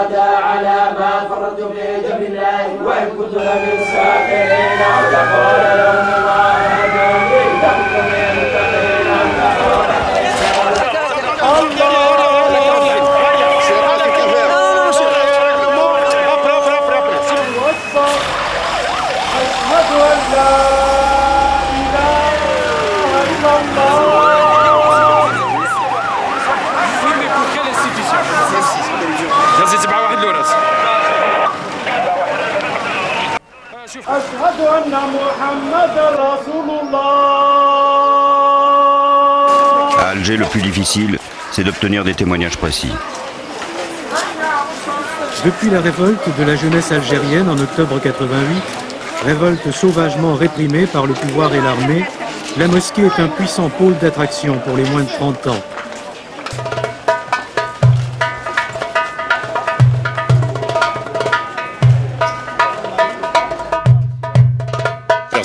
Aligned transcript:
أتى 0.00 0.20
على 0.44 0.78
ما 0.98 1.12
فررت 1.28 1.60
بجبر 1.60 2.26
الله 2.26 2.66
وإن 2.84 3.08
كنت 3.18 3.34
لمن 3.34 3.78
ساكنين 3.92 4.80
تقول 5.12 5.60
له 5.78 5.89
أشهد 34.59 34.59
أن 34.59 34.91
محمد 34.91 35.95
رسول 36.19 36.69
الله 36.81 37.55
À 39.97 40.09
Alger, 40.09 40.37
le 40.37 40.45
plus 40.45 40.61
difficile, 40.61 41.17
c'est 41.51 41.63
d'obtenir 41.63 42.03
des 42.03 42.13
témoignages 42.13 42.57
précis. 42.57 42.91
Depuis 45.45 45.69
la 45.69 45.79
révolte 45.79 46.27
de 46.37 46.43
la 46.43 46.55
jeunesse 46.55 46.91
algérienne 46.91 47.49
en 47.49 47.57
octobre 47.57 47.99
88, 47.99 48.61
révolte 49.25 49.71
sauvagement 49.71 50.35
réprimée 50.35 50.85
par 50.85 51.05
le 51.05 51.13
pouvoir 51.13 51.53
et 51.53 51.61
l'armée, 51.61 52.05
la 52.57 52.67
mosquée 52.67 53.03
est 53.03 53.21
un 53.21 53.27
puissant 53.27 53.69
pôle 53.69 53.97
d'attraction 53.99 54.57
pour 54.59 54.75
les 54.75 54.83
moins 54.89 55.03
de 55.03 55.09
30 55.09 55.47
ans. 55.47 55.63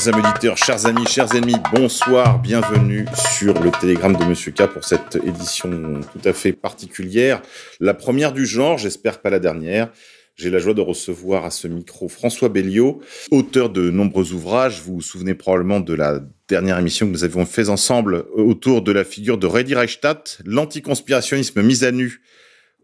Chers 0.06 0.20
auditeurs, 0.20 0.58
chers 0.58 0.86
amis, 0.86 1.08
chers 1.08 1.34
ennemis, 1.34 1.56
bonsoir, 1.74 2.40
bienvenue 2.40 3.08
sur 3.32 3.60
le 3.60 3.72
télégramme 3.72 4.16
de 4.16 4.24
Monsieur 4.24 4.52
K 4.52 4.68
pour 4.68 4.86
cette 4.86 5.16
édition 5.16 6.00
tout 6.14 6.30
à 6.30 6.32
fait 6.32 6.54
particulière. 6.54 7.42
La 7.80 7.96
première 7.96 8.32
du 8.32 8.46
genre, 8.46 8.78
j'espère 8.78 9.20
pas 9.20 9.32
la 9.32 9.40
dernière. 9.40 9.92
J'ai 10.36 10.52
la 10.52 10.60
joie 10.60 10.76
de 10.76 10.82
recevoir 10.82 11.44
à 11.44 11.50
ce 11.50 11.68
micro 11.68 12.08
François 12.08 12.50
Belliot, 12.50 13.02
auteur 13.32 13.72
de 13.72 13.90
nombreux 13.90 14.32
ouvrages. 14.34 14.80
Vous 14.86 14.94
vous 14.94 15.02
souvenez 15.02 15.34
probablement 15.34 15.80
de 15.80 15.96
la 15.96 16.20
dernière 16.48 16.78
émission 16.78 17.08
que 17.08 17.12
nous 17.12 17.24
avions 17.24 17.48
fait 17.48 17.70
ensemble 17.70 18.26
autour 18.36 18.84
de 18.84 18.92
la 18.92 19.06
figure 19.06 19.40
de 19.40 19.48
Reddy 19.48 19.74
Reichstadt, 19.74 20.38
l'anticonspirationnisme 20.46 21.64
mis 21.64 21.84
à 21.84 21.92
nu 21.92 22.22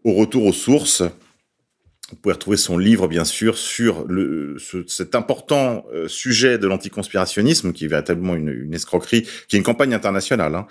au 0.02 0.14
retour 0.14 0.44
aux 0.44 0.52
sources. 0.52 1.04
Vous 2.12 2.18
pouvez 2.18 2.34
retrouver 2.34 2.58
son 2.58 2.76
livre, 2.76 3.08
bien 3.08 3.24
sûr, 3.24 3.56
sur 3.56 4.06
cet 4.86 5.14
important 5.14 5.86
euh, 5.94 6.08
sujet 6.08 6.58
de 6.58 6.66
l'anticonspirationnisme, 6.66 7.72
qui 7.72 7.86
est 7.86 7.88
véritablement 7.88 8.34
une, 8.34 8.74
escroquerie, 8.74 9.22
qui 9.48 9.56
est 9.56 9.58
une 9.58 9.64
campagne 9.64 9.94
internationale. 9.94 10.54
hein. 10.54 10.66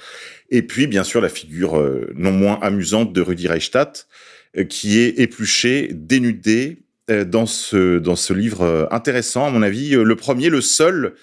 Et 0.51 0.61
puis, 0.61 0.85
bien 0.85 1.03
sûr, 1.03 1.19
la 1.19 1.29
figure 1.29 1.79
euh, 1.79 2.11
non 2.15 2.31
moins 2.31 2.59
amusante 2.61 3.11
de 3.11 3.21
Rudi 3.21 3.47
Reichstadt, 3.47 4.07
euh, 4.55 4.65
qui 4.65 4.99
est 4.99 5.19
épluchée, 5.19 5.89
dénudée 5.91 6.83
dans 7.25 7.47
ce, 7.47 7.97
dans 7.97 8.15
ce 8.15 8.33
livre 8.33 8.87
intéressant, 8.91 9.47
à 9.47 9.49
mon 9.49 9.63
avis, 9.63 9.89
le 9.89 10.15
premier, 10.15 10.49
le 10.49 10.61
seul 10.61 11.15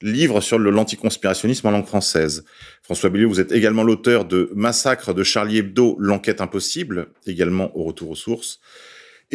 livre 0.00 0.40
sur 0.40 0.58
l'anticonspirationnisme 0.58 1.66
en 1.66 1.70
langue 1.72 1.86
française. 1.86 2.44
François 2.82 3.10
Belliot, 3.10 3.28
vous 3.28 3.40
êtes 3.40 3.52
également 3.52 3.82
l'auteur 3.82 4.24
de 4.24 4.50
Massacre 4.54 5.12
de 5.12 5.22
Charlie 5.22 5.58
Hebdo, 5.58 5.96
l'enquête 5.98 6.40
impossible, 6.40 7.08
également 7.26 7.76
au 7.76 7.82
retour 7.82 8.10
aux 8.10 8.14
sources. 8.14 8.60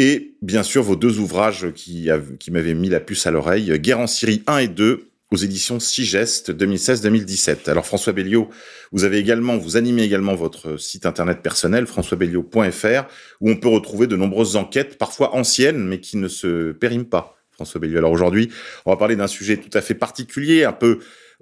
Et 0.02 0.36
bien 0.42 0.64
sûr, 0.64 0.82
vos 0.82 0.96
deux 0.96 1.20
ouvrages 1.20 1.74
qui, 1.76 2.10
av- 2.10 2.38
qui 2.38 2.52
m'avaient 2.52 2.74
mis 2.74 2.88
la 2.88 3.02
puce 3.02 3.28
à 3.28 3.32
l'oreille, 3.32 3.78
Guerre 3.80 4.00
en 4.00 4.08
Syrie 4.08 4.44
1 4.48 4.60
et 4.60 4.68
2, 4.70 5.10
aux 5.32 5.36
éditions 5.36 5.78
Sigest 5.82 6.52
2016-2017. 6.52 7.70
Alors 7.70 7.86
François 7.86 8.14
Belliot, 8.14 8.48
vous 8.94 9.04
avez 9.04 9.18
également, 9.18 9.58
vous 9.58 9.76
animez 9.76 10.04
également 10.04 10.36
votre 10.36 10.78
site 10.78 11.06
internet 11.06 11.42
personnel, 11.42 11.86
françoisbelliot.fr, 11.86 13.04
où 13.42 13.50
on 13.50 13.58
peut 13.58 13.68
retrouver 13.68 14.08
de 14.08 14.16
nombreuses 14.16 14.56
enquêtes, 14.56 14.98
parfois 14.98 15.36
anciennes, 15.36 15.86
mais 15.86 16.00
qui 16.00 16.16
ne 16.16 16.30
se 16.30 16.72
périment 16.72 17.04
pas. 17.10 17.36
François 17.52 17.82
Belliot. 17.82 17.98
Alors 17.98 18.14
aujourd'hui, 18.14 18.50
on 18.86 18.92
va 18.92 18.96
parler 18.96 19.18
d'un 19.18 19.28
sujet 19.28 19.58
tout 19.58 19.78
à 19.78 19.82
fait 19.82 19.96
particulier, 19.96 20.64
un 20.64 20.72
peu 20.72 21.00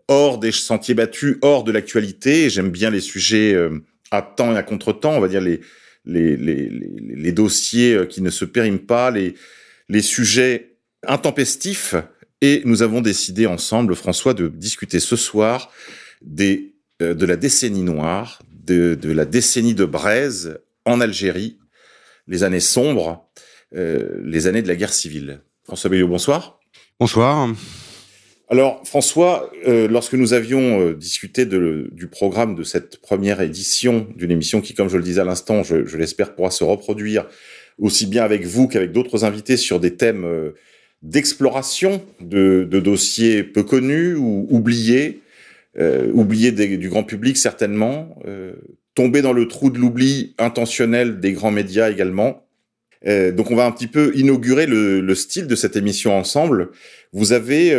hors 0.08 0.40
des 0.40 0.52
sentiers 0.52 0.96
battus, 0.96 1.38
hors 1.44 1.64
de 1.64 1.72
l'actualité. 1.72 2.50
J'aime 2.50 2.72
bien 2.72 2.90
les 2.90 3.02
sujets 3.02 3.54
euh, 3.54 3.84
à 4.10 4.24
temps 4.24 4.52
et 4.56 4.58
à 4.58 4.64
contre-temps, 4.64 5.14
on 5.14 5.20
va 5.20 5.28
dire 5.28 5.42
les, 5.42 5.62
les, 6.08 7.32
dossiers 7.32 7.94
euh, 7.94 8.06
qui 8.06 8.22
ne 8.22 8.30
se 8.30 8.46
périment 8.46 8.80
pas, 8.80 9.12
les, 9.12 10.02
sujets 10.02 10.78
intempestifs. 11.06 11.96
Et 12.42 12.62
nous 12.66 12.84
avons 12.84 13.02
décidé 13.02 13.46
ensemble, 13.48 13.96
François, 13.96 14.34
de 14.34 14.48
discuter 14.48 15.00
ce 15.00 15.16
soir 15.16 15.72
euh, 16.40 17.14
de 17.14 17.26
la 17.26 17.36
décennie 17.36 17.84
noire, 17.84 18.42
de, 18.64 18.98
la 19.04 19.26
décennie 19.26 19.76
de 19.76 19.86
Braise 19.86 20.60
en 20.86 21.02
Algérie, 21.02 21.58
les 22.28 22.44
années 22.44 22.60
sombres, 22.60 23.30
euh, 23.76 24.22
les 24.24 24.48
années 24.48 24.62
de 24.62 24.68
la 24.68 24.76
guerre 24.76 24.94
civile. 24.94 25.42
François 25.64 25.90
Belliot, 25.90 26.08
bonsoir. 26.08 26.60
Bonsoir. 27.00 27.50
Alors, 28.50 28.82
François, 28.86 29.52
euh, 29.68 29.88
lorsque 29.90 30.14
nous 30.14 30.32
avions 30.34 30.80
euh, 30.80 30.94
discuté 30.94 31.46
de- 31.46 31.90
du 31.92 32.08
programme 32.08 32.56
de 32.56 32.64
cette 32.64 32.98
première 33.02 33.42
édition 33.42 34.08
d'une 34.16 34.32
émission 34.32 34.62
qui, 34.62 34.74
comme 34.74 34.88
je 34.90 34.96
le 34.98 35.04
disais 35.04 35.20
à 35.20 35.26
l'instant, 35.26 35.64
je, 35.64 35.86
je 35.86 35.98
l'espère 35.98 36.34
pourra 36.34 36.50
se 36.50 36.64
reproduire 36.64 37.28
aussi 37.78 38.08
bien 38.08 38.24
avec 38.24 38.46
vous 38.46 38.68
qu'avec 38.70 38.94
d'autres 38.94 39.26
invités 39.26 39.58
sur 39.58 39.82
des 39.82 39.96
thèmes 39.96 40.24
euh, 40.24 40.52
d'exploration 41.02 42.02
de, 42.22 42.66
de 42.70 42.80
dossiers 42.80 43.44
peu 43.44 43.64
connus 43.64 44.16
ou 44.16 44.48
oubliés, 44.50 45.22
euh, 45.78 46.10
oubliés 46.14 46.54
des- 46.54 46.78
du 46.78 46.88
grand 46.88 47.04
public 47.04 47.36
certainement, 47.38 48.18
euh, 48.26 48.54
tombés 48.96 49.22
dans 49.22 49.34
le 49.34 49.48
trou 49.50 49.70
de 49.70 49.78
l'oubli 49.78 50.36
intentionnel 50.38 51.20
des 51.20 51.34
grands 51.34 51.52
médias 51.52 51.90
également. 51.92 52.48
Euh, 53.06 53.32
donc, 53.32 53.52
on 53.52 53.56
va 53.56 53.66
un 53.66 53.72
petit 53.72 53.88
peu 53.88 54.12
inaugurer 54.16 54.66
le, 54.68 55.02
le 55.02 55.16
style 55.16 55.48
de 55.48 55.56
cette 55.56 55.76
émission 55.76 56.18
ensemble. 56.18 56.70
Vous 57.14 57.32
avez 57.32 57.72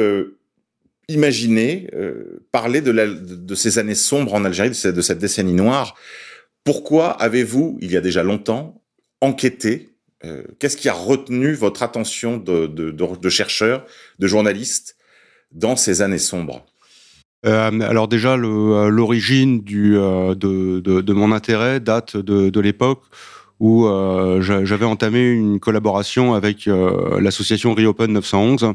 imaginé 1.08 1.88
euh, 1.94 2.44
parler 2.52 2.80
de, 2.80 3.54
ces 3.54 3.78
années 3.78 3.94
sombres 3.94 4.34
en 4.34 4.44
Algérie, 4.44 4.70
de 4.70 4.74
cette, 4.74 5.18
décennie 5.18 5.54
noire. 5.54 5.94
Pourquoi 6.64 7.10
avez-vous, 7.10 7.78
il 7.80 7.90
y 7.90 7.96
a 7.96 8.00
déjà 8.00 8.22
longtemps, 8.22 8.82
enquêté 9.20 9.88
euh, 10.24 10.42
Qu'est-ce 10.58 10.76
qui 10.76 10.88
a 10.88 10.92
retenu 10.92 11.54
votre 11.54 11.82
attention 11.82 12.36
de, 12.36 12.66
de, 12.66 12.90
de, 12.90 13.16
de 13.16 13.28
chercheur, 13.28 13.86
de 14.18 14.26
journaliste, 14.26 14.96
dans 15.52 15.76
ces 15.76 16.02
années 16.02 16.18
sombres? 16.18 16.66
Euh, 17.46 17.80
alors 17.80 18.08
déjà, 18.08 18.34
euh, 18.34 18.88
l'origine 18.88 19.62
de, 19.62 21.12
mon 21.12 21.32
intérêt 21.32 21.80
date 21.80 22.16
de, 22.16 22.60
l'époque 22.60 23.02
où 23.60 23.86
j'a- 24.40 24.64
j'avais 24.64 24.84
entamé 24.84 25.30
une 25.30 25.58
collaboration 25.58 26.34
avec 26.34 26.66
l'association 26.66 27.74
Reopen 27.74 28.12
911, 28.12 28.64
euh, 28.64 28.72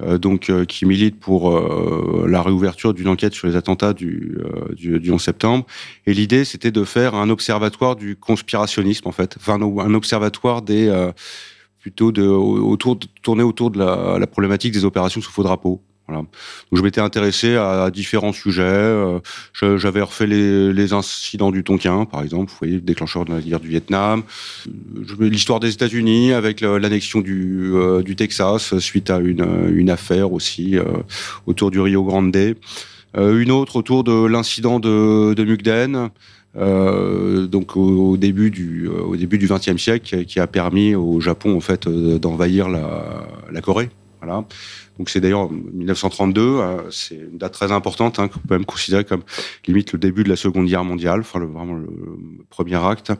donc 0.00 0.50
euh, 0.50 0.64
qui 0.64 0.86
milite 0.86 1.20
pour 1.20 1.50
euh, 1.50 2.26
la 2.28 2.42
réouverture 2.42 2.94
d'une 2.94 3.08
enquête 3.08 3.32
sur 3.32 3.46
les 3.46 3.56
attentats 3.56 3.92
du, 3.92 4.38
euh, 4.40 4.74
du, 4.74 4.98
du 4.98 5.12
11 5.12 5.22
septembre. 5.22 5.66
Et 6.06 6.14
l'idée, 6.14 6.44
c'était 6.44 6.72
de 6.72 6.84
faire 6.84 7.14
un 7.14 7.30
observatoire 7.30 7.94
du 7.94 8.16
conspirationnisme, 8.16 9.06
en 9.06 9.12
fait, 9.12 9.36
enfin 9.38 9.60
un, 9.60 9.94
observatoire 9.94 10.62
des 10.62 10.88
euh, 10.88 11.12
plutôt 11.78 12.12
de 12.12 12.26
autour 12.26 12.96
de, 12.96 13.06
tourné 13.22 13.42
autour 13.42 13.70
de 13.70 13.78
la, 13.78 14.18
la 14.18 14.26
problématique 14.26 14.72
des 14.72 14.84
opérations 14.84 15.20
sous 15.20 15.30
faux 15.30 15.42
drapeau. 15.42 15.80
Voilà. 16.06 16.20
Donc 16.20 16.28
je 16.74 16.82
m'étais 16.82 17.00
intéressé 17.00 17.56
à, 17.56 17.90
différents 17.90 18.32
sujets. 18.34 18.62
euh, 18.62 19.20
J'avais 19.78 20.02
refait 20.02 20.26
les, 20.26 20.92
incidents 20.92 21.50
du 21.50 21.64
Tonkin, 21.64 22.04
par 22.04 22.22
exemple, 22.22 22.50
vous 22.50 22.58
voyez, 22.58 22.74
le 22.74 22.80
déclencheur 22.82 23.24
de 23.24 23.32
la 23.32 23.40
guerre 23.40 23.60
du 23.60 23.68
Vietnam. 23.68 24.22
Euh, 24.68 25.28
L'histoire 25.28 25.60
des 25.60 25.72
États-Unis 25.72 26.32
avec 26.32 26.60
l'annexion 26.60 27.20
du, 27.20 27.72
euh, 27.74 28.02
du 28.02 28.16
Texas 28.16 28.78
suite 28.78 29.08
à 29.08 29.18
une, 29.18 29.88
affaire 29.88 30.32
aussi 30.32 30.76
autour 31.46 31.70
du 31.70 31.80
Rio 31.80 32.02
Grande. 32.04 32.36
Une 33.16 33.50
autre 33.50 33.76
autour 33.76 34.02
de 34.02 34.26
l'incident 34.26 34.80
de, 34.80 35.34
de 35.34 35.44
Mukden. 35.44 36.10
Donc 36.54 37.76
au, 37.76 38.16
début 38.16 38.50
du 38.50 38.88
au 38.88 39.14
début 39.16 39.38
XXe 39.38 39.76
siècle 39.76 40.24
qui 40.24 40.40
a- 40.40 40.46
permis 40.46 40.94
au 40.94 41.20
Japon 41.20 41.56
en 41.56 41.60
fait 41.60 41.86
d'envahir 41.88 42.68
la 42.68 43.60
Corée 43.62 43.90
donc 44.98 45.10
c'est 45.10 45.20
d'ailleurs 45.20 45.50
1932 45.50 46.40
euh, 46.40 46.90
c'est 46.90 47.16
une 47.16 47.38
date 47.38 47.52
très 47.52 47.72
importante 47.72 48.18
hein, 48.18 48.28
qu'on 48.28 48.38
peut 48.40 48.54
même 48.54 48.64
considérer 48.64 49.04
comme 49.04 49.22
limite 49.66 49.92
le 49.92 49.98
début 49.98 50.24
de 50.24 50.28
la 50.28 50.36
Seconde 50.36 50.66
Guerre 50.66 50.84
mondiale 50.84 51.22
vraiment 51.22 51.74
le, 51.74 51.86
premier 52.50 52.76
acte. 52.76 53.12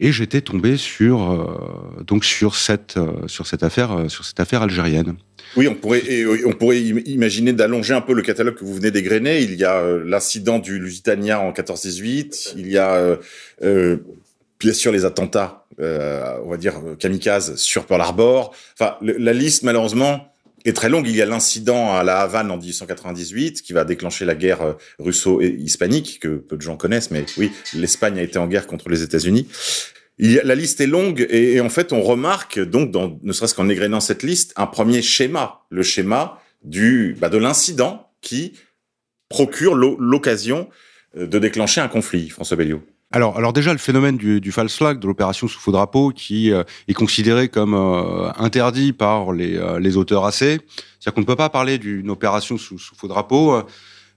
Et 0.00 0.10
j'étais 0.10 0.40
tombé 0.40 0.76
sur 0.76 1.30
euh, 1.30 2.02
donc 2.04 2.24
sur 2.24 2.56
cette 2.56 2.96
euh, 2.96 3.28
sur 3.28 3.46
cette 3.46 3.62
affaire 3.62 4.10
sur 4.10 4.24
cette 4.24 4.40
affaire 4.40 4.62
algérienne. 4.62 5.14
Oui, 5.56 5.68
on 5.68 5.74
pourrait, 5.74 6.02
on 6.46 6.52
pourrait 6.52 6.78
im- 6.78 7.02
imaginer 7.04 7.52
d'allonger 7.52 7.94
un 7.94 8.00
peu 8.00 8.14
le 8.14 8.22
catalogue 8.22 8.54
que 8.54 8.64
vous 8.64 8.74
venez 8.74 8.90
d'égrener. 8.90 9.42
Il 9.42 9.54
y 9.54 9.64
a 9.64 9.82
l'incident 10.04 10.58
du 10.58 10.78
Lusitania 10.78 11.40
en 11.40 11.52
14-18, 11.52 12.54
il 12.56 12.68
y 12.68 12.78
a 12.78 13.18
bien 13.60 14.72
sûr 14.72 14.92
les 14.92 15.04
attentats 15.04 15.61
on 15.82 16.50
va 16.50 16.56
dire, 16.56 16.74
kamikaze 16.98 17.56
sur 17.56 17.86
Pearl 17.86 18.00
Harbor. 18.00 18.54
Enfin, 18.78 18.96
la 19.00 19.32
liste, 19.32 19.62
malheureusement, 19.62 20.32
est 20.64 20.72
très 20.74 20.88
longue. 20.88 21.06
Il 21.08 21.16
y 21.16 21.22
a 21.22 21.26
l'incident 21.26 21.94
à 21.94 22.02
la 22.02 22.20
Havane 22.20 22.50
en 22.50 22.56
1898 22.56 23.62
qui 23.62 23.72
va 23.72 23.84
déclencher 23.84 24.24
la 24.24 24.34
guerre 24.34 24.62
euh, 24.62 24.72
russo-hispanique 24.98 26.20
que 26.20 26.36
peu 26.36 26.56
de 26.56 26.62
gens 26.62 26.76
connaissent, 26.76 27.10
mais 27.10 27.24
oui, 27.36 27.52
l'Espagne 27.74 28.18
a 28.18 28.22
été 28.22 28.38
en 28.38 28.46
guerre 28.46 28.66
contre 28.66 28.88
les 28.88 29.02
États-Unis. 29.02 29.48
la 30.18 30.54
liste 30.54 30.80
est 30.80 30.86
longue 30.86 31.26
et, 31.30 31.60
en 31.60 31.68
fait 31.68 31.92
on 31.92 32.02
remarque 32.02 32.60
donc, 32.60 33.18
ne 33.22 33.32
serait-ce 33.32 33.54
qu'en 33.54 33.68
égrénant 33.68 34.00
cette 34.00 34.22
liste, 34.22 34.52
un 34.56 34.66
premier 34.66 35.02
schéma, 35.02 35.62
le 35.70 35.82
schéma 35.82 36.40
du 36.62 37.16
bah, 37.20 37.28
de 37.28 37.38
l'incident 37.38 38.10
qui 38.20 38.52
procure 39.28 39.74
l'occasion 39.74 40.68
euh, 41.16 41.26
de 41.26 41.38
déclencher 41.38 41.80
un 41.80 41.88
conflit. 41.88 42.28
François 42.28 42.56
Belliot. 42.56 42.82
Alors, 43.14 43.36
alors 43.36 43.52
déjà 43.52 43.72
le 43.72 43.78
phénomène 43.78 44.16
du, 44.16 44.40
du 44.40 44.52
false 44.52 44.74
flag, 44.74 44.98
de 44.98 45.06
l'opération 45.06 45.46
sous 45.46 45.60
faux 45.60 45.70
drapeau, 45.70 46.12
qui 46.14 46.50
euh, 46.50 46.64
est 46.88 46.94
considéré 46.94 47.48
comme 47.48 47.74
euh, 47.74 48.30
interdit 48.38 48.94
par 48.94 49.32
les, 49.32 49.56
euh, 49.58 49.78
les 49.78 49.98
auteurs 49.98 50.24
AC. 50.24 50.34
C'est-à-dire 50.34 51.12
qu'on 51.14 51.20
ne 51.20 51.26
peut 51.26 51.36
pas 51.36 51.50
parler 51.50 51.76
d'une 51.76 52.08
opération 52.08 52.56
sous, 52.56 52.78
sous, 52.78 52.94
faux 52.94 53.08
drapeau. 53.08 53.62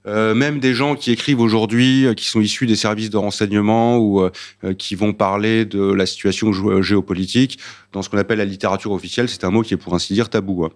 même 0.06 0.60
des 0.60 0.76
gens 0.76 0.96
qui 0.96 1.12
écrivent 1.12 1.42
aujourd'hui, 1.42 2.08
qui 2.16 2.26
sont 2.26 2.40
issus 2.40 2.68
des 2.68 2.76
services 2.76 3.10
de 3.10 3.18
renseignement 3.18 3.98
ou 3.98 4.30
qui 4.78 4.94
vont 4.94 5.14
parler 5.14 5.66
de 5.66 5.82
la 5.82 6.06
situation 6.06 6.52
géopolitique, 6.84 7.58
dans 7.92 8.04
ce 8.04 8.10
qu'on 8.10 8.20
appelle 8.20 8.38
la 8.38 8.46
littérature 8.46 8.92
officielle, 8.92 9.28
c'est 9.30 9.44
un 9.46 9.50
mot 9.50 9.64
qui 9.64 9.74
est 9.74 9.78
pour 9.78 9.96
ainsi 9.96 10.14
dire 10.14 10.30
tabou. 10.30 10.70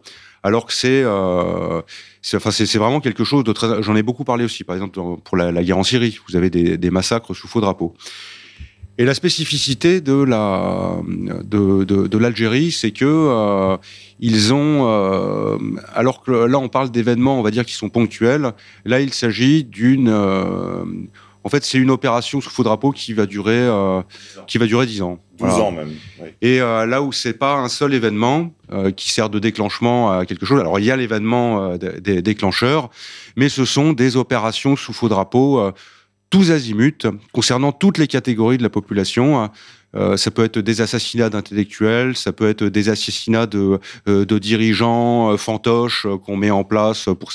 Alors 0.43 0.65
que 0.65 0.73
c'est, 0.73 1.05
enfin 1.05 2.51
c'est 2.51 2.77
vraiment 2.77 3.01
quelque 3.01 3.23
chose 3.23 3.43
de 3.43 3.51
très. 3.51 3.83
J'en 3.83 3.95
ai 3.95 4.03
beaucoup 4.03 4.23
parlé 4.23 4.45
aussi, 4.45 4.63
par 4.63 4.75
exemple 4.75 4.99
pour 5.23 5.37
la, 5.37 5.63
guerre 5.63 5.77
en 5.77 5.83
Syrie, 5.83 6.19
vous 6.27 6.35
avez 6.35 6.49
des, 6.49 6.91
massacres 6.91 7.33
sous 7.33 7.47
faux 7.47 7.61
drapeau. 7.61 7.93
Et 8.99 9.05
la 9.05 9.13
spécificité 9.13 10.01
de 10.01 10.23
l'Algérie, 12.17 12.71
c'est 12.73 12.91
que 12.91 13.05
euh, 13.05 13.77
ils 14.19 14.53
ont, 14.53 14.89
euh, 14.89 15.57
alors 15.95 16.21
que 16.21 16.31
là 16.31 16.59
on 16.59 16.67
parle 16.67 16.91
d'événements, 16.91 17.39
on 17.39 17.41
va 17.41 17.51
dire 17.51 17.65
qui 17.65 17.75
sont 17.75 17.87
ponctuels. 17.87 18.51
Là, 18.83 18.99
il 18.99 19.13
s'agit 19.13 19.63
d'une 19.63 20.09
euh, 20.09 20.83
en 21.43 21.49
fait, 21.49 21.63
c'est 21.63 21.77
une 21.77 21.89
opération 21.89 22.41
sous 22.41 22.49
faux 22.49 22.63
drapeau 22.63 22.91
qui 22.91 23.13
va 23.13 23.25
durer, 23.25 23.57
euh, 23.57 24.01
qui 24.47 24.57
va 24.57 24.65
durer 24.65 24.85
10 24.85 25.01
ans. 25.01 25.19
12 25.37 25.53
ans 25.53 25.71
même. 25.71 25.93
Et 26.41 26.59
euh, 26.59 26.85
là 26.85 27.01
où 27.01 27.13
c'est 27.13 27.33
pas 27.33 27.55
un 27.55 27.69
seul 27.69 27.93
événement 27.93 28.53
euh, 28.71 28.91
qui 28.91 29.11
sert 29.11 29.29
de 29.29 29.39
déclenchement 29.39 30.11
à 30.11 30.25
quelque 30.25 30.45
chose. 30.45 30.59
Alors 30.59 30.79
il 30.79 30.85
y 30.85 30.91
a 30.91 30.97
l'événement 30.97 31.77
des 31.77 32.21
déclencheurs, 32.21 32.89
mais 33.37 33.47
ce 33.47 33.63
sont 33.63 33.93
des 33.93 34.17
opérations 34.17 34.75
sous 34.75 34.91
faux 34.91 35.07
drapeau 35.07 35.71
tous 36.29 36.51
azimuts 36.51 37.07
concernant 37.31 37.71
toutes 37.71 37.97
les 37.97 38.07
catégories 38.07 38.57
de 38.57 38.63
la 38.63 38.69
population. 38.69 39.49
Euh, 39.95 40.17
ça 40.17 40.29
peut 40.29 40.43
être 40.43 40.59
des 40.59 40.81
assassinats 40.81 41.29
d'intellectuels, 41.29 42.15
ça 42.15 42.31
peut 42.31 42.47
être 42.47 42.63
des 42.63 42.89
assassinats 42.89 43.47
de, 43.47 43.79
euh, 44.07 44.23
de 44.23 44.37
dirigeants 44.37 45.31
euh, 45.31 45.37
fantoches 45.37 46.05
qu'on 46.25 46.37
met 46.37 46.51
en 46.51 46.63
place 46.63 47.09
pour, 47.19 47.31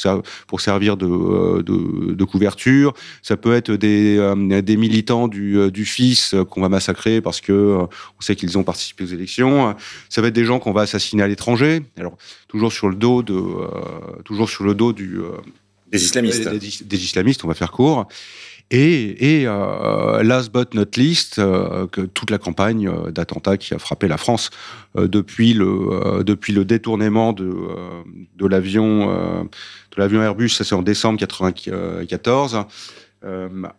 pour 0.46 0.60
servir 0.60 0.96
de, 0.96 1.62
de, 1.62 2.12
de, 2.14 2.24
couverture. 2.24 2.94
Ça 3.22 3.36
peut 3.36 3.54
être 3.54 3.72
des, 3.72 4.18
des 4.62 4.76
militants 4.76 5.26
du, 5.26 5.70
du 5.70 5.84
fils 5.84 6.34
qu'on 6.50 6.60
va 6.60 6.68
massacrer 6.68 7.20
parce 7.20 7.40
que 7.40 7.52
on 7.82 8.20
sait 8.20 8.36
qu'ils 8.36 8.56
ont 8.56 8.62
participé 8.62 9.04
aux 9.04 9.08
élections. 9.08 9.74
Ça 10.08 10.22
va 10.22 10.28
être 10.28 10.34
des 10.34 10.44
gens 10.44 10.58
qu'on 10.58 10.72
va 10.72 10.82
assassiner 10.82 11.22
à 11.22 11.28
l'étranger. 11.28 11.82
Alors 11.98 12.16
toujours 12.48 12.72
sur 12.72 12.88
le 12.88 12.94
dos 12.94 13.22
de, 13.22 13.34
toujours 14.24 14.48
sur 14.48 14.64
le 14.64 14.74
dos 14.74 14.92
du 14.92 15.20
des 15.94 16.04
islamistes. 16.04 16.48
Des, 16.48 16.58
des, 16.84 17.04
islamistes, 17.04 17.44
on 17.44 17.48
va 17.48 17.54
faire 17.54 17.70
court. 17.70 18.06
Et, 18.70 19.44
euh, 19.46 20.22
last 20.22 20.52
but 20.52 20.74
not 20.74 20.96
least, 20.96 21.38
euh, 21.38 21.86
toute 21.86 22.30
la 22.30 22.38
campagne 22.38 22.88
euh, 22.88 23.10
d'attentats 23.10 23.56
qui 23.56 23.74
a 23.74 23.78
frappé 23.78 24.08
la 24.08 24.16
France 24.16 24.50
depuis 24.96 25.54
le 25.54 26.22
depuis 26.24 26.52
le 26.52 26.64
détournement 26.64 27.32
de 27.32 27.52
de 28.36 28.46
l'avion 28.46 29.44
de 29.44 29.96
l'avion 29.96 30.22
Airbus, 30.22 30.50
ça 30.50 30.64
c'est 30.64 30.74
en 30.74 30.82
décembre 30.82 31.18
1994, 31.18 32.66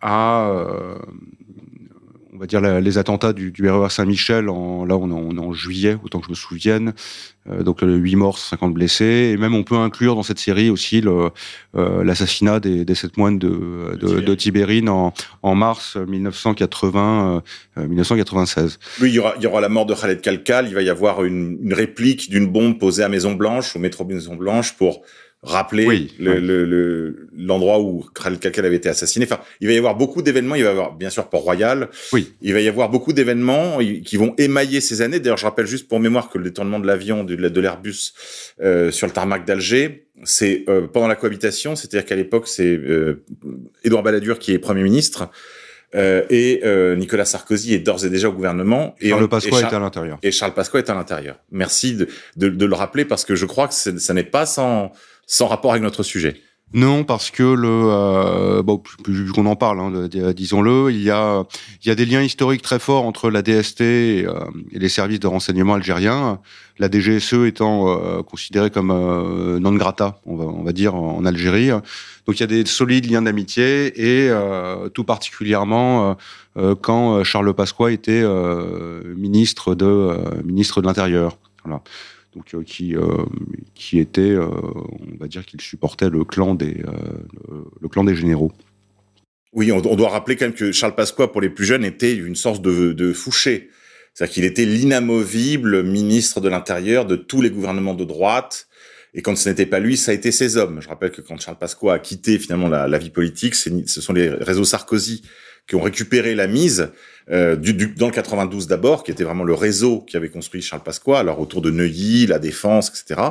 à 0.02 0.50
on 2.36 2.40
va 2.40 2.48
dire 2.48 2.62
les 2.62 2.98
attentats 2.98 3.34
du, 3.34 3.52
du 3.52 3.70
RER 3.70 3.90
Saint-Michel, 3.90 4.50
en, 4.50 4.86
là 4.86 4.98
on 4.98 5.10
est, 5.10 5.40
en, 5.40 5.54
juillet, 5.54 5.98
autant 6.04 6.20
que 6.20 6.26
je 6.26 6.32
me 6.32 6.36
souvienne, 6.36 6.94
euh, 7.50 7.64
donc 7.64 7.80
8 7.82 8.16
morts, 8.16 8.38
50 8.38 8.74
blessés, 8.74 9.32
et 9.34 9.38
même 9.38 9.56
on 9.56 9.64
peut 9.64 9.78
inclure 9.78 10.16
dans 10.16 10.24
cette 10.24 10.40
série 10.40 10.70
aussi 10.70 11.02
euh, 11.06 12.04
l'assassinat 12.04 12.60
des, 12.60 12.84
des 12.84 12.96
sept 12.96 13.16
moines 13.18 13.40
de, 13.40 13.98
de, 14.00 14.20
de 14.20 14.36
Tibérine 14.36 14.90
en, 14.90 15.14
en, 15.44 15.56
mars 15.56 15.96
1980, 15.96 17.42
1996. 17.78 18.64
Euh, 18.64 19.04
oui, 19.04 19.10
il 19.10 19.16
y, 19.16 19.20
aura, 19.20 19.34
il 19.38 19.44
y 19.44 19.48
aura 19.48 19.62
la 19.62 19.70
mort 19.70 19.86
de 19.86 19.94
Khaled 19.94 20.20
Kalkal, 20.20 20.68
il 20.68 20.76
va 20.76 20.82
y 20.82 20.90
avoir 20.90 21.24
une, 21.24 21.58
une 21.62 21.74
réplique 21.74 22.30
d'une 22.30 22.48
bombe 22.48 22.78
posée 22.78 23.04
à 23.04 23.10
Maison 23.10 23.34
Blanche, 23.34 23.76
au 23.76 23.80
métro 23.80 24.04
Maison 24.04 24.36
Blanche, 24.36 24.74
pour 24.74 25.04
rappeler 25.46 26.10
l'endroit 26.20 27.78
le, 27.78 27.84
le, 27.84 27.88
où 27.88 28.06
Khaled 28.14 28.40
Kalkal 28.40 28.66
avait 28.66 28.76
été 28.76 28.90
assassiné. 28.90 29.26
Enfin, 29.26 29.40
il 29.62 29.68
va 29.68 29.74
y 29.74 29.78
avoir 29.78 29.96
beaucoup 29.96 30.22
d'événements. 30.22 30.56
Il 30.56 30.64
va 30.64 30.70
y 30.70 30.72
avoir, 30.72 30.94
bien 30.94 31.10
sûr, 31.10 31.30
Port-Royal. 31.30 31.90
Oui. 32.12 32.34
Il 32.42 32.54
va 32.54 32.62
y 32.62 32.68
avoir 32.68 32.90
beaucoup 32.90 33.14
d'événements 33.14 33.78
qui 33.78 34.18
vont 34.18 34.34
émailler 34.38 34.82
ces 34.82 35.02
années. 35.02 35.20
D'ailleurs, 35.20 35.38
je 35.38 35.46
rappelle 35.46 35.68
juste 35.68 35.88
pour 35.88 36.00
mémoire 36.00 36.30
que 36.30 36.38
le 36.38 36.46
détournement 36.46 36.80
de 36.80 36.88
l'avion, 36.88 37.24
de, 37.24 37.36
de 37.36 37.62
l'Airbus 37.62 38.14
euh, 38.62 38.92
sur 38.92 39.08
le 39.08 39.14
tarmac 39.14 39.46
d'Alger, 39.46 40.08
c'est 40.24 40.66
euh, 40.68 40.88
pendant 40.88 41.08
la 41.08 41.16
cohabitation. 41.16 41.76
C'est-à-dire 41.76 42.06
qu'à 42.06 42.16
l'époque, 42.16 42.48
c'est 42.48 42.66
euh, 42.66 43.24
Édouard 43.84 44.04
Balladur 44.04 44.40
qui 44.40 44.52
est 44.52 44.60
Premier 44.60 44.84
ministre. 44.84 45.30
Euh, 45.94 46.24
et 46.30 46.62
euh, 46.64 46.96
Nicolas 46.96 47.26
Sarkozy 47.26 47.74
est 47.74 47.80
d'ores 47.80 48.06
et 48.06 48.10
déjà 48.10 48.28
au 48.30 48.34
gouvernement. 48.34 48.96
Et 49.00 49.10
Charles 49.10 49.30
Pasqua 49.30 49.60
est 49.62 49.74
à 49.74 49.80
l'intérieur. 49.80 50.18
Et 50.24 50.32
Charles 50.32 50.54
Pasqua 50.54 50.80
est 50.80 50.90
à 50.90 50.96
l'intérieur. 50.96 51.40
Merci 51.52 51.96
de, 51.96 52.08
de, 52.36 52.50
de, 52.50 52.66
le 52.66 52.76
rappeler 52.76 53.06
parce 53.06 53.24
que 53.24 53.36
je 53.36 53.46
crois 53.46 53.68
que 53.68 53.74
ça 53.74 54.14
n'est 54.14 54.24
pas 54.24 54.46
sans 54.46 54.92
sans 55.28 55.48
rapport 55.48 55.72
avec 55.72 55.84
notre 55.84 56.04
sujet. 56.04 56.42
Non, 56.74 57.04
parce 57.04 57.30
que 57.30 57.44
le 57.44 57.70
euh, 57.70 58.64
bon, 58.64 58.80
plus, 58.80 59.32
qu'on 59.32 59.46
en 59.46 59.56
parle, 59.56 59.80
hein, 59.80 60.10
disons-le, 60.34 60.92
il 60.92 61.02
y 61.02 61.12
a 61.12 61.46
il 61.84 61.88
y 61.88 61.92
a 61.92 61.96
des 61.96 62.06
liens 62.06 62.22
historiques 62.22 62.64
très 62.64 62.80
forts 62.80 63.06
entre 63.06 63.30
la 63.30 63.42
DST 63.44 63.82
et, 63.82 64.26
euh, 64.28 64.34
et 64.72 64.80
les 64.80 64.90
services 64.90 65.20
de 65.20 65.28
renseignement 65.28 65.76
algériens. 65.76 66.40
La 66.78 66.90
DGSE 66.92 67.46
étant 67.46 67.88
euh, 67.88 68.24
considérée 68.24 68.72
comme 68.72 68.88
non 68.88 69.72
grata, 69.74 70.20
on 70.26 70.36
va 70.36 70.46
on 70.46 70.64
va 70.64 70.74
dire 70.74 70.96
en, 70.96 71.24
Algérie. 71.24 71.70
Donc 71.70 72.38
il 72.38 72.40
y 72.40 72.44
a 72.44 72.48
des 72.48 72.66
solides 72.66 73.10
liens 73.10 73.22
d'amitié 73.22 73.94
et 73.96 74.30
tout 74.94 75.04
particulièrement 75.04 76.18
quand 76.82 77.24
Charles 77.24 77.54
Pasqua 77.54 77.92
était 77.92 78.24
ministre 79.16 79.76
de 79.76 80.18
ministre 80.44 80.82
de 80.82 80.88
l'Intérieur. 80.88 81.38
Voilà 81.64 81.82
donc 82.36 82.54
euh, 82.54 82.64
qui 82.64 82.96
euh, 82.96 83.26
qui 83.74 84.00
était, 84.00 84.22
euh, 84.22 84.48
on 84.48 85.18
va 85.20 85.28
dire 85.28 85.46
qu'il 85.46 85.62
supportait 85.62 86.10
le 86.10 86.24
clan 86.24 86.56
des 86.56 86.84
le, 87.82 87.88
clan 87.88 88.04
des 88.04 88.16
généraux. 88.16 88.52
Oui, 89.54 89.72
on, 89.72 89.80
doit 89.80 90.10
rappeler 90.10 90.36
quand 90.36 90.46
même 90.46 90.54
que 90.54 90.74
Charles 90.74 90.96
Pasqua, 90.96 91.30
pour 91.30 91.40
les 91.40 91.50
plus 91.50 91.64
jeunes, 91.64 91.86
était 91.86 92.14
une 92.14 92.36
sorte 92.36 92.62
de, 92.62 92.92
de 92.92 93.14
Fouché. 93.14 93.70
C'est-à-dire 94.14 94.34
qu'il 94.34 94.44
était 94.44 94.66
l'inamovible 94.66 95.82
ministre 95.82 96.42
de 96.42 96.50
l'Intérieur 96.50 97.06
de 97.06 97.16
tous 97.16 97.42
les 97.42 97.50
gouvernements 97.50 97.94
de 97.94 98.04
droite. 98.04 98.68
Et 99.14 99.22
quand 99.22 99.38
ce 99.38 99.48
n'était 99.48 99.66
pas 99.66 99.80
lui, 99.80 99.96
ça 99.96 100.12
a 100.12 100.14
été 100.14 100.34
ses 100.34 100.58
hommes. 100.58 100.82
Je 100.82 100.90
rappelle 100.90 101.12
que 101.12 101.22
quand 101.22 101.40
Charles 101.40 101.58
Pasqua 101.58 101.94
a 101.94 102.00
quitté 102.00 102.38
finalement 102.38 102.68
la, 102.68 102.90
la 102.90 102.98
vie 102.98 103.12
politique, 103.12 103.56
ce 103.56 103.72
sont 103.86 104.12
les 104.12 104.28
réseaux 104.28 104.66
Sarkozy 104.66 105.22
qui 105.68 105.76
ont 105.76 105.82
récupéré 105.82 106.36
la 106.36 106.48
mise 106.48 106.90
euh, 107.32 107.56
du, 107.56 107.74
du, 107.74 107.88
dans 107.88 108.06
le 108.06 108.12
92 108.12 108.68
d'abord, 108.68 109.04
qui 109.04 109.12
était 109.12 109.24
vraiment 109.24 109.44
le 109.44 109.54
réseau 109.54 110.02
qui 110.02 110.16
avait 110.16 110.30
construit 110.30 110.62
Charles 110.62 110.84
Pasqua, 110.84 111.20
alors 111.20 111.40
autour 111.40 111.62
de 111.62 111.72
Neuilly, 111.72 112.28
la 112.28 112.38
Défense, 112.38 112.90
etc., 112.90 113.22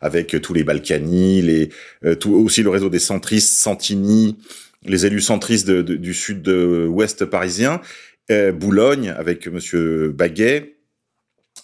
avec 0.00 0.34
euh, 0.34 0.40
tous 0.40 0.54
les 0.54 0.64
Balkany, 0.64 1.42
les, 1.42 1.70
euh, 2.04 2.16
tout, 2.16 2.34
aussi 2.34 2.62
le 2.62 2.70
réseau 2.70 2.88
des 2.88 2.98
centristes, 2.98 3.54
Santini, 3.54 4.36
les 4.84 5.06
élus 5.06 5.20
centristes 5.20 5.68
de, 5.68 5.82
de, 5.82 5.94
du 5.94 6.14
sud-ouest 6.14 7.24
parisien, 7.26 7.80
euh, 8.30 8.52
Boulogne 8.52 9.10
avec 9.10 9.46
Monsieur 9.46 10.08
Baguet, 10.08 10.73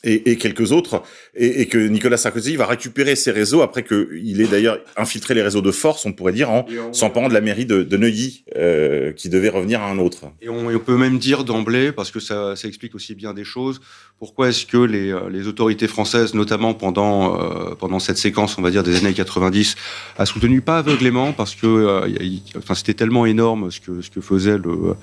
et, 0.04 0.30
et, 0.30 0.37
quelques 0.37 0.73
autres, 0.73 1.02
et, 1.35 1.62
et, 1.62 1.66
que 1.66 1.78
Nicolas 1.78 2.16
Sarkozy 2.16 2.57
va 2.57 2.66
récupérer 2.66 3.16
ces 3.16 3.30
réseaux 3.30 3.62
après 3.62 3.85
qu'il 3.85 4.40
ait 4.40 4.47
d'ailleurs 4.47 4.78
infiltré 4.97 5.35
les 5.35 5.42
réseaux 5.42 5.61
de 5.61 5.71
force, 5.71 6.07
on 6.07 6.12
pourrait 6.12 6.33
dire, 6.33 6.50
en 6.50 6.66
s'emparant 6.92 7.28
de 7.28 7.35
la 7.35 7.40
mairie 7.40 7.66
de, 7.66 7.83
de 7.83 7.97
Neuilly, 7.97 8.45
euh, 8.57 9.12
qui 9.12 9.28
devait 9.28 9.49
revenir 9.49 9.83
à 9.83 9.90
un 9.90 9.99
autre. 9.99 10.33
Et 10.40 10.49
on, 10.49 10.69
on 10.69 10.78
peut 10.78 10.97
même 10.97 11.19
dire 11.19 11.45
d'emblée, 11.45 11.92
parce 11.92 12.11
que 12.11 12.21
ça, 12.21 12.57
ça, 12.57 12.69
explique 12.69 12.95
aussi 12.95 13.14
bien 13.14 13.35
des 13.35 13.45
choses, 13.45 13.80
pourquoi 14.19 14.49
est-ce 14.49 14.66
que 14.66 14.76
les, 14.76 15.11
euh, 15.11 15.28
les, 15.30 15.47
autorités 15.49 15.88
françaises, 15.88 16.35
notamment 16.35 16.75
pendant, 16.75 17.40
euh, 17.40 17.75
pendant 17.75 17.99
cette 17.99 18.19
séquence, 18.19 18.59
on 18.59 18.62
va 18.62 18.71
dire, 18.71 18.83
des 18.83 18.97
années 18.97 19.14
90, 19.14 19.76
a 20.19 20.26
soutenu 20.26 20.61
pas 20.61 20.78
aveuglément, 20.78 21.33
parce 21.33 21.54
que 21.54 21.66
euh, 21.66 22.09
enfin, 22.57 22.75
c'était 22.75 22.95
tellement 22.95 23.26
énorme 23.26 23.71
ce 23.71 23.80
que, 23.80 24.00
ce 24.00 24.11
que 24.11 24.21
faisait 24.21 24.59
le 24.59 24.71
euh, 24.71 24.95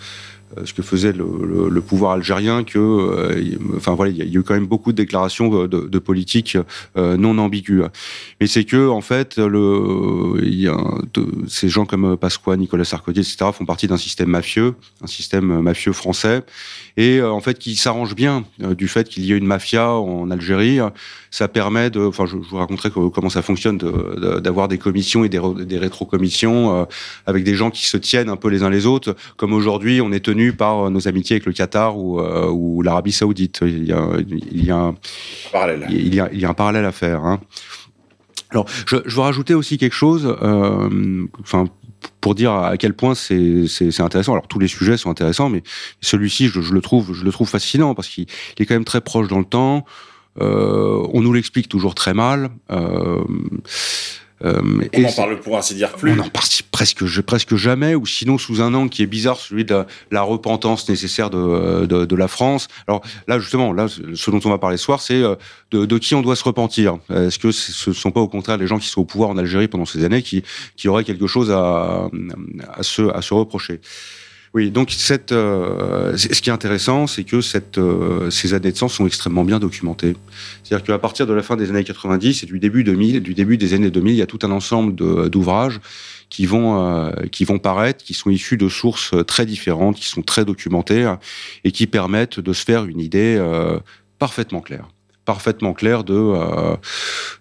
ce 0.63 0.73
que 0.73 0.81
faisait 0.81 1.13
le, 1.13 1.81
pouvoir 1.81 2.11
algérien 2.11 2.63
que, 2.63 2.79
euh, 2.79 3.57
enfin 3.75 3.93
voilà, 3.95 4.11
il 4.11 4.17
y, 4.17 4.21
a 4.21 4.39
eu 4.39 4.43
quand 4.43 4.53
même 4.53 4.65
beaucoup 4.65 4.91
de 4.91 4.97
déclarations 4.97 5.49
de, 5.67 5.87
de 5.87 5.99
politique 5.99 6.57
euh, 6.97 7.17
non 7.17 7.37
ambiguës. 7.37 7.89
Mais 8.39 8.47
c'est 8.47 8.63
que 8.63 8.87
en 8.89 9.01
fait, 9.01 9.39
ces 11.47 11.69
gens 11.69 11.85
comme 11.85 12.17
Pasqua, 12.17 12.57
Nicolas 12.57 12.85
Sarkozy, 12.85 13.19
etc. 13.19 13.51
font 13.53 13.65
partie 13.65 13.87
d'un 13.87 13.97
système 13.97 14.29
mafieux, 14.29 14.75
un 15.01 15.07
système 15.07 15.61
mafieux 15.61 15.93
français, 15.93 16.43
et 16.97 17.21
en 17.21 17.39
fait 17.39 17.57
qui 17.57 17.75
s'arrange 17.75 18.15
bien 18.15 18.43
du 18.59 18.87
fait 18.87 19.07
qu'il 19.07 19.25
y 19.25 19.31
ait 19.31 19.37
une 19.37 19.45
mafia 19.45 19.91
en 19.91 20.29
Algérie. 20.31 20.79
Ça 21.29 21.47
permet 21.47 21.89
de, 21.89 21.99
enfin, 21.99 22.25
je, 22.25 22.37
vous 22.37 22.57
raconterai 22.57 22.89
comment 22.89 23.29
ça 23.29 23.41
fonctionne, 23.41 23.77
d'avoir 23.77 24.67
des 24.67 24.77
commissions 24.77 25.23
et 25.23 25.29
des, 25.29 25.39
des 25.65 25.77
rétrocommissions 25.77 26.87
avec 27.25 27.43
des 27.43 27.53
gens 27.53 27.69
qui 27.69 27.85
se 27.85 27.97
tiennent 27.97 28.29
un 28.29 28.37
peu 28.37 28.49
les 28.49 28.63
uns 28.63 28.69
les 28.69 28.85
autres, 28.85 29.15
comme 29.35 29.53
aujourd'hui 29.53 30.01
on 30.01 30.11
est 30.11 30.23
tenu 30.23 30.53
par 30.53 30.89
nos 30.89 31.07
amitiés 31.07 31.35
avec 31.35 31.45
le 31.45 31.53
Qatar 31.53 31.97
ou, 31.97 32.19
ou 32.21 32.81
l'Arabie 32.81 33.11
Saoudite. 33.11 33.59
Il 33.61 33.85
y 33.85 33.91
a, 33.91 34.09
il 34.51 34.65
y 34.65 34.71
a 34.71 34.77
un 34.77 34.95
parallèle. 35.51 35.85
Il 35.89 36.15
y 36.15 36.19
a, 36.19 36.29
il 36.31 36.39
y 36.39 36.45
a 36.45 36.49
un 36.49 36.53
parallèle 36.53 36.85
à 36.85 36.91
faire. 36.91 37.23
Hein. 37.23 37.39
Alors, 38.51 38.65
je, 38.85 38.97
je, 39.05 39.15
veux 39.15 39.21
rajouter 39.21 39.53
aussi 39.53 39.77
quelque 39.77 39.95
chose, 39.95 40.35
euh, 40.41 41.25
enfin, 41.41 41.65
pour 42.21 42.35
dire 42.35 42.51
à 42.51 42.77
quel 42.77 42.93
point 42.93 43.15
c'est 43.15 43.99
intéressant. 43.99 44.33
Alors 44.33 44.47
tous 44.47 44.59
les 44.59 44.67
sujets 44.67 44.97
sont 44.97 45.09
intéressants, 45.09 45.49
mais 45.49 45.63
celui-ci, 46.01 46.47
je, 46.47 46.61
je, 46.61 46.73
le 46.73 46.81
trouve, 46.81 47.13
je 47.13 47.23
le 47.23 47.31
trouve 47.31 47.47
fascinant 47.47 47.95
parce 47.95 48.07
qu'il 48.07 48.25
est 48.57 48.65
quand 48.65 48.75
même 48.75 48.85
très 48.85 49.01
proche 49.01 49.27
dans 49.27 49.39
le 49.39 49.45
temps. 49.45 49.85
Euh, 50.41 51.05
on 51.13 51.21
nous 51.21 51.33
l'explique 51.33 51.69
toujours 51.69 51.95
très 51.95 52.13
mal. 52.13 52.49
Euh, 52.71 53.23
on 54.43 55.01
n'en 55.01 55.11
parle 55.11 55.39
pour 55.39 55.57
ainsi 55.57 55.75
dire 55.75 55.91
plus. 55.93 56.11
On 56.11 56.19
en 56.19 56.29
parle 56.29 56.45
presque, 56.71 57.21
presque 57.21 57.55
jamais, 57.55 57.95
ou 57.95 58.05
sinon 58.05 58.37
sous 58.37 58.61
un 58.61 58.73
angle 58.73 58.89
qui 58.89 59.01
est 59.01 59.07
bizarre, 59.07 59.37
celui 59.37 59.65
de 59.65 59.83
la, 60.11 60.21
repentance 60.21 60.87
nécessaire 60.89 61.29
de, 61.29 61.85
de, 61.85 62.05
de, 62.05 62.15
la 62.15 62.27
France. 62.27 62.67
Alors 62.87 63.01
là, 63.27 63.39
justement, 63.39 63.73
là, 63.73 63.87
ce 63.87 64.31
dont 64.31 64.39
on 64.45 64.49
va 64.49 64.57
parler 64.57 64.77
ce 64.77 64.83
soir, 64.83 65.01
c'est 65.01 65.21
euh, 65.21 65.35
de, 65.71 65.85
de, 65.85 65.97
qui 65.97 66.13
on 66.15 66.21
doit 66.21 66.35
se 66.35 66.43
repentir. 66.43 66.97
Est-ce 67.09 67.39
que 67.39 67.51
ce 67.51 67.89
ne 67.89 67.95
sont 67.95 68.11
pas 68.11 68.21
au 68.21 68.27
contraire 68.27 68.57
les 68.57 68.67
gens 68.67 68.79
qui 68.79 68.87
sont 68.87 69.01
au 69.01 69.05
pouvoir 69.05 69.29
en 69.29 69.37
Algérie 69.37 69.67
pendant 69.67 69.85
ces 69.85 70.03
années 70.03 70.21
qui, 70.21 70.43
qui 70.75 70.87
auraient 70.87 71.03
quelque 71.03 71.27
chose 71.27 71.51
à, 71.51 72.09
à, 72.73 72.83
se, 72.83 73.01
à 73.13 73.21
se 73.21 73.33
reprocher? 73.33 73.81
Oui, 74.57 74.71
donc 74.71 74.91
euh, 75.11 76.17
ce 76.17 76.41
qui 76.41 76.49
est 76.49 76.53
intéressant, 76.53 77.05
c'est 77.05 77.23
que 77.23 77.39
euh, 77.77 78.31
ces 78.31 78.55
années 78.55 78.71
de 78.71 78.75
sang 78.75 78.87
sont 78.87 79.05
extrêmement 79.05 79.43
bien 79.43 79.59
documentées. 79.59 80.15
C'est-à-dire 80.63 80.83
qu'à 80.83 80.97
partir 80.97 81.27
de 81.27 81.33
la 81.33 81.43
fin 81.43 81.55
des 81.55 81.69
années 81.69 81.83
90 81.83 82.41
et 82.41 82.45
du 82.47 82.57
début 82.57 82.83
2000, 82.83 83.21
du 83.21 83.35
début 83.35 83.59
des 83.59 83.75
années 83.75 83.91
2000, 83.91 84.15
il 84.15 84.17
y 84.17 84.21
a 84.23 84.25
tout 84.25 84.39
un 84.41 84.49
ensemble 84.49 84.95
d'ouvrages 85.29 85.79
qui 86.31 86.47
vont 86.47 86.83
euh, 86.83 87.11
qui 87.31 87.45
vont 87.45 87.59
paraître, 87.59 88.03
qui 88.03 88.15
sont 88.15 88.31
issus 88.31 88.57
de 88.57 88.67
sources 88.67 89.13
très 89.27 89.45
différentes, 89.45 89.97
qui 89.97 90.07
sont 90.07 90.23
très 90.23 90.43
documentées 90.43 91.13
et 91.63 91.71
qui 91.71 91.85
permettent 91.85 92.39
de 92.39 92.51
se 92.51 92.65
faire 92.65 92.85
une 92.85 92.99
idée 92.99 93.39
parfaitement 94.17 94.61
claire 94.61 94.87
parfaitement 95.27 95.73
clair 95.73 96.05
de 96.05 96.13
euh, 96.13 96.77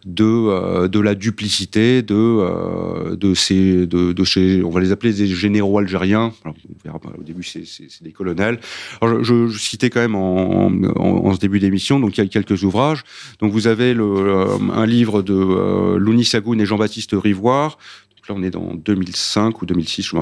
de 0.05 0.25
euh, 0.25 0.89
de 0.89 0.99
la 0.99 1.15
duplicité 1.15 2.03
de 2.03 2.15
euh, 2.15 3.15
de 3.15 3.33
ces 3.33 3.87
de, 3.87 4.13
de 4.13 4.25
chez 4.25 4.63
on 4.65 4.71
va 4.71 4.81
les 4.81 4.91
appeler 4.91 5.13
des 5.13 5.29
généraux 5.29 5.79
algériens. 5.79 6.33
Alors, 6.45 6.57
on 6.69 6.75
verra 6.85 6.99
au 7.17 7.23
début 7.23 7.45
c'est 7.45 8.03
des 8.03 8.11
colonels. 8.11 8.59
Alors, 9.01 9.23
je, 9.23 9.47
je, 9.47 9.59
citais 9.59 9.89
quand 9.89 10.01
même 10.01 10.17
en, 10.17 10.67
en, 10.67 11.27
en 11.27 11.33
ce 11.33 11.39
début 11.39 11.61
d'émission 11.61 12.01
donc 12.01 12.19
il 12.19 12.21
y 12.21 12.25
a 12.25 12.29
quelques 12.29 12.65
ouvrages. 12.65 13.05
Donc 13.41 13.53
vous 13.53 13.69
avez 13.69 13.95
le 13.95 14.47
un 14.83 14.85
livre 14.85 15.23
de 15.23 15.97
Louni 15.97 16.25
Sagoun 16.25 16.61
et 16.61 16.67
Jean-Baptiste 16.67 17.13
Rivoire. 17.15 17.79
Donc 18.17 18.29
là 18.29 18.35
on 18.37 18.43
est 18.43 18.51
dans 18.51 18.75
2005 18.75 19.63
ou 19.63 19.67
2006 19.67 20.03
je 20.03 20.17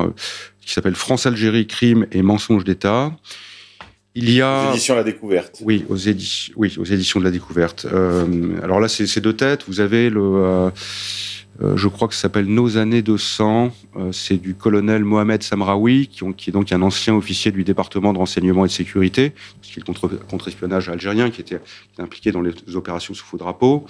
qui 0.61 0.73
s'appelle 0.73 0.95
France 0.95 1.25
Algérie 1.25 1.67
crime 1.67 2.07
et 2.13 2.21
mensonges 2.21 2.65
d'État 2.65 3.17
il 4.15 4.31
y 4.31 4.41
a... 4.41 4.71
Aux 4.71 4.73
éditions 4.73 4.95
La 4.95 5.05
Découverte. 5.05 5.61
Oui, 5.63 5.85
aux, 5.89 5.97
édi... 5.97 6.53
oui, 6.57 6.75
aux 6.79 6.85
éditions 6.85 7.21
de 7.21 7.25
La 7.25 7.31
Découverte. 7.31 7.87
Euh, 7.93 8.25
alors 8.63 8.81
là, 8.81 8.89
c'est 8.89 9.21
deux 9.21 9.33
têtes. 9.35 9.65
Vous 9.67 9.81
avez 9.81 10.11
le... 10.11 10.21
Euh, 10.23 10.71
euh, 11.63 11.77
je 11.77 11.87
crois 11.87 12.09
que 12.09 12.15
ça 12.15 12.23
s'appelle 12.23 12.47
Nos 12.47 12.77
années 12.77 13.03
de 13.03 13.17
sang. 13.17 13.73
Euh, 13.97 14.11
c'est 14.13 14.37
du 14.37 14.55
colonel 14.55 15.05
Mohamed 15.05 15.43
Samraoui, 15.43 16.09
qui, 16.09 16.25
qui, 16.37 16.51
est 16.51 16.53
donc 16.53 16.73
un 16.73 16.83
ancien 16.83 17.15
officier 17.15 17.53
du 17.53 17.63
département 17.63 18.13
de 18.13 18.19
renseignement 18.19 18.65
et 18.65 18.69
de 18.69 18.73
sécurité, 18.73 19.33
qui 19.63 19.79
est 19.79 19.83
le 19.87 20.19
contre-espionnage 20.29 20.89
algérien, 20.89 21.31
qui 21.31 21.41
était, 21.41 21.61
qui 21.95 22.03
impliqué 22.03 22.33
dans 22.33 22.41
les 22.41 22.53
opérations 22.75 23.15
sous 23.15 23.25
faux 23.25 23.37
drapeau. 23.37 23.87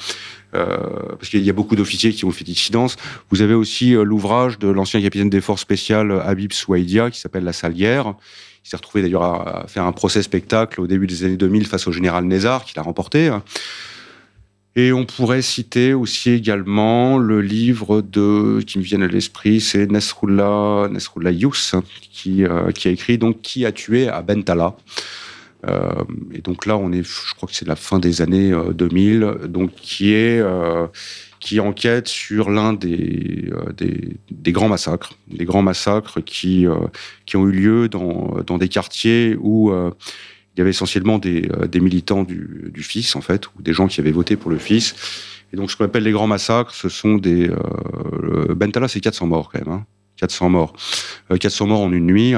Euh, 0.55 0.77
parce 1.19 1.31
qu'il 1.31 1.43
y 1.43 1.51
a 1.51 1.55
beaucoup 1.55 1.75
d'officiers 1.75 2.13
qui 2.13 2.25
ont 2.27 2.31
fait 2.31 2.45
dissidence. 2.45 2.97
Vous 3.31 3.41
avez 3.41 3.55
aussi 3.55 3.93
l'ouvrage 3.93 4.59
de 4.59 4.69
l'ancien 4.69 5.01
capitaine 5.01 5.31
des 5.31 5.41
forces 5.41 5.63
spéciales 5.63 6.23
Habib 6.25 6.53
Souaïdia, 6.53 7.11
qui 7.11 7.19
s'appelle 7.19 7.45
La 7.45 7.55
Salière, 7.55 8.15
il 8.65 8.69
s'est 8.69 8.77
retrouvé 8.77 9.03
d'ailleurs 9.03 9.23
à 9.23 9.67
faire 9.69 9.85
un 9.85 9.93
procès 9.93 10.23
spectacle 10.23 10.81
au 10.81 10.87
début 10.87 11.07
des 11.07 11.25
années 11.25 11.37
2000 11.37 11.67
face 11.67 11.87
au 11.87 11.93
général 11.93 12.25
Nézar, 12.25 12.65
qu'il 12.65 12.79
a 12.79 12.83
remporté. 12.83 13.31
Et 14.77 14.93
on 14.93 15.05
pourrait 15.05 15.43
citer 15.43 15.95
aussi 15.95 16.31
également 16.31 17.19
le 17.19 17.41
livre 17.41 18.01
de 18.01 18.61
qui 18.67 18.79
me 18.79 18.83
vient 18.83 19.03
à 19.03 19.07
l'esprit, 19.07 19.61
c'est 19.61 19.87
Nesrullah 19.87 20.89
Nesrullah 20.91 21.31
Yous 21.31 21.75
qui 22.11 22.45
euh, 22.45 22.73
qui 22.73 22.89
a 22.89 22.91
écrit 22.91 23.19
donc 23.19 23.41
qui 23.41 23.65
a 23.67 23.71
tué 23.71 24.09
à 24.09 24.23
Bentala. 24.23 24.75
Euh, 25.69 26.05
et 26.33 26.41
donc 26.41 26.67
là, 26.67 26.77
on 26.77 26.93
est, 26.93 27.03
je 27.03 27.35
crois 27.35 27.49
que 27.49 27.55
c'est 27.55 27.67
la 27.67 27.77
fin 27.77 27.99
des 27.99 28.23
années 28.23 28.53
2000, 28.75 29.23
euh, 29.23 29.47
donc 29.47 29.75
qui 29.75 30.13
est 30.13 30.41
euh, 30.41 30.87
qui 31.45 31.61
enquête 31.61 32.09
sur 32.09 32.49
l'un 32.49 32.73
des, 32.73 33.51
euh, 33.53 33.71
des, 33.77 34.17
des, 34.31 34.51
grands 34.51 34.71
massacres, 34.71 35.13
des 35.29 35.45
grands 35.45 35.61
massacres 35.61 36.23
qui, 36.25 36.67
euh, 36.67 36.75
qui 37.27 37.37
ont 37.37 37.47
eu 37.47 37.53
lieu 37.53 37.89
dans, 37.91 38.39
dans 38.47 38.57
des 38.57 38.69
quartiers 38.69 39.37
où 39.39 39.71
euh, 39.71 39.91
il 40.57 40.61
y 40.61 40.63
avait 40.63 40.71
essentiellement 40.71 41.19
des, 41.19 41.51
des 41.71 41.81
militants 41.81 42.23
du, 42.23 42.71
du 42.73 42.83
fils, 42.83 43.15
en 43.15 43.21
fait, 43.21 43.49
ou 43.49 43.61
des 43.61 43.75
gens 43.75 43.89
qui 43.89 44.01
avaient 44.01 44.11
voté 44.11 44.37
pour 44.37 44.51
le 44.51 44.57
fils. 44.57 44.95
Et 45.53 45.57
donc, 45.57 45.71
ce 45.71 45.77
qu'on 45.77 45.85
appelle 45.85 46.05
les 46.05 46.13
grands 46.13 46.27
massacres, 46.27 46.73
ce 46.73 46.89
sont 46.89 47.17
des... 47.17 47.51
Euh, 47.51 48.55
Bentala, 48.55 48.89
c'est 48.89 49.01
400 49.01 49.27
morts, 49.27 49.51
quand 49.53 49.59
même. 49.59 49.75
Hein. 49.75 49.85
400 50.17 50.49
morts. 50.49 50.73
400 51.39 51.67
morts 51.67 51.81
en 51.81 51.93
une 51.93 52.07
nuit, 52.07 52.33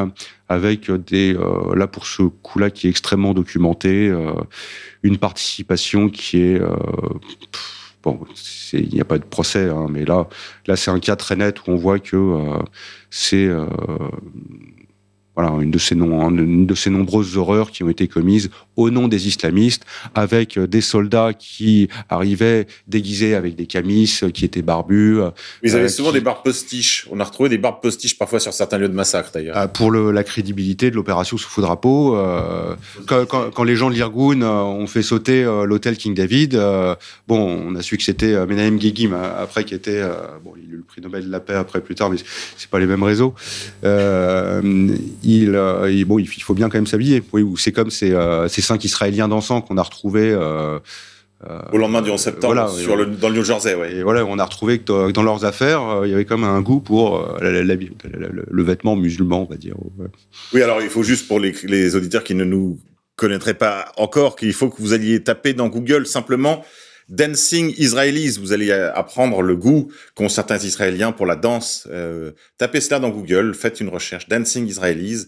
avec 0.49 0.91
des... 0.91 1.37
là, 1.75 1.87
pour 1.87 2.07
ce 2.07 2.23
coup-là, 2.23 2.71
qui 2.71 2.87
est 2.87 2.91
extrêmement 2.91 3.35
documenté, 3.35 4.13
une 5.03 5.19
participation 5.19 6.09
qui 6.09 6.39
est... 6.41 6.61
Bon, 8.07 8.21
il 8.73 8.89
n'y 8.91 9.01
a 9.01 9.05
pas 9.05 9.19
de 9.19 9.25
procès, 9.25 9.69
hein, 9.69 9.89
mais 9.91 10.05
là, 10.05 10.29
là 10.69 10.77
c'est 10.77 10.93
un 10.93 11.01
cas 11.01 11.17
très 11.17 11.35
net 11.35 11.67
où 11.67 11.73
on 11.73 11.75
voit 11.75 11.99
que 11.99 12.15
euh, 12.15 12.63
c'est 13.11 13.47
euh, 13.47 13.67
une 15.37 15.73
de 15.73 16.75
ces 16.77 16.91
nombreuses 16.91 17.37
horreurs 17.37 17.73
qui 17.73 17.83
ont 17.83 17.89
été 17.89 18.07
commises 18.07 18.51
au 18.77 18.91
nom 18.91 19.09
des 19.09 19.29
islamistes, 19.29 19.83
avec 20.15 20.57
euh, 20.57 20.67
des 20.67 20.81
soldats 20.81 21.33
qui 21.33 21.89
arrivaient 22.09 22.67
déguisés 22.87 23.35
avec 23.35 23.57
des 23.57 23.67
camis, 23.67 24.21
euh, 24.23 24.31
qui 24.31 24.45
étaient 24.45 24.63
barbus. 24.63 25.21
Ils 25.63 25.75
avaient 25.75 25.85
euh, 25.85 25.89
souvent 25.89 26.13
des 26.13 26.21
barbes 26.21 26.43
postiches. 26.45 27.07
On 27.11 27.21
a 27.21 27.25
retrouvé 27.25 27.49
des 27.49 27.59
barbes 27.59 27.81
postiches 27.81 28.19
parfois 28.19 28.41
sur 28.41 28.53
certains 28.53 28.79
lieux 28.79 28.89
de 28.89 28.95
massacre, 28.95 29.31
d'ailleurs. 29.33 29.71
Pour 29.73 29.91
le, 29.91 30.11
la 30.11 30.25
crédibilité 30.25 30.91
de 30.91 30.97
l'opération 30.97 31.37
sous 31.37 31.49
faux 31.49 31.63
drapeau, 31.63 32.17
euh, 32.17 32.75
quand, 33.07 33.27
quand, 33.27 33.51
quand, 33.51 33.65
les 33.65 33.77
gens 33.77 33.91
de 33.91 33.95
l'Irgun 33.95 34.43
ont 34.43 34.87
fait 34.87 35.03
sauter 35.03 35.43
l'hôtel 35.65 35.97
King 35.97 36.15
David, 36.15 36.61
bon, 37.27 37.63
on 37.67 37.75
a 37.75 37.83
su 37.83 37.97
que 37.97 38.03
c'était 38.03 38.47
Menahem 38.47 38.77
Guigui, 38.77 39.09
après 39.39 39.65
qui 39.65 39.75
était, 39.75 40.03
bon, 40.45 40.53
il 40.57 40.71
a 40.71 40.75
eu 40.75 40.77
le 40.77 40.83
prix 40.83 41.01
Nobel 41.01 41.27
de 41.27 41.31
la 41.31 41.41
paix 41.41 41.55
après 41.55 41.81
plus 41.81 41.95
tard, 41.95 42.11
mais 42.11 42.19
c'est 42.57 42.71
pas 42.71 42.79
les 42.79 42.87
mêmes 42.87 43.03
réseaux. 43.03 43.35
Euh, 43.85 44.97
il, 45.23 45.55
euh, 45.55 46.05
bon, 46.07 46.19
il 46.19 46.27
faut 46.27 46.55
bien 46.55 46.69
quand 46.69 46.79
même 46.79 46.87
s'habiller. 46.87 47.23
Oui, 47.33 47.45
c'est 47.59 47.73
comme 47.73 47.91
ces, 47.91 48.13
euh, 48.13 48.49
ces 48.49 48.63
cinq 48.67 48.85
Israéliens 48.85 49.29
dansants 49.29 49.61
qu'on 49.61 49.79
a 49.79 49.83
retrouvés. 49.83 50.31
Euh, 50.31 50.79
au 51.73 51.77
lendemain 51.77 52.01
du 52.01 52.11
11 52.11 52.19
septembre, 52.19 52.55
voilà, 52.55 52.69
sur 52.69 52.97
le, 52.97 53.07
dans 53.07 53.29
le 53.29 53.35
New 53.37 53.45
Jersey, 53.45 53.75
ouais. 53.75 53.97
Et 53.97 54.03
voilà, 54.03 54.25
on 54.25 54.39
a 54.39 54.45
retrouvé 54.45 54.79
que 54.79 55.11
dans 55.11 55.23
leurs 55.23 55.45
affaires, 55.45 56.01
il 56.05 56.11
y 56.11 56.15
avait 56.15 56.25
comme 56.25 56.45
un 56.45 56.61
goût 56.63 56.81
pour 56.81 57.37
le 57.41 58.63
vêtement 58.63 58.97
musulman, 58.97 59.43
on 59.43 59.45
va 59.45 59.57
dire. 59.57 59.75
Oui, 60.55 60.63
alors 60.63 60.81
il 60.81 60.89
faut 60.89 61.03
juste 61.03 61.29
pour 61.29 61.39
les, 61.39 61.55
les 61.65 61.95
auditeurs 61.95 62.25
qui 62.25 62.35
ne 62.35 62.45
nous 62.45 62.79
connaîtraient 63.17 63.55
pas 63.55 63.93
encore, 63.99 64.35
qu'il 64.35 64.53
faut 64.55 64.71
que 64.71 64.81
vous 64.81 64.93
alliez 64.93 65.23
taper 65.23 65.53
dans 65.53 65.69
Google 65.69 66.07
simplement 66.07 66.65
Dancing 67.09 67.73
Israelis, 67.79 68.37
vous 68.39 68.53
allez 68.53 68.73
apprendre 68.73 69.41
le 69.41 69.55
goût 69.55 69.93
qu'ont 70.15 70.29
certains 70.29 70.59
Israéliens 70.59 71.13
pour 71.13 71.27
la 71.27 71.37
danse. 71.37 71.87
Euh, 71.91 72.33
tapez 72.59 72.81
cela 72.81 72.99
dans 72.99 73.11
Google, 73.11 73.55
faites 73.55 73.81
une 73.81 73.89
recherche 73.89 74.29
Dancing 74.29 74.67
Israelis. 74.67 75.27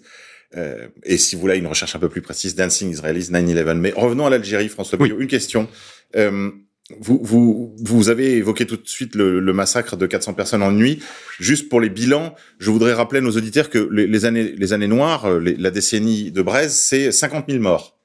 Euh, 0.57 0.89
et 1.05 1.19
si 1.19 1.35
vous 1.35 1.43
voulez 1.43 1.59
une 1.59 1.67
recherche 1.67 1.95
un 1.95 1.99
peu 1.99 2.09
plus 2.09 2.23
précise, 2.23 2.55
Dancing 2.55 2.91
Israelis 2.91 3.31
9-11. 3.31 3.75
Mais 3.75 3.93
revenons 3.95 4.27
à 4.27 4.31
l'Algérie, 4.31 4.69
François 4.69 4.99
oui. 5.01 5.13
Une 5.19 5.27
question. 5.27 5.69
Euh, 6.17 6.51
vous, 6.99 7.21
vous, 7.23 7.77
vous 7.79 8.09
avez 8.09 8.37
évoqué 8.37 8.67
tout 8.67 8.79
de 8.79 8.89
suite 8.89 9.15
le, 9.15 9.41
le, 9.41 9.53
massacre 9.53 9.97
de 9.97 10.07
400 10.07 10.33
personnes 10.33 10.63
en 10.63 10.73
nuit. 10.73 11.03
Juste 11.39 11.69
pour 11.69 11.81
les 11.83 11.91
bilans, 11.91 12.35
je 12.59 12.71
voudrais 12.71 12.95
rappeler 12.95 13.19
à 13.19 13.23
nos 13.23 13.33
auditeurs 13.33 13.69
que 13.69 13.91
les, 13.93 14.07
les 14.07 14.25
années, 14.25 14.55
les 14.57 14.73
années 14.73 14.87
noires, 14.87 15.27
euh, 15.27 15.39
les, 15.39 15.55
la 15.57 15.71
décennie 15.71 16.31
de 16.31 16.41
Braise, 16.41 16.75
c'est 16.75 17.13
50 17.13 17.45
000 17.51 17.63
morts. 17.63 17.99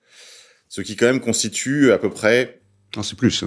Ce 0.68 0.82
qui 0.82 0.98
quand 0.98 1.06
même 1.06 1.22
constitue 1.22 1.92
à 1.92 1.98
peu 1.98 2.10
près 2.10 2.60
non, 2.96 3.04
c'est 3.04 3.18
plus. 3.18 3.44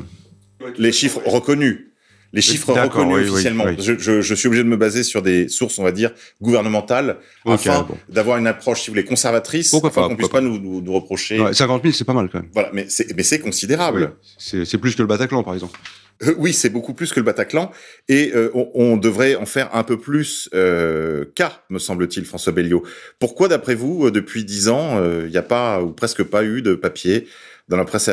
Les 0.78 0.92
chiffres 0.92 1.20
reconnus. 1.24 1.92
Les 2.36 2.42
chiffres 2.42 2.72
reconnus 2.74 3.16
oui, 3.16 3.30
officiellement. 3.30 3.64
Oui, 3.64 3.76
oui. 3.78 3.82
Je, 3.82 3.98
je, 3.98 4.20
je, 4.20 4.34
suis 4.34 4.46
obligé 4.46 4.62
de 4.62 4.68
me 4.68 4.76
baser 4.76 5.02
sur 5.02 5.22
des 5.22 5.48
sources, 5.48 5.78
on 5.78 5.82
va 5.82 5.90
dire, 5.90 6.12
gouvernementales, 6.42 7.16
okay, 7.46 7.70
afin 7.70 7.82
bon. 7.84 7.96
d'avoir 8.10 8.36
une 8.36 8.46
approche, 8.46 8.82
si 8.82 8.88
vous 8.88 8.92
voulez, 8.92 9.06
conservatrice, 9.06 9.70
pourquoi 9.70 9.88
afin 9.88 10.06
qu'on 10.06 10.16
puisse 10.16 10.28
pas, 10.28 10.42
nous, 10.42 10.58
nous, 10.58 10.92
reprocher. 10.92 11.40
Ouais, 11.40 11.54
50 11.54 11.82
000, 11.82 11.94
c'est 11.94 12.04
pas 12.04 12.12
mal 12.12 12.28
quand 12.30 12.40
même. 12.40 12.50
Voilà, 12.52 12.68
mais 12.74 12.84
c'est, 12.90 13.16
mais 13.16 13.22
c'est 13.22 13.38
considérable. 13.38 14.12
C'est 14.36 14.76
plus 14.76 14.94
que 14.94 15.00
le 15.00 15.08
Bataclan, 15.08 15.42
par 15.42 15.54
exemple. 15.54 15.78
Euh, 16.22 16.34
oui, 16.36 16.52
c'est 16.52 16.68
beaucoup 16.68 16.92
plus 16.92 17.10
que 17.10 17.20
le 17.20 17.24
Bataclan, 17.24 17.70
et 18.08 18.32
euh, 18.34 18.50
on, 18.52 18.70
on, 18.74 18.96
devrait 18.98 19.34
en 19.36 19.46
faire 19.46 19.74
un 19.74 19.82
peu 19.82 19.98
plus 19.98 20.50
euh, 20.54 21.24
me 21.70 21.78
semble-t-il, 21.78 22.26
François 22.26 22.52
Belliot. 22.52 22.84
Pourquoi, 23.18 23.48
d'après 23.48 23.74
vous, 23.74 24.10
depuis 24.10 24.44
dix 24.44 24.68
ans, 24.68 25.02
il 25.24 25.30
n'y 25.30 25.36
a 25.38 25.42
pas 25.42 25.82
ou 25.82 25.92
presque 25.92 26.22
pas 26.22 26.44
eu 26.44 26.60
de 26.60 26.74
papier 26.74 27.26
dans 27.68 27.78
la 27.78 27.84
presse 27.84 28.10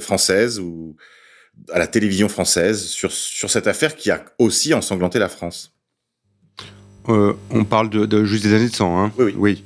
française 0.00 0.58
ou 0.58 0.96
à 1.72 1.78
la 1.78 1.86
télévision 1.86 2.28
française 2.28 2.84
sur 2.84 3.12
sur 3.12 3.50
cette 3.50 3.66
affaire 3.66 3.96
qui 3.96 4.10
a 4.10 4.24
aussi 4.38 4.74
ensanglanté 4.74 5.18
la 5.18 5.28
France 5.28 5.72
On 7.08 7.64
parle 7.64 7.90
de, 7.90 8.06
de, 8.06 8.24
juste 8.24 8.44
des 8.44 8.54
années 8.54 8.68
de 8.68 8.74
sang, 8.74 8.98
hein 9.00 9.12
Oui, 9.18 9.34
oui. 9.36 9.64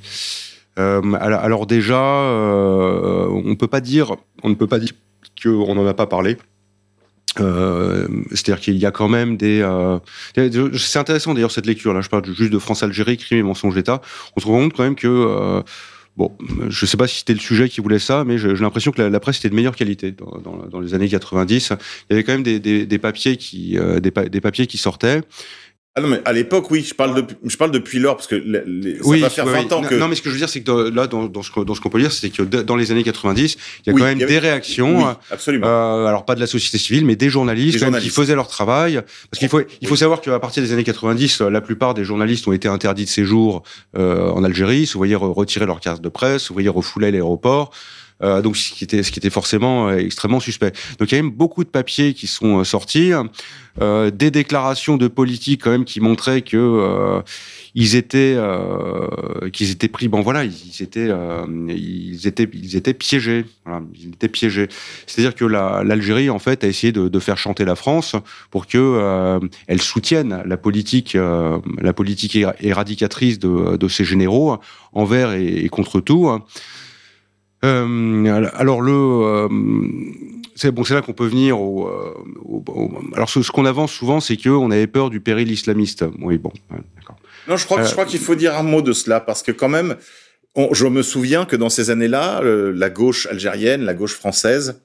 oui. 0.77 1.15
alors, 1.19 1.39
alors, 1.39 1.65
déjà, 1.65 2.01
on 2.01 3.55
peut 3.55 3.67
pas 3.67 3.81
dire, 3.81 4.15
on 4.43 4.49
ne 4.49 4.55
peut 4.55 4.67
pas 4.67 4.79
dire 4.79 4.91
qu'on 5.41 5.75
n'en 5.75 5.87
a 5.87 5.93
pas 5.93 6.07
parlé. 6.07 6.37
Euh, 7.39 8.07
C'est-à-dire 8.31 8.59
qu'il 8.59 8.77
y 8.77 8.85
a 8.85 8.91
quand 8.91 9.07
même 9.07 9.37
des. 9.37 9.61
Euh, 9.61 9.99
c'est 10.77 10.99
intéressant 10.99 11.33
d'ailleurs 11.33 11.51
cette 11.51 11.65
lecture. 11.65 11.93
Là, 11.93 12.01
je 12.01 12.09
parle 12.09 12.25
juste 12.25 12.51
de 12.51 12.59
France-Algérie, 12.59 13.17
crime 13.17 13.39
et 13.39 13.43
mensonge 13.43 13.75
d'État. 13.75 14.01
On 14.35 14.41
se 14.41 14.47
rend 14.47 14.59
compte 14.59 14.73
quand 14.73 14.83
même 14.83 14.95
que. 14.95 15.63
Bon, 16.17 16.31
je 16.67 16.85
sais 16.85 16.97
pas 16.97 17.07
si 17.07 17.19
c'était 17.19 17.33
le 17.33 17.39
sujet 17.39 17.69
qui 17.69 17.79
voulait 17.79 17.99
ça, 17.99 18.25
mais 18.25 18.37
j'ai 18.37 18.53
l'impression 18.53 18.91
que 18.91 19.01
la, 19.01 19.19
presse 19.19 19.37
était 19.37 19.49
de 19.49 19.55
meilleure 19.55 19.75
qualité 19.75 20.11
dans, 20.11 20.79
les 20.79 20.93
années 20.93 21.07
90. 21.07 21.69
Il 21.71 21.77
y 22.09 22.13
avait 22.13 22.23
quand 22.23 22.33
même 22.33 22.43
des, 22.43 22.99
papiers 22.99 23.37
qui 23.37 23.77
euh, 23.77 23.99
des, 23.99 24.11
papiers 24.11 24.67
qui 24.67 24.77
sortaient. 24.77 25.21
Ah 25.93 25.99
non, 25.99 26.07
mais 26.07 26.21
à 26.23 26.31
l'époque, 26.31 26.71
oui, 26.71 26.85
je 26.87 26.93
parle, 26.93 27.13
de, 27.15 27.25
je 27.45 27.57
parle 27.57 27.71
depuis 27.71 27.99
lors, 27.99 28.15
parce 28.15 28.27
que 28.27 28.35
les, 28.35 28.95
ça 28.95 29.01
oui, 29.03 29.19
va 29.19 29.29
faire 29.29 29.45
20 29.45 29.59
oui. 29.67 29.73
ans 29.73 29.81
que... 29.81 29.95
Non, 29.95 30.07
mais 30.07 30.15
ce 30.15 30.21
que 30.21 30.29
je 30.29 30.35
veux 30.35 30.39
dire, 30.39 30.47
c'est 30.47 30.61
que 30.61 30.89
là, 30.89 31.05
dans, 31.05 31.25
dans 31.25 31.41
ce, 31.43 31.51
dans 31.65 31.75
ce 31.75 31.81
qu'on 31.81 31.89
peut 31.89 31.97
lire, 31.97 32.13
c'est 32.13 32.29
que 32.29 32.43
dans 32.43 32.77
les 32.77 32.91
années 32.93 33.03
90, 33.03 33.57
il 33.85 33.87
y 33.87 33.89
a 33.89 33.93
Oui, 33.93 33.99
quand 33.99 34.05
même 34.07 34.17
il 34.17 34.21
y 34.21 34.23
avait- 34.23 34.31
des 34.33 34.39
réactions, 34.39 34.99
Oui, 34.99 35.13
absolument. 35.31 35.67
euh, 35.67 36.05
alors 36.05 36.23
pas 36.23 36.35
de 36.35 36.39
la 36.39 36.47
société 36.47 36.77
civile, 36.77 37.05
mais 37.05 37.17
des 37.17 37.29
journalistes, 37.29 37.73
Des 37.73 37.79
quand 37.79 37.85
même, 37.87 37.93
journalistes. 37.95 38.15
qui 38.15 38.21
faisaient 38.21 38.35
leur 38.35 38.47
travail. 38.47 39.01
Parce 39.29 39.39
qu'il 39.39 39.49
faut, 39.49 39.59
il 39.81 39.87
faut 39.89 39.97
savoir 39.97 40.21
qu'à 40.21 40.39
partir 40.39 40.63
des 40.63 40.71
années 40.71 40.85
90, 40.85 41.41
euh, 41.41 41.49
la 41.49 41.59
plupart 41.59 41.93
des 41.93 42.05
journalistes 42.05 42.47
ont 42.47 42.53
été 42.53 42.69
interdits 42.69 43.03
de 43.03 43.09
séjour 43.09 43.63
euh, 43.97 44.29
en 44.29 44.45
Algérie, 44.45 44.85
re- 44.85 45.15
retirer 45.33 45.65
leur 45.65 45.81
carte 45.81 46.01
de 46.01 46.07
presse, 46.09 46.43
se 46.43 46.53
voyaient 46.53 46.69
refouler 46.69 47.07
à 47.07 47.11
l'aéroport. 47.11 47.71
Euh, 48.23 48.41
donc 48.41 48.55
ce 48.57 48.71
qui 48.73 48.83
était 48.83 49.03
ce 49.03 49.11
qui 49.11 49.19
était 49.19 49.29
forcément 49.31 49.87
euh, 49.89 49.97
extrêmement 49.97 50.39
suspect. 50.39 50.71
Donc 50.99 51.11
il 51.11 51.15
y 51.15 51.19
a 51.19 51.21
même 51.23 51.31
beaucoup 51.31 51.63
de 51.63 51.69
papiers 51.69 52.13
qui 52.13 52.27
sont 52.27 52.59
euh, 52.59 52.63
sortis, 52.63 53.11
euh, 53.81 54.11
des 54.11 54.29
déclarations 54.31 54.97
de 54.97 55.07
politiques 55.07 55.61
quand 55.63 55.71
même 55.71 55.85
qui 55.85 55.99
montraient 56.01 56.41
que 56.41 56.57
euh, 56.57 57.21
ils 57.73 57.95
étaient 57.95 58.37
qu'ils 59.53 59.71
étaient 59.71 59.87
pris 59.87 60.07
bon 60.07 60.21
voilà 60.21 60.43
ils 60.43 60.81
étaient 60.81 61.09
ils 61.69 62.27
étaient 62.27 62.49
ils 62.53 62.75
étaient 62.75 62.93
piégés. 62.93 63.45
Voilà 63.65 63.81
ils 63.95 64.09
étaient 64.09 64.27
piégés. 64.27 64.67
C'est-à-dire 65.07 65.33
que 65.35 65.45
la- 65.45 65.83
l'Algérie 65.83 66.29
en 66.29 66.39
fait 66.39 66.63
a 66.63 66.67
essayé 66.67 66.91
de, 66.91 67.07
de 67.07 67.19
faire 67.19 67.37
chanter 67.37 67.65
la 67.65 67.75
France 67.75 68.15
pour 68.51 68.67
que 68.67 69.39
elle 69.67 69.81
soutienne 69.81 70.43
la 70.45 70.57
politique 70.57 71.15
la 71.15 71.93
politique 71.93 72.35
éra- 72.35 72.55
éradicatrice 72.61 73.39
de, 73.39 73.77
de 73.77 73.87
ses 73.87 74.03
généraux 74.03 74.57
envers 74.93 75.31
et, 75.31 75.45
et 75.65 75.69
contre 75.69 76.01
tout 76.01 76.29
euh, 77.63 78.49
alors 78.55 78.81
le, 78.81 78.91
euh, 78.91 79.47
c'est 80.55 80.71
bon, 80.71 80.83
c'est 80.83 80.93
là 80.93 81.01
qu'on 81.01 81.13
peut 81.13 81.27
venir 81.27 81.59
au. 81.59 81.87
euh, 81.87 82.13
au- 82.43 82.63
au- 82.67 82.91
alors 83.15 83.29
ce, 83.29 83.41
ce 83.41 83.51
qu'on 83.51 83.65
avance 83.65 83.91
souvent, 83.91 84.19
c'est 84.19 84.37
que 84.37 84.49
on 84.49 84.71
avait 84.71 84.87
peur 84.87 85.09
du 85.09 85.19
péril 85.21 85.51
islamiste. 85.51 86.05
Oui, 86.21 86.37
bon, 86.37 86.51
d'accord. 86.97 87.17
Non, 87.47 87.55
je 87.57 87.65
crois, 87.65 87.79
Euh, 87.81 87.85
je 87.85 87.91
crois 87.91 88.05
qu'il 88.05 88.19
faut 88.19 88.35
dire 88.35 88.55
un 88.57 88.63
mot 88.63 88.81
de 88.81 88.93
cela 88.93 89.19
parce 89.19 89.43
que 89.43 89.51
quand 89.51 89.69
même, 89.69 89.95
on- 90.55 90.73
je 90.73 90.85
me 90.87 91.01
souviens 91.01 91.45
que 91.45 91.55
dans 91.55 91.69
ces 91.69 91.89
années-là, 91.89 92.41
la 92.43 92.89
gauche 92.89 93.27
algérienne, 93.27 93.81
la 93.83 93.93
gauche 93.93 94.13
française, 94.15 94.81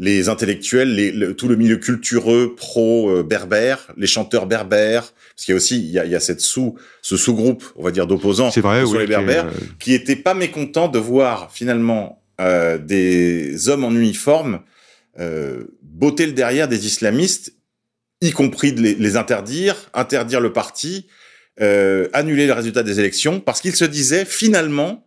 les 0.00 0.28
intellectuels, 0.28 0.94
les- 0.94 1.10
le- 1.12 1.34
tout 1.34 1.48
le 1.48 1.56
milieu 1.56 1.76
cultureux 1.76 2.54
pro-berbère, 2.56 3.92
les 3.96 4.06
chanteurs 4.06 4.46
berbères, 4.46 5.12
parce 5.34 5.44
qu'il 5.44 5.52
y 5.52 5.54
a 5.54 5.56
aussi 5.56 5.78
il 5.78 5.90
y 5.90 5.98
a, 5.98 6.04
il 6.04 6.10
y 6.12 6.14
a 6.14 6.20
cette 6.20 6.40
sous, 6.40 6.76
ce 7.02 7.16
sous-groupe, 7.16 7.64
on 7.76 7.82
va 7.82 7.90
dire 7.90 8.06
d'opposants 8.06 8.50
sur 8.86 8.96
oui. 8.96 9.00
les 9.00 9.06
berbères, 9.08 9.46
euh, 9.46 9.50
qui 9.80 9.94
étaient 9.94 10.16
pas 10.16 10.34
mécontents 10.34 10.88
de 10.88 10.98
voir 10.98 11.52
finalement 11.52 12.22
euh, 12.40 12.78
des 12.78 13.68
hommes 13.68 13.84
en 13.84 13.90
uniforme 13.90 14.60
euh, 15.18 15.64
botter 15.82 16.26
le 16.26 16.32
derrière 16.32 16.68
des 16.68 16.86
islamistes, 16.86 17.54
y 18.20 18.30
compris 18.30 18.72
de 18.72 18.80
les, 18.80 18.94
les 18.94 19.16
interdire, 19.16 19.74
interdire 19.94 20.40
le 20.40 20.52
parti, 20.52 21.08
euh, 21.60 22.08
annuler 22.12 22.46
le 22.46 22.52
résultat 22.52 22.84
des 22.84 23.00
élections, 23.00 23.40
parce 23.40 23.60
qu'ils 23.60 23.74
se 23.74 23.84
disaient 23.84 24.24
finalement, 24.24 25.04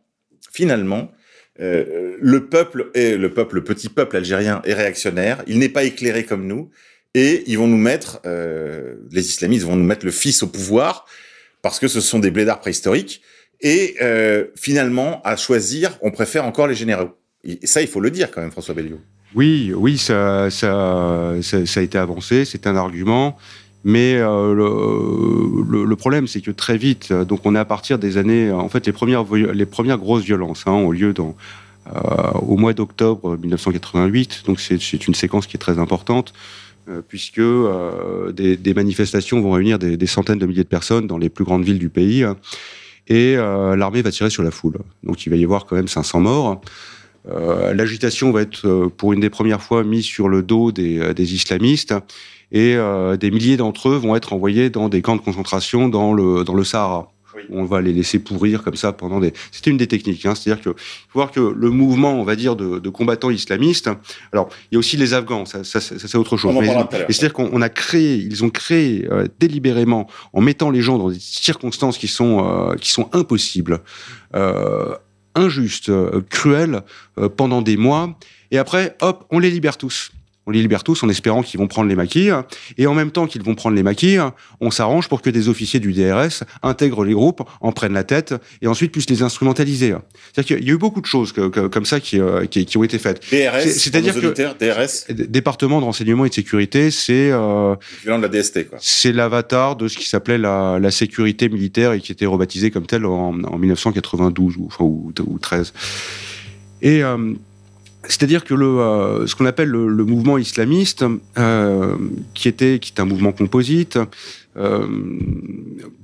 finalement, 0.51 1.11
euh, 1.59 2.15
le 2.19 2.47
peuple 2.47 2.91
est 2.93 3.17
le 3.17 3.33
peuple, 3.33 3.55
le 3.55 3.63
petit 3.63 3.89
peuple 3.89 4.17
algérien 4.17 4.61
est 4.63 4.73
réactionnaire, 4.73 5.43
il 5.47 5.59
n'est 5.59 5.69
pas 5.69 5.83
éclairé 5.83 6.23
comme 6.23 6.47
nous, 6.47 6.69
et 7.13 7.43
ils 7.47 7.57
vont 7.57 7.67
nous 7.67 7.77
mettre, 7.77 8.21
euh, 8.25 8.95
les 9.11 9.27
islamistes 9.27 9.65
vont 9.65 9.75
nous 9.75 9.83
mettre 9.83 10.05
le 10.05 10.11
fils 10.11 10.43
au 10.43 10.47
pouvoir 10.47 11.05
parce 11.61 11.79
que 11.79 11.87
ce 11.87 11.99
sont 11.99 12.19
des 12.19 12.31
blédards 12.31 12.59
préhistoriques. 12.59 13.21
Et 13.59 13.95
euh, 14.01 14.45
finalement, 14.55 15.21
à 15.23 15.35
choisir, 15.35 15.97
on 16.01 16.09
préfère 16.09 16.45
encore 16.45 16.67
les 16.67 16.73
généraux. 16.73 17.11
Et 17.43 17.67
ça, 17.67 17.81
il 17.81 17.87
faut 17.87 17.99
le 17.99 18.09
dire 18.09 18.31
quand 18.31 18.41
même, 18.41 18.51
François 18.51 18.73
Belliot. 18.73 18.99
Oui, 19.35 19.71
oui, 19.75 19.97
ça, 19.97 20.49
ça, 20.49 21.35
ça, 21.41 21.65
ça 21.65 21.79
a 21.79 21.83
été 21.83 21.97
avancé, 21.97 22.43
c'est 22.45 22.65
un 22.65 22.75
argument. 22.75 23.37
Mais 23.83 24.15
euh, 24.15 24.53
le, 24.53 25.95
problème, 25.95 26.27
c'est 26.27 26.41
que 26.41 26.51
très 26.51 26.77
vite, 26.77 27.09
euh, 27.11 27.25
donc 27.25 27.41
on 27.45 27.55
est 27.55 27.59
à 27.59 27.65
partir 27.65 27.97
des 27.97 28.17
années, 28.17 28.51
en 28.51 28.69
fait, 28.69 28.85
les 28.85 28.93
premières, 28.93 29.25
les 29.33 29.65
premières 29.65 29.97
grosses 29.97 30.23
violences 30.23 30.63
hein, 30.67 30.71
ont 30.71 30.91
lieu 30.91 31.13
dans, 31.13 31.35
euh, 31.87 31.99
au 32.41 32.57
mois 32.57 32.73
d'octobre 32.73 33.37
1988. 33.37 34.43
Donc 34.45 34.59
c'est 34.59 35.07
une 35.07 35.15
séquence 35.15 35.47
qui 35.47 35.57
est 35.57 35.59
très 35.59 35.79
importante, 35.79 36.33
puisque 37.07 37.41
des, 38.33 38.73
manifestations 38.75 39.41
vont 39.41 39.51
réunir 39.51 39.79
des, 39.79 40.07
centaines 40.07 40.39
de 40.39 40.45
milliers 40.45 40.63
de 40.63 40.67
personnes 40.67 41.07
dans 41.07 41.17
les 41.17 41.29
plus 41.29 41.45
grandes 41.45 41.63
villes 41.63 41.79
du 41.79 41.89
pays, 41.89 42.23
hein, 42.23 42.37
et 43.07 43.35
l'armée 43.35 44.01
va 44.01 44.11
tirer 44.11 44.29
sur 44.29 44.43
la 44.43 44.51
foule. 44.51 44.77
Donc 45.03 45.25
il 45.25 45.29
va 45.29 45.37
y 45.37 45.43
avoir 45.43 45.65
quand 45.65 45.75
même 45.75 45.87
500 45.87 46.19
morts. 46.19 46.61
L'agitation 47.73 48.31
va 48.31 48.41
être 48.41 48.89
pour 48.97 49.13
une 49.13 49.21
des 49.21 49.29
premières 49.29 49.61
fois 49.61 49.83
mise 49.83 50.05
sur 50.05 50.27
le 50.27 50.41
dos 50.41 50.71
des 50.71 51.33
islamistes 51.33 51.93
et 52.51 52.75
euh, 52.75 53.17
des 53.17 53.31
milliers 53.31 53.57
d'entre 53.57 53.89
eux 53.89 53.95
vont 53.95 54.15
être 54.15 54.33
envoyés 54.33 54.69
dans 54.69 54.89
des 54.89 55.01
camps 55.01 55.15
de 55.15 55.21
concentration 55.21 55.89
dans 55.89 56.13
le, 56.13 56.43
dans 56.43 56.53
le 56.55 56.63
Sahara. 56.63 57.11
Oui. 57.33 57.43
On 57.49 57.63
va 57.63 57.79
les 57.79 57.93
laisser 57.93 58.19
pourrir 58.19 58.61
comme 58.61 58.75
ça 58.75 58.91
pendant 58.91 59.21
des. 59.21 59.31
C'était 59.53 59.69
une 59.69 59.77
des 59.77 59.87
techniques. 59.87 60.25
Hein. 60.25 60.35
C'est-à-dire 60.35 60.61
que 60.61 60.71
il 60.71 61.11
faut 61.11 61.19
voir 61.19 61.31
que 61.31 61.39
le 61.39 61.69
mouvement, 61.69 62.19
on 62.19 62.25
va 62.25 62.35
dire, 62.35 62.57
de, 62.57 62.79
de 62.79 62.89
combattants 62.89 63.29
islamistes. 63.29 63.89
Alors, 64.33 64.49
il 64.69 64.75
y 64.75 64.77
a 64.77 64.79
aussi 64.79 64.97
les 64.97 65.13
Afghans. 65.13 65.45
Ça, 65.45 65.63
ça, 65.63 65.79
ça, 65.79 65.95
c'est 65.97 66.17
autre 66.17 66.35
chose. 66.35 66.53
Mais- 66.59 66.67
c'est-à-dire 67.07 67.31
qu'on 67.31 67.49
on 67.53 67.61
a 67.61 67.69
créé, 67.69 68.15
ils 68.17 68.43
ont 68.43 68.49
créé 68.49 69.07
euh, 69.09 69.27
délibérément, 69.39 70.07
en 70.33 70.41
mettant 70.41 70.71
les 70.71 70.81
gens 70.81 70.97
dans 70.97 71.09
des 71.09 71.19
circonstances 71.21 71.97
qui 71.97 72.09
sont 72.09 72.45
euh, 72.45 72.75
qui 72.75 72.91
sont 72.91 73.09
impossibles, 73.13 73.79
euh, 74.35 74.93
injustes, 75.33 75.87
euh, 75.87 76.19
cruelles, 76.29 76.81
euh, 77.17 77.29
pendant 77.29 77.61
des 77.61 77.77
mois. 77.77 78.17
Et 78.51 78.57
après, 78.57 78.97
hop, 79.01 79.25
on 79.31 79.39
les 79.39 79.51
libère 79.51 79.77
tous. 79.77 80.11
On 80.51 80.53
les 80.53 80.61
libère 80.61 80.83
tous 80.83 81.01
en 81.01 81.07
espérant 81.07 81.43
qu'ils 81.43 81.61
vont 81.61 81.67
prendre 81.67 81.87
les 81.87 81.95
maquis. 81.95 82.27
Et 82.77 82.85
en 82.85 82.93
même 82.93 83.11
temps 83.11 83.25
qu'ils 83.25 83.41
vont 83.41 83.55
prendre 83.55 83.73
les 83.73 83.83
maquis, 83.83 84.17
on 84.59 84.69
s'arrange 84.69 85.07
pour 85.07 85.21
que 85.21 85.29
des 85.29 85.47
officiers 85.47 85.79
du 85.79 85.93
DRS 85.93 86.43
intègrent 86.61 87.05
les 87.05 87.13
groupes, 87.13 87.41
en 87.61 87.71
prennent 87.71 87.93
la 87.93 88.03
tête 88.03 88.33
et 88.61 88.67
ensuite 88.67 88.91
puissent 88.91 89.09
les 89.09 89.21
instrumentaliser. 89.23 89.95
C'est-à-dire 90.33 90.57
qu'il 90.57 90.67
y 90.67 90.71
a 90.71 90.73
eu 90.73 90.77
beaucoup 90.77 90.99
de 90.99 91.05
choses 91.05 91.31
que- 91.31 91.47
que- 91.47 91.67
comme 91.67 91.85
ça 91.85 92.01
qui, 92.01 92.19
euh, 92.19 92.45
qui, 92.47 92.65
qui 92.65 92.77
ont 92.77 92.83
été 92.83 92.99
faites. 92.99 93.21
DRS, 93.31 93.61
C'est- 93.61 93.69
c'est-à-dire 93.79 94.13
que- 94.13 94.19
DRS, 94.59 95.13
Département 95.29 95.79
de 95.79 95.85
renseignement 95.85 96.25
et 96.25 96.29
de 96.29 96.33
sécurité, 96.33 96.91
c'est 96.91 97.31
euh, 97.31 97.75
équivalent 97.99 98.17
de 98.17 98.23
la 98.23 98.27
DST, 98.29 98.65
quoi. 98.69 98.77
c'est 98.81 99.13
l'avatar 99.13 99.77
de 99.77 99.87
ce 99.87 99.97
qui 99.97 100.09
s'appelait 100.09 100.37
la, 100.37 100.79
la 100.81 100.91
sécurité 100.91 101.47
militaire 101.47 101.93
et 101.93 102.01
qui 102.01 102.11
était 102.11 102.25
rebaptisé 102.25 102.71
comme 102.71 102.85
tel 102.87 103.05
en, 103.05 103.41
en 103.41 103.57
1992 103.57 104.57
ou, 104.57 104.65
enfin, 104.67 104.83
ou, 104.83 105.13
ou 105.25 105.39
13. 105.39 105.71
Et 106.81 107.03
euh, 107.03 107.33
c'est-à-dire 108.07 108.43
que 108.43 108.53
le, 108.53 108.65
euh, 108.65 109.27
ce 109.27 109.35
qu'on 109.35 109.45
appelle 109.45 109.69
le, 109.69 109.87
le 109.87 110.05
mouvement 110.05 110.37
islamiste, 110.37 111.05
euh, 111.37 111.95
qui 112.33 112.47
était 112.47 112.79
qui 112.79 112.93
est 112.95 112.99
un 113.01 113.05
mouvement 113.05 113.31
composite, 113.31 113.99
euh, 114.57 114.87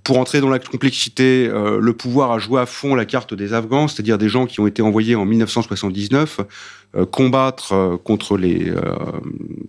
pour 0.03 0.19
entrer 0.19 0.39
dans 0.39 0.49
la 0.49 0.59
complexité, 0.59 1.47
le 1.47 1.93
pouvoir 1.93 2.31
a 2.31 2.39
joué 2.39 2.61
à 2.61 2.65
fond 2.65 2.95
la 2.95 3.05
carte 3.05 3.33
des 3.33 3.53
Afghans, 3.53 3.87
c'est-à-dire 3.87 4.17
des 4.17 4.29
gens 4.29 4.45
qui 4.45 4.59
ont 4.59 4.67
été 4.67 4.81
envoyés 4.81 5.15
en 5.15 5.25
1979 5.25 6.39
euh, 6.39 6.43
combattre 7.11 7.73
euh, 7.73 7.97
contre 7.97 8.37
les 8.37 8.69
euh, 8.69 8.81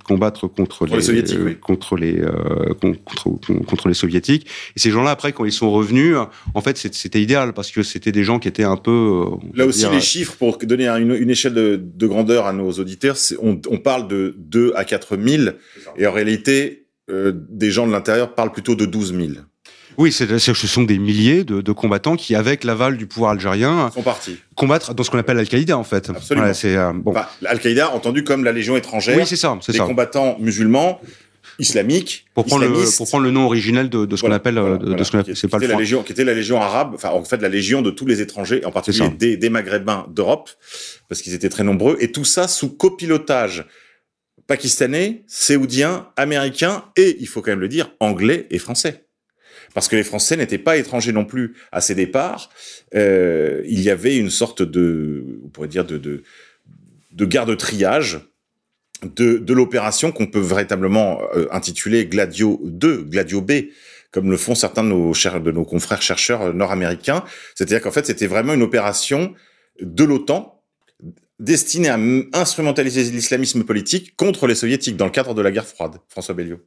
combattre 0.05 0.47
contre, 0.47 0.87
les 0.87 1.01
soviétiques, 1.03 1.37
euh, 1.39 1.45
oui. 1.47 1.57
contre 1.61 1.97
les 1.97 2.19
euh, 2.21 2.73
con- 2.81 2.95
contre, 3.05 3.65
contre 3.67 3.89
les 3.89 3.95
soviétiques. 3.95 4.47
Et 4.77 4.79
ces 4.79 4.91
gens-là, 4.91 5.11
après, 5.11 5.33
quand 5.33 5.45
ils 5.45 5.53
sont 5.53 5.71
revenus, 5.71 6.17
en 6.55 6.61
fait, 6.61 6.77
c'était 6.79 7.21
idéal 7.21 7.53
parce 7.53 7.71
que 7.71 7.83
c'était 7.83 8.13
des 8.13 8.25
gens 8.25 8.39
qui 8.39 8.49
étaient 8.49 8.65
un 8.65 8.77
peu 8.77 8.91
euh, 9.27 9.37
Là 9.55 9.67
aussi, 9.67 9.81
dire, 9.81 9.91
les 9.91 10.01
chiffres, 10.01 10.37
pour 10.37 10.59
donner 10.59 10.87
un- 10.87 10.97
une, 10.97 11.13
une 11.15 11.31
échelle 11.31 11.55
de, 11.55 11.77
de 11.83 12.07
grandeur 12.07 12.47
à 12.47 12.53
nos 12.53 12.71
auditeurs, 12.73 13.17
on, 13.43 13.61
on 13.69 13.79
parle 13.79 14.09
de 14.09 14.35
2 14.39 14.73
à 14.77 14.85
4 14.85 15.17
000, 15.17 15.51
et 15.97 16.07
en 16.07 16.13
réalité, 16.13 16.87
euh, 17.11 17.33
des 17.35 17.71
gens 17.71 17.87
de 17.87 17.93
l'intérieur 17.93 18.35
parlent 18.35 18.53
plutôt 18.53 18.75
de 18.75 18.87
12 18.87 19.15
000. 19.15 19.29
Oui, 19.99 20.13
c'est, 20.13 20.39
ce 20.39 20.55
sont 20.55 20.85
des 20.85 20.99
milliers 20.99 21.43
de, 21.43 21.61
de, 21.61 21.73
combattants 21.73 22.15
qui, 22.17 22.37
avec 22.37 22.63
l'aval 22.63 22.97
du 22.97 23.07
pouvoir 23.07 23.33
algérien, 23.33 23.91
sont 23.93 24.03
partis 24.03 24.39
combattre 24.55 24.95
dans 24.95 25.03
ce 25.03 25.11
qu'on 25.11 25.19
appelle 25.19 25.39
Al-Qaïda 25.39 25.77
en 25.77 25.85
fait. 25.85 26.11
Absolument. 26.11 26.55
c'est 26.55 26.77
euh, 26.77 26.93
bon. 26.95 27.13
Bah, 27.13 27.31
Al-Qaïda 27.45 27.93
entendu 27.93 28.23
comme 28.23 28.45
la 28.45 28.53
Légion 28.53 28.77
étrangère. 28.77 29.17
Oui, 29.17 29.27
c'est 29.27 29.37
ça, 29.37 29.59
c'est 29.61 29.73
ça. 29.73 29.85
combattants 29.85 30.37
musulmans 30.39 31.01
islamiques. 31.59 32.27
Pour 32.35 32.45
prendre, 32.45 32.65
le, 32.65 32.97
pour 32.97 33.09
prendre 33.09 33.25
le 33.25 33.33
nom 33.33 33.45
originel 33.45 33.91
de, 33.91 34.07
de 34.07 34.17
ce 34.17 34.23
qu'on 34.23 34.31
appelle, 34.31 34.59
voilà, 34.59 34.77
de, 34.77 35.03
ce 35.03 35.11
qu'on 35.11 35.19
appelle, 35.19 35.37
c'est 35.37 35.49
pas 35.49 35.59
le 35.59 35.67
la 35.67 35.75
légion, 35.75 36.05
qui 36.05 36.13
était 36.13 36.25
la 36.25 36.35
légion 36.35 36.61
arabe, 36.61 36.93
enfin 36.95 37.11
en 37.11 37.25
fait 37.25 37.43
la 37.43 37.49
légion 37.49 37.83
de 37.83 37.91
tous 37.91 38.07
les 38.07 38.21
étrangers, 38.21 38.65
en 38.65 38.71
particulier 38.71 39.09
des, 39.09 39.37
des 39.37 39.51
maghrébins 39.51 40.07
d'Europe, 40.11 40.51
parce 41.09 41.23
qu'ils 41.23 41.35
étaient 41.35 41.49
très 41.49 41.65
nombreux, 41.65 41.97
et 41.99 42.13
tout 42.13 42.25
ça 42.25 42.47
sous 42.47 42.69
copilotage 42.69 43.67
pakistanais, 44.47 45.25
séoudien, 45.27 46.09
américain 46.17 46.85
et, 46.97 47.17
il 47.21 47.27
faut 47.27 47.43
quand 47.43 47.51
même 47.51 47.61
le 47.61 47.69
dire, 47.69 47.91
anglais 47.99 48.47
et 48.51 48.59
français. 48.59 49.08
Parce 49.75 49.89
que 49.89 49.97
les 49.97 50.05
Français 50.05 50.37
n'étaient 50.37 50.59
pas 50.59 50.77
étrangers 50.77 51.13
non 51.13 51.25
plus 51.25 51.55
à 51.73 51.81
ces 51.81 51.95
départs. 51.95 52.51
Euh, 52.95 53.63
il 53.67 53.81
y 53.81 53.91
avait 53.91 54.17
une 54.17 54.31
sorte 54.31 54.63
de, 54.63 55.41
on 55.45 55.49
pourrait 55.49 55.69
dire, 55.69 55.85
de, 55.85 55.99
de, 55.99 56.23
de 57.13 57.25
garde 57.25 57.57
triage 57.57 58.21
de, 59.03 59.39
de 59.39 59.55
l'opération 59.55 60.13
qu'on 60.13 60.27
peut 60.27 60.41
véritablement 60.41 61.21
euh, 61.35 61.47
intituler 61.53 62.07
Gladio 62.07 62.61
2, 62.65 63.05
Gladio 63.05 63.41
B, 63.41 63.53
comme 64.11 64.31
le 64.31 64.37
font 64.37 64.55
certains 64.55 64.83
de 64.83 64.89
nos, 64.89 65.13
de 65.13 65.51
nos 65.51 65.65
confrères 65.65 66.03
chercheurs 66.03 66.53
nord-américains. 66.55 67.25
C'est-à-dire 67.55 67.81
qu'en 67.81 67.93
fait, 67.93 68.07
c'était 68.07 68.27
vraiment 68.27 68.55
une 68.55 68.63
opération 68.63 69.35
de 69.81 70.05
l'OTAN 70.05 70.63
destiné 71.39 71.89
à 71.89 71.99
instrumentaliser 72.33 73.05
l'islamisme 73.05 73.63
politique 73.63 74.17
contre 74.17 74.47
les 74.47 74.57
soviétiques 74.57 74.97
dans 74.97 75.05
le 75.05 75.13
cadre 75.13 75.35
de 75.35 75.43
la 75.43 75.53
guerre 75.53 75.67
froide, 75.67 75.99
François 76.09 76.35
Belliot. 76.35 76.61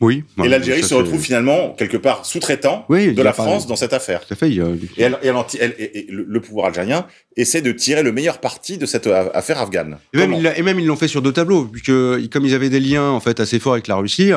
Oui. 0.00 0.24
Et 0.42 0.48
l'Algérie 0.48 0.82
se 0.82 0.94
retrouve 0.94 1.20
finalement 1.20 1.74
quelque 1.76 1.98
part 1.98 2.24
sous-traitant 2.24 2.86
de 2.88 3.22
la 3.22 3.32
France 3.32 3.66
dans 3.66 3.76
cette 3.76 3.92
affaire. 3.92 4.26
Tout 4.26 4.32
à 4.32 4.36
fait. 4.36 4.50
Et, 4.50 6.06
le 6.08 6.40
pouvoir 6.40 6.66
algérien 6.66 7.06
essaie 7.36 7.60
de 7.60 7.72
tirer 7.72 8.02
le 8.02 8.12
meilleur 8.12 8.38
parti 8.38 8.78
de 8.78 8.86
cette 8.86 9.06
affaire 9.06 9.60
afghane. 9.60 9.98
Et 10.14 10.18
même, 10.18 10.34
et 10.56 10.62
même, 10.62 10.80
ils 10.80 10.86
l'ont 10.86 10.96
fait 10.96 11.08
sur 11.08 11.22
deux 11.22 11.32
tableaux, 11.32 11.64
puisque 11.64 11.92
comme 12.30 12.46
ils 12.46 12.54
avaient 12.54 12.70
des 12.70 12.80
liens 12.80 13.10
en 13.10 13.20
fait 13.20 13.40
assez 13.40 13.58
forts 13.58 13.74
avec 13.74 13.88
la 13.88 13.96
Russie, 13.96 14.32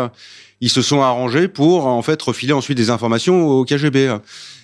ils 0.60 0.70
se 0.70 0.82
sont 0.82 1.02
arrangés 1.02 1.48
pour 1.48 1.88
en 1.88 2.02
fait 2.02 2.22
refiler 2.22 2.54
ensuite 2.54 2.78
des 2.78 2.90
informations 2.90 3.48
au 3.48 3.66
KGB. 3.66 4.18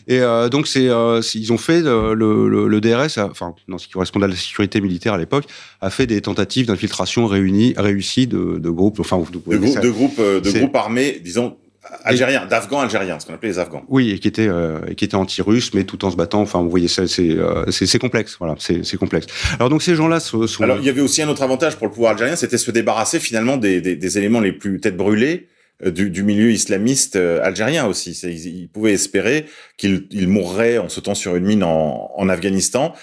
Et 0.09 0.19
euh, 0.21 0.49
donc 0.49 0.67
c'est 0.67 0.89
euh, 0.89 1.21
ils 1.35 1.53
ont 1.53 1.57
fait 1.59 1.83
euh, 1.85 2.15
le, 2.15 2.67
le, 2.67 2.81
DRS, 2.81 3.19
enfin 3.19 3.53
non, 3.67 3.77
ce 3.77 3.85
qui 3.85 3.93
correspond 3.93 4.19
à 4.23 4.27
la 4.27 4.35
sécurité 4.35 4.81
militaire 4.81 5.13
à 5.13 5.19
l'époque, 5.19 5.45
a 5.81 5.91
fait 5.91 6.07
des 6.07 6.19
tentatives 6.19 6.65
d'infiltration 6.65 7.27
réunies, 7.27 7.75
réussies 7.77 8.25
de, 8.25 8.57
de 8.57 8.69
groupes, 8.71 8.99
enfin 8.99 9.19
de, 9.19 9.37
de, 9.37 9.79
de 9.81 9.89
groupes, 9.89 10.19
de 10.19 10.51
groupes 10.51 10.75
armés, 10.75 11.21
disons 11.23 11.57
algériens, 12.03 12.47
d'Afghans 12.47 12.79
algériens, 12.79 13.19
ce 13.19 13.27
qu'on 13.27 13.35
appelait 13.35 13.49
les 13.49 13.59
Afghans. 13.59 13.83
Oui, 13.87 14.09
et 14.09 14.17
qui 14.17 14.27
étaient 14.27 14.47
euh, 14.47 14.79
qui 14.97 15.05
étaient 15.05 15.15
anti-russes, 15.15 15.75
mais 15.75 15.83
tout 15.83 16.03
en 16.05 16.09
se 16.09 16.15
battant. 16.15 16.41
Enfin, 16.41 16.63
vous 16.63 16.71
voyez, 16.71 16.87
c'est 16.87 17.05
c'est 17.07 17.99
complexe. 17.99 18.35
Voilà, 18.39 18.55
c'est 18.57 18.97
complexe. 18.97 19.27
Alors 19.59 19.69
donc 19.69 19.83
ces 19.83 19.93
gens-là 19.93 20.19
sont. 20.19 20.63
Alors 20.63 20.79
il 20.79 20.85
y 20.85 20.89
avait 20.89 21.01
aussi 21.01 21.21
un 21.21 21.29
autre 21.29 21.43
avantage 21.43 21.75
pour 21.75 21.85
le 21.85 21.93
pouvoir 21.93 22.13
algérien, 22.13 22.35
c'était 22.35 22.57
se 22.57 22.71
débarrasser 22.71 23.19
finalement 23.19 23.57
des, 23.57 23.79
des, 23.79 23.95
des 23.95 24.17
éléments 24.17 24.39
les 24.39 24.53
plus 24.53 24.79
tête 24.79 24.97
brûlée 24.97 25.45
euh, 25.45 25.55
du, 25.85 26.09
du, 26.09 26.23
milieu 26.23 26.51
islamiste 26.51 27.15
euh, 27.15 27.41
algérien 27.43 27.85
aussi. 27.85 28.11
Ils, 28.23 28.61
ils, 28.61 28.69
pouvaient 28.69 28.93
espérer 28.93 29.45
qu'il 29.77 30.07
il 30.11 30.27
mourrait 30.27 30.77
en 30.77 30.89
sautant 30.89 31.15
sur 31.15 31.35
une 31.35 31.45
mine 31.45 31.63
en, 31.63 32.11
en 32.15 32.29
Afghanistan. 32.29 32.93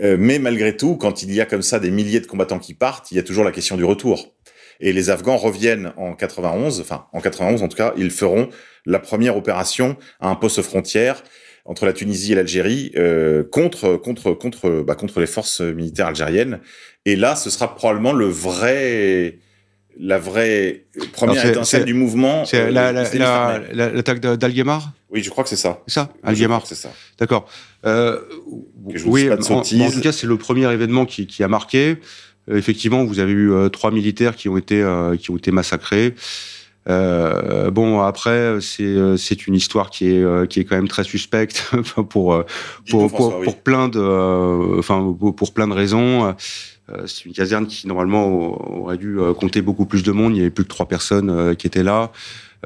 Euh, 0.00 0.16
mais 0.18 0.38
malgré 0.38 0.76
tout, 0.76 0.96
quand 0.96 1.22
il 1.22 1.32
y 1.32 1.40
a 1.40 1.46
comme 1.46 1.62
ça 1.62 1.78
des 1.78 1.90
milliers 1.90 2.20
de 2.20 2.26
combattants 2.26 2.58
qui 2.58 2.74
partent, 2.74 3.10
il 3.10 3.16
y 3.16 3.20
a 3.20 3.22
toujours 3.22 3.44
la 3.44 3.52
question 3.52 3.76
du 3.76 3.84
retour. 3.84 4.34
Et 4.80 4.92
les 4.92 5.08
Afghans 5.08 5.38
reviennent 5.38 5.92
en 5.96 6.14
91, 6.14 6.80
enfin 6.80 7.06
en 7.14 7.20
91 7.20 7.62
en 7.62 7.68
tout 7.68 7.76
cas, 7.76 7.94
ils 7.96 8.10
feront 8.10 8.50
la 8.84 8.98
première 8.98 9.36
opération 9.36 9.96
à 10.20 10.28
un 10.28 10.34
poste 10.34 10.60
frontière 10.60 11.22
entre 11.64 11.86
la 11.86 11.94
Tunisie 11.94 12.32
et 12.32 12.34
l'Algérie 12.34 12.92
euh, 12.96 13.42
contre 13.42 13.96
contre 13.96 14.32
contre 14.32 14.82
bah, 14.82 14.94
contre 14.94 15.18
les 15.18 15.26
forces 15.26 15.62
militaires 15.62 16.08
algériennes. 16.08 16.60
Et 17.06 17.16
là, 17.16 17.36
ce 17.36 17.48
sera 17.48 17.74
probablement 17.74 18.12
le 18.12 18.26
vrai 18.26 19.38
la 19.98 20.18
vraie 20.18 20.84
première 21.12 21.46
étincelle 21.46 21.84
du 21.84 21.94
mouvement. 21.94 22.44
C'est 22.44 22.60
euh, 22.60 22.70
l'attaque 22.70 24.24
la, 24.24 24.36
d'Algemar 24.36 24.92
Oui, 25.10 25.22
je 25.22 25.30
crois 25.30 25.44
que 25.44 25.50
c'est 25.50 25.56
ça. 25.56 25.80
C'est 25.86 25.94
ça 25.94 26.10
Algemar 26.22 26.66
C'est 26.66 26.74
ça. 26.74 26.90
D'accord. 27.18 27.48
Euh, 27.84 28.20
oui, 29.06 29.30
en, 29.30 29.34
en, 29.34 29.62
tout 29.62 30.00
cas, 30.00 30.12
c'est 30.12 30.26
le 30.26 30.36
premier 30.36 30.70
événement 30.72 31.06
qui, 31.06 31.26
qui 31.26 31.42
a 31.42 31.48
marqué. 31.48 31.98
Euh, 32.50 32.56
effectivement, 32.56 33.04
vous 33.04 33.18
avez 33.18 33.32
eu 33.32 33.52
euh, 33.52 33.68
trois 33.68 33.90
militaires 33.90 34.36
qui 34.36 34.48
ont 34.48 34.56
été, 34.56 34.82
euh, 34.82 35.16
qui 35.16 35.30
ont 35.30 35.36
été 35.36 35.50
massacrés. 35.50 36.14
bon, 36.86 38.00
après, 38.00 38.60
c'est 38.60 39.16
c'est 39.16 39.46
une 39.46 39.54
histoire 39.54 39.90
qui 39.90 40.08
est 40.10 40.48
qui 40.48 40.60
est 40.60 40.64
quand 40.64 40.76
même 40.76 40.88
très 40.88 41.04
suspecte 41.04 41.68
pour 41.82 42.08
pour, 42.08 42.44
pour, 42.88 43.12
pour, 43.12 43.40
pour 43.40 43.56
plein 43.62 43.88
de 43.88 44.78
enfin 44.78 45.16
pour 45.36 45.52
plein 45.52 45.66
de 45.66 45.74
raisons. 45.74 46.34
Euh, 46.90 47.06
c'est 47.06 47.24
une 47.24 47.32
caserne 47.32 47.66
qui 47.66 47.86
normalement 47.86 48.28
aurait 48.80 48.98
dû 48.98 49.18
euh, 49.18 49.34
compter 49.34 49.62
beaucoup 49.62 49.86
plus 49.86 50.02
de 50.02 50.12
monde. 50.12 50.34
Il 50.34 50.38
y 50.38 50.40
avait 50.40 50.50
plus 50.50 50.64
que 50.64 50.68
trois 50.68 50.86
personnes 50.86 51.30
euh, 51.30 51.54
qui 51.54 51.66
étaient 51.66 51.82
là. 51.82 52.12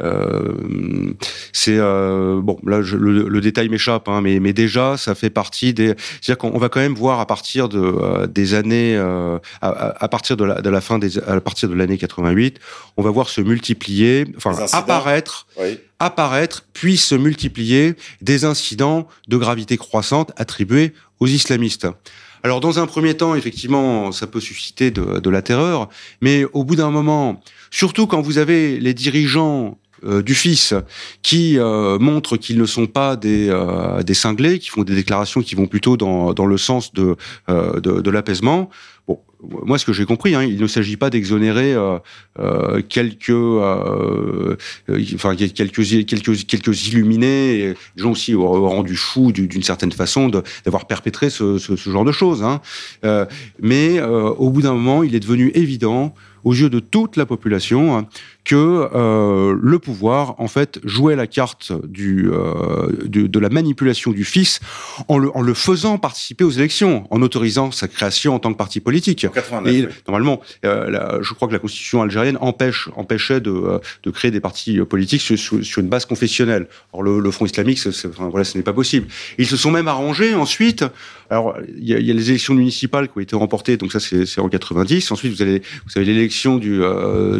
Euh, 0.00 1.12
c'est 1.52 1.76
euh, 1.76 2.40
bon 2.40 2.58
là 2.64 2.80
je, 2.80 2.96
le, 2.96 3.28
le, 3.28 3.40
détail 3.40 3.68
m'échappe 3.68 4.08
hein, 4.08 4.20
mais, 4.22 4.38
mais 4.38 4.52
déjà 4.52 4.96
ça 4.96 5.14
fait 5.14 5.30
partie 5.30 5.74
des 5.74 5.88
c'est-à-dire 6.22 6.38
qu'on 6.38 6.56
va 6.58 6.68
quand 6.68 6.80
même 6.80 6.94
voir 6.94 7.20
à 7.20 7.26
partir 7.26 7.68
de 7.68 7.80
euh, 7.80 8.26
des 8.26 8.54
années 8.54 8.96
à, 8.96 9.40
à, 9.60 10.08
partir 10.08 10.36
de 10.36 10.44
la, 10.44 10.62
de 10.62 10.70
la 10.70 10.80
fin 10.80 10.98
des 10.98 11.18
à 11.18 11.40
partir 11.40 11.68
de 11.68 11.74
l'année 11.74 11.98
88 11.98 12.60
on 12.96 13.02
va 13.02 13.10
voir 13.10 13.28
se 13.28 13.40
multiplier 13.40 14.26
enfin 14.36 14.54
apparaître 14.72 15.46
oui. 15.58 15.78
apparaître 15.98 16.64
puis 16.72 16.96
se 16.96 17.16
multiplier 17.16 17.94
des 18.22 18.44
incidents 18.44 19.08
de 19.28 19.36
gravité 19.36 19.76
croissante 19.76 20.30
attribués 20.36 20.94
aux 21.18 21.26
islamistes 21.26 21.88
alors, 22.42 22.60
dans 22.60 22.78
un 22.78 22.86
premier 22.86 23.16
temps, 23.16 23.34
effectivement, 23.34 24.12
ça 24.12 24.26
peut 24.26 24.40
susciter 24.40 24.90
de, 24.90 25.30
la 25.30 25.42
terreur, 25.42 25.88
mais 26.20 26.44
au 26.52 26.64
bout 26.64 26.76
d'un 26.76 26.90
moment, 26.90 27.42
surtout 27.70 28.06
quand 28.06 28.20
vous 28.20 28.38
avez 28.38 28.80
les 28.80 28.94
dirigeants 28.94 29.78
euh, 30.04 30.22
du 30.22 30.34
fils 30.34 30.72
qui 31.22 31.58
euh, 31.58 31.98
montrent 31.98 32.38
qu'ils 32.38 32.58
ne 32.58 32.64
sont 32.64 32.86
pas 32.86 33.16
des, 33.16 33.48
euh, 33.50 34.02
des 34.02 34.14
cinglés, 34.14 34.58
qui 34.58 34.70
font 34.70 34.82
des 34.82 34.94
déclarations 34.94 35.42
qui 35.42 35.54
vont 35.54 35.66
plutôt 35.66 35.98
dans, 35.98 36.32
dans 36.32 36.46
le 36.46 36.56
sens 36.56 36.94
de, 36.94 37.16
de, 37.48 38.00
de 38.00 38.10
l'apaisement. 38.10 38.70
Bon, 39.06 39.20
moi, 39.42 39.78
ce 39.78 39.84
que 39.84 39.92
j'ai 39.92 40.04
compris, 40.04 40.34
hein, 40.34 40.42
il 40.42 40.60
ne 40.60 40.66
s'agit 40.66 40.96
pas 40.96 41.10
d'exonérer 41.10 41.72
euh, 41.74 41.98
euh, 42.38 42.82
quelques, 42.86 43.30
euh, 43.30 44.56
enfin 45.14 45.34
quelques 45.34 46.06
quelques 46.06 46.46
quelques 46.46 46.88
illuminés, 46.88 47.74
gens 47.96 48.12
aussi 48.12 48.34
rendus 48.34 48.96
fous 48.96 49.32
d'une 49.32 49.62
certaine 49.62 49.92
façon 49.92 50.28
d'avoir 50.28 50.86
perpétré 50.86 51.30
ce, 51.30 51.58
ce, 51.58 51.76
ce, 51.76 51.90
genre 51.90 52.04
de 52.04 52.12
choses. 52.12 52.42
Hein. 52.42 52.60
mais 53.60 54.00
au 54.00 54.50
bout 54.50 54.62
d'un 54.62 54.74
moment, 54.74 55.02
il 55.02 55.14
est 55.14 55.20
devenu 55.20 55.50
évident 55.54 56.14
aux 56.44 56.54
yeux 56.54 56.70
de 56.70 56.80
toute 56.80 57.16
la 57.16 57.26
population 57.26 57.96
hein, 57.96 58.06
que 58.44 58.88
euh, 58.94 59.56
le 59.60 59.78
pouvoir 59.78 60.34
en 60.38 60.48
fait 60.48 60.80
jouait 60.84 61.16
la 61.16 61.26
carte 61.26 61.72
du, 61.86 62.30
euh, 62.32 62.88
du, 63.04 63.28
de 63.28 63.38
la 63.38 63.48
manipulation 63.48 64.12
du 64.12 64.24
fils 64.24 64.60
en 65.08 65.18
le, 65.18 65.34
en 65.36 65.42
le 65.42 65.54
faisant 65.54 65.98
participer 65.98 66.44
aux 66.44 66.50
élections, 66.50 67.06
en 67.10 67.22
autorisant 67.22 67.70
sa 67.70 67.88
création 67.88 68.34
en 68.34 68.38
tant 68.38 68.52
que 68.52 68.58
parti 68.58 68.80
politique. 68.80 69.26
89, 69.32 69.72
Et 69.74 69.86
oui. 69.86 69.92
normalement, 70.08 70.40
euh, 70.64 70.90
la, 70.90 71.18
je 71.22 71.34
crois 71.34 71.48
que 71.48 71.52
la 71.52 71.58
constitution 71.58 72.02
algérienne 72.02 72.38
empêche 72.40 72.88
empêchait 72.96 73.40
de, 73.40 73.80
de 74.02 74.10
créer 74.10 74.30
des 74.30 74.40
partis 74.40 74.78
politiques 74.80 75.20
sur, 75.20 75.38
sur, 75.38 75.64
sur, 75.64 75.82
une 75.82 75.88
base 75.88 76.06
confessionnelle. 76.06 76.66
Or 76.92 77.02
le, 77.02 77.20
le 77.20 77.30
Front 77.30 77.46
islamique, 77.46 77.80
enfin, 77.86 78.28
voilà, 78.30 78.44
ce 78.44 78.56
n'est 78.56 78.64
pas 78.64 78.72
possible. 78.72 79.06
Ils 79.38 79.46
se 79.46 79.56
sont 79.56 79.70
même 79.70 79.88
arrangés 79.88 80.34
ensuite. 80.34 80.84
Alors 81.28 81.56
il 81.76 81.88
y, 81.88 81.94
a, 81.94 81.98
il 81.98 82.06
y 82.06 82.10
a 82.10 82.14
les 82.14 82.30
élections 82.30 82.54
municipales 82.54 83.06
qui 83.06 83.18
ont 83.18 83.20
été 83.20 83.36
remportées, 83.36 83.76
donc 83.76 83.92
ça 83.92 84.00
c'est 84.00 84.40
en 84.40 84.48
90. 84.48 85.12
Ensuite 85.12 85.32
vous 85.32 85.42
avez 85.42 85.62
vous 85.86 85.92
avez 85.96 86.04
l'élection 86.04 86.56
du, 86.56 86.80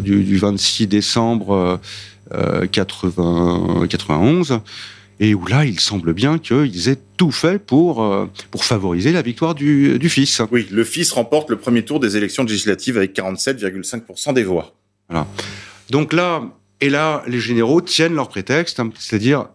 du, 0.01 0.23
du 0.23 0.37
26 0.39 0.87
décembre 0.91 1.81
euh, 2.35 2.67
80, 2.67 3.87
91 3.89 4.61
et 5.21 5.35
où 5.35 5.47
là, 5.47 5.67
il 5.67 5.79
semble 5.79 6.15
bien 6.15 6.39
qu'ils 6.39 6.89
aient 6.89 6.99
tout 7.19 7.31
fait 7.31 7.59
pour, 7.59 8.03
euh, 8.03 8.27
pour 8.51 8.65
favoriser 8.65 9.13
la 9.13 9.21
victoire 9.21 9.55
du, 9.55 9.99
du 9.99 10.09
fils. 10.09 10.41
Oui, 10.51 10.67
le 10.71 10.83
fils 10.83 11.13
remporte 11.13 11.51
le 11.51 11.57
premier 11.57 11.85
tour 11.85 12.01
des 12.01 12.17
élections 12.17 12.43
législatives 12.43 12.97
avec 12.97 13.15
47,5% 13.15 14.33
des 14.33 14.45
voix. 14.45 14.75
Voilà. 15.11 15.27
Donc 15.91 16.15
là, 16.15 16.43
et 16.81 16.89
là, 16.89 17.23
les 17.27 17.39
généraux 17.39 17.83
tiennent 17.83 18.15
leur 18.15 18.29
prétexte, 18.29 18.81
hein, 18.81 18.91
c'est-à-dire, 18.99 19.49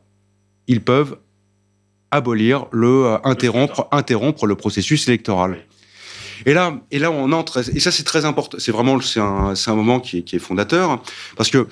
ils 0.67 0.81
peuvent 0.81 1.17
abolir 2.11 2.67
le, 2.71 3.05
euh, 3.05 3.17
interrompre, 3.23 3.87
interrompre 3.91 4.45
le 4.45 4.55
processus 4.55 5.07
électoral. 5.07 5.57
Et 6.45 6.53
là, 6.53 6.79
et 6.91 6.99
là, 6.99 7.11
on 7.11 7.31
entre, 7.31 7.63
et 7.75 7.79
ça, 7.79 7.91
c'est 7.91 8.03
très 8.03 8.25
important. 8.25 8.57
C'est 8.59 8.71
vraiment, 8.71 8.99
c'est 9.01 9.19
un, 9.19 9.53
un 9.53 9.75
moment 9.75 9.99
qui 9.99 10.17
est, 10.17 10.39
fondateur, 10.39 11.01
parce 11.37 11.49
que 11.49 11.67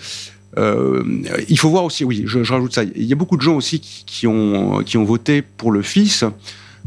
euh, 0.57 1.03
il 1.49 1.57
faut 1.57 1.69
voir 1.69 1.83
aussi, 1.83 2.03
oui, 2.03 2.23
je, 2.25 2.43
je, 2.43 2.53
rajoute 2.53 2.73
ça. 2.73 2.83
Il 2.83 3.03
y 3.03 3.13
a 3.13 3.15
beaucoup 3.15 3.37
de 3.37 3.41
gens 3.41 3.55
aussi 3.55 3.79
qui, 3.79 4.05
qui, 4.05 4.27
ont 4.27 4.83
qui 4.83 4.97
ont 4.97 5.03
voté 5.03 5.41
pour 5.41 5.71
le 5.71 5.81
fils 5.81 6.23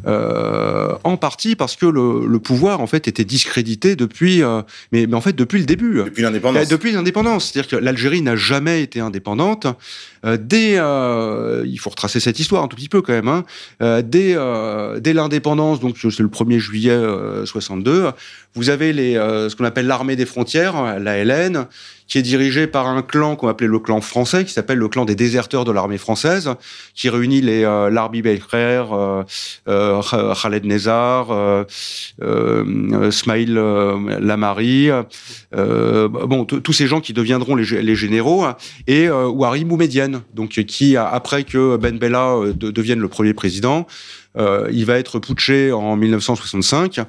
euh, 0.07 0.95
en 1.05 1.17
partie 1.17 1.57
parce 1.57 1.75
que 1.75 1.87
le, 1.87 2.27
le, 2.27 2.39
pouvoir 2.39 2.81
en 2.81 2.87
fait 2.87 3.09
était 3.09 3.25
discrédité 3.25 3.97
depuis, 3.97 4.43
euh, 4.43 4.63
mais, 4.93 5.07
mais, 5.07 5.15
en 5.15 5.21
fait 5.21 5.35
depuis 5.35 5.59
le 5.59 5.65
début. 5.65 6.03
Depuis 6.05 6.23
l'indépendance. 6.23 6.69
Depuis 6.69 6.93
l'indépendance, 6.93 7.51
c'est-à-dire 7.51 7.71
que 7.71 7.77
l'Algérie 7.77 8.23
n'a 8.23 8.37
jamais 8.37 8.83
été 8.83 9.01
indépendante. 9.01 9.67
Euh, 10.25 10.37
dès, 10.41 10.75
il 11.69 11.79
faut 11.79 11.91
retracer 11.91 12.21
cette 12.21 12.39
histoire 12.39 12.63
un 12.63 12.69
tout 12.69 12.77
petit 12.77 12.89
peu 12.89 13.03
quand 13.03 13.15
même. 13.15 13.29
Hein, 13.29 13.45
dès, 14.03 14.37
dès 15.01 15.13
l'indépendance, 15.13 15.81
donc 15.81 15.97
c'est 15.99 16.21
le 16.21 16.29
1er 16.29 16.59
juillet 16.59 16.99
62, 17.45 18.11
vous 18.55 18.71
avez 18.71 18.93
les, 18.93 19.15
ce 19.15 19.55
qu'on 19.57 19.65
appelle 19.65 19.87
l'armée 19.87 20.17
des 20.17 20.27
frontières, 20.27 20.99
la 21.01 21.25
LN, 21.25 21.67
qui 22.07 22.19
est 22.19 22.23
dirigé 22.23 22.67
par 22.67 22.87
un 22.87 23.03
clan 23.03 23.37
qu'on 23.37 23.49
appelait 23.49 23.67
le 23.67 23.79
clan 23.79 24.01
français, 24.01 24.45
qui 24.45 24.53
s'appelle 24.53 24.79
le 24.79 24.89
clan 24.89 25.05
des 25.05 25.15
déserteurs 25.15 25.65
de 25.65 25.73
l'armée 25.73 25.99
française, 25.99 26.51
qui 26.95 27.09
réunit 27.09 27.41
les 27.41 27.65
euh, 27.65 27.91
Larbi 27.91 28.23
Belkher, 28.23 28.85
euh, 28.93 29.23
euh, 29.69 30.35
Khaled 30.35 30.65
Nezar, 30.65 31.31
euh, 31.31 31.65
euh, 32.23 33.11
Smaïl 33.11 33.55
Lamari, 33.55 34.89
bon, 35.53 36.45
tous 36.45 36.73
ces 36.73 36.87
gens 36.87 37.01
qui 37.01 37.13
deviendront 37.13 37.55
les, 37.55 37.97
généraux, 37.97 38.45
et 38.87 39.09
Ouari 39.11 39.65
Moumedienne, 39.65 40.23
donc 40.35 40.51
qui, 40.51 40.97
après 40.97 41.45
que 41.45 41.77
Ben 41.77 41.99
Bella 41.99 42.37
devienne 42.55 43.01
le 43.01 43.09
premier 43.09 43.35
président, 43.35 43.87
il 44.37 44.85
va 44.85 44.99
être 44.99 45.19
putché 45.19 45.73
en 45.73 45.97
1965. 45.97 47.01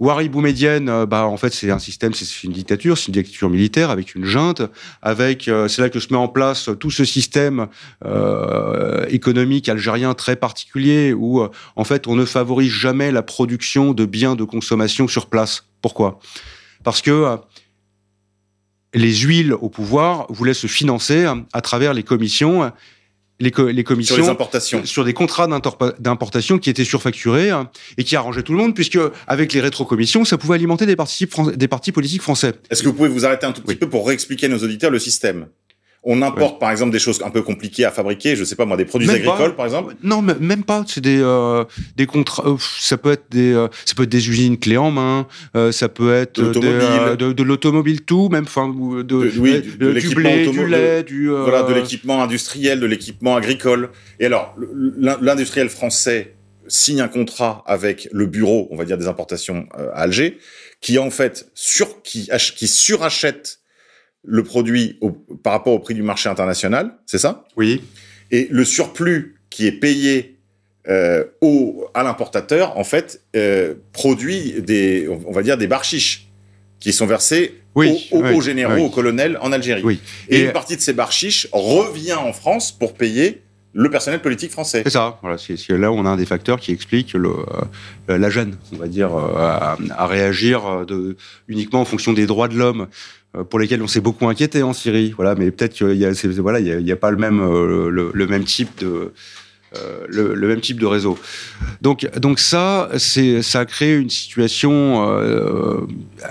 Wari 0.00 0.30
Boumedienne, 0.30 0.88
euh, 0.88 1.04
bah, 1.04 1.26
en 1.26 1.36
fait, 1.36 1.52
c'est 1.52 1.70
un 1.70 1.78
système, 1.78 2.14
c'est 2.14 2.42
une 2.44 2.52
dictature, 2.52 2.96
c'est 2.96 3.08
une 3.08 3.12
dictature 3.12 3.50
militaire 3.50 3.90
avec 3.90 4.14
une 4.14 4.24
junte, 4.24 4.62
avec, 5.02 5.46
euh, 5.46 5.68
c'est 5.68 5.82
là 5.82 5.90
que 5.90 6.00
se 6.00 6.10
met 6.10 6.18
en 6.18 6.26
place 6.26 6.70
tout 6.80 6.90
ce 6.90 7.04
système 7.04 7.68
euh, 8.06 9.04
économique 9.10 9.68
algérien 9.68 10.14
très 10.14 10.36
particulier 10.36 11.12
où, 11.12 11.46
en 11.76 11.84
fait, 11.84 12.08
on 12.08 12.16
ne 12.16 12.24
favorise 12.24 12.72
jamais 12.72 13.12
la 13.12 13.22
production 13.22 13.92
de 13.92 14.06
biens 14.06 14.36
de 14.36 14.44
consommation 14.44 15.06
sur 15.06 15.26
place. 15.26 15.66
Pourquoi? 15.82 16.18
Parce 16.82 17.02
que 17.02 17.36
les 18.94 19.14
huiles 19.14 19.52
au 19.52 19.68
pouvoir 19.68 20.26
voulaient 20.30 20.54
se 20.54 20.66
financer 20.66 21.26
à 21.52 21.60
travers 21.60 21.92
les 21.92 22.02
commissions 22.02 22.72
les, 23.40 23.52
les 23.72 23.84
commissions 23.84 24.14
sur 24.14 24.24
les 24.24 24.30
importations, 24.30 24.84
sur 24.84 25.04
des 25.04 25.14
contrats 25.14 25.48
d'importation 25.98 26.58
qui 26.58 26.70
étaient 26.70 26.84
surfacturés 26.84 27.50
hein, 27.50 27.70
et 27.96 28.04
qui 28.04 28.14
arrangeaient 28.16 28.42
tout 28.42 28.52
le 28.52 28.58
monde, 28.58 28.74
puisque 28.74 28.98
avec 29.26 29.52
les 29.52 29.60
rétrocommissions, 29.60 30.24
ça 30.24 30.38
pouvait 30.38 30.54
alimenter 30.54 30.86
des 30.86 30.96
partis, 30.96 31.28
des 31.56 31.68
partis 31.68 31.92
politiques 31.92 32.22
français. 32.22 32.54
Est-ce 32.70 32.82
que 32.82 32.88
vous 32.88 32.94
pouvez 32.94 33.08
vous 33.08 33.24
arrêter 33.24 33.46
un 33.46 33.52
tout 33.52 33.62
petit 33.62 33.76
peu 33.76 33.88
pour 33.88 34.06
réexpliquer 34.06 34.46
à 34.46 34.48
nos 34.50 34.58
auditeurs 34.58 34.90
le 34.90 34.98
système? 34.98 35.46
On 36.02 36.22
importe 36.22 36.58
par 36.58 36.70
exemple 36.70 36.92
des 36.92 36.98
choses 36.98 37.20
un 37.22 37.30
peu 37.30 37.42
compliquées 37.42 37.84
à 37.84 37.90
fabriquer, 37.90 38.34
je 38.34 38.44
sais 38.44 38.56
pas 38.56 38.64
moi, 38.64 38.78
des 38.78 38.86
produits 38.86 39.10
agricoles 39.10 39.54
par 39.54 39.66
exemple. 39.66 39.94
Non, 40.02 40.22
même 40.22 40.64
pas. 40.64 40.84
C'est 40.86 41.02
des 41.02 41.20
euh, 41.20 41.64
des 41.96 42.06
contrats. 42.06 42.44
Euh, 42.46 42.56
ça 42.58 42.96
peut 42.96 43.12
être 43.12 43.24
des 43.30 43.52
euh, 43.52 43.68
ça 43.84 43.94
peut 43.94 44.04
être 44.04 44.08
des 44.10 44.30
usines 44.30 44.58
clés 44.58 44.78
en 44.78 44.90
main. 44.90 45.26
ça 45.72 45.88
peut 45.88 46.14
être 46.14 46.40
de, 46.40 47.32
de, 47.32 47.42
l'automobile 47.42 48.02
tout, 48.02 48.28
même 48.30 48.44
enfin 48.44 48.68
de, 48.68 49.30
oui, 49.38 49.60
de, 49.60 49.92
du 49.92 50.14
blé, 50.14 50.46
du 50.46 50.66
lait, 50.66 51.02
du 51.02 51.28
voilà 51.28 51.64
de 51.64 51.74
l'équipement 51.74 52.22
industriel, 52.22 52.80
de 52.80 52.86
l'équipement 52.86 53.36
agricole. 53.36 53.90
Et 54.18 54.26
alors 54.26 54.56
l'industriel 54.98 55.68
français 55.68 56.36
signe 56.66 57.00
un 57.00 57.08
contrat 57.08 57.62
avec 57.66 58.08
le 58.12 58.26
bureau, 58.26 58.68
on 58.70 58.76
va 58.76 58.84
dire 58.84 58.96
des 58.96 59.08
importations 59.08 59.66
à 59.74 60.02
Alger, 60.02 60.38
qui 60.80 60.98
en 60.98 61.10
fait 61.10 61.50
sur 61.54 62.00
qui 62.02 62.30
qui 62.56 62.68
surachète 62.68 63.59
le 64.24 64.42
produit 64.42 64.98
par 65.42 65.52
rapport 65.52 65.72
au 65.72 65.78
prix 65.78 65.94
du 65.94 66.02
marché 66.02 66.28
international, 66.28 66.92
c'est 67.06 67.18
ça? 67.18 67.44
Oui. 67.56 67.82
Et 68.30 68.48
le 68.50 68.64
surplus 68.64 69.36
qui 69.48 69.66
est 69.66 69.72
payé 69.72 70.36
euh, 70.88 71.24
au, 71.40 71.86
à 71.94 72.02
l'importateur, 72.02 72.76
en 72.78 72.84
fait, 72.84 73.22
euh, 73.36 73.74
produit 73.92 74.62
des, 74.62 75.08
on 75.26 75.32
va 75.32 75.42
dire, 75.42 75.58
des 75.58 75.66
barchiches 75.66 76.28
qui 76.78 76.92
sont 76.92 77.06
versés 77.06 77.60
oui, 77.74 78.08
aux, 78.10 78.40
généraux, 78.40 78.86
aux 78.86 78.90
colonels 78.90 79.38
en 79.42 79.52
Algérie. 79.52 79.82
Oui. 79.84 80.00
Et, 80.28 80.44
une 80.44 80.52
partie 80.52 80.76
de 80.76 80.80
ces 80.80 80.92
barchiches 80.92 81.48
revient 81.52 82.14
en 82.14 82.32
France 82.32 82.72
pour 82.72 82.94
payer 82.94 83.42
le 83.72 83.88
personnel 83.88 84.20
politique 84.20 84.50
français. 84.50 84.82
C'est 84.82 84.90
ça. 84.90 85.18
Voilà, 85.22 85.36
c'est 85.38 85.68
là 85.68 85.92
où 85.92 85.94
on 85.94 86.04
a 86.04 86.08
un 86.08 86.16
des 86.16 86.26
facteurs 86.26 86.58
qui 86.58 86.72
explique 86.72 87.12
le, 87.12 87.28
euh, 88.08 88.18
la 88.18 88.30
gêne, 88.30 88.56
on 88.72 88.76
va 88.76 88.88
dire, 88.88 89.14
euh, 89.14 89.36
à, 89.36 89.76
à, 89.96 90.06
réagir 90.06 90.84
de, 90.86 91.16
uniquement 91.46 91.82
en 91.82 91.84
fonction 91.84 92.12
des 92.12 92.26
droits 92.26 92.48
de 92.48 92.56
l'homme 92.56 92.88
pour 93.48 93.58
lesquels 93.58 93.82
on 93.82 93.86
s'est 93.86 94.00
beaucoup 94.00 94.28
inquiété 94.28 94.62
en 94.62 94.72
Syrie. 94.72 95.12
Voilà, 95.14 95.34
mais 95.34 95.50
peut-être 95.50 95.74
qu'il 95.74 95.94
y 95.94 96.04
a, 96.04 96.10
voilà, 96.38 96.60
il 96.60 96.86
y 96.86 96.92
a, 96.92 96.96
pas 96.96 97.10
le 97.10 97.16
même, 97.16 97.40
euh, 97.40 97.88
le, 97.88 98.26
même 98.26 98.44
type 98.44 98.78
de, 98.80 99.12
euh, 99.76 100.06
le, 100.08 100.48
même 100.48 100.60
type 100.60 100.80
de 100.80 100.86
réseau. 100.86 101.16
Donc, 101.80 102.08
donc 102.18 102.40
ça, 102.40 102.90
ça 102.98 103.60
a 103.60 103.64
créé 103.64 103.96
une 103.96 104.10
situation. 104.10 105.02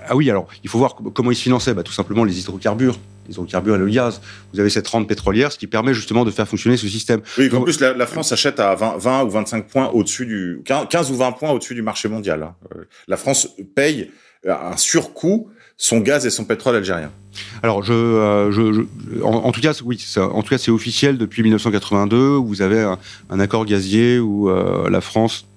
ah 0.08 0.16
oui, 0.16 0.30
alors 0.30 0.48
il 0.64 0.70
faut 0.70 0.78
voir 0.78 0.98
comment 1.14 1.32
ils 1.32 1.36
se 1.36 1.44
finançaient. 1.44 1.74
Bah, 1.74 1.84
tout 1.84 1.94
simplement 1.94 2.26
les 2.26 2.40
hydrocarbures. 2.40 3.00
Les 3.28 3.34
hydrocarbures 3.34 3.76
et 3.76 3.80
le 3.80 3.88
gaz. 3.88 4.20
Vous 4.54 4.60
avez 4.60 4.70
cette 4.70 4.88
rente 4.88 5.08
pétrolière, 5.08 5.54
ce 5.54 5.58
qui 5.58 5.68
permet 5.68 5.94
justement 5.94 6.26
de 6.26 6.32
faire 6.32 6.50
fonctionner 6.50 6.76
ce 6.76 6.90
système. 6.90 7.22
Oui, 7.38 7.50
en 7.54 7.62
plus, 7.62 7.80
la, 7.80 8.06
France 8.08 8.34
achète 8.34 8.60
à 8.60 8.76
20, 8.76 8.98
20, 8.98 9.24
ou 9.24 9.30
25 9.30 9.68
points 9.68 9.88
au-dessus 9.88 10.26
du 10.26 10.62
15 10.66 11.12
ou 11.12 11.16
20 11.16 11.32
points 11.34 11.52
au-dessus 11.52 11.76
du 11.76 11.82
marché 11.82 12.10
mondial. 12.10 12.44
Hein. 12.44 12.56
La 13.08 13.16
France 13.16 13.56
paye 13.74 14.12
un 14.46 14.76
surcoût 14.76 15.50
son 15.80 16.02
gaz 16.02 16.26
et 16.26 16.30
son 16.30 16.44
pétrole 16.44 16.76
algérien. 16.76 17.10
Alors, 17.64 17.84
je, 17.84 17.94
euh, 17.94 18.52
je, 18.52 18.84
en, 19.24 19.52
tout 19.52 19.62
cas, 19.62 19.74
oui, 19.84 19.98
ça, 19.98 20.28
en 20.28 20.44
tout 20.44 20.50
cas, 20.50 20.58
c'est 20.58 20.72
officiel 20.72 21.18
depuis 21.18 21.42
1982. 21.42 22.36
Où 22.36 22.46
vous 22.46 22.62
avez 22.62 22.82
un, 23.30 23.40
accord 23.40 23.66
gazier 23.66 24.20
où 24.20 24.50
euh, 24.50 24.90
la 24.90 25.00
France 25.00 25.48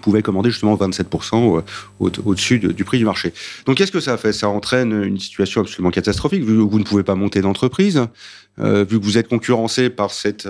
pouvait 0.00 0.22
commander 0.22 0.50
justement 0.50 0.76
27% 0.76 1.62
au-dessus 1.98 2.60
du 2.60 2.84
prix 2.84 2.98
du 2.98 3.04
marché. 3.04 3.34
Donc, 3.66 3.76
qu'est-ce 3.76 3.90
que 3.90 4.00
ça 4.00 4.16
fait? 4.16 4.32
Ça 4.32 4.48
entraîne 4.48 4.92
une 5.02 5.18
situation 5.18 5.60
absolument 5.60 5.90
catastrophique. 5.90 6.44
Vu 6.44 6.54
que 6.54 6.60
vous 6.60 6.78
ne 6.78 6.84
pouvez 6.84 7.02
pas 7.02 7.16
monter 7.16 7.40
d'entreprise, 7.40 8.06
euh, 8.60 8.84
vu 8.88 9.00
que 9.00 9.04
vous 9.04 9.18
êtes 9.18 9.26
concurrencé 9.26 9.90
par 9.90 10.12
cette 10.12 10.48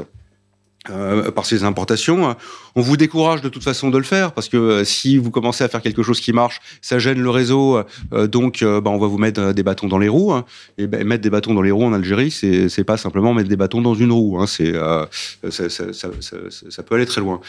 euh, 0.91 1.31
par 1.33 1.45
ces 1.45 1.65
importations. 1.65 2.35
On 2.79 2.81
vous 2.81 2.97
décourage 2.97 3.41
de 3.41 3.49
toute 3.49 3.65
façon 3.65 3.91
de 3.91 3.99
le 3.99 4.05
faire 4.05 4.31
parce 4.31 4.49
que 4.49 4.57
euh, 4.57 4.85
si 4.85 5.19
vous 5.19 5.33
commencez 5.33 5.65
à 5.65 5.69
faire 5.69 5.83
quelque 5.83 6.05
chose 6.05 6.21
qui 6.21 6.33
marche, 6.33 6.61
ça 6.81 7.01
gêne 7.01 7.21
le 7.21 7.29
réseau. 7.29 7.83
Euh, 8.13 8.29
donc, 8.29 8.63
bah, 8.63 8.91
on 8.91 8.99
va 8.99 9.09
vous 9.09 9.19
mettre 9.19 9.53
des 9.53 9.65
bâtons 9.65 9.89
dans 9.89 9.99
les 9.99 10.07
roues. 10.07 10.33
Hein. 10.33 10.45
Et 10.79 10.87
bah, 10.87 11.03
mettre 11.03 11.25
des 11.25 11.31
bâtons 11.31 11.55
dans 11.55 11.63
les 11.63 11.73
roues 11.73 11.83
en 11.83 11.93
Algérie, 11.93 12.31
c'est 12.31 12.85
pas 12.85 12.97
simplement 12.97 13.35
mettre 13.35 13.49
des 13.49 13.57
bâtons 13.57 13.83
dans 13.83 13.97
une 13.97 14.13
roue. 14.13 14.39
Hein. 14.39 14.47
C'est 14.47 14.75
ça, 14.75 15.69
ça, 15.69 15.93
ça, 15.93 16.37
ça, 16.69 16.83
peut 16.85 16.95
aller 16.95 17.07
très 17.07 17.21
loin. 17.21 17.41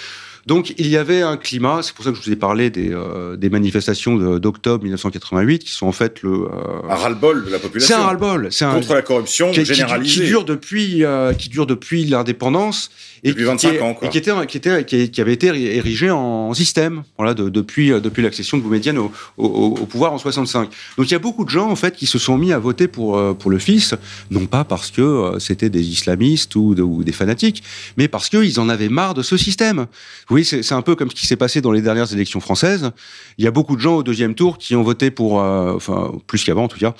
Donc, 0.47 0.73
il 0.79 0.87
y 0.87 0.97
avait 0.97 1.21
un 1.21 1.37
climat. 1.37 1.81
C'est 1.83 1.93
pour 1.93 2.03
ça 2.03 2.09
que 2.09 2.17
je 2.17 2.23
vous 2.23 2.31
ai 2.31 2.35
parlé 2.35 2.71
des, 2.71 2.91
des 3.37 3.49
manifestations 3.51 4.15
d'octobre 4.39 4.83
1988 4.83 5.59
qui 5.59 5.71
sont 5.71 5.85
en 5.85 5.91
fait 5.91 6.23
le 6.23 6.47
un 6.89 6.95
ras-le-bol 6.95 7.45
de 7.45 7.51
la 7.51 7.59
population. 7.59 7.95
C'est 7.95 8.01
un 8.01 8.05
ras-le-bol. 8.05 8.49
contre 8.49 8.95
la 8.95 9.03
corruption 9.03 9.51
qui, 9.51 9.63
généralisée 9.63 10.11
qui, 10.11 10.21
qui 10.21 10.27
dure 10.27 10.45
depuis 10.45 11.03
qui 11.37 11.49
dure 11.49 11.67
depuis 11.67 12.05
l'indépendance 12.05 12.89
et 13.23 13.29
depuis 13.29 13.43
25 13.43 13.71
qui, 13.71 13.79
ans, 13.79 13.93
quoi. 13.93 14.07
Et 14.07 14.11
qui, 14.11 14.17
était, 14.17 14.31
qui, 14.47 14.57
était, 14.57 14.83
qui, 14.85 15.18
avait 15.21 15.33
été 15.33 15.47
érigé 15.47 16.11
en 16.11 16.53
système, 16.53 17.03
voilà, 17.17 17.33
de, 17.33 17.49
depuis, 17.49 17.91
euh, 17.91 17.99
depuis 17.99 18.21
l'accession 18.21 18.57
de 18.57 18.63
Boumedienne 18.63 18.97
au, 18.97 19.73
pouvoir 19.85 20.13
en 20.13 20.17
65. 20.17 20.69
Donc 20.97 21.07
il 21.07 21.11
y 21.11 21.15
a 21.15 21.19
beaucoup 21.19 21.45
de 21.45 21.49
gens 21.49 21.69
en 21.69 21.75
fait 21.75 21.95
qui 21.95 22.05
se 22.05 22.19
sont 22.19 22.37
mis 22.37 22.53
à 22.53 22.59
voter 22.59 22.87
pour 22.87 23.17
euh, 23.17 23.33
pour 23.33 23.51
le 23.51 23.59
fils, 23.59 23.95
non 24.31 24.45
pas 24.45 24.63
parce 24.63 24.91
que 24.91 25.01
euh, 25.01 25.39
c'était 25.39 25.69
des 25.69 25.87
islamistes 25.87 26.55
ou, 26.55 27.03
des 27.03 27.11
fanatiques, 27.11 27.63
mais 27.97 28.07
parce 28.07 28.29
qu'ils 28.29 28.59
en 28.59 28.69
avaient 28.69 28.89
marre 28.89 29.13
de 29.13 29.21
ce 29.21 29.37
système. 29.37 29.87
Oui, 30.29 30.45
c'est 30.45 30.71
un 30.73 30.81
peu 30.81 30.95
comme 30.95 31.09
ce 31.09 31.15
qui 31.15 31.27
s'est 31.27 31.35
passé 31.35 31.61
dans 31.61 31.71
les 31.71 31.81
dernières 31.81 32.11
élections 32.13 32.39
françaises. 32.39 32.91
Il 33.37 33.45
y 33.45 33.47
a 33.47 33.51
beaucoup 33.51 33.75
de 33.75 33.81
gens 33.81 33.97
au 33.97 34.03
deuxième 34.03 34.35
tour 34.35 34.57
qui 34.57 34.75
ont 34.75 34.83
voté 34.83 35.11
pour, 35.11 35.35
enfin 35.35 36.11
plus 36.27 36.43
qu'avant 36.43 36.65
en 36.65 36.67
tout 36.67 36.79
cas, 36.79 36.93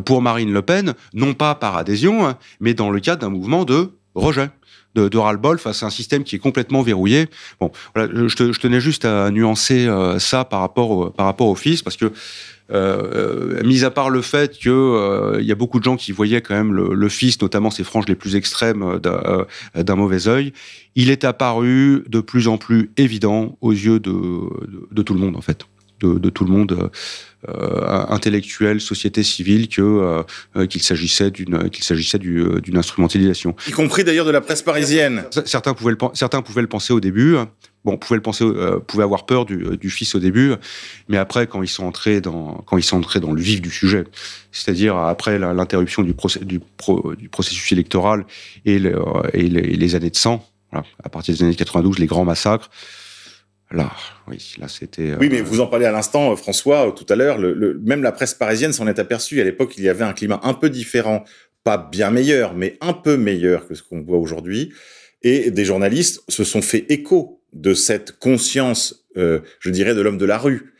pour 0.00 0.22
Marine 0.22 0.52
Le 0.52 0.62
Pen, 0.62 0.94
non 1.14 1.34
pas 1.34 1.54
par 1.54 1.76
adhésion, 1.76 2.26
hein, 2.26 2.36
mais 2.60 2.74
dans 2.74 2.90
le 2.90 3.00
cadre 3.00 3.20
d'un 3.20 3.30
mouvement 3.30 3.64
de 3.64 3.90
rejet 4.14 4.50
de, 4.94 5.08
de 5.08 5.18
ras-le-bol 5.18 5.58
face 5.58 5.82
à 5.82 5.86
un 5.86 5.90
système 5.90 6.24
qui 6.24 6.36
est 6.36 6.40
complètement 6.40 6.82
verrouillé. 6.82 7.28
Bon, 7.60 7.70
voilà, 7.94 8.12
je, 8.12 8.52
je 8.52 8.60
tenais 8.60 8.80
juste 8.80 9.04
à 9.04 9.30
nuancer 9.30 9.86
euh, 9.86 10.18
ça 10.18 10.44
par 10.44 10.60
rapport 10.60 10.90
au, 10.90 11.10
par 11.10 11.26
rapport 11.26 11.48
au 11.48 11.54
fils, 11.54 11.82
parce 11.82 11.96
que 11.96 12.06
euh, 12.72 13.58
euh 13.58 13.62
mis 13.64 13.84
à 13.84 13.90
part 13.90 14.10
le 14.10 14.22
fait 14.22 14.58
que 14.58 14.70
euh, 14.70 15.38
il 15.40 15.46
y 15.46 15.52
a 15.52 15.56
beaucoup 15.56 15.80
de 15.80 15.84
gens 15.84 15.96
qui 15.96 16.12
voyaient 16.12 16.40
quand 16.40 16.54
même 16.54 16.72
le, 16.72 16.94
le 16.94 17.08
fils, 17.08 17.40
notamment 17.42 17.70
ses 17.70 17.84
franges 17.84 18.06
les 18.06 18.14
plus 18.14 18.36
extrêmes, 18.36 19.00
d'un 19.00 19.96
mauvais 19.96 20.28
œil, 20.28 20.52
il 20.94 21.10
est 21.10 21.24
apparu 21.24 22.04
de 22.08 22.20
plus 22.20 22.48
en 22.48 22.58
plus 22.58 22.90
évident 22.96 23.56
aux 23.60 23.72
yeux 23.72 24.00
de, 24.00 24.12
de 24.90 25.02
tout 25.02 25.14
le 25.14 25.20
monde 25.20 25.36
en 25.36 25.40
fait, 25.40 25.66
de, 26.00 26.18
de 26.18 26.30
tout 26.30 26.44
le 26.44 26.50
monde 26.50 26.90
euh, 27.48 28.04
intellectuelle, 28.08 28.80
société 28.80 29.22
civile, 29.22 29.68
que 29.68 29.80
euh, 30.56 30.66
qu'il 30.66 30.82
s'agissait 30.82 31.30
d'une 31.30 31.70
qu'il 31.70 31.84
s'agissait 31.84 32.18
euh, 32.22 32.60
d'une 32.60 32.76
instrumentalisation. 32.76 33.56
Y 33.66 33.70
compris 33.70 34.04
d'ailleurs 34.04 34.26
de 34.26 34.30
la 34.30 34.42
presse 34.42 34.60
parisienne. 34.62 35.24
Certains 35.46 35.72
pouvaient 35.72 35.92
le 35.92 35.98
certains 36.12 36.42
pouvaient 36.42 36.60
le 36.60 36.68
penser 36.68 36.92
au 36.92 37.00
début. 37.00 37.36
Bon, 37.82 37.96
pouvaient 37.96 38.16
le 38.16 38.22
penser, 38.22 38.44
euh, 38.44 38.78
pouvaient 38.78 39.04
avoir 39.04 39.24
peur 39.24 39.46
du, 39.46 39.78
du, 39.78 39.88
fils 39.88 40.14
au 40.14 40.18
début, 40.18 40.52
mais 41.08 41.16
après, 41.16 41.46
quand 41.46 41.62
ils 41.62 41.68
sont 41.68 41.86
entrés 41.86 42.20
dans, 42.20 42.62
quand 42.66 42.76
ils 42.76 42.82
sont 42.82 42.98
entrés 42.98 43.20
dans 43.20 43.32
le 43.32 43.40
vif 43.40 43.62
du 43.62 43.70
sujet, 43.70 44.04
c'est-à-dire 44.52 44.98
après 44.98 45.38
l'interruption 45.38 46.02
du, 46.02 46.12
procès, 46.12 46.40
du, 46.40 46.60
pro, 46.76 47.14
du, 47.14 47.30
processus 47.30 47.72
électoral 47.72 48.26
et, 48.66 48.78
le, 48.78 49.02
et, 49.32 49.48
les, 49.48 49.60
et, 49.60 49.76
les, 49.76 49.94
années 49.94 50.10
de 50.10 50.16
sang, 50.16 50.46
voilà, 50.70 50.86
à 51.02 51.08
partir 51.08 51.34
des 51.34 51.42
années 51.42 51.54
92, 51.54 51.98
les 52.00 52.06
grands 52.06 52.26
massacres, 52.26 52.68
Là, 53.72 53.92
oui, 54.26 54.54
là 54.58 54.66
c'était. 54.66 55.14
Oui, 55.20 55.28
mais 55.30 55.42
vous 55.42 55.60
en 55.60 55.66
parlez 55.66 55.86
à 55.86 55.92
l'instant, 55.92 56.34
François, 56.34 56.92
tout 56.96 57.06
à 57.08 57.14
l'heure. 57.14 57.38
Le, 57.38 57.78
même 57.84 58.02
la 58.02 58.10
presse 58.10 58.34
parisienne 58.34 58.72
s'en 58.72 58.88
est 58.88 58.98
aperçue. 58.98 59.40
À 59.40 59.44
l'époque, 59.44 59.74
il 59.76 59.84
y 59.84 59.88
avait 59.88 60.04
un 60.04 60.12
climat 60.12 60.40
un 60.42 60.54
peu 60.54 60.70
différent, 60.70 61.24
pas 61.62 61.78
bien 61.78 62.10
meilleur, 62.10 62.54
mais 62.54 62.76
un 62.80 62.92
peu 62.92 63.16
meilleur 63.16 63.68
que 63.68 63.74
ce 63.74 63.82
qu'on 63.82 64.00
voit 64.00 64.18
aujourd'hui. 64.18 64.72
Et 65.22 65.50
des 65.50 65.64
journalistes 65.64 66.22
se 66.28 66.42
sont 66.42 66.62
fait 66.62 66.86
écho 66.88 67.42
de 67.52 67.74
cette 67.74 68.18
conscience, 68.18 69.06
euh, 69.16 69.40
je 69.60 69.70
dirais, 69.70 69.94
de 69.94 70.00
l'homme 70.00 70.18
de 70.18 70.26
la 70.26 70.38
rue. 70.38 70.74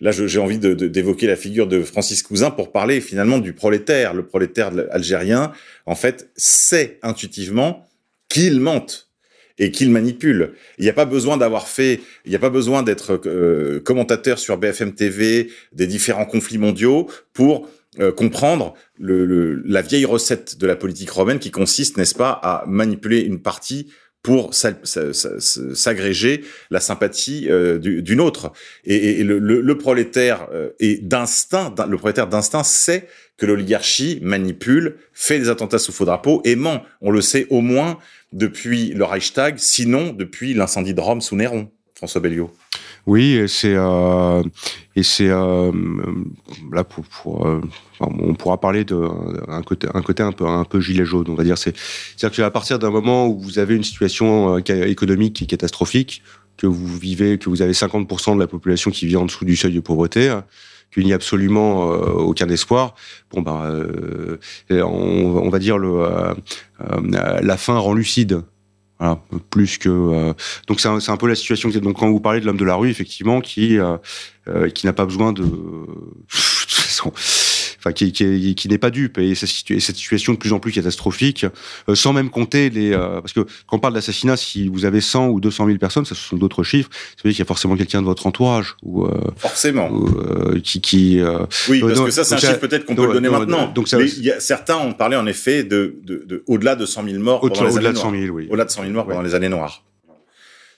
Là, 0.00 0.10
j'ai 0.10 0.40
envie 0.40 0.58
d'évoquer 0.58 1.28
la 1.28 1.36
figure 1.36 1.68
de 1.68 1.80
Francis 1.82 2.24
Cousin 2.24 2.50
pour 2.50 2.72
parler 2.72 3.00
finalement 3.00 3.38
du 3.38 3.52
prolétaire. 3.52 4.14
Le 4.14 4.26
prolétaire 4.26 4.72
algérien, 4.90 5.52
en 5.86 5.94
fait, 5.94 6.28
sait 6.34 6.98
intuitivement 7.02 7.86
qu'il 8.28 8.58
mente 8.58 9.11
et 9.58 9.70
qu'il 9.70 9.90
manipule. 9.90 10.52
Il 10.78 10.84
n'y 10.84 10.90
a 10.90 10.94
pas 10.94 11.04
besoin 11.04 11.36
d'avoir 11.36 11.68
fait, 11.68 12.00
il 12.24 12.30
n'y 12.30 12.36
a 12.36 12.40
pas 12.40 12.50
besoin 12.50 12.82
d'être 12.82 13.20
euh, 13.26 13.80
commentateur 13.80 14.38
sur 14.38 14.56
BFM 14.56 14.94
TV 14.94 15.50
des 15.72 15.86
différents 15.86 16.26
conflits 16.26 16.58
mondiaux 16.58 17.08
pour 17.32 17.68
euh, 18.00 18.10
comprendre 18.10 18.74
le, 18.98 19.62
la 19.66 19.82
vieille 19.82 20.06
recette 20.06 20.58
de 20.58 20.66
la 20.66 20.76
politique 20.76 21.10
romaine 21.10 21.38
qui 21.38 21.50
consiste, 21.50 21.98
n'est-ce 21.98 22.14
pas, 22.14 22.30
à 22.30 22.64
manipuler 22.66 23.20
une 23.20 23.42
partie 23.42 23.88
pour 24.22 24.54
s'agréger 24.54 26.44
la 26.70 26.80
sympathie 26.80 27.48
euh, 27.50 27.78
d'une 27.78 28.20
autre. 28.20 28.52
Et, 28.84 29.24
le, 29.24 29.38
le, 29.38 29.78
prolétaire 29.78 30.46
euh, 30.52 30.70
est 30.78 31.02
d'instinct, 31.02 31.74
le 31.88 31.96
prolétaire 31.98 32.28
d'instinct 32.28 32.62
sait 32.62 33.08
que 33.36 33.46
l'oligarchie 33.46 34.18
manipule, 34.22 34.96
fait 35.12 35.38
des 35.38 35.48
attentats 35.48 35.78
sous 35.78 35.92
faux 35.92 36.04
drapeau 36.04 36.42
et 36.44 36.56
ment. 36.56 36.82
On 37.00 37.10
le 37.10 37.20
sait 37.20 37.46
au 37.50 37.60
moins 37.60 37.98
depuis 38.32 38.90
le 38.90 39.04
Reichstag, 39.04 39.58
sinon 39.58 40.12
depuis 40.12 40.54
l'incendie 40.54 40.94
de 40.94 41.00
Rome 41.00 41.20
sous 41.20 41.36
Néron. 41.36 41.70
François 41.94 42.20
Belliot. 42.20 42.50
Oui, 43.06 43.34
et 43.34 43.48
c'est 43.48 43.74
euh, 43.74 44.42
et 44.94 45.02
c'est 45.02 45.28
euh, 45.28 45.72
là 46.72 46.84
pour, 46.84 47.46
euh, 47.46 47.60
on 48.00 48.34
pourra 48.34 48.60
parler 48.60 48.84
de 48.84 48.96
un 49.48 49.62
côté 49.62 49.88
un 49.92 50.02
côté 50.02 50.22
un 50.22 50.32
peu 50.32 50.46
un 50.46 50.64
peu 50.64 50.80
gilet 50.80 51.04
jaune, 51.04 51.26
on 51.28 51.34
va 51.34 51.44
dire. 51.44 51.58
C'est 51.58 51.76
c'est-à-dire 52.16 52.36
que 52.36 52.42
à 52.42 52.50
partir 52.50 52.78
d'un 52.78 52.90
moment 52.90 53.26
où 53.26 53.40
vous 53.40 53.58
avez 53.58 53.74
une 53.74 53.84
situation 53.84 54.58
économique 54.58 55.34
qui 55.34 55.44
est 55.44 55.48
catastrophique, 55.48 56.22
que 56.56 56.66
vous 56.66 56.96
vivez, 56.96 57.38
que 57.38 57.48
vous 57.48 57.62
avez 57.62 57.72
50% 57.72 58.34
de 58.34 58.40
la 58.40 58.46
population 58.46 58.90
qui 58.90 59.06
vit 59.06 59.16
en 59.16 59.26
dessous 59.26 59.44
du 59.44 59.56
seuil 59.56 59.74
de 59.74 59.80
pauvreté, 59.80 60.36
qu'il 60.92 61.04
n'y 61.04 61.12
a 61.12 61.16
absolument 61.16 61.88
aucun 61.88 62.48
espoir. 62.48 62.94
Bon 63.30 63.42
ben, 63.42 63.88
on, 64.70 64.84
on, 64.84 65.48
va 65.48 65.58
dire 65.58 65.78
le 65.78 66.34
la 67.10 67.56
fin 67.56 67.78
rend 67.78 67.94
lucide 67.94 68.42
plus 69.50 69.78
que 69.78 69.88
euh, 69.88 70.32
donc 70.66 70.80
c'est 70.80 70.88
un, 70.88 71.16
peu 71.16 71.28
la 71.28 71.34
situation. 71.34 71.68
Donc 71.70 71.98
quand 71.98 72.10
vous 72.10 72.20
parlez 72.20 72.40
de 72.40 72.46
l'homme 72.46 72.56
de 72.56 72.64
la 72.64 72.74
rue, 72.74 72.90
effectivement, 72.90 73.40
qui 73.40 73.78
euh, 73.78 73.96
euh, 74.48 74.68
qui 74.68 74.86
n'a 74.86 74.92
pas 74.92 75.04
besoin 75.04 75.32
de 75.32 75.44
enfin 77.82 77.92
qui, 77.92 78.12
qui, 78.12 78.54
qui 78.54 78.68
n'est 78.68 78.78
pas 78.78 78.90
dupe 78.90 79.18
et 79.18 79.34
cette 79.34 79.48
situation 79.96 80.32
de 80.32 80.38
plus 80.38 80.52
en 80.52 80.60
plus 80.60 80.70
catastrophique, 80.70 81.46
euh, 81.88 81.94
sans 81.96 82.12
même 82.12 82.30
compter 82.30 82.70
les, 82.70 82.92
euh, 82.92 83.20
parce 83.20 83.32
que 83.32 83.40
quand 83.66 83.76
on 83.76 83.78
parle 83.80 83.94
d'assassinat, 83.94 84.36
si 84.36 84.68
vous 84.68 84.84
avez 84.84 85.00
100 85.00 85.28
ou 85.28 85.40
200 85.40 85.66
000 85.66 85.78
personnes, 85.78 86.04
ça 86.04 86.14
ce 86.14 86.20
sont 86.22 86.36
d'autres 86.36 86.62
chiffres. 86.62 86.90
Ça 86.92 87.22
veut 87.24 87.30
dire 87.30 87.36
qu'il 87.36 87.38
y 87.40 87.42
a 87.42 87.46
forcément 87.46 87.76
quelqu'un 87.76 88.00
de 88.00 88.06
votre 88.06 88.26
entourage 88.26 88.76
ou 88.82 89.04
euh, 89.04 89.10
forcément 89.36 89.90
qui, 90.62 90.80
qui 90.80 91.20
oui 91.68 91.80
parce 91.80 92.00
que 92.00 92.10
ça 92.10 92.24
c'est 92.24 92.34
un 92.34 92.38
chiffre 92.38 92.60
peut-être 92.60 92.84
qu'on 92.84 92.94
peut 92.94 93.06
le 93.06 93.14
donner 93.14 93.28
maintenant. 93.28 93.72
Donc 93.72 93.88
ça, 93.88 93.98
Mais 93.98 94.08
y 94.08 94.30
a, 94.30 94.38
certains 94.38 94.76
ont 94.76 94.92
parlé 94.92 95.16
en 95.16 95.26
effet 95.26 95.64
de, 95.64 95.96
de, 96.04 96.22
de 96.26 96.44
au-delà 96.46 96.76
de 96.76 96.86
100 96.86 97.04
000 97.04 97.18
morts 97.18 97.40
pendant 97.40 97.64
les 97.64 97.76
années 97.78 97.92
noires. 97.92 98.12
Oui. 98.32 98.46
Au-delà 98.48 98.64
de 98.64 98.70
100 98.70 98.82
000 98.82 98.92
morts 98.92 99.06
pendant 99.06 99.22
les 99.22 99.34
années 99.34 99.48
noires. 99.48 99.84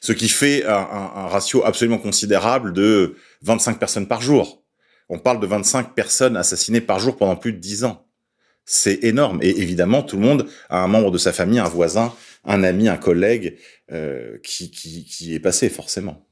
Ce 0.01 0.13
qui 0.13 0.29
fait 0.29 0.67
un, 0.67 0.75
un, 0.75 1.11
un 1.17 1.27
ratio 1.29 1.65
absolument 1.65 1.97
considérable 1.97 2.75
de 2.75 3.15
25 3.43 3.79
personnes 3.79 4.07
par 4.07 4.21
jour. 4.21 4.64
On 5.09 5.19
parle 5.19 5.41
de 5.41 5.47
25 5.47 5.95
personnes 5.95 6.37
assassinées 6.37 6.81
par 6.81 6.99
jour 6.99 7.17
pendant 7.17 7.37
plus 7.37 7.53
de 7.53 7.59
10 7.59 7.85
ans. 7.85 8.07
C'est 8.65 9.05
énorme. 9.05 9.39
Et 9.43 9.61
évidemment, 9.61 10.03
tout 10.03 10.17
le 10.17 10.23
monde 10.23 10.49
a 10.71 10.83
un 10.83 10.87
membre 10.87 11.11
de 11.11 11.19
sa 11.19 11.33
famille, 11.33 11.59
un 11.59 11.69
voisin, 11.69 12.15
un 12.45 12.63
ami, 12.63 12.89
un 12.89 12.97
collègue 12.97 13.59
euh, 13.93 14.39
qui, 14.43 14.71
qui, 14.71 15.35
est 15.35 15.41
passé 15.41 15.69
forcément. 15.69 16.27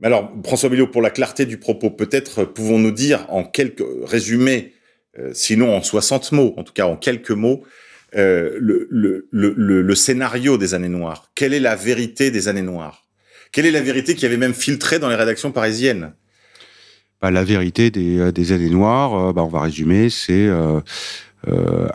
Mais 0.00 0.06
alors, 0.08 0.30
François 0.44 0.68
Bellot, 0.68 0.86
pour 0.86 1.02
la 1.02 1.10
clarté 1.10 1.46
du 1.46 1.58
propos, 1.58 1.90
peut-être 1.90 2.44
pouvons-nous 2.44 2.92
dire 2.92 3.26
en 3.30 3.42
quelques 3.42 3.84
résumés, 4.04 4.74
euh, 5.18 5.30
sinon 5.32 5.74
en 5.74 5.82
60 5.82 6.32
mots, 6.32 6.54
en 6.56 6.64
tout 6.64 6.74
cas 6.74 6.86
en 6.86 6.96
quelques 6.96 7.30
mots, 7.30 7.64
euh, 8.16 8.56
le, 8.60 9.94
scénario 9.94 10.56
des 10.56 10.74
années 10.74 10.88
noires. 10.88 11.30
Quelle 11.34 11.52
est 11.52 11.60
la 11.60 11.76
vérité 11.76 12.30
des 12.30 12.48
années 12.48 12.62
noires? 12.62 13.06
Quelle 13.52 13.66
est 13.66 13.70
la 13.70 13.80
vérité 13.80 14.14
qui 14.14 14.24
avait 14.24 14.36
même 14.36 14.54
filtré 14.54 14.98
dans 14.98 15.08
les 15.08 15.14
rédactions 15.14 15.52
parisiennes? 15.52 16.14
Bah, 17.20 17.32
la 17.32 17.42
vérité 17.42 17.90
des, 17.90 18.18
euh, 18.18 18.32
des 18.32 18.52
années 18.52 18.70
noires, 18.70 19.14
euh, 19.14 19.32
bah, 19.32 19.42
on 19.42 19.48
va 19.48 19.62
résumer, 19.62 20.08
c'est 20.08 20.46
euh, 20.46 20.80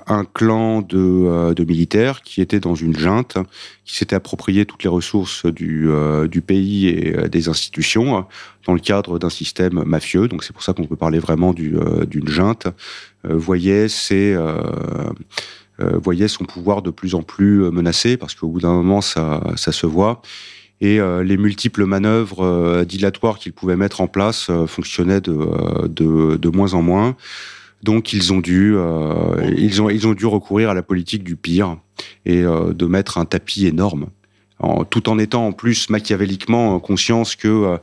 un 0.07 0.25
clan 0.25 0.81
de, 0.81 1.63
militaires 1.63 2.23
qui 2.23 2.41
était 2.41 2.59
dans 2.59 2.75
une 2.75 2.97
junte, 2.97 3.37
qui 3.85 3.95
s'était 3.95 4.15
approprié 4.15 4.65
toutes 4.65 4.83
les 4.83 4.89
ressources 4.89 5.45
du, 5.45 5.89
pays 6.45 6.87
et 6.87 7.29
des 7.29 7.49
institutions 7.49 8.25
dans 8.65 8.73
le 8.73 8.79
cadre 8.79 9.19
d'un 9.19 9.29
système 9.29 9.83
mafieux. 9.83 10.27
Donc 10.27 10.43
c'est 10.43 10.53
pour 10.53 10.63
ça 10.63 10.73
qu'on 10.73 10.85
peut 10.85 10.95
parler 10.95 11.19
vraiment 11.19 11.53
d'une 11.53 12.27
junte. 12.27 12.67
voyait 13.23 13.87
son 13.89 14.85
pouvoir 16.45 16.81
de 16.81 16.89
plus 16.89 17.15
en 17.15 17.21
plus 17.21 17.69
menacé 17.69 18.17
parce 18.17 18.35
qu'au 18.35 18.47
bout 18.47 18.61
d'un 18.61 18.73
moment 18.73 19.01
ça 19.01 19.41
se 19.55 19.85
voit 19.85 20.21
et 20.83 20.99
euh, 20.99 21.23
les 21.23 21.37
multiples 21.37 21.85
manœuvres 21.85 22.43
euh, 22.43 22.83
dilatoires 22.83 23.39
qu'ils 23.39 23.53
pouvaient 23.53 23.77
mettre 23.77 24.01
en 24.01 24.07
place 24.07 24.47
euh, 24.49 24.67
fonctionnaient 24.67 25.21
de, 25.21 26.49
moins 26.49 26.73
en 26.73 26.81
moins. 26.81 27.15
Donc 27.83 28.11
ils 28.11 28.33
ont 28.33 28.39
dû 28.39 28.75
ils 29.57 29.81
ont 29.81 29.89
ils 29.89 30.07
ont 30.07 30.13
dû 30.13 30.25
recourir 30.25 30.69
à 30.69 30.73
la 30.73 30.83
politique 30.83 31.23
du 31.23 31.35
pire 31.35 31.77
et 32.25 32.41
de 32.43 32.85
mettre 32.85 33.17
un 33.17 33.25
tapis 33.25 33.67
énorme, 33.67 34.07
tout 34.89 35.09
en 35.09 35.19
étant 35.19 35.47
en 35.47 35.51
plus 35.51 35.89
machiavéliquement 35.89 36.79
conscience 36.79 37.35
que 37.35 37.77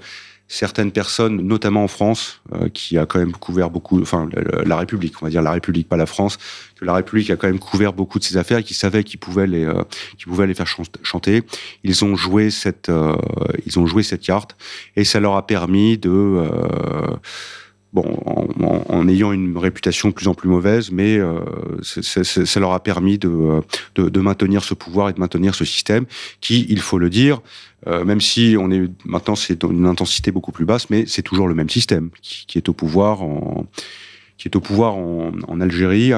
certaines 0.52 0.90
personnes, 0.90 1.36
notamment 1.42 1.84
en 1.84 1.88
France, 1.88 2.42
euh, 2.52 2.68
qui 2.68 2.98
a 2.98 3.06
quand 3.06 3.20
même 3.20 3.30
couvert 3.30 3.70
beaucoup, 3.70 4.02
enfin 4.02 4.28
la, 4.66 4.76
République, 4.76 5.22
on 5.22 5.26
va 5.26 5.30
dire 5.30 5.42
la 5.42 5.52
République, 5.52 5.88
pas 5.88 5.96
la 5.96 6.06
France, 6.06 6.38
que 6.74 6.84
la 6.84 6.92
République 6.92 7.30
a 7.30 7.36
quand 7.36 7.46
même 7.46 7.60
couvert 7.60 7.92
beaucoup 7.92 8.18
de 8.18 8.24
ces 8.24 8.36
affaires 8.36 8.64
qui 8.64 8.74
savaient 8.74 9.04
qu'ils 9.04 9.20
pouvaient 9.20 9.46
les, 9.46 9.64
euh, 9.64 9.84
qu'ils 10.18 10.26
pouvaient 10.26 10.48
les 10.48 10.54
faire 10.54 10.66
chanter. 11.04 11.44
Ils 11.84 12.04
ont 12.04 12.16
joué 12.16 12.50
cette, 12.50 12.88
euh, 12.88 13.16
ils 13.64 13.78
ont 13.78 13.86
joué 13.86 14.02
cette 14.02 14.22
carte 14.22 14.56
et 14.96 15.04
ça 15.04 15.20
leur 15.20 15.36
a 15.36 15.46
permis 15.46 15.98
de 15.98 16.42
bon, 17.92 18.04
en, 18.24 18.84
en, 18.88 19.08
ayant 19.08 19.32
une 19.32 19.56
réputation 19.56 20.08
de 20.08 20.14
plus 20.14 20.28
en 20.28 20.34
plus 20.34 20.48
mauvaise, 20.48 20.90
mais 20.90 21.18
euh, 21.18 21.40
ça 21.82 22.60
leur 22.60 22.72
a 22.72 22.82
permis 22.82 23.18
de, 23.18 23.60
de, 23.94 24.08
de, 24.08 24.20
maintenir 24.20 24.64
ce 24.64 24.74
pouvoir 24.74 25.08
et 25.08 25.12
de 25.12 25.20
maintenir 25.20 25.54
ce 25.54 25.64
système 25.64 26.06
qui, 26.40 26.66
il 26.68 26.80
faut 26.80 26.98
le 26.98 27.10
dire, 27.10 27.40
euh, 27.86 28.04
même 28.04 28.20
si 28.20 28.56
on 28.58 28.70
est 28.70 28.82
maintenant 29.04 29.34
c'est 29.34 29.60
dans 29.60 29.70
une 29.70 29.86
intensité 29.86 30.30
beaucoup 30.30 30.52
plus 30.52 30.64
basse, 30.64 30.90
mais 30.90 31.04
c'est 31.06 31.22
toujours 31.22 31.48
le 31.48 31.54
même 31.54 31.70
système 31.70 32.10
qui, 32.22 32.46
qui, 32.46 32.58
est 32.58 32.68
au 32.68 32.72
pouvoir 32.72 33.22
en 33.22 33.66
qui 34.38 34.48
est 34.48 34.56
au 34.56 34.60
pouvoir 34.60 34.94
en, 34.94 35.32
en 35.48 35.60
Algérie. 35.60 36.12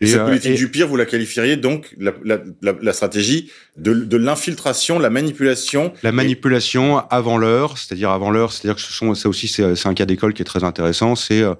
Et, 0.00 0.06
cette 0.06 0.20
euh, 0.20 0.26
politique 0.26 0.54
du 0.54 0.70
pire, 0.70 0.88
vous 0.88 0.96
la 0.96 1.06
qualifieriez 1.06 1.56
donc 1.56 1.94
la, 1.98 2.12
la, 2.24 2.40
la, 2.62 2.92
stratégie 2.92 3.50
de, 3.76 3.94
de 3.94 4.16
l'infiltration, 4.16 4.98
la 4.98 5.10
manipulation. 5.10 5.92
La 6.02 6.12
manipulation 6.12 6.98
avant 7.10 7.38
l'heure, 7.38 7.78
c'est-à-dire 7.78 8.10
avant 8.10 8.30
l'heure, 8.30 8.52
c'est-à-dire 8.52 8.76
que 8.76 8.82
ce 8.82 8.92
sont, 8.92 9.14
ça 9.14 9.28
aussi 9.28 9.48
c'est 9.48 9.86
un 9.86 9.94
cas 9.94 10.04
d'école 10.04 10.34
qui 10.34 10.42
est 10.42 10.46
très 10.46 10.64
intéressant, 10.64 11.14
c'est 11.14 11.42
euh, 11.42 11.54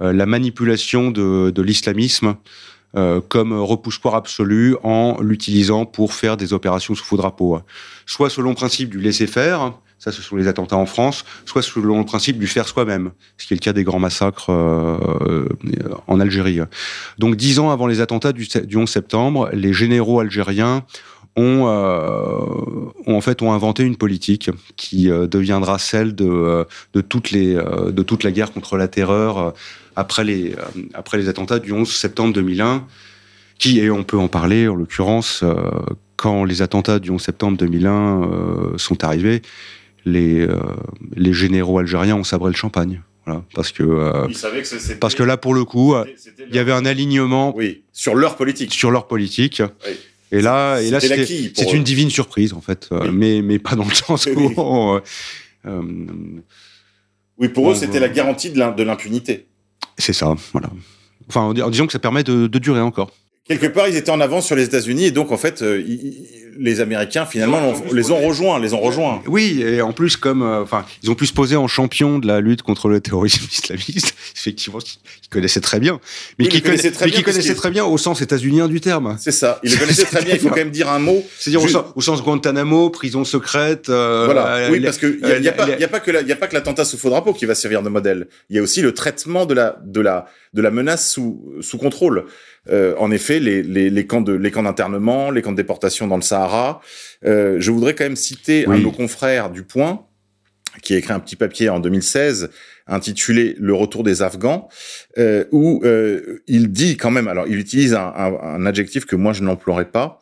euh, 0.00 0.12
la 0.12 0.26
manipulation 0.26 1.10
de, 1.10 1.50
de 1.50 1.62
l'islamisme 1.62 2.36
euh, 2.96 3.20
comme 3.20 3.52
repoussoir 3.52 4.14
absolu 4.14 4.74
en 4.82 5.20
l'utilisant 5.20 5.84
pour 5.84 6.14
faire 6.14 6.38
des 6.38 6.54
opérations 6.54 6.94
sous 6.94 7.04
faux 7.04 7.18
drapeau. 7.18 7.60
Soit 8.06 8.30
selon 8.30 8.50
le 8.50 8.54
principe 8.54 8.88
du 8.88 8.98
laisser-faire, 8.98 9.74
ça 9.98 10.12
ce 10.12 10.22
sont 10.22 10.36
les 10.36 10.46
attentats 10.46 10.76
en 10.76 10.86
France, 10.86 11.24
soit 11.44 11.62
selon 11.62 11.98
le 11.98 12.04
principe 12.04 12.38
du 12.38 12.46
faire 12.46 12.68
soi-même, 12.68 13.10
ce 13.36 13.46
qui 13.46 13.54
est 13.54 13.56
le 13.56 13.60
cas 13.60 13.72
des 13.72 13.84
grands 13.84 13.98
massacres 13.98 14.50
euh, 14.50 15.48
en 16.06 16.20
Algérie. 16.20 16.60
Donc 17.18 17.36
dix 17.36 17.58
ans 17.58 17.70
avant 17.70 17.86
les 17.86 18.00
attentats 18.00 18.32
du, 18.32 18.46
du 18.64 18.76
11 18.76 18.88
septembre, 18.88 19.50
les 19.52 19.72
généraux 19.72 20.20
algériens 20.20 20.84
ont, 21.36 21.66
euh, 21.66 23.12
en 23.12 23.20
fait 23.20 23.42
inventé 23.42 23.82
une 23.82 23.96
politique 23.96 24.50
qui 24.76 25.10
euh, 25.10 25.26
deviendra 25.26 25.78
celle 25.78 26.14
de 26.14 26.66
toute 27.00 27.32
la 27.32 28.30
guerre 28.30 28.52
contre 28.52 28.76
la 28.76 28.88
terreur 28.88 29.52
après 29.96 30.22
les, 30.22 30.54
après 30.94 31.18
les 31.18 31.28
attentats 31.28 31.58
du 31.58 31.72
11 31.72 31.90
septembre 31.90 32.32
2001, 32.32 32.86
qui, 33.58 33.80
et 33.80 33.90
on 33.90 34.04
peut 34.04 34.18
en 34.18 34.28
parler 34.28 34.68
en 34.68 34.76
l'occurrence, 34.76 35.42
quand 36.14 36.44
les 36.44 36.62
attentats 36.62 37.00
du 37.00 37.10
11 37.10 37.20
septembre 37.20 37.58
2001 37.58 38.76
sont 38.76 39.02
arrivés, 39.02 39.42
les, 40.04 40.40
euh, 40.40 40.58
les 41.14 41.32
généraux 41.32 41.78
algériens 41.78 42.16
ont 42.16 42.24
sabré 42.24 42.50
le 42.50 42.56
champagne. 42.56 43.02
Voilà, 43.26 43.44
parce 43.54 43.72
que, 43.72 43.82
euh, 43.82 44.26
que 44.26 44.94
parce 44.94 45.14
que 45.14 45.22
là 45.22 45.36
pour 45.36 45.52
le 45.52 45.64
coup, 45.64 45.94
il 46.48 46.54
y 46.54 46.58
avait 46.58 46.72
un 46.72 46.86
alignement 46.86 47.54
oui, 47.54 47.82
sur 47.92 48.14
leur 48.14 48.36
politique. 48.36 48.72
Sur 48.72 48.90
leur 48.90 49.06
politique. 49.06 49.62
Oui. 49.86 49.92
Et 50.30 50.40
là, 50.40 50.80
et 50.80 50.90
là, 50.90 51.00
c'est 51.00 51.72
une 51.72 51.84
divine 51.84 52.10
surprise 52.10 52.52
en 52.52 52.60
fait, 52.60 52.88
oui. 52.90 53.08
mais 53.12 53.42
mais 53.42 53.58
pas 53.58 53.76
dans 53.76 53.84
le 53.84 53.94
sens 53.94 54.26
où. 54.26 54.52
On, 54.56 55.00
oui, 57.38 57.48
pour 57.48 57.70
eux, 57.70 57.74
c'était 57.74 58.00
la 58.00 58.08
garantie 58.08 58.50
de 58.50 58.82
l'impunité. 58.82 59.46
C'est 59.96 60.12
ça, 60.12 60.34
voilà. 60.52 60.70
Enfin, 61.28 61.42
en, 61.42 61.70
disant 61.70 61.86
que 61.86 61.92
ça 61.92 61.98
permet 61.98 62.24
de 62.24 62.46
durer 62.58 62.80
encore 62.80 63.10
quelque 63.48 63.66
part, 63.66 63.88
ils 63.88 63.96
étaient 63.96 64.10
en 64.10 64.20
avance 64.20 64.46
sur 64.46 64.56
les 64.56 64.64
États-Unis 64.64 65.06
et 65.06 65.10
donc 65.10 65.32
en 65.32 65.36
fait, 65.36 65.62
euh, 65.62 65.82
les 66.58 66.80
Américains 66.80 67.24
finalement 67.24 67.72
les 67.92 68.10
ont 68.10 68.20
rejoints, 68.20 68.58
les 68.58 68.74
ont 68.74 68.80
rejoints. 68.80 69.22
Oui, 69.26 69.62
et 69.62 69.80
en 69.80 69.92
plus 69.92 70.16
comme, 70.16 70.42
euh, 70.42 70.62
enfin, 70.62 70.84
ils 71.02 71.10
ont 71.10 71.14
pu 71.14 71.26
se 71.26 71.32
poser 71.32 71.56
en 71.56 71.68
champion 71.68 72.18
de 72.18 72.26
la 72.26 72.40
lutte 72.40 72.62
contre 72.62 72.88
le 72.88 73.00
terrorisme 73.00 73.44
islamiste. 73.52 74.14
Effectivement, 74.36 74.80
ils 74.80 75.28
connaissaient 75.28 75.60
très 75.60 75.80
bien, 75.80 76.00
mais 76.38 76.48
qui 76.48 76.60
connaissaient 76.60 76.90
très, 76.90 77.06
bien, 77.06 77.22
connaissaient 77.22 77.54
très 77.54 77.70
bien 77.70 77.84
au 77.84 77.96
sens 77.96 78.20
états-unien 78.20 78.68
du 78.68 78.80
terme. 78.80 79.16
C'est 79.18 79.32
ça, 79.32 79.60
ils 79.62 79.72
le 79.72 79.78
connaissaient 79.78 80.04
très 80.04 80.24
bien. 80.24 80.34
Il 80.34 80.40
faut 80.40 80.48
quand 80.48 80.56
même 80.56 80.70
dire 80.70 80.90
un 80.90 80.98
mot. 80.98 81.24
C'est-à-dire 81.38 81.62
au, 81.94 82.00
sens 82.00 82.22
Guantanamo, 82.22 82.90
prison 82.90 83.24
secrète. 83.24 83.88
Euh, 83.88 84.24
voilà. 84.26 84.68
oui, 84.70 84.80
parce 84.80 84.98
que 84.98 85.18
il 85.22 85.44
y, 85.44 85.48
a, 85.48 85.52
pas, 85.52 85.68
y 85.68 85.84
a 85.84 85.88
pas 85.88 86.00
que 86.00 86.10
il 86.10 86.28
y 86.28 86.32
a 86.32 86.36
pas 86.36 86.48
que 86.48 86.54
l'attentat 86.54 86.84
sous 86.84 86.98
faux 86.98 87.10
drapeau 87.10 87.32
qui 87.32 87.46
va 87.46 87.54
servir 87.54 87.82
de 87.82 87.88
modèle. 87.88 88.26
Il 88.50 88.56
y 88.56 88.58
a 88.58 88.62
aussi 88.62 88.82
le 88.82 88.92
traitement 88.92 89.46
de 89.46 89.54
la 89.54 89.78
de 89.84 90.00
la 90.00 90.26
de 90.54 90.62
la 90.62 90.70
menace 90.70 91.10
sous 91.10 91.54
sous 91.60 91.78
contrôle. 91.78 92.26
Euh, 92.70 92.94
en 92.98 93.10
effet, 93.10 93.40
les, 93.40 93.62
les, 93.62 93.90
les, 93.90 94.06
camps 94.06 94.20
de 94.20 94.32
les 94.32 94.50
camps 94.50 94.62
d'internement, 94.62 95.30
les 95.30 95.42
camps 95.42 95.52
de 95.52 95.56
déportation 95.56 96.06
dans 96.06 96.16
le 96.16 96.22
Sahara. 96.22 96.80
Euh, 97.24 97.56
je 97.58 97.70
voudrais 97.70 97.94
quand 97.94 98.04
même 98.04 98.16
citer 98.16 98.66
un 98.66 98.78
de 98.78 98.82
nos 98.82 98.92
confrères 98.92 99.50
du 99.50 99.62
Point 99.62 100.04
qui 100.82 100.94
a 100.94 100.98
écrit 100.98 101.12
un 101.12 101.20
petit 101.20 101.36
papier 101.36 101.68
en 101.68 101.80
2016 101.80 102.50
intitulé 102.86 103.54
Le 103.58 103.74
retour 103.74 104.02
des 104.02 104.22
Afghans, 104.22 104.68
euh, 105.18 105.44
où 105.52 105.82
euh, 105.84 106.42
il 106.46 106.70
dit 106.70 106.96
quand 106.96 107.10
même, 107.10 107.28
alors 107.28 107.46
il 107.46 107.58
utilise 107.58 107.94
un, 107.94 108.12
un, 108.16 108.32
un 108.42 108.66
adjectif 108.66 109.04
que 109.04 109.16
moi 109.16 109.32
je 109.32 109.42
n'emploierais 109.42 109.90
pas, 109.90 110.20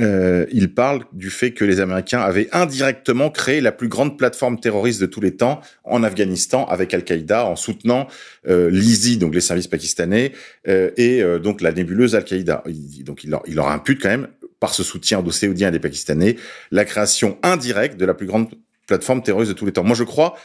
euh, 0.00 0.46
il 0.52 0.74
parle 0.74 1.04
du 1.12 1.30
fait 1.30 1.52
que 1.52 1.64
les 1.64 1.80
Américains 1.80 2.20
avaient 2.20 2.48
indirectement 2.52 3.30
créé 3.30 3.60
la 3.60 3.72
plus 3.72 3.88
grande 3.88 4.18
plateforme 4.18 4.58
terroriste 4.58 5.00
de 5.00 5.06
tous 5.06 5.20
les 5.20 5.36
temps 5.36 5.60
en 5.84 6.02
Afghanistan 6.02 6.64
avec 6.66 6.92
Al-Qaïda, 6.92 7.46
en 7.46 7.56
soutenant 7.56 8.06
euh, 8.48 8.70
l'ISI, 8.70 9.16
donc 9.18 9.34
les 9.34 9.40
services 9.40 9.68
pakistanais, 9.68 10.32
euh, 10.68 10.90
et 10.96 11.22
euh, 11.22 11.38
donc 11.38 11.60
la 11.60 11.72
nébuleuse 11.72 12.14
Al-Qaïda. 12.14 12.64
Donc 13.04 13.24
il 13.24 13.30
leur, 13.30 13.68
impute 13.68 14.02
quand 14.02 14.08
même, 14.08 14.28
par 14.60 14.74
ce 14.74 14.82
soutien 14.82 15.24
aux 15.24 15.30
Saoudiens 15.30 15.68
et 15.68 15.72
des 15.72 15.78
Pakistanais, 15.78 16.36
la 16.70 16.84
création 16.84 17.38
indirecte 17.42 17.96
de 17.96 18.06
la 18.06 18.14
plus 18.14 18.26
grande 18.26 18.48
plateforme 18.86 19.22
terroriste 19.22 19.52
de 19.52 19.56
tous 19.56 19.66
les 19.66 19.72
temps. 19.72 19.84
Moi 19.84 19.96
je 19.96 20.04
crois 20.04 20.36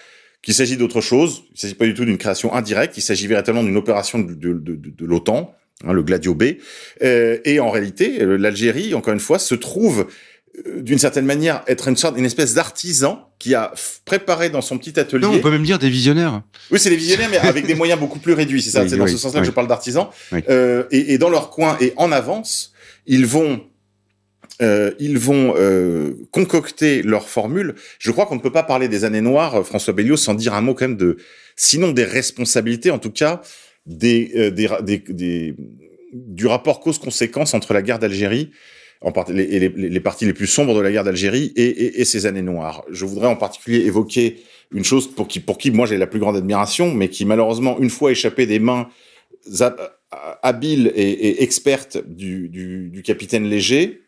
qu'il 0.41 0.53
s'agit 0.53 0.75
d'autre 0.75 1.01
chose, 1.01 1.43
il 1.49 1.53
ne 1.53 1.57
s'agit 1.59 1.75
pas 1.75 1.85
du 1.85 1.93
tout 1.93 2.03
d'une 2.03 2.17
création 2.17 2.53
indirecte, 2.53 2.97
il 2.97 3.01
s'agit 3.01 3.27
véritablement 3.27 3.63
d'une 3.63 3.77
opération 3.77 4.19
de, 4.19 4.33
de, 4.33 4.53
de, 4.53 4.75
de 4.75 5.05
l'OTAN, 5.05 5.55
Hein, 5.87 5.93
le 5.93 6.03
Gladio 6.03 6.33
B. 6.33 6.43
Euh, 7.03 7.37
et 7.45 7.59
en 7.59 7.69
réalité, 7.69 8.21
euh, 8.21 8.37
l'Algérie, 8.37 8.93
encore 8.93 9.13
une 9.13 9.19
fois, 9.19 9.39
se 9.39 9.55
trouve 9.55 10.07
euh, 10.67 10.81
d'une 10.81 10.99
certaine 10.99 11.25
manière 11.25 11.63
être 11.67 11.87
une 11.87 11.97
sorte, 11.97 12.17
une 12.17 12.25
espèce 12.25 12.53
d'artisan 12.53 13.29
qui 13.39 13.55
a 13.55 13.73
préparé 14.05 14.49
dans 14.49 14.61
son 14.61 14.77
petit 14.77 14.99
atelier. 14.99 15.25
Non, 15.25 15.33
on 15.33 15.39
peut 15.39 15.51
même 15.51 15.63
dire 15.63 15.79
des 15.79 15.89
visionnaires. 15.89 16.43
Oui, 16.69 16.79
c'est 16.79 16.89
des 16.89 16.95
visionnaires, 16.95 17.29
mais 17.31 17.37
avec 17.37 17.65
des 17.65 17.75
moyens 17.75 17.99
beaucoup 17.99 18.19
plus 18.19 18.33
réduits. 18.33 18.61
C'est 18.61 18.69
ça, 18.69 18.87
c'est 18.87 18.97
dans 18.97 19.07
ce 19.07 19.17
sens-là 19.17 19.39
que 19.39 19.45
je 19.45 19.51
parle 19.51 19.67
d'artisans. 19.67 20.07
Euh, 20.49 20.83
et, 20.91 21.13
et, 21.13 21.17
dans 21.17 21.29
leur 21.29 21.49
coin 21.49 21.77
et 21.81 21.93
en 21.97 22.11
avance, 22.11 22.73
ils 23.07 23.25
vont, 23.25 23.61
euh, 24.61 24.91
ils 24.99 25.17
vont 25.17 25.55
euh, 25.57 26.13
concocter 26.31 27.01
leur 27.01 27.27
formule. 27.27 27.73
Je 27.97 28.11
crois 28.11 28.27
qu'on 28.27 28.35
ne 28.35 28.41
peut 28.41 28.51
pas 28.51 28.63
parler 28.63 28.87
des 28.87 29.05
années 29.05 29.21
noires, 29.21 29.65
François 29.65 29.93
Belliot, 29.93 30.17
sans 30.17 30.35
dire 30.35 30.53
un 30.53 30.61
mot 30.61 30.75
quand 30.75 30.87
même 30.87 30.97
de, 30.97 31.17
sinon 31.55 31.91
des 31.91 32.03
responsabilités, 32.03 32.91
en 32.91 32.99
tout 32.99 33.11
cas 33.11 33.41
euh, 33.89 34.51
du 36.13 36.47
rapport 36.47 36.79
cause-conséquence 36.79 37.53
entre 37.53 37.73
la 37.73 37.81
guerre 37.81 37.99
d'Algérie 37.99 38.51
en 39.01 39.11
les, 39.29 39.99
parties 39.99 40.25
les 40.25 40.33
plus 40.33 40.45
sombres 40.45 40.75
de 40.75 40.81
la 40.81 40.91
guerre 40.91 41.03
d'Algérie 41.03 41.51
et, 41.55 42.01
et, 42.01 42.05
ces 42.05 42.27
années 42.27 42.43
noires. 42.43 42.83
Je 42.91 43.03
voudrais 43.05 43.27
en 43.27 43.35
particulier 43.35 43.79
évoquer 43.85 44.43
une 44.71 44.83
chose 44.83 45.09
pour 45.09 45.27
qui, 45.27 45.39
pour 45.39 45.57
qui 45.57 45.71
moi 45.71 45.87
j'ai 45.87 45.97
la 45.97 46.05
plus 46.05 46.19
grande 46.19 46.37
admiration, 46.37 46.93
mais 46.93 47.09
qui 47.09 47.25
malheureusement, 47.25 47.79
une 47.79 47.89
fois 47.89 48.11
échappé 48.11 48.45
des 48.45 48.59
mains 48.59 48.89
habiles 50.43 50.91
et, 50.95 51.43
expertes 51.43 51.97
du, 52.05 53.01
capitaine 53.03 53.45
Léger, 53.45 54.01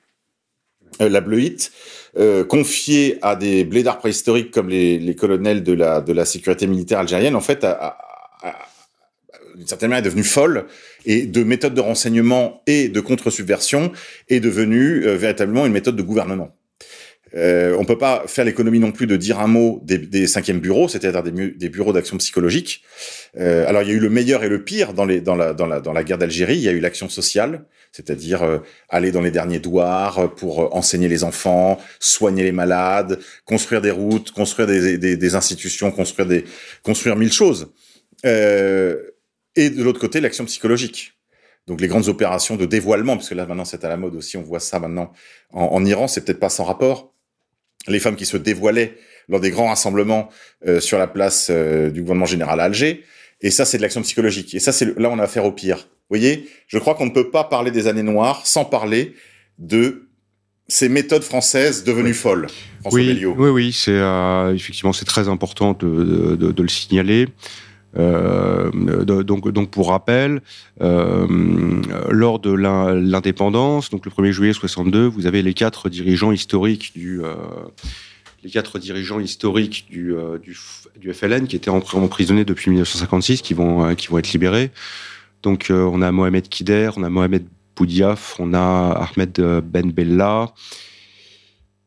euh, 1.01 1.09
la 1.09 1.21
Bleuite, 1.21 1.71
euh, 2.17 2.43
confiée 2.43 3.17
à 3.21 3.36
des 3.36 3.63
blédards 3.63 3.97
préhistoriques 3.97 4.51
comme 4.51 4.69
les, 4.69 5.15
colonels 5.15 5.63
de 5.63 5.74
la, 5.74 6.26
sécurité 6.26 6.67
militaire 6.67 6.99
algérienne, 6.99 7.36
en 7.36 7.41
fait, 7.41 7.65
d'une 9.56 9.68
certaine 9.68 9.89
manière, 9.89 10.04
est 10.04 10.10
devenue 10.10 10.24
folle 10.24 10.66
et 11.06 11.26
de 11.26 11.43
méthode 11.43 11.74
de 11.74 11.82
renseignement 11.82 12.62
et 12.68 12.89
de 12.89 12.99
contre-subversion 12.99 13.91
est 14.30 14.39
devenue 14.39 15.06
euh, 15.06 15.16
véritablement 15.16 15.66
une 15.66 15.74
méthode 15.74 15.95
de 15.95 16.01
gouvernement. 16.01 16.56
Euh, 17.36 17.76
on 17.80 17.86
peut 17.86 17.97
pas 17.97 18.24
faire 18.28 18.45
l'économie 18.45 18.80
non 18.80 18.91
plus 18.91 19.08
de 19.08 19.16
dire 19.16 19.39
un 19.39 19.47
mot 19.47 19.82
des, 19.84 19.97
des 19.97 20.28
cinquièmes 20.28 20.60
bureaux, 20.60 20.88
c'est-à-dire 20.88 21.24
des, 21.24 21.70
bureaux 21.70 21.91
d'action 21.91 22.18
psychologique. 22.18 22.84
Euh, 23.39 23.68
alors 23.68 23.82
il 23.82 23.89
y 23.89 23.91
a 23.91 23.95
eu 23.95 23.99
le 23.99 24.10
meilleur 24.10 24.43
et 24.43 24.49
le 24.49 24.64
pire 24.64 24.93
dans, 24.93 25.06
la, 25.06 26.04
guerre 26.04 26.18
d'Algérie. 26.18 26.58
Il 26.58 26.62
y 26.62 26.70
a 26.70 26.72
eu 26.72 26.80
l'action 26.80 27.10
sociale, 27.10 27.66
c'est-à-dire 27.91 28.43
euh, 28.43 28.60
aller 28.89 29.12
dans 29.12 29.22
les 29.22 29.32
derniers 29.32 29.60
douars 29.60 30.36
pour 30.36 30.76
enseigner 30.76 31.08
les 31.08 31.24
enfants, 31.24 31.80
soigner 31.99 32.43
les 32.43 32.51
malades, 32.51 33.20
construire 33.45 33.82
des 33.82 33.91
routes, 33.91 34.32
construire 34.32 34.68
des, 34.68 34.99
des, 34.99 35.18
des 35.18 35.36
institutions, 35.36 35.91
construire 35.91 36.28
des 36.28 36.45
construire 36.84 37.16
mille 37.16 37.34
choses. 37.34 37.74
Euh, 38.26 38.95
et 39.56 39.70
de 39.70 39.84
l'autre 39.84 39.99
côté 39.99 40.22
l'action 40.22 40.45
psychologique. 40.45 41.14
Donc 41.68 41.80
les 41.80 41.88
grandes 41.88 42.10
opérations 42.10 42.58
de 42.58 42.66
dévoilement, 42.66 43.16
parce 43.16 43.30
que 43.30 43.36
là 43.36 43.45
maintenant 43.45 43.66
c'est 43.66 43.86
à 43.86 43.89
la 43.89 43.97
mode 43.97 44.16
aussi, 44.16 44.36
on 44.38 44.41
voit 44.41 44.60
ça 44.60 44.80
maintenant 44.80 45.14
en, 45.51 45.64
en 45.66 45.86
Iran, 45.86 46.08
c'est 46.08 46.26
peut-être 46.26 46.39
pas 46.39 46.49
sans 46.49 46.66
rapport. 46.66 47.14
Les 47.88 47.99
femmes 47.99 48.16
qui 48.16 48.26
se 48.26 48.38
dévoilaient 48.38 48.97
lors 49.30 49.39
des 49.39 49.51
grands 49.51 49.68
rassemblements 49.68 50.30
euh, 50.68 50.80
sur 50.80 50.97
la 50.97 51.08
place 51.08 51.47
euh, 51.49 51.89
du 51.89 52.01
gouvernement 52.01 52.26
général 52.26 52.60
à 52.60 52.64
Alger, 52.64 53.04
et 53.41 53.51
ça 53.51 53.64
c'est 53.66 53.78
de 53.78 53.82
l'action 53.82 54.01
psychologique. 54.01 54.54
Et 54.56 54.60
ça 54.60 54.72
c'est 54.72 54.97
là 54.97 55.10
on 55.10 55.20
a 55.20 55.24
affaire 55.24 55.45
au 55.45 55.51
pire. 55.51 55.78
Vous 56.10 56.18
voyez, 56.18 56.49
je 56.68 56.78
crois 56.80 56.95
qu'on 56.95 57.06
ne 57.06 57.12
peut 57.12 57.32
pas 57.32 57.45
parler 57.45 57.72
des 57.72 57.88
années 57.88 58.04
noires 58.04 58.45
sans 58.45 58.66
parler 58.66 59.16
de 59.58 60.10
ces 60.68 60.89
méthodes 60.89 61.24
françaises 61.24 61.84
devenues 61.84 62.14
folles. 62.14 62.47
François 62.82 62.99
oui, 62.99 63.26
oui, 63.26 63.49
oui, 63.49 63.74
c'est 63.74 63.91
euh, 63.91 64.54
effectivement 64.54 64.93
c'est 64.93 65.06
très 65.06 65.30
important 65.30 65.74
de, 65.74 66.36
de, 66.36 66.51
de 66.51 66.62
le 66.62 66.70
signaler. 66.70 67.30
Euh, 67.98 68.72
donc, 69.24 69.70
pour 69.70 69.89
rappel, 69.89 70.41
euh, 70.82 71.82
lors 72.10 72.39
de 72.39 72.52
l'indépendance, 72.52 73.89
donc 73.89 74.06
le 74.06 74.12
1er 74.12 74.32
juillet 74.32 74.54
62, 74.54 75.06
vous 75.06 75.26
avez 75.28 75.41
les 75.41 75.54
quatre 75.54 75.89
dirigeants 75.89 76.32
historiques 76.32 76.91
du 76.96 77.24
euh, 77.24 77.36
les 78.44 78.50
quatre 78.50 78.78
dirigeants 78.78 79.22
historiques 79.22 79.86
du, 79.89 80.14
du, 81.00 81.14
FLN 81.14 81.48
qui 81.48 81.56
étaient 81.56 81.70
emprisonnés 81.70 82.44
depuis 82.44 82.72
1956, 82.72 83.41
qui 83.41 83.54
vont, 83.54 83.96
qui 83.96 84.08
vont 84.08 84.18
être 84.18 84.34
libérés. 84.34 84.72
Donc 85.44 85.68
on 85.70 86.02
a 86.02 86.12
Mohamed 86.12 86.50
Kider, 86.50 86.89
on 86.98 87.04
a 87.04 87.10
Mohamed 87.10 87.46
Boudiaf, 87.78 88.36
on 88.39 88.54
a 88.54 89.08
Ahmed 89.16 89.39
Ben 89.64 89.94
Bella, 89.94 90.54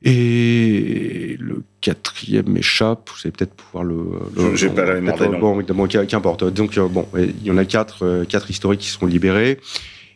et 0.08 1.36
le 1.40 1.62
quatrième 1.80 2.48
m'échappe, 2.48 3.10
vous 3.10 3.20
allez 3.24 3.32
peut-être 3.32 3.54
pouvoir 3.54 3.82
le. 3.82 3.96
le 4.36 4.54
J'ai 4.54 4.68
pas 4.68 4.84
la 4.84 5.00
mémoire 5.00 5.40
Bon, 5.40 5.60
bon 5.60 5.86
qu'importe. 5.88 6.44
Donc, 6.44 6.78
euh, 6.78 6.86
bon, 6.86 7.08
il 7.16 7.44
y 7.44 7.50
en 7.50 7.58
a 7.58 7.64
quatre, 7.64 8.04
euh, 8.04 8.24
quatre 8.24 8.48
historiques 8.48 8.80
qui 8.80 8.88
seront 8.88 9.06
libérés. 9.06 9.58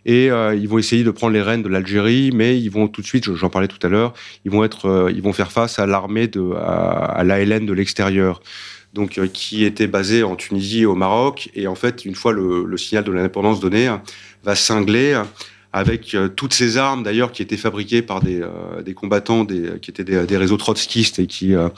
Et 0.06 0.30
euh, 0.30 0.54
ils 0.54 0.68
vont 0.68 0.78
essayer 0.78 1.04
de 1.04 1.10
prendre 1.10 1.32
les 1.32 1.42
rênes 1.42 1.62
de 1.62 1.68
l'Algérie, 1.68 2.30
mais 2.32 2.58
ils 2.58 2.70
vont 2.70 2.88
tout 2.88 3.02
de 3.02 3.06
suite, 3.06 3.34
j'en 3.34 3.50
parlais 3.50 3.68
tout 3.68 3.84
à 3.84 3.90
l'heure, 3.90 4.14
ils 4.44 4.50
vont 4.50 4.64
être, 4.64 4.86
euh, 4.86 5.12
ils 5.12 5.22
vont 5.22 5.32
faire 5.32 5.52
face 5.52 5.78
à 5.78 5.86
l'armée 5.86 6.26
de, 6.26 6.52
à, 6.54 7.04
à 7.04 7.24
l'ALN 7.24 7.66
de 7.66 7.72
l'extérieur, 7.72 8.40
donc 8.94 9.18
euh, 9.18 9.26
qui 9.26 9.64
était 9.64 9.86
basée 9.86 10.22
en 10.22 10.36
Tunisie 10.36 10.82
et 10.82 10.86
au 10.86 10.94
Maroc. 10.94 11.50
Et 11.54 11.66
en 11.66 11.74
fait, 11.74 12.04
une 12.04 12.14
fois 12.14 12.32
le, 12.32 12.64
le 12.64 12.76
signal 12.78 13.04
de 13.04 13.12
l'indépendance 13.12 13.60
donné, 13.60 13.94
va 14.42 14.54
cingler 14.54 15.20
avec 15.72 16.14
euh, 16.14 16.28
toutes 16.28 16.52
ces 16.52 16.76
armes 16.76 17.02
d'ailleurs 17.02 17.30
qui 17.30 17.42
étaient 17.42 17.56
fabriquées 17.56 18.02
par 18.02 18.20
des, 18.20 18.40
euh, 18.40 18.82
des 18.82 18.94
combattants 18.94 19.44
des, 19.44 19.78
qui 19.80 19.90
étaient 19.90 20.04
des, 20.04 20.26
des, 20.26 20.36
réseaux 20.36 20.56
trotskistes 20.56 21.20
et 21.20 21.26
qui 21.26 21.54
euh, 21.54 21.68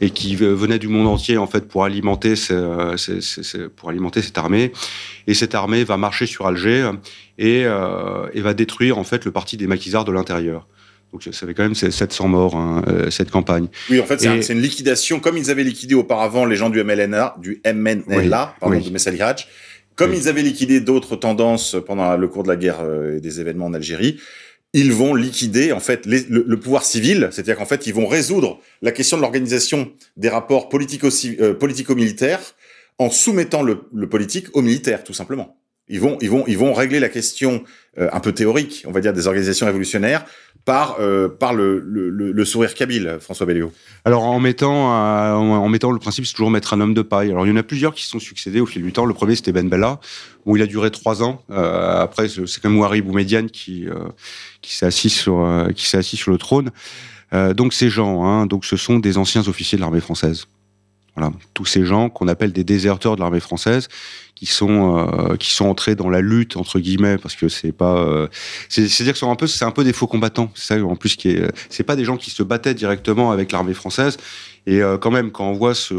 et 0.00 0.10
qui 0.10 0.36
venaient 0.36 0.78
du 0.78 0.88
monde 0.88 1.08
entier 1.08 1.36
en 1.36 1.46
fait 1.46 1.66
pour 1.66 1.84
alimenter 1.84 2.36
ces, 2.36 2.56
ces, 2.96 3.20
ces, 3.20 3.68
pour 3.68 3.90
alimenter 3.90 4.22
cette 4.22 4.38
armée 4.38 4.72
et 5.26 5.34
cette 5.34 5.54
armée 5.54 5.82
va 5.82 5.96
marcher 5.96 6.26
sur 6.26 6.46
Alger 6.46 6.90
et, 7.38 7.62
et 7.62 8.40
va 8.40 8.54
détruire 8.54 8.98
en 8.98 9.04
fait 9.04 9.24
le 9.24 9.30
parti 9.30 9.56
des 9.56 9.66
maquisards 9.66 10.04
de 10.04 10.12
l'intérieur. 10.12 10.66
Donc 11.12 11.24
ça 11.24 11.46
fait 11.46 11.54
quand 11.54 11.64
même 11.64 11.74
700 11.74 12.28
morts 12.28 12.56
hein, 12.56 12.82
cette 13.10 13.30
campagne. 13.30 13.66
Oui, 13.88 14.00
en 14.00 14.04
fait, 14.04 14.20
c'est 14.20 14.28
et... 14.28 14.52
une 14.52 14.60
liquidation 14.62 15.18
comme 15.18 15.36
ils 15.36 15.50
avaient 15.50 15.64
liquidé 15.64 15.94
auparavant 15.94 16.44
les 16.44 16.56
gens 16.56 16.70
du 16.70 16.82
MLNA, 16.82 17.34
du 17.38 17.60
MNLA, 17.66 18.04
oui, 18.06 18.28
pardon, 18.60 18.76
oui. 18.76 18.84
de 18.84 18.90
Messaliraj. 18.90 19.46
Comme 19.96 20.12
oui. 20.12 20.18
ils 20.18 20.28
avaient 20.28 20.42
liquidé 20.42 20.80
d'autres 20.80 21.16
tendances 21.16 21.76
pendant 21.86 22.16
le 22.16 22.28
cours 22.28 22.42
de 22.42 22.48
la 22.48 22.56
guerre 22.56 22.80
euh, 22.80 23.16
et 23.16 23.20
des 23.20 23.40
événements 23.40 23.66
en 23.66 23.74
Algérie, 23.74 24.18
ils 24.72 24.92
vont 24.92 25.14
liquider 25.14 25.72
en 25.72 25.80
fait 25.80 26.06
les, 26.06 26.22
le, 26.24 26.44
le, 26.46 26.60
pouvoir 26.60 26.84
civil, 26.84 27.28
c'est-à-dire 27.32 27.56
qu'en 27.56 27.66
fait 27.66 27.86
ils 27.86 27.94
vont 27.94 28.06
résoudre 28.06 28.60
la 28.82 28.92
question 28.92 29.16
de 29.16 29.22
l'organisation 29.22 29.92
des 30.16 30.28
rapports 30.28 30.68
politico-militaires 30.68 31.44
euh, 31.44 31.54
politico 31.54 31.94
en 32.98 33.10
soumettant 33.10 33.62
le, 33.62 33.84
le, 33.94 34.08
politique 34.08 34.46
au 34.54 34.62
militaire, 34.62 35.02
tout 35.02 35.14
simplement. 35.14 35.59
Ils 35.90 36.00
vont, 36.00 36.16
ils 36.20 36.30
vont, 36.30 36.44
ils 36.46 36.56
vont 36.56 36.72
régler 36.72 37.00
la 37.00 37.08
question 37.08 37.64
euh, 37.98 38.08
un 38.12 38.20
peu 38.20 38.32
théorique, 38.32 38.84
on 38.86 38.92
va 38.92 39.00
dire, 39.00 39.12
des 39.12 39.26
organisations 39.26 39.66
révolutionnaires 39.66 40.24
par 40.64 40.98
euh, 41.00 41.28
par 41.28 41.52
le, 41.52 42.44
sourire 42.44 42.74
kabyle, 42.74 43.18
François 43.20 43.44
Belliot. 43.44 43.72
Alors 44.04 44.22
en 44.22 44.38
mettant 44.38 44.94
euh, 44.94 45.32
en 45.34 45.68
mettant 45.68 45.90
le 45.90 45.98
principe, 45.98 46.26
c'est 46.26 46.32
toujours 46.32 46.50
mettre 46.50 46.74
un 46.74 46.80
homme 46.80 46.94
de 46.94 47.02
paille. 47.02 47.30
Alors 47.30 47.44
il 47.44 47.50
y 47.50 47.52
en 47.52 47.56
a 47.56 47.64
plusieurs 47.64 47.92
qui 47.92 48.04
sont 48.04 48.20
succédés 48.20 48.60
au 48.60 48.66
fil 48.66 48.82
du 48.82 48.92
temps. 48.92 49.04
Le 49.04 49.14
premier 49.14 49.34
c'était 49.34 49.50
Ben 49.50 49.68
Bella, 49.68 49.98
où 50.46 50.56
il 50.56 50.62
a 50.62 50.66
duré 50.66 50.92
trois 50.92 51.24
ans. 51.24 51.42
après 51.50 52.28
c'est 52.28 52.62
comme 52.62 52.78
Ouari 52.78 53.02
Boumediane 53.02 53.50
qui 53.50 53.86
qui 54.60 54.76
s'est 54.76 54.86
assis 54.86 55.10
sur 55.10 55.66
qui 55.74 55.88
s'est 55.88 55.98
assis 55.98 56.16
sur 56.16 56.30
le 56.30 56.38
trône. 56.38 56.70
donc 57.32 57.74
ces 57.74 57.90
gens, 57.90 58.24
hein, 58.24 58.46
donc 58.46 58.64
ce 58.64 58.76
sont 58.76 59.00
des 59.00 59.18
anciens 59.18 59.48
officiers 59.48 59.76
de 59.76 59.80
l'armée 59.80 60.00
française. 60.00 60.46
Tous 61.54 61.66
ces 61.66 61.84
gens 61.84 62.08
qu'on 62.08 62.28
appelle 62.28 62.52
des 62.52 62.64
déserteurs 62.64 63.16
de 63.16 63.20
l'armée 63.20 63.40
française, 63.40 63.88
qui 64.34 64.46
sont 64.46 64.96
euh, 64.96 65.36
qui 65.36 65.50
sont 65.50 65.66
entrés 65.66 65.94
dans 65.94 66.08
la 66.08 66.20
lutte 66.20 66.56
entre 66.56 66.78
guillemets, 66.80 67.18
parce 67.18 67.36
que 67.36 67.48
c'est 67.48 67.72
pas, 67.72 67.98
euh, 67.98 68.26
c'est 68.68 69.02
dire 69.02 69.12
que 69.12 69.18
sont 69.18 69.30
un 69.30 69.36
peu, 69.36 69.46
c'est 69.46 69.64
un 69.64 69.70
peu 69.70 69.84
des 69.84 69.92
faux 69.92 70.06
combattants. 70.06 70.50
C'est 70.54 70.78
ça 70.78 70.84
en 70.84 70.96
plus 70.96 71.16
qui 71.16 71.28
est, 71.28 71.50
c'est 71.68 71.82
pas 71.82 71.96
des 71.96 72.04
gens 72.04 72.16
qui 72.16 72.30
se 72.30 72.42
battaient 72.42 72.74
directement 72.74 73.32
avec 73.32 73.52
l'armée 73.52 73.74
française. 73.74 74.16
Et 74.66 74.82
euh, 74.82 74.96
quand 74.98 75.10
même, 75.10 75.30
quand 75.30 75.44
on 75.44 75.52
voit 75.52 75.74
ce, 75.74 75.94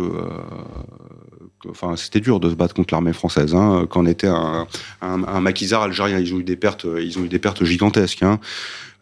enfin, 1.70 1.96
c'était 1.96 2.20
dur 2.20 2.40
de 2.40 2.50
se 2.50 2.56
battre 2.56 2.74
contre 2.74 2.94
l'armée 2.94 3.14
française. 3.14 3.54
Hein, 3.54 3.86
quand 3.90 4.02
on 4.02 4.08
était 4.08 4.28
un, 4.28 4.68
un, 5.02 5.24
un 5.24 5.42
maquisard 5.42 5.84
algérien, 5.84 6.20
ils 6.20 6.34
ont 6.34 6.40
eu 6.40 6.44
des 6.44 6.56
pertes, 6.56 6.86
ils 7.00 7.20
ont 7.20 7.24
eu 7.24 7.30
des 7.30 7.40
pertes 7.40 7.64
gigantesques. 7.64 8.24
Hein. 8.24 8.40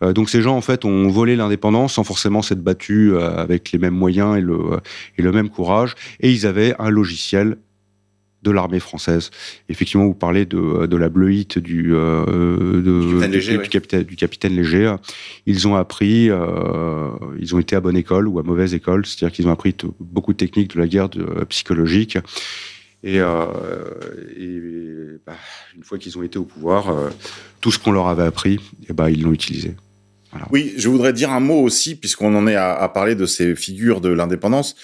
Euh, 0.04 0.14
donc 0.14 0.30
ces 0.30 0.42
gens 0.42 0.56
en 0.56 0.62
fait 0.62 0.86
ont 0.86 1.10
volé 1.10 1.36
l'indépendance 1.36 1.94
sans 1.94 2.04
forcément 2.04 2.42
s'être 2.42 2.62
battus 2.62 3.12
euh, 3.14 3.36
avec 3.36 3.72
les 3.72 3.80
mêmes 3.80 3.96
moyens 3.96 4.38
et 4.38 4.42
le, 4.42 4.80
et 5.18 5.22
le 5.22 5.32
même 5.32 5.50
courage. 5.50 5.96
Et 6.20 6.32
ils 6.32 6.46
avaient 6.46 6.76
un 6.80 6.90
logiciel 6.90 7.58
de 8.44 8.52
l'armée 8.52 8.80
française. 8.80 9.32
Effectivement, 9.68 10.06
vous 10.06 10.14
parlez 10.14 10.46
de, 10.46 10.86
de 10.86 10.98
la 10.98 11.10
bleuite 11.10 11.60
du, 11.60 11.94
euh, 11.94 12.26
de, 12.82 13.20
du, 13.20 13.28
Léger, 13.28 13.58
du, 13.58 13.70
capitaine, 13.70 14.04
du, 14.04 14.16
capitaine, 14.16 14.56
Léger. 14.56 14.96
Ils 15.46 15.68
ont 15.68 15.76
appris, 15.76 16.30
euh, 16.30 17.10
ils 17.40 17.56
ont 17.56 17.60
été 17.60 17.76
à 17.76 17.82
bonne 17.82 17.98
école 17.98 18.28
ou 18.28 18.40
à 18.40 18.44
mauvaise 18.44 18.74
école, 18.74 19.06
c'est-à-dire 19.06 19.34
qu'ils 19.36 19.48
ont 19.48 19.52
appris 19.52 19.76
beaucoup 20.00 20.34
de 20.34 20.38
techniques 20.38 20.74
de 20.76 20.80
la 20.80 20.88
guerre 20.88 21.10
de, 21.10 21.44
psychologique. 21.46 22.18
Et, 23.04 23.20
euh, 23.20 23.46
et 24.38 24.60
bah, 25.26 25.36
une 25.76 25.84
fois 25.84 25.98
qu'ils 25.98 26.18
ont 26.18 26.24
été 26.24 26.38
au 26.38 26.44
pouvoir, 26.44 26.94
tout 27.62 27.72
ce 27.72 27.80
qu'on 27.80 27.92
leur 27.92 28.08
avait 28.08 28.24
appris, 28.24 28.54
et 28.54 28.88
eh 28.90 28.94
bah, 28.94 29.10
ils 29.10 29.24
l'ont 29.24 29.34
utilisé. 29.34 29.76
Oui, 30.52 30.74
je 30.78 30.90
voudrais 30.90 31.14
dire 31.14 31.32
un 31.32 31.40
mot 31.40 31.62
aussi, 31.62 31.96
puisqu'on 31.96 32.36
en 32.36 32.48
est 32.48 32.56
à, 32.56 32.74
à, 32.74 32.90
parler 32.90 33.16
de 33.16 33.26
ces 33.26 33.56
figures 33.56 34.00
de 34.00 34.10
l'indépendance, 34.10 34.76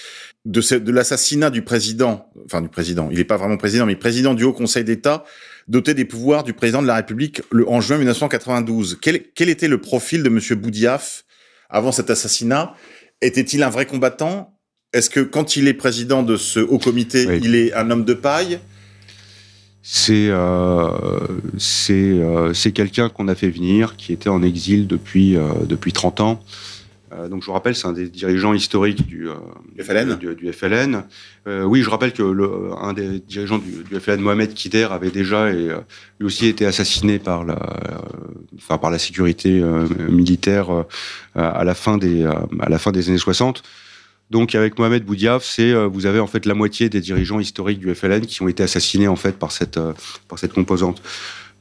de, 0.45 0.77
de 0.77 0.91
l'assassinat 0.91 1.49
du 1.49 1.61
président, 1.61 2.31
enfin 2.45 2.61
du 2.61 2.69
président, 2.69 3.09
il 3.11 3.17
n'est 3.17 3.25
pas 3.25 3.37
vraiment 3.37 3.57
président, 3.57 3.85
mais 3.85 3.95
président 3.95 4.33
du 4.33 4.43
Haut 4.43 4.53
Conseil 4.53 4.83
d'État, 4.83 5.23
doté 5.67 5.93
des 5.93 6.05
pouvoirs 6.05 6.43
du 6.43 6.53
président 6.53 6.81
de 6.81 6.87
la 6.87 6.95
République 6.95 7.41
le, 7.51 7.67
en 7.69 7.81
juin 7.81 7.97
1992. 7.97 8.99
Quel, 9.01 9.23
quel 9.33 9.49
était 9.49 9.67
le 9.67 9.79
profil 9.79 10.23
de 10.23 10.29
Monsieur 10.29 10.55
Boudiaf 10.55 11.25
avant 11.69 11.91
cet 11.91 12.09
assassinat? 12.09 12.73
Était-il 13.21 13.63
un 13.63 13.69
vrai 13.69 13.85
combattant? 13.85 14.57
Est-ce 14.93 15.09
que 15.09 15.19
quand 15.19 15.55
il 15.55 15.67
est 15.67 15.73
président 15.73 16.23
de 16.23 16.37
ce 16.37 16.59
haut 16.59 16.79
comité, 16.79 17.27
il 17.41 17.55
est 17.55 17.73
un 17.73 17.89
homme 17.91 18.05
de 18.05 18.13
paille? 18.13 18.59
C'est 19.87 20.29
euh, 20.31 20.89
c'est 21.59 21.93
euh, 21.93 22.55
c'est 22.55 22.71
quelqu'un 22.71 23.07
qu'on 23.07 23.27
a 23.27 23.35
fait 23.35 23.51
venir, 23.51 23.97
qui 23.97 24.13
était 24.13 24.29
en 24.29 24.41
exil 24.41 24.87
depuis 24.87 25.37
euh, 25.37 25.43
depuis 25.63 25.93
30 25.93 26.21
ans. 26.21 26.43
Euh, 27.13 27.27
donc 27.27 27.43
je 27.43 27.45
vous 27.45 27.53
rappelle, 27.53 27.75
c'est 27.75 27.85
un 27.85 27.93
des 27.93 28.09
dirigeants 28.09 28.55
historiques 28.55 29.05
du 29.05 29.27
FLN. 29.79 30.15
Du, 30.15 30.33
du 30.33 30.51
FLN. 30.51 31.03
oui, 31.45 31.83
je 31.83 31.89
rappelle 31.91 32.13
que 32.13 32.23
le, 32.23 32.71
un 32.81 32.93
des 32.93 33.19
dirigeants 33.19 33.59
du, 33.59 33.83
du 33.83 33.99
FLN, 33.99 34.21
Mohamed 34.21 34.55
Kider, 34.55 34.87
avait 34.89 35.11
déjà 35.11 35.51
et 35.51 35.69
lui 36.19 36.25
aussi 36.25 36.47
été 36.47 36.65
assassiné 36.65 37.19
par 37.19 37.43
la 37.43 37.59
enfin 38.57 38.79
par 38.79 38.89
la 38.89 38.97
sécurité 38.97 39.61
militaire 40.09 40.69
à 41.35 41.63
la 41.63 41.75
fin 41.75 41.99
des 41.99 42.25
à 42.25 42.69
la 42.69 42.79
fin 42.79 42.91
des 42.91 43.09
années 43.09 43.19
60. 43.19 43.61
Donc 44.31 44.55
avec 44.55 44.79
Mohamed 44.79 45.05
Boudiaf, 45.05 45.43
c'est 45.43 45.71
euh, 45.71 45.87
vous 45.87 46.05
avez 46.05 46.19
en 46.19 46.27
fait 46.27 46.45
la 46.45 46.55
moitié 46.55 46.89
des 46.89 46.99
dirigeants 46.99 47.39
historiques 47.39 47.79
du 47.79 47.93
FLN 47.93 48.25
qui 48.25 48.41
ont 48.41 48.47
été 48.47 48.63
assassinés 48.63 49.07
en 49.07 49.15
fait 49.15 49.37
par 49.37 49.51
cette 49.51 49.77
euh, 49.77 49.93
par 50.27 50.39
cette 50.39 50.53
composante. 50.53 51.01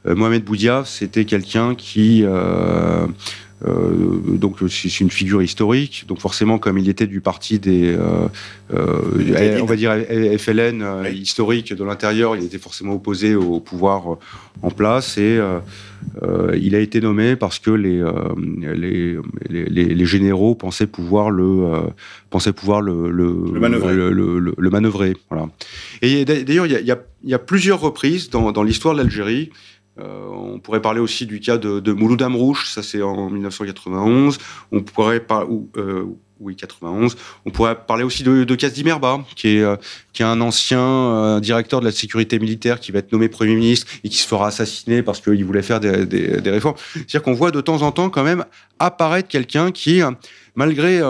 Euh, 0.07 0.15
Mohamed 0.15 0.45
Boudiaf, 0.45 0.89
c'était 0.89 1.25
quelqu'un 1.25 1.75
qui 1.75 2.23
euh, 2.25 3.07
donc 3.63 4.57
c'est 4.69 5.01
une 5.01 5.11
figure 5.11 5.43
historique. 5.43 6.05
Donc 6.09 6.21
forcément, 6.21 6.59
comme 6.59 6.77
il 6.77 6.89
était 6.89 7.07
du 7.07 7.21
parti 7.21 7.59
des, 7.59 7.95
euh, 7.95 8.29
euh, 8.75 9.59
on 9.61 9.65
va 9.65 9.77
dire 9.77 9.95
FLN 10.39 10.85
historique 11.13 11.73
de 11.73 11.85
l'intérieur, 11.85 12.37
il 12.37 12.45
était 12.45 12.59
forcément 12.59 12.95
opposé 12.95 13.35
au 13.35 13.61
pouvoir 13.61 14.19
en 14.63 14.71
place 14.71 15.19
et 15.19 15.41
il 16.55 16.75
a 16.75 16.81
été 16.81 17.01
nommé 17.01 17.37
parce 17.37 17.59
que 17.59 17.71
les 17.71 18.05
les, 18.75 19.17
les, 19.49 19.95
les, 19.95 20.07
généraux 20.07 20.55
pensaient 20.55 20.87
pouvoir 20.87 21.31
le 21.31 21.91
pensaient 22.31 22.53
pouvoir 22.53 22.81
le 22.83 23.11
le, 23.11 23.45
le 23.53 23.61
manœuvrer. 23.61 23.95
Le, 23.95 24.39
le, 24.39 24.71
manœuvrer 24.71 25.17
voilà. 25.31 25.49
Et 26.03 26.25
d'ailleurs, 26.25 26.67
il 26.67 26.73
y 26.73 26.77
a, 26.77 26.81
y, 26.81 26.91
a, 26.91 26.99
y 27.25 27.35
a, 27.35 27.39
plusieurs 27.39 27.81
reprises 27.81 28.31
dans, 28.31 28.53
dans 28.53 28.63
l'histoire 28.63 28.95
de 28.95 29.01
l'Algérie 29.01 29.51
euh, 30.01 30.27
on 30.29 30.59
pourrait 30.59 30.83
parler 30.83 31.01
aussi 31.01 31.25
du 31.25 31.39
cas 31.39 31.57
de, 31.57 31.79
de 31.79 31.93
Mouloud 31.93 32.21
Amrouche, 32.21 32.69
ça 32.69 32.83
c'est 32.83 33.01
en 33.01 33.31
1991. 33.31 34.39
On 34.73 34.83
pourrait 34.83 35.25
euh, 35.77 36.05
oui 36.41 36.57
91. 36.57 37.17
On 37.47 37.51
pourrait 37.51 37.77
parler 37.87 38.03
aussi 38.03 38.25
de, 38.25 38.43
de 38.43 38.55
qui 38.57 39.49
est 39.49 39.61
euh, 39.61 39.77
qui 40.13 40.23
est 40.23 40.25
un 40.25 40.41
ancien 40.41 41.39
directeur 41.41 41.79
de 41.79 41.85
la 41.85 41.93
sécurité 41.93 42.41
militaire 42.41 42.81
qui 42.81 42.91
va 42.91 42.99
être 42.99 43.13
nommé 43.13 43.29
premier 43.29 43.55
ministre 43.55 43.87
et 44.03 44.09
qui 44.09 44.17
se 44.17 44.27
fera 44.27 44.49
assassiner 44.49 45.03
parce 45.03 45.21
qu'il 45.21 45.45
voulait 45.45 45.63
faire 45.63 45.79
des, 45.79 46.33
réformes. 46.45 46.77
C'est-à-dire 46.95 47.23
qu'on 47.23 47.35
voit 47.35 47.53
de 47.53 47.61
temps 47.61 47.83
en 47.83 47.93
temps 47.93 48.11
quand 48.11 48.25
même 48.25 48.45
apparaître 48.81 49.29
quelqu'un 49.29 49.71
qui, 49.71 50.01
malgré 50.57 51.01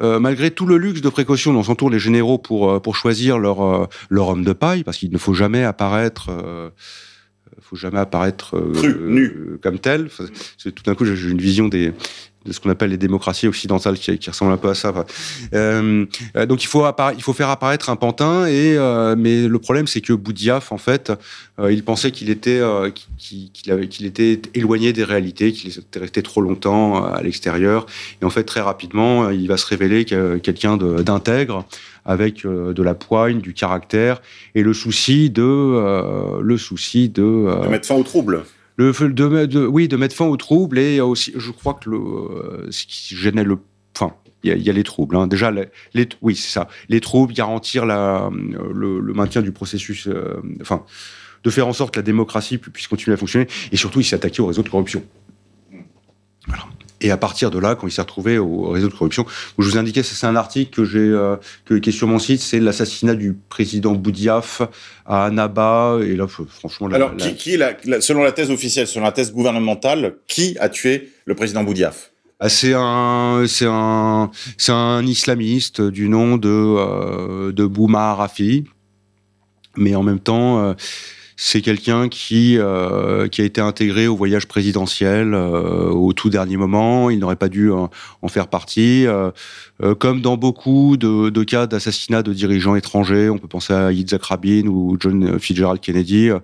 malgré 0.00 0.52
tout 0.52 0.66
le 0.66 0.78
luxe 0.78 1.00
de 1.00 1.08
précaution 1.08 1.52
dont 1.52 1.64
s'entourent 1.64 1.90
les 1.90 1.98
généraux 1.98 2.38
pour 2.38 2.80
pour 2.80 2.94
choisir 2.94 3.38
leur 3.38 3.88
leur 4.08 4.28
homme 4.28 4.44
de 4.44 4.52
paille, 4.52 4.84
parce 4.84 4.98
qu'il 4.98 5.10
ne 5.10 5.18
faut 5.18 5.34
jamais 5.34 5.64
apparaître 5.64 6.30
faut 7.60 7.76
jamais 7.76 7.98
apparaître 7.98 8.56
euh, 8.56 8.96
nu. 9.06 9.26
Euh, 9.26 9.58
comme 9.62 9.78
tel. 9.78 10.08
tout 10.08 10.82
d'un 10.84 10.94
coup, 10.94 11.04
j'ai 11.04 11.30
une 11.30 11.40
vision 11.40 11.68
des, 11.68 11.92
de 12.46 12.52
ce 12.52 12.60
qu'on 12.60 12.70
appelle 12.70 12.90
les 12.90 12.96
démocraties 12.96 13.46
occidentales 13.46 13.98
qui, 13.98 14.18
ressemblent 14.28 14.52
un 14.52 14.56
peu 14.56 14.70
à 14.70 14.74
ça. 14.74 14.92
Euh, 15.52 16.06
euh, 16.36 16.46
donc 16.46 16.62
il 16.64 16.66
faut, 16.66 16.84
il 17.14 17.22
faut 17.22 17.32
faire 17.34 17.50
apparaître 17.50 17.90
un 17.90 17.96
pantin 17.96 18.46
et 18.46 18.76
euh, 18.76 19.14
mais 19.16 19.46
le 19.46 19.58
problème 19.58 19.86
c'est 19.86 20.00
que 20.00 20.14
Boudiaf 20.14 20.72
en 20.72 20.78
fait 20.78 21.12
euh, 21.58 21.70
il 21.70 21.84
pensait 21.84 22.10
qu'il 22.10 22.30
était 22.30 22.60
qu'il 23.18 24.06
était 24.06 24.40
éloigné 24.54 24.92
des 24.92 25.04
réalités, 25.04 25.52
qu'il 25.52 25.70
était 25.70 25.98
resté 25.98 26.22
trop 26.22 26.40
longtemps 26.40 27.04
à 27.04 27.22
l'extérieur 27.22 27.84
et 28.22 28.24
en 28.24 28.30
fait 28.30 28.44
très 28.44 28.60
rapidement 28.60 29.28
il 29.30 29.46
va 29.46 29.58
se 29.58 29.66
révéler 29.66 30.04
quelqu'un 30.04 30.76
d'intègre 30.76 31.66
avec 32.06 32.46
de 32.46 32.82
la 32.82 32.94
poigne, 32.94 33.40
du 33.40 33.52
caractère 33.52 34.22
et 34.54 34.62
le 34.62 34.72
souci 34.72 35.28
de 35.28 36.40
le 36.40 36.56
souci 36.56 37.10
de, 37.10 37.62
de 37.62 37.68
mettre 37.68 37.86
fin 37.86 37.96
au 37.96 38.02
trouble 38.02 38.44
le, 38.80 39.66
oui, 39.66 39.88
de 39.88 39.96
mettre 39.96 40.14
fin 40.14 40.26
aux 40.26 40.36
troubles 40.36 40.78
et 40.78 41.00
aussi, 41.00 41.32
je 41.36 41.50
crois 41.50 41.74
que 41.74 41.90
le, 41.90 41.98
euh, 41.98 42.66
ce 42.70 42.86
qui 42.86 43.14
gênait 43.16 43.44
le, 43.44 43.58
enfin, 43.94 44.14
il 44.42 44.56
y, 44.56 44.70
a 44.70 44.72
les 44.72 44.84
troubles. 44.84 45.16
Hein. 45.16 45.26
Déjà, 45.26 45.50
les, 45.50 46.08
oui, 46.22 46.34
c'est 46.34 46.50
ça. 46.50 46.68
Les 46.88 47.00
troubles, 47.00 47.34
garantir 47.34 47.84
la, 47.84 48.30
le, 48.72 49.00
le 49.00 49.12
maintien 49.12 49.42
du 49.42 49.52
processus, 49.52 50.08
euh, 50.08 50.40
enfin, 50.62 50.84
de 51.44 51.50
faire 51.50 51.66
en 51.66 51.72
sorte 51.72 51.94
que 51.94 51.98
la 51.98 52.04
démocratie 52.04 52.58
puisse 52.58 52.88
continuer 52.88 53.14
à 53.14 53.16
fonctionner. 53.18 53.46
Et 53.72 53.76
surtout, 53.76 54.00
il 54.00 54.04
s'est 54.04 54.16
attaqué 54.16 54.40
au 54.40 54.46
réseau 54.46 54.62
de 54.62 54.68
corruption. 54.68 55.02
Voilà. 56.46 56.64
Et 57.00 57.10
à 57.10 57.16
partir 57.16 57.50
de 57.50 57.58
là, 57.58 57.74
quand 57.74 57.86
il 57.86 57.90
s'est 57.90 58.02
retrouvé 58.02 58.38
au 58.38 58.68
réseau 58.68 58.88
de 58.88 58.92
corruption, 58.92 59.24
où 59.56 59.62
je 59.62 59.70
vous 59.70 59.78
indiquais, 59.78 60.02
c'est 60.02 60.26
un 60.26 60.36
article 60.36 60.70
que 60.70 60.84
j'ai, 60.84 60.98
euh, 60.98 61.36
qui 61.66 61.88
est 61.88 61.92
sur 61.92 62.06
mon 62.06 62.18
site, 62.18 62.40
c'est 62.40 62.60
l'assassinat 62.60 63.14
du 63.14 63.36
président 63.48 63.92
Boudiaf 63.92 64.62
à 65.06 65.24
Annaba. 65.24 65.98
Et 66.02 66.14
là, 66.14 66.26
franchement, 66.26 66.88
alors 66.88 67.16
qui, 67.16 67.34
qui 67.34 67.56
la, 67.56 67.74
selon 68.00 68.22
la 68.22 68.32
thèse 68.32 68.50
officielle, 68.50 68.86
selon 68.86 69.06
la 69.06 69.12
thèse 69.12 69.32
gouvernementale, 69.32 70.16
qui 70.26 70.56
a 70.60 70.68
tué 70.68 71.10
le 71.24 71.34
président 71.34 71.64
Boudiaf? 71.64 72.10
Ah, 72.38 72.48
c'est 72.48 72.74
un, 72.74 73.44
c'est 73.46 73.68
un, 73.68 74.30
c'est 74.58 74.72
un 74.72 75.04
islamiste 75.06 75.80
du 75.80 76.08
nom 76.08 76.36
de 76.36 76.48
euh, 76.48 77.52
de 77.52 77.66
Bouma 77.66 78.14
Rafi, 78.14 78.64
mais 79.76 79.94
en 79.94 80.02
même 80.02 80.20
temps. 80.20 80.62
Euh, 80.62 80.74
c'est 81.42 81.62
quelqu'un 81.62 82.10
qui 82.10 82.58
euh, 82.58 83.26
qui 83.26 83.40
a 83.40 83.44
été 83.46 83.62
intégré 83.62 84.06
au 84.06 84.14
voyage 84.14 84.46
présidentiel 84.46 85.32
euh, 85.32 85.88
au 85.88 86.12
tout 86.12 86.28
dernier 86.28 86.58
moment. 86.58 87.08
Il 87.08 87.18
n'aurait 87.18 87.34
pas 87.34 87.48
dû 87.48 87.70
en, 87.70 87.88
en 88.20 88.28
faire 88.28 88.48
partie. 88.48 89.06
Euh, 89.06 89.30
euh, 89.82 89.94
comme 89.94 90.20
dans 90.20 90.36
beaucoup 90.36 90.98
de, 90.98 91.30
de 91.30 91.42
cas 91.42 91.66
d'assassinat 91.66 92.22
de 92.22 92.34
dirigeants 92.34 92.76
étrangers, 92.76 93.30
on 93.30 93.38
peut 93.38 93.48
penser 93.48 93.72
à 93.72 93.90
Yitzhak 93.90 94.22
Rabin 94.22 94.66
ou 94.66 94.98
John 95.00 95.38
Fitzgerald 95.38 95.80
Kennedy. 95.80 96.28
Euh, 96.28 96.40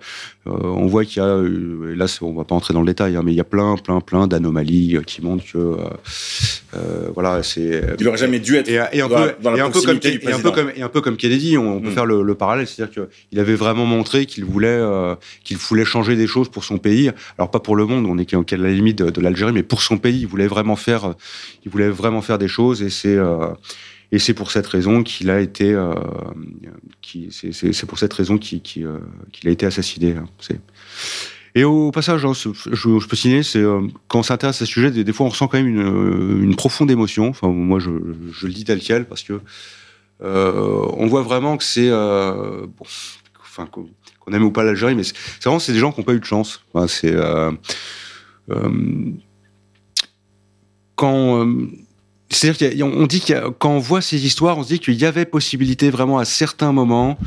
on 0.46 0.86
voit 0.86 1.04
qu'il 1.04 1.22
y 1.22 1.26
a, 1.26 1.28
euh, 1.28 1.94
là, 1.94 2.06
on 2.22 2.32
va 2.32 2.44
pas 2.44 2.54
entrer 2.54 2.72
dans 2.72 2.80
le 2.80 2.86
détail, 2.86 3.16
hein, 3.16 3.22
mais 3.22 3.32
il 3.32 3.36
y 3.36 3.40
a 3.40 3.44
plein, 3.44 3.76
plein, 3.76 4.00
plein 4.00 4.26
d'anomalies 4.26 4.96
qui 5.06 5.20
montrent 5.20 5.44
que, 5.52 5.76
voilà, 7.12 7.42
c'est. 7.42 7.82
Il 8.00 8.08
aurait 8.08 8.16
jamais 8.16 8.38
dû 8.38 8.56
être 8.56 8.70
et, 8.70 8.80
et 8.92 9.02
un 9.02 9.08
peu, 9.08 9.34
et 9.54 9.60
un 9.60 9.70
peu 9.70 9.82
comme, 9.82 9.98
et 10.02 10.32
un 10.32 10.38
peu 10.38 10.50
comme, 10.52 10.70
et 10.74 10.82
un 10.82 10.88
peu 10.88 11.02
comme 11.02 11.18
Kennedy, 11.18 11.58
on, 11.58 11.76
on 11.76 11.80
peut 11.80 11.90
mm. 11.90 11.92
faire 11.92 12.06
le, 12.06 12.22
le 12.22 12.34
parallèle, 12.34 12.66
c'est-à-dire 12.66 13.06
qu'il 13.30 13.38
avait 13.38 13.56
vraiment 13.56 13.84
montré 13.84 14.24
qu'il 14.24 14.46
voulait 14.46 14.85
qu'il 15.44 15.56
voulait 15.56 15.84
changer 15.84 16.16
des 16.16 16.26
choses 16.26 16.48
pour 16.48 16.64
son 16.64 16.78
pays. 16.78 17.10
Alors 17.38 17.50
pas 17.50 17.60
pour 17.60 17.76
le 17.76 17.86
monde, 17.86 18.06
on 18.06 18.18
est 18.18 18.34
à 18.34 18.56
la 18.56 18.70
limite 18.70 18.98
de, 18.98 19.20
l'Algérie, 19.20 19.52
mais 19.52 19.62
pour 19.62 19.82
son 19.82 19.98
pays, 19.98 20.20
il 20.20 20.26
voulait 20.26 20.46
vraiment 20.46 20.76
faire, 20.76 21.14
il 21.64 21.70
voulait 21.70 21.88
vraiment 21.88 22.22
faire 22.22 22.38
des 22.38 22.48
choses 22.48 22.82
et 22.82 22.90
c'est 22.90 23.18
et 24.12 24.18
c'est 24.18 24.34
pour 24.34 24.50
cette 24.50 24.66
raison 24.66 25.02
qu'il 25.02 25.30
a 25.30 25.40
été, 25.40 25.72
euh, 25.72 25.92
c'est 27.02 27.86
pour 27.86 27.98
cette 27.98 28.12
raison 28.12 28.38
qu'il 28.38 28.84
euh, 28.84 28.98
a 29.44 29.48
été 29.48 29.66
assassiné. 29.66 30.12
Hein. 30.16 30.26
Et 31.54 31.64
au 31.64 31.90
passage, 31.90 32.24
hein, 32.24 32.32
je, 32.34 33.06
peux 33.06 33.16
signer, 33.16 33.42
c'est 33.42 33.58
euh, 33.58 33.80
quand 34.08 34.20
on 34.20 34.22
s'intéresse 34.22 34.56
à 34.56 34.58
ce 34.60 34.64
sujet, 34.66 34.90
des, 34.90 35.12
fois 35.12 35.26
on 35.26 35.30
ressent 35.30 35.48
quand 35.48 35.58
même 35.58 35.68
une, 35.68 36.54
profonde 36.54 36.90
émotion. 36.90 37.28
Enfin, 37.28 37.48
moi, 37.48 37.78
je, 37.80 37.90
je, 38.30 38.46
le 38.46 38.52
dis 38.52 38.64
tel 38.64 38.80
quel 38.80 39.06
parce 39.06 39.22
que 39.22 39.40
euh, 40.22 40.86
on 40.94 41.06
voit 41.06 41.22
vraiment 41.22 41.56
que 41.56 41.64
c'est, 41.64 41.88
euh, 41.90 42.66
bon, 42.66 42.86
enfin, 43.56 43.68
qu'on 43.68 44.32
aime 44.32 44.44
ou 44.44 44.50
pas 44.50 44.64
l'Algérie, 44.64 44.94
mais 44.94 45.04
c'est 45.04 45.14
vraiment 45.44 45.58
c'est 45.58 45.72
des 45.72 45.78
gens 45.78 45.92
qui 45.92 46.00
n'ont 46.00 46.04
pas 46.04 46.14
eu 46.14 46.20
de 46.20 46.24
chance. 46.24 46.62
C'est 46.88 47.14
quand 50.96 51.46
c'est-à-dire 52.28 52.86
qu'on 52.86 53.06
dit 53.06 53.20
que 53.20 53.48
quand 53.50 53.70
on 53.70 53.78
voit 53.78 54.00
ces 54.00 54.26
histoires, 54.26 54.58
on 54.58 54.62
se 54.62 54.68
dit 54.68 54.78
qu'il 54.78 54.94
y 54.94 55.04
avait 55.04 55.24
possibilité 55.24 55.90
vraiment 55.90 56.18
à 56.18 56.24
certains 56.24 56.72
moments 56.72 57.18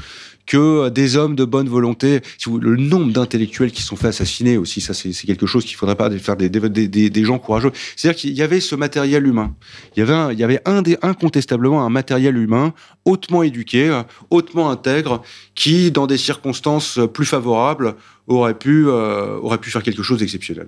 que 0.49 0.89
des 0.89 1.15
hommes 1.15 1.35
de 1.35 1.45
bonne 1.45 1.69
volonté, 1.69 2.21
le 2.47 2.75
nombre 2.75 3.13
d'intellectuels 3.13 3.71
qui 3.71 3.83
sont 3.83 3.95
fait 3.95 4.07
assassiner 4.07 4.57
aussi, 4.57 4.81
ça 4.81 4.95
c'est 4.95 5.13
quelque 5.13 5.45
chose 5.45 5.63
qu'il 5.63 5.75
faudrait 5.75 5.95
pas 5.95 6.09
faire 6.17 6.35
des, 6.35 7.23
gens 7.23 7.37
courageux. 7.37 7.71
C'est-à-dire 7.95 8.19
qu'il 8.19 8.33
y 8.33 8.41
avait 8.41 8.59
ce 8.59 8.75
matériel 8.75 9.27
humain. 9.27 9.55
Il 9.95 9.99
y 9.99 10.01
avait, 10.01 10.13
un, 10.13 10.31
il 10.31 10.39
y 10.39 10.43
avait 10.43 10.59
incontestablement 10.65 11.85
un 11.85 11.89
matériel 11.91 12.35
humain 12.35 12.73
hautement 13.05 13.43
éduqué, 13.43 14.01
hautement 14.31 14.71
intègre, 14.71 15.21
qui, 15.53 15.91
dans 15.91 16.07
des 16.07 16.17
circonstances 16.17 16.99
plus 17.13 17.25
favorables, 17.25 17.95
aurait 18.25 18.57
pu, 18.57 18.87
euh, 18.87 19.37
aurait 19.37 19.59
pu 19.59 19.69
faire 19.69 19.83
quelque 19.83 20.01
chose 20.01 20.17
d'exceptionnel. 20.17 20.67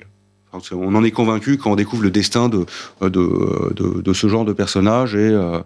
On 0.72 0.94
en 0.94 1.04
est 1.04 1.12
convaincu 1.12 1.58
quand 1.58 1.72
on 1.72 1.76
découvre 1.76 2.04
le 2.04 2.12
destin 2.12 2.50
de, 2.50 2.66
de, 3.02 4.14
ce 4.14 4.28
genre 4.28 4.46
de 4.46 4.54
personnage. 4.54 5.16
Et, 5.16 5.30
euh, 5.30 5.60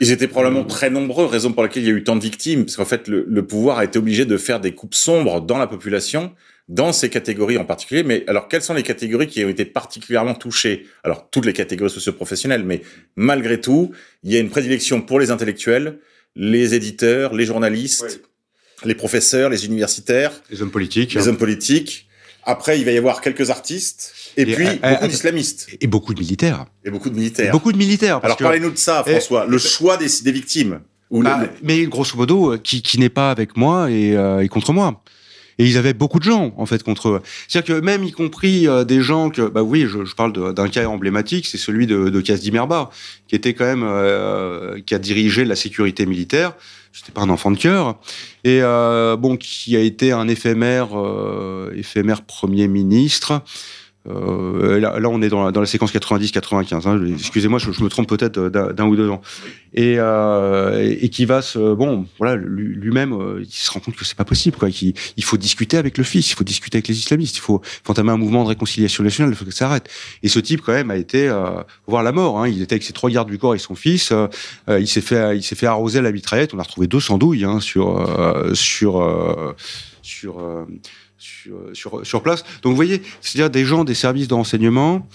Ils 0.00 0.12
étaient 0.12 0.28
probablement 0.28 0.64
très 0.64 0.90
nombreux, 0.90 1.26
raison 1.26 1.52
pour 1.52 1.62
laquelle 1.62 1.82
il 1.82 1.88
y 1.88 1.92
a 1.92 1.94
eu 1.94 2.04
tant 2.04 2.16
de 2.16 2.22
victimes, 2.22 2.64
parce 2.64 2.76
qu'en 2.76 2.84
fait, 2.84 3.08
le, 3.08 3.24
le, 3.28 3.46
pouvoir 3.46 3.78
a 3.78 3.84
été 3.84 3.98
obligé 3.98 4.24
de 4.24 4.36
faire 4.36 4.60
des 4.60 4.72
coupes 4.72 4.94
sombres 4.94 5.40
dans 5.40 5.58
la 5.58 5.66
population, 5.66 6.32
dans 6.68 6.92
ces 6.92 7.08
catégories 7.08 7.58
en 7.58 7.64
particulier. 7.64 8.02
Mais 8.02 8.24
alors, 8.26 8.48
quelles 8.48 8.62
sont 8.62 8.74
les 8.74 8.82
catégories 8.82 9.26
qui 9.26 9.44
ont 9.44 9.48
été 9.48 9.64
particulièrement 9.64 10.34
touchées? 10.34 10.86
Alors, 11.02 11.28
toutes 11.30 11.46
les 11.46 11.52
catégories 11.52 11.90
socio-professionnelles, 11.90 12.64
mais 12.64 12.82
malgré 13.16 13.60
tout, 13.60 13.90
il 14.22 14.32
y 14.32 14.36
a 14.36 14.40
une 14.40 14.50
prédilection 14.50 15.00
pour 15.00 15.18
les 15.18 15.30
intellectuels, 15.30 15.98
les 16.36 16.74
éditeurs, 16.74 17.34
les 17.34 17.46
journalistes, 17.46 18.20
les 18.84 18.94
professeurs, 18.94 19.50
les 19.50 19.66
universitaires, 19.66 20.32
les 20.50 20.62
hommes 20.62 20.70
politiques, 20.70 21.14
les 21.14 21.26
hommes 21.26 21.38
politiques. 21.38 22.07
Après, 22.48 22.78
il 22.78 22.86
va 22.86 22.92
y 22.92 22.96
avoir 22.96 23.20
quelques 23.20 23.50
artistes 23.50 24.14
et, 24.38 24.46
puis 24.46 24.66
euh, 24.66 24.72
beaucoup 24.76 25.04
euh, 25.04 25.08
d'islamistes. 25.08 25.68
Et 25.82 25.86
beaucoup 25.86 26.14
de 26.14 26.18
militaires. 26.18 26.64
Et 26.82 26.90
beaucoup 26.90 27.10
de 27.10 27.14
militaires. 27.14 27.52
beaucoup 27.52 27.72
de 27.72 27.76
militaires. 27.76 28.20
Alors 28.22 28.38
parlez-nous 28.38 28.70
de 28.70 28.78
ça, 28.78 29.04
François. 29.06 29.44
le 29.44 29.58
choix 29.58 29.98
des, 29.98 30.08
des 30.24 30.32
victimes. 30.32 30.80
Ou 31.10 31.22
bah, 31.22 31.42
Mais 31.62 31.84
grosso 31.84 32.16
modo, 32.16 32.54
euh, 32.54 32.56
qui, 32.56 32.80
qui 32.80 32.98
n'est 32.98 33.10
pas 33.10 33.30
avec 33.30 33.58
moi 33.58 33.90
et, 33.90 34.14
et, 34.14 34.48
contre 34.48 34.72
moi. 34.72 35.02
Et 35.58 35.64
ils 35.64 35.76
avaient 35.76 35.94
beaucoup 35.94 36.18
de 36.18 36.24
gens 36.24 36.52
en 36.56 36.66
fait 36.66 36.82
contre 36.82 37.08
eux. 37.08 37.22
C'est-à-dire 37.48 37.76
que 37.76 37.80
même 37.80 38.04
y 38.04 38.12
compris 38.12 38.66
des 38.86 39.02
gens 39.02 39.30
que, 39.30 39.42
bah 39.42 39.62
oui, 39.62 39.86
je, 39.86 40.14
parle 40.14 40.54
d'un 40.54 40.68
cas 40.68 40.86
emblématique, 40.86 41.46
c'est 41.46 41.58
celui 41.58 41.86
de, 41.86 42.08
de 42.08 42.50
Merba, 42.50 42.90
qui 43.26 43.34
était 43.34 43.54
quand 43.54 43.64
même 43.64 43.84
euh, 43.84 44.80
qui 44.84 44.94
a 44.94 44.98
dirigé 44.98 45.44
la 45.44 45.56
sécurité 45.56 46.06
militaire. 46.06 46.54
C'était 46.92 47.12
pas 47.12 47.22
un 47.22 47.30
enfant 47.30 47.50
de 47.50 47.58
cœur 47.58 47.98
et 48.44 48.60
euh, 48.62 49.16
bon 49.16 49.36
qui 49.36 49.76
a 49.76 49.80
été 49.80 50.10
un 50.10 50.26
éphémère 50.26 50.88
éphémère 51.74 52.22
premier 52.22 52.66
ministre. 52.66 53.42
Euh, 54.08 54.80
là, 54.80 54.98
là, 54.98 55.08
on 55.08 55.20
est 55.22 55.28
dans 55.28 55.50
la, 55.50 55.66
séquence 55.66 55.92
90-95. 55.92 56.88
Hein, 56.88 57.00
Excusez-moi, 57.14 57.58
je, 57.58 57.82
me 57.82 57.88
trompe 57.88 58.08
peut-être 58.08 58.48
d'un 58.48 58.86
ou 58.86 58.96
deux 58.96 59.10
ans. 59.10 59.20
Et, 59.74 59.96
euh, 59.98 60.96
et, 61.00 61.08
qui 61.10 61.26
va 61.26 61.42
se, 61.42 61.74
bon, 61.74 62.06
voilà, 62.18 62.36
lui-même, 62.36 63.12
euh, 63.12 63.42
il 63.42 63.50
se 63.50 63.70
rend 63.70 63.80
compte 63.80 63.96
que 63.96 64.04
c'est 64.04 64.16
pas 64.16 64.24
possible, 64.24 64.56
quoi. 64.56 64.68
Il 64.70 65.24
faut 65.24 65.36
discuter 65.36 65.76
avec 65.76 65.98
le 65.98 66.04
fils, 66.04 66.30
il 66.30 66.34
faut 66.34 66.44
discuter 66.44 66.78
avec 66.78 66.88
les 66.88 66.98
islamistes, 66.98 67.36
il 67.36 67.40
faut, 67.40 67.60
faut 67.62 67.92
entamer 67.92 68.12
un 68.12 68.16
mouvement 68.16 68.44
de 68.44 68.48
réconciliation 68.48 69.04
nationale, 69.04 69.32
il 69.32 69.36
faut 69.36 69.44
que 69.44 69.50
ça 69.50 69.66
arrête. 69.66 69.88
Et 70.22 70.28
ce 70.28 70.38
type, 70.38 70.62
quand 70.62 70.72
même, 70.72 70.90
a 70.90 70.96
été 70.96 71.28
euh, 71.28 71.62
voir 71.86 72.02
la 72.02 72.12
mort. 72.12 72.40
Hein. 72.40 72.48
Il 72.48 72.62
était 72.62 72.74
avec 72.74 72.82
ses 72.82 72.94
trois 72.94 73.10
gardes 73.10 73.28
du 73.28 73.38
corps 73.38 73.54
et 73.54 73.58
son 73.58 73.74
fils. 73.74 74.10
Euh, 74.12 74.28
il 74.80 74.88
s'est 74.88 75.02
fait, 75.02 75.36
il 75.36 75.42
s'est 75.42 75.56
fait 75.56 75.66
arroser 75.66 75.98
à 75.98 76.02
la 76.02 76.12
mitraillette. 76.12 76.54
On 76.54 76.58
a 76.58 76.62
retrouvé 76.62 76.86
200 76.86 77.18
douilles 77.18 77.44
hein, 77.44 77.60
sur, 77.60 78.06
sur, 78.54 79.54
sur 80.02 80.66
sur, 81.18 81.54
sur, 81.72 82.06
sur, 82.06 82.22
place. 82.22 82.42
Donc 82.62 82.70
vous 82.70 82.76
voyez, 82.76 83.02
c'est-à-dire 83.20 83.50
des 83.50 83.64
gens 83.64 83.84
des 83.84 83.94
services 83.94 84.28
de 84.28 84.34
renseignement, 84.34 85.06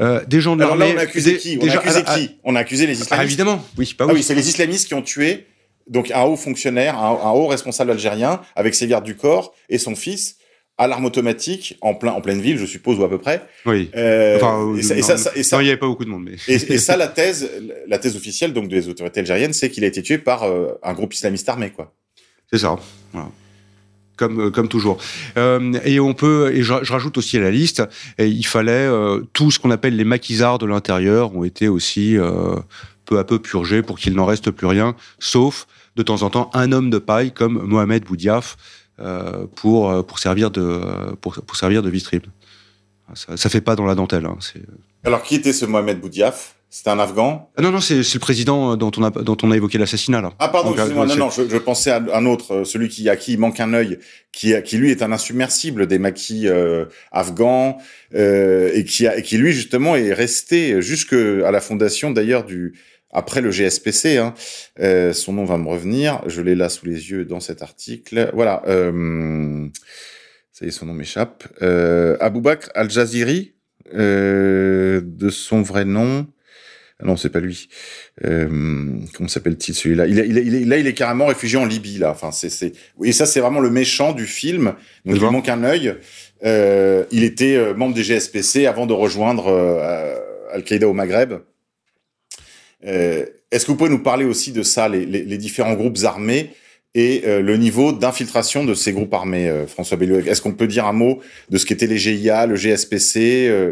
euh, 0.00 0.24
des 0.26 0.40
gens 0.40 0.56
de 0.56 0.60
l'armée. 0.60 0.84
Alors 0.84 0.94
là, 0.94 1.00
on 1.00 1.00
a 1.00 1.04
accusé 1.04 1.36
qui? 1.36 1.58
On 1.60 1.68
a 1.68 1.72
accusé 1.72 2.04
qui? 2.04 2.30
On 2.44 2.56
a 2.56 2.60
accusé 2.60 2.86
les 2.86 2.92
islamistes. 2.92 3.14
Ah, 3.18 3.24
évidemment, 3.24 3.64
oui. 3.78 3.94
Bah 3.98 4.04
oui, 4.04 4.10
ah 4.12 4.14
oui 4.14 4.22
c'est 4.22 4.34
les 4.34 4.48
islamistes 4.48 4.88
qui 4.88 4.94
ont 4.94 5.02
tué 5.02 5.46
donc 5.88 6.10
un 6.10 6.22
haut 6.22 6.36
fonctionnaire, 6.36 6.98
un, 6.98 7.10
un, 7.10 7.30
haut 7.30 7.46
responsable 7.46 7.92
algérien, 7.92 8.40
avec 8.56 8.74
ses 8.74 8.88
gardes 8.88 9.04
du 9.04 9.16
corps 9.16 9.54
et 9.68 9.78
son 9.78 9.94
fils 9.94 10.36
à 10.78 10.86
l'arme 10.86 11.06
automatique 11.06 11.78
en 11.80 11.94
plein 11.94 12.12
en 12.12 12.20
pleine 12.20 12.40
ville, 12.40 12.58
je 12.58 12.66
suppose 12.66 12.98
ou 12.98 13.04
à 13.04 13.08
peu 13.08 13.18
près. 13.18 13.42
Oui. 13.64 13.90
Euh, 13.96 14.36
enfin, 14.36 14.76
et 14.76 14.82
ça, 14.82 14.96
et 14.96 15.02
ça, 15.02 15.32
et 15.34 15.42
ça, 15.42 15.56
non, 15.56 15.62
il 15.62 15.64
n'y 15.64 15.70
avait 15.70 15.78
pas 15.78 15.86
beaucoup 15.86 16.04
de 16.04 16.10
monde. 16.10 16.24
Mais... 16.24 16.36
et, 16.48 16.74
et, 16.74 16.78
ça, 16.78 16.98
la 16.98 17.08
thèse, 17.08 17.50
la 17.86 17.98
thèse 17.98 18.14
officielle 18.14 18.52
donc 18.52 18.68
des 18.68 18.88
autorités 18.88 19.20
algériennes, 19.20 19.54
c'est 19.54 19.70
qu'il 19.70 19.84
a 19.84 19.86
été 19.86 20.02
tué 20.02 20.18
par 20.18 20.42
euh, 20.42 20.72
un 20.82 20.92
groupe 20.92 21.14
islamiste 21.14 21.48
armé, 21.48 21.70
quoi. 21.70 21.94
C'est 22.52 22.58
ça. 22.58 22.76
Voilà 23.12 23.30
comme, 24.16 24.40
euh, 24.40 24.50
comme 24.50 24.68
toujours. 24.68 24.98
Euh, 25.36 25.78
et 25.84 26.00
on 26.00 26.14
peut, 26.14 26.50
et 26.52 26.62
je, 26.62 26.72
rajoute 26.72 27.18
aussi 27.18 27.36
à 27.36 27.40
la 27.40 27.50
liste, 27.50 27.82
il 28.18 28.46
fallait 28.46 28.72
euh, 28.72 29.22
tout 29.32 29.50
ce 29.50 29.58
qu'on 29.58 29.70
appelle 29.70 29.96
les 29.96 30.04
maquisards 30.04 30.58
de 30.58 30.66
l'intérieur 30.66 31.34
ont 31.36 31.44
été 31.44 31.68
aussi 31.68 32.16
peu 33.04 33.18
à 33.18 33.24
peu 33.24 33.38
purgés 33.38 33.82
pour 33.82 33.98
qu'il 33.98 34.14
n'en 34.14 34.26
reste 34.26 34.50
plus 34.50 34.66
rien, 34.66 34.96
sauf 35.18 35.66
de 35.96 36.02
temps 36.02 36.22
en 36.22 36.30
temps 36.30 36.50
un 36.54 36.72
homme 36.72 36.90
de 36.90 36.98
paille 36.98 37.32
comme 37.32 37.62
Mohamed 37.62 38.04
Boudiaf 38.04 38.56
pour 39.54 40.06
pour 40.06 40.18
servir 40.18 40.50
de 40.50 40.80
pour, 41.20 41.56
servir 41.56 41.82
de 41.82 41.90
vice 41.90 42.10
Ça, 43.14 43.36
ça 43.36 43.48
fait 43.48 43.60
pas 43.60 43.76
dans 43.76 43.86
la 43.86 43.94
dentelle. 43.94 44.26
Hein, 44.26 44.38
Alors 45.04 45.22
qui 45.22 45.34
était 45.36 45.52
ce 45.52 45.64
Mohamed 45.66 46.00
Boudiaf 46.00 46.55
c'était 46.68 46.90
un 46.90 46.98
Afghan 46.98 47.50
ah 47.56 47.62
Non, 47.62 47.70
non, 47.70 47.80
c'est 47.80 47.96
le 47.96 48.18
président 48.18 48.72
euh, 48.72 48.76
dont 48.76 48.90
on 48.96 49.04
a, 49.04 49.10
dont 49.10 49.36
on 49.42 49.50
a 49.50 49.56
évoqué 49.56 49.78
l'assassinat. 49.78 50.20
là. 50.20 50.32
Ah 50.38 50.48
pardon, 50.48 50.72
excusez-moi, 50.72 51.06
non, 51.06 51.16
non, 51.16 51.30
je, 51.30 51.48
je, 51.48 51.56
pensais 51.56 51.90
à 51.90 52.02
un 52.12 52.26
autre, 52.26 52.54
euh, 52.54 52.64
celui 52.64 52.88
qui, 52.88 53.08
à 53.08 53.16
qui 53.16 53.34
il 53.34 53.38
manque 53.38 53.60
un 53.60 53.72
œil, 53.72 53.98
qui, 54.32 54.54
qui 54.62 54.76
lui 54.76 54.90
est 54.90 55.02
un 55.02 55.12
insubmersible 55.12 55.86
des 55.86 55.98
maquis 55.98 56.48
euh, 56.48 56.86
afghans, 57.12 57.78
euh, 58.14 58.70
et, 58.74 58.84
qui 58.84 59.06
a, 59.06 59.16
et 59.16 59.22
qui 59.22 59.38
lui 59.38 59.52
justement 59.52 59.96
est 59.96 60.12
resté 60.12 60.82
jusque 60.82 61.14
à 61.14 61.50
la 61.50 61.60
fondation 61.60 62.10
d'ailleurs 62.10 62.44
du 62.44 62.74
après 63.16 63.40
le 63.40 63.50
GSPC. 63.50 64.18
Hein, 64.18 64.34
euh, 64.80 65.12
son 65.12 65.32
nom 65.32 65.44
va 65.44 65.56
me 65.58 65.68
revenir, 65.68 66.22
je 66.26 66.42
l'ai 66.42 66.54
là 66.54 66.68
sous 66.68 66.86
les 66.86 67.10
yeux 67.10 67.24
dans 67.24 67.40
cet 67.40 67.62
article. 67.62 68.30
Voilà, 68.34 68.62
euh, 68.68 69.66
ça 70.52 70.64
y 70.64 70.68
est, 70.68 70.72
son 70.72 70.86
nom 70.86 70.92
m'échappe. 70.92 71.44
Euh, 71.62 72.16
Aboubakr 72.20 72.68
Al-Jaziri, 72.74 73.54
de 73.92 75.28
son 75.30 75.62
vrai 75.62 75.84
nom. 75.84 76.26
Ah 76.98 77.04
non, 77.04 77.16
c'est 77.16 77.28
pas 77.28 77.40
lui. 77.40 77.68
Euh, 78.24 78.48
comment 79.12 79.28
s'appelle-t-il 79.28 79.74
celui-là? 79.74 80.06
Il, 80.06 80.18
il, 80.18 80.38
il, 80.38 80.68
Là, 80.68 80.78
il 80.78 80.86
est 80.86 80.94
carrément 80.94 81.26
réfugié 81.26 81.58
en 81.58 81.66
Libye. 81.66 81.98
Là, 81.98 82.10
enfin, 82.10 82.32
c'est. 82.32 82.72
Et 83.04 83.12
ça, 83.12 83.26
c'est 83.26 83.40
vraiment 83.40 83.60
le 83.60 83.68
méchant 83.68 84.12
du 84.12 84.24
film. 84.24 84.74
Donc, 85.04 85.16
il 85.16 85.22
manque 85.22 85.48
un 85.50 85.62
œil. 85.62 85.94
Euh, 86.44 87.04
il 87.10 87.22
était 87.22 87.56
euh, 87.56 87.74
membre 87.74 87.94
des 87.94 88.02
GSPC 88.02 88.66
avant 88.66 88.86
de 88.86 88.94
rejoindre 88.94 89.48
euh, 89.48 90.16
Al-Qaïda 90.52 90.88
au 90.88 90.94
Maghreb. 90.94 91.34
Euh, 92.86 93.26
est-ce 93.50 93.66
que 93.66 93.72
vous 93.72 93.76
pouvez 93.76 93.90
nous 93.90 94.02
parler 94.02 94.24
aussi 94.24 94.52
de 94.52 94.62
ça, 94.62 94.88
les, 94.88 95.04
les, 95.04 95.22
les 95.22 95.38
différents 95.38 95.74
groupes 95.74 95.98
armés 96.04 96.50
et 96.94 97.22
euh, 97.26 97.42
le 97.42 97.56
niveau 97.58 97.92
d'infiltration 97.92 98.64
de 98.64 98.72
ces 98.74 98.92
groupes 98.92 99.12
armés, 99.12 99.52
François 99.66 99.98
Bellieu 99.98 100.26
Est-ce 100.26 100.40
qu'on 100.40 100.52
peut 100.54 100.66
dire 100.66 100.86
un 100.86 100.92
mot 100.92 101.20
de 101.50 101.58
ce 101.58 101.66
qu'étaient 101.66 101.86
les 101.86 101.98
GIA, 101.98 102.46
le 102.46 102.56
GSPC 102.56 103.20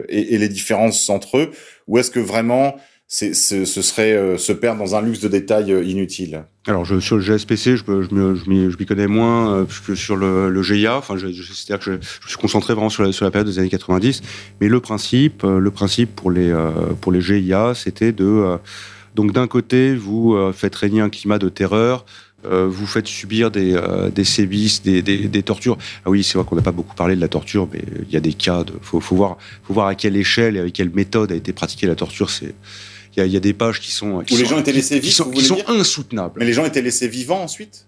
et, 0.08 0.34
et, 0.34 0.38
les 0.38 0.48
différences 0.48 1.08
entre 1.08 1.38
eux? 1.38 1.50
Ou 1.86 1.98
est-ce 1.98 2.10
que 2.10 2.20
vraiment 2.20 2.76
ce 3.06 3.64
serait 3.64 4.12
euh, 4.12 4.38
se 4.38 4.52
perdre 4.52 4.82
dans 4.82 4.96
un 4.96 5.02
luxe 5.02 5.20
de 5.20 5.28
détails 5.28 5.72
euh, 5.72 5.84
inutile. 5.84 6.44
Alors 6.66 6.86
sur 6.86 7.16
le 7.16 7.22
GSPC, 7.22 7.76
je, 7.76 7.84
je, 7.86 8.48
m'y 8.48 8.86
connais 8.86 9.06
moins 9.06 9.52
euh, 9.52 9.64
que 9.86 9.94
sur 9.94 10.16
le, 10.16 10.62
GIA. 10.62 10.96
Enfin, 10.96 11.16
c'est-à-dire 11.18 11.84
que 11.84 11.92
je, 12.00 12.08
je, 12.22 12.28
suis 12.28 12.38
concentré 12.38 12.72
vraiment 12.72 12.88
sur 12.88 13.04
la, 13.04 13.30
période 13.30 13.46
des 13.46 13.58
années 13.58 13.68
90. 13.68 14.22
Mais 14.60 14.68
le 14.68 14.80
principe, 14.80 15.42
le 15.42 15.70
principe 15.70 16.16
pour 16.16 16.30
les 16.30 16.54
pour 17.00 17.12
les 17.12 17.20
GIA, 17.20 17.74
c'était 17.74 18.12
de 18.12 18.56
donc 19.14 19.32
d'un 19.32 19.46
côté, 19.46 19.94
vous 19.94 20.36
faites 20.52 20.74
régner 20.74 21.00
un 21.00 21.10
climat 21.10 21.38
de 21.38 21.48
terreur, 21.48 22.06
vous 22.42 22.86
faites 22.86 23.06
subir 23.06 23.50
des, 23.50 23.74
euh, 23.74 24.10
des 24.10 24.24
sévices, 24.24 24.82
des, 24.82 25.02
des, 25.02 25.42
tortures. 25.42 25.78
Ah 26.04 26.10
oui, 26.10 26.24
c'est 26.24 26.38
vrai 26.38 26.46
qu'on 26.46 26.56
n'a 26.56 26.62
pas 26.62 26.72
beaucoup 26.72 26.94
parlé 26.94 27.14
de 27.14 27.20
la 27.20 27.28
torture, 27.28 27.68
mais 27.72 27.82
il 28.06 28.12
y 28.12 28.16
a 28.16 28.20
des 28.20 28.32
cas. 28.32 28.64
De, 28.64 28.72
faut, 28.80 29.00
faut 29.00 29.16
voir, 29.16 29.36
faut 29.62 29.74
voir 29.74 29.86
à 29.86 29.94
quelle 29.94 30.16
échelle 30.16 30.56
et 30.56 30.60
avec 30.60 30.72
quelle 30.74 30.90
méthode 30.90 31.32
a 31.32 31.34
été 31.34 31.52
pratiquée 31.52 31.86
la 31.86 31.94
torture. 31.94 32.30
C'est 32.30 32.54
il 33.16 33.20
y 33.20 33.22
a, 33.22 33.26
y 33.26 33.36
a, 33.36 33.40
des 33.40 33.52
pages 33.52 33.80
qui 33.80 33.92
sont 33.92 34.20
qui 34.20 34.34
où 34.34 34.36
sont, 34.36 34.42
les 34.42 34.48
gens 34.48 34.58
étaient 34.58 34.72
laissés 34.72 34.98
vivants, 34.98 35.30
qui 35.30 35.44
sont, 35.44 35.54
qui 35.56 35.62
sont 35.64 35.68
insoutenables. 35.68 36.34
Mais 36.36 36.44
les 36.44 36.52
gens 36.52 36.64
étaient 36.64 36.82
laissés 36.82 37.08
vivants 37.08 37.42
ensuite? 37.42 37.86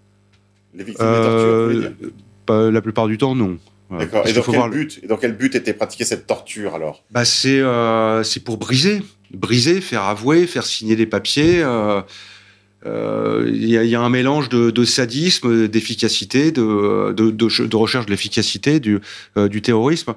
Les 0.73 0.83
victimes 0.83 1.05
euh, 1.05 1.73
de 1.73 2.11
torture. 2.47 2.71
la 2.71 2.81
plupart 2.81 3.07
du 3.07 3.17
temps, 3.17 3.35
non. 3.35 3.57
Voilà. 3.89 4.05
D'accord. 4.05 4.27
Et, 4.27 4.33
dans 4.33 4.41
quel 4.41 4.69
but, 4.69 4.99
et 5.03 5.07
dans 5.07 5.17
quel 5.17 5.35
but 5.35 5.55
était 5.55 5.73
pratiquée 5.73 6.05
cette 6.05 6.27
torture 6.27 6.75
alors? 6.75 7.03
Bah, 7.11 7.25
C'est 7.25 7.59
euh, 7.59 8.23
pour 8.43 8.57
briser. 8.57 9.01
Briser, 9.31 9.81
faire 9.81 10.03
avouer, 10.03 10.47
faire 10.47 10.65
signer 10.65 10.95
des 10.95 11.05
papiers. 11.05 11.61
Euh, 11.61 12.01
euh, 12.85 13.45
il 13.47 13.65
y, 13.65 13.71
y, 13.71 13.95
a 13.95 14.01
un 14.01 14.09
mélange 14.09 14.49
de, 14.49 14.69
de 14.69 14.85
sadisme, 14.85 15.67
d'efficacité, 15.67 16.51
de, 16.51 17.11
de, 17.11 17.31
de, 17.31 17.75
recherche 17.75 18.05
de 18.05 18.11
l'efficacité 18.11 18.79
du, 18.79 18.99
euh, 19.35 19.47
du 19.47 19.61
terrorisme. 19.61 20.13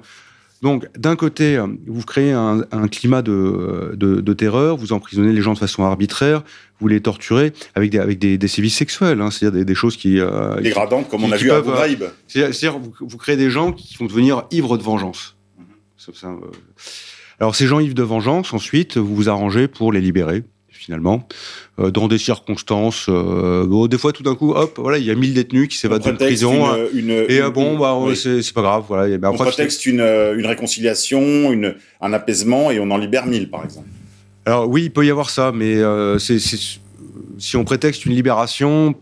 Donc, 0.61 0.87
d'un 0.97 1.15
côté, 1.15 1.59
vous 1.87 2.03
créez 2.03 2.31
un, 2.31 2.63
un 2.71 2.87
climat 2.87 3.23
de, 3.23 3.93
de, 3.95 4.33
terreur, 4.33 4.77
vous 4.77 4.93
emprisonnez 4.93 5.33
les 5.33 5.41
gens 5.41 5.53
de 5.53 5.59
façon 5.59 5.83
arbitraire, 5.83 6.43
vous 6.79 6.87
les 6.87 7.01
torturez 7.01 7.51
avec 7.73 7.89
des, 7.89 7.97
avec 7.97 8.19
des, 8.19 8.37
des 8.37 8.47
sévices 8.47 8.75
sexuels, 8.75 9.21
hein, 9.21 9.31
c'est-à-dire 9.31 9.59
des, 9.59 9.65
des, 9.65 9.75
choses 9.75 9.97
qui... 9.97 10.19
Euh, 10.19 10.61
Dégradantes, 10.61 11.09
comme 11.09 11.23
on 11.23 11.31
a 11.31 11.37
vu 11.37 11.47
peuvent, 11.47 11.69
à 11.73 11.83
Abu 11.83 11.97
C'est-à-dire, 12.27 12.77
vous, 12.77 12.93
vous, 12.99 13.17
créez 13.17 13.37
des 13.37 13.49
gens 13.49 13.71
qui 13.71 13.97
vont 13.97 14.05
devenir 14.05 14.43
ivres 14.51 14.77
de 14.77 14.83
vengeance. 14.83 15.35
Mm 15.57 15.63
-hmm. 16.03 16.37
Alors, 17.39 17.55
ces 17.55 17.65
gens 17.65 17.79
ivres 17.79 17.95
de 17.95 18.03
vengeance, 18.03 18.53
ensuite, 18.53 18.97
vous 18.97 19.15
vous 19.15 19.29
arrangez 19.29 19.67
pour 19.67 19.91
les 19.91 20.01
libérer 20.01 20.43
finalement, 20.81 21.27
euh, 21.79 21.91
dans 21.91 22.07
des 22.07 22.17
circonstances. 22.17 23.05
Euh, 23.07 23.65
bon, 23.65 23.85
des 23.87 23.97
fois, 23.97 24.11
tout 24.11 24.23
d'un 24.23 24.35
coup, 24.35 24.51
hop, 24.51 24.77
voilà, 24.77 24.97
il 24.97 25.05
y 25.05 25.11
a 25.11 25.15
1000 25.15 25.33
détenus 25.33 25.67
qui 25.67 25.77
s'évadent 25.77 26.01
d'une 26.01 26.17
prison. 26.17 26.65
Hein. 26.65 26.77
Une, 26.93 27.09
une, 27.09 27.25
et 27.29 27.37
une, 27.37 27.49
bon, 27.49 27.77
bah, 27.77 27.95
oui. 27.95 28.15
c'est 28.15 28.53
pas 28.53 28.61
grave. 28.61 28.85
Voilà. 28.87 29.17
Ben, 29.17 29.29
on 29.29 29.37
prétexte 29.37 29.85
une, 29.85 30.01
réconciliation, 30.01 31.51
un 32.01 32.13
apaisement, 32.13 32.71
et 32.71 32.79
on 32.79 32.89
en 32.89 32.97
libère 32.97 33.27
1000, 33.27 33.49
par 33.49 33.63
exemple. 33.63 33.87
Alors 34.45 34.67
oui, 34.67 34.85
il 34.85 34.91
peut 34.91 35.05
y 35.05 35.11
avoir 35.11 35.29
ça, 35.29 35.51
mais 35.53 35.75
euh, 35.75 36.17
c'est 36.17 36.39
si 36.39 37.57
on 37.57 37.63
prétexte 37.63 38.05
une 38.05 38.13
libération, 38.13 38.95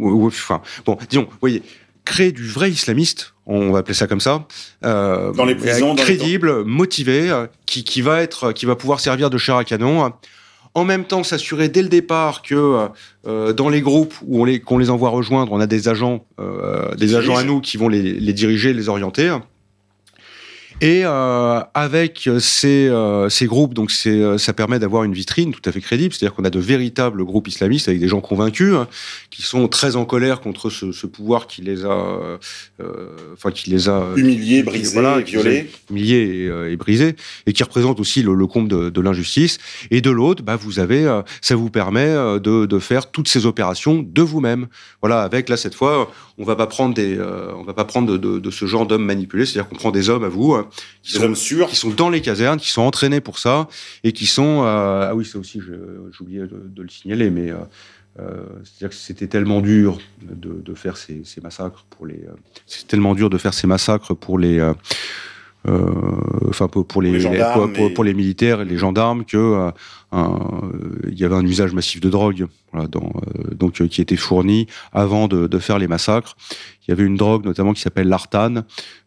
enfin, 0.00 0.60
bon, 0.84 0.98
disons, 1.08 1.22
vous 1.22 1.38
voyez, 1.40 1.62
créer 2.04 2.32
du 2.32 2.46
vrai 2.46 2.70
islamiste, 2.70 3.34
on 3.46 3.70
va 3.70 3.80
appeler 3.80 3.94
ça 3.94 4.06
comme 4.06 4.20
ça, 4.20 4.46
euh, 4.84 5.32
dans 5.32 5.44
les 5.44 5.54
prisons, 5.54 5.94
crédible, 5.94 6.50
dans 6.50 6.58
les 6.58 6.64
motivé, 6.64 7.44
qui, 7.66 7.84
qui 7.84 8.02
va 8.02 8.22
être, 8.22 8.52
qui 8.52 8.66
va 8.66 8.74
pouvoir 8.74 9.00
servir 9.00 9.30
de 9.30 9.38
chair 9.38 9.56
à 9.56 9.64
canon 9.64 10.12
en 10.74 10.84
même 10.84 11.04
temps 11.04 11.22
s'assurer 11.22 11.68
dès 11.68 11.82
le 11.82 11.88
départ 11.88 12.42
que 12.42 12.88
euh, 13.26 13.52
dans 13.52 13.68
les 13.68 13.80
groupes 13.80 14.14
où 14.22 14.40
on 14.40 14.44
les 14.44 14.60
qu'on 14.60 14.78
les 14.78 14.90
envoie 14.90 15.10
rejoindre, 15.10 15.52
on 15.52 15.60
a 15.60 15.66
des 15.66 15.88
agents, 15.88 16.24
euh, 16.40 16.94
des 16.94 17.14
agents 17.14 17.36
à 17.36 17.44
nous 17.44 17.60
qui 17.60 17.76
vont 17.76 17.88
les, 17.88 18.02
les 18.02 18.32
diriger, 18.32 18.72
les 18.72 18.88
orienter. 18.88 19.36
Et 20.82 21.02
euh, 21.04 21.60
avec 21.74 22.28
ces, 22.40 22.88
euh, 22.88 23.28
ces 23.28 23.46
groupes, 23.46 23.72
donc 23.72 23.92
euh, 24.06 24.36
ça 24.36 24.52
permet 24.52 24.80
d'avoir 24.80 25.04
une 25.04 25.12
vitrine 25.12 25.52
tout 25.52 25.60
à 25.64 25.70
fait 25.70 25.80
crédible, 25.80 26.12
c'est-à-dire 26.12 26.34
qu'on 26.34 26.44
a 26.44 26.50
de 26.50 26.58
véritables 26.58 27.24
groupes 27.24 27.46
islamistes 27.46 27.86
avec 27.86 28.00
des 28.00 28.08
gens 28.08 28.20
convaincus, 28.20 28.74
hein, 28.74 28.88
qui 29.30 29.42
sont 29.42 29.68
très 29.68 29.94
en 29.94 30.04
colère 30.04 30.40
contre 30.40 30.70
ce, 30.70 30.90
ce 30.90 31.06
pouvoir 31.06 31.46
qui 31.46 31.62
les 31.62 31.84
a, 31.84 32.18
euh, 32.80 33.06
enfin 33.32 33.52
qui 33.52 33.70
les 33.70 33.88
a 33.88 34.08
humiliés, 34.16 34.64
brisés, 34.64 34.92
voilà, 34.92 35.20
violés, 35.20 35.70
humiliés 35.88 36.50
et, 36.66 36.72
et, 36.72 36.76
brisés, 36.76 37.14
et 37.46 37.52
qui 37.52 37.62
représente 37.62 38.00
aussi 38.00 38.24
le, 38.24 38.34
le 38.34 38.46
comble 38.48 38.68
de, 38.68 38.90
de 38.90 39.00
l'injustice. 39.00 39.58
Et 39.92 40.00
de 40.00 40.10
l'autre, 40.10 40.42
bah, 40.42 40.56
vous 40.56 40.80
avez, 40.80 41.04
ça 41.42 41.54
vous 41.54 41.70
permet 41.70 42.08
de, 42.08 42.66
de 42.66 42.78
faire 42.80 43.08
toutes 43.12 43.28
ces 43.28 43.46
opérations 43.46 44.04
de 44.04 44.22
vous-même. 44.22 44.66
Voilà, 45.00 45.22
avec 45.22 45.48
là 45.48 45.56
cette 45.56 45.76
fois, 45.76 46.10
on 46.38 46.44
va 46.44 46.56
pas 46.56 46.66
prendre 46.66 46.92
des, 46.92 47.20
on 47.56 47.62
va 47.62 47.72
pas 47.72 47.84
prendre 47.84 48.10
de, 48.10 48.16
de, 48.16 48.40
de 48.40 48.50
ce 48.50 48.66
genre 48.66 48.84
d'hommes 48.84 49.04
manipulés, 49.04 49.46
c'est-à-dire 49.46 49.68
qu'on 49.68 49.76
prend 49.76 49.92
des 49.92 50.10
hommes 50.10 50.24
à 50.24 50.28
vous 50.28 50.56
qui 51.02 51.12
sont, 51.12 51.34
sûrs. 51.34 51.68
qui 51.68 51.76
sont 51.76 51.90
dans 51.90 52.10
les 52.10 52.20
casernes, 52.20 52.58
qui 52.58 52.70
sont 52.70 52.82
entraînés 52.82 53.20
pour 53.20 53.38
ça, 53.38 53.68
et 54.04 54.12
qui 54.12 54.26
sont... 54.26 54.62
Euh, 54.64 55.08
ah 55.10 55.14
oui, 55.14 55.24
ça 55.24 55.38
aussi, 55.38 55.60
oublié 56.20 56.40
de, 56.40 56.62
de, 56.64 56.82
le 56.82 56.88
signaler, 56.88 57.30
mais... 57.30 57.50
Euh, 57.50 57.56
euh, 58.20 58.44
c'est-à-dire 58.62 58.90
que 58.90 58.94
c'était 58.94 59.26
tellement 59.26 59.62
dur 59.62 59.98
de, 60.20 60.52
de 60.52 60.74
faire 60.74 60.98
ces, 60.98 61.22
ces, 61.24 61.40
massacres 61.40 61.86
pour 61.88 62.06
les... 62.06 62.20
C'est 62.66 62.86
tellement 62.86 63.14
dur 63.14 63.30
de 63.30 63.38
faire 63.38 63.54
ces 63.54 63.66
massacres 63.66 64.14
pour 64.14 64.38
les... 64.38 64.60
Euh, 65.68 65.92
enfin 66.48 66.66
pour, 66.66 66.84
pour, 66.84 67.02
les, 67.02 67.20
les 67.20 67.90
pour, 67.94 68.02
les 68.02 68.14
militaires 68.14 68.62
et 68.62 68.64
les 68.64 68.76
gendarmes 68.76 69.24
que 69.24 69.70
il 70.12 71.18
y 71.18 71.24
avait 71.24 71.36
un 71.36 71.46
usage 71.46 71.72
massif 71.72 72.00
de 72.00 72.10
drogue 72.10 72.46
voilà, 72.72 72.88
dans, 72.88 73.12
donc 73.52 73.74
qui 73.74 74.00
était 74.00 74.16
fourni 74.16 74.66
avant 74.92 75.28
de, 75.28 75.46
de, 75.46 75.58
faire 75.60 75.78
les 75.78 75.86
massacres 75.86 76.34
il 76.86 76.90
y 76.90 76.92
avait 76.92 77.04
une 77.04 77.16
drogue 77.16 77.44
notamment 77.44 77.72
qui 77.72 77.80
s'appelle 77.80 78.08
l'artane, 78.08 78.64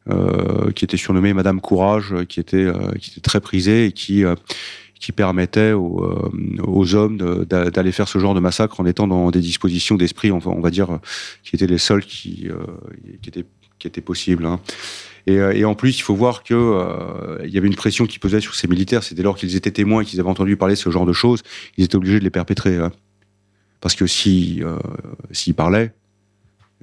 euh, 0.09 0.71
qui 0.71 0.85
était 0.85 0.97
surnommée 0.97 1.33
Madame 1.33 1.59
Courage, 1.59 2.15
qui 2.29 2.39
était, 2.39 2.57
euh, 2.57 2.91
qui 2.99 3.11
était 3.11 3.21
très 3.21 3.41
prisée 3.41 3.87
et 3.87 3.91
qui, 3.91 4.23
euh, 4.23 4.35
qui 4.99 5.11
permettait 5.11 5.73
aux, 5.73 6.03
euh, 6.03 6.31
aux 6.63 6.95
hommes 6.95 7.17
d'aller 7.17 7.91
faire 7.91 8.07
ce 8.07 8.17
genre 8.17 8.33
de 8.33 8.39
massacre 8.39 8.79
en 8.79 8.85
étant 8.85 9.07
dans 9.07 9.29
des 9.29 9.41
dispositions 9.41 9.95
d'esprit, 9.95 10.31
on, 10.31 10.39
on, 10.45 10.61
va 10.61 10.69
dire, 10.69 10.99
qui 11.43 11.55
étaient 11.55 11.67
les 11.67 11.77
seules 11.77 12.05
qui, 12.05 12.47
euh, 12.49 12.57
qui, 13.21 13.29
étaient, 13.29 13.45
qui 13.77 13.87
étaient 13.87 14.01
possibles. 14.01 14.45
Hein. 14.45 14.59
Et, 15.27 15.35
et, 15.35 15.65
en 15.65 15.73
plus, 15.73 15.97
il 15.97 16.01
faut 16.01 16.13
voir 16.13 16.43
que 16.43 16.53
euh, 16.53 17.43
il 17.45 17.51
y 17.51 17.57
avait 17.57 17.67
une 17.67 17.75
pression 17.75 18.05
qui 18.05 18.19
pesait 18.19 18.41
sur 18.41 18.53
ces 18.53 18.67
militaires. 18.67 19.03
C'est 19.03 19.15
dès 19.15 19.23
lors 19.23 19.35
qu'ils 19.35 19.55
étaient 19.55 19.71
témoins 19.71 20.01
et 20.01 20.05
qu'ils 20.05 20.19
avaient 20.19 20.29
entendu 20.29 20.55
parler 20.55 20.75
de 20.75 20.79
ce 20.79 20.89
genre 20.91 21.05
de 21.05 21.13
choses, 21.13 21.41
ils 21.77 21.83
étaient 21.83 21.95
obligés 21.95 22.19
de 22.19 22.23
les 22.23 22.29
perpétrer. 22.29 22.77
Hein. 22.77 22.91
Parce 23.81 23.95
que 23.95 24.05
si 24.05 24.61
euh, 24.63 24.77
s'ils 25.31 25.55
parlaient, 25.55 25.93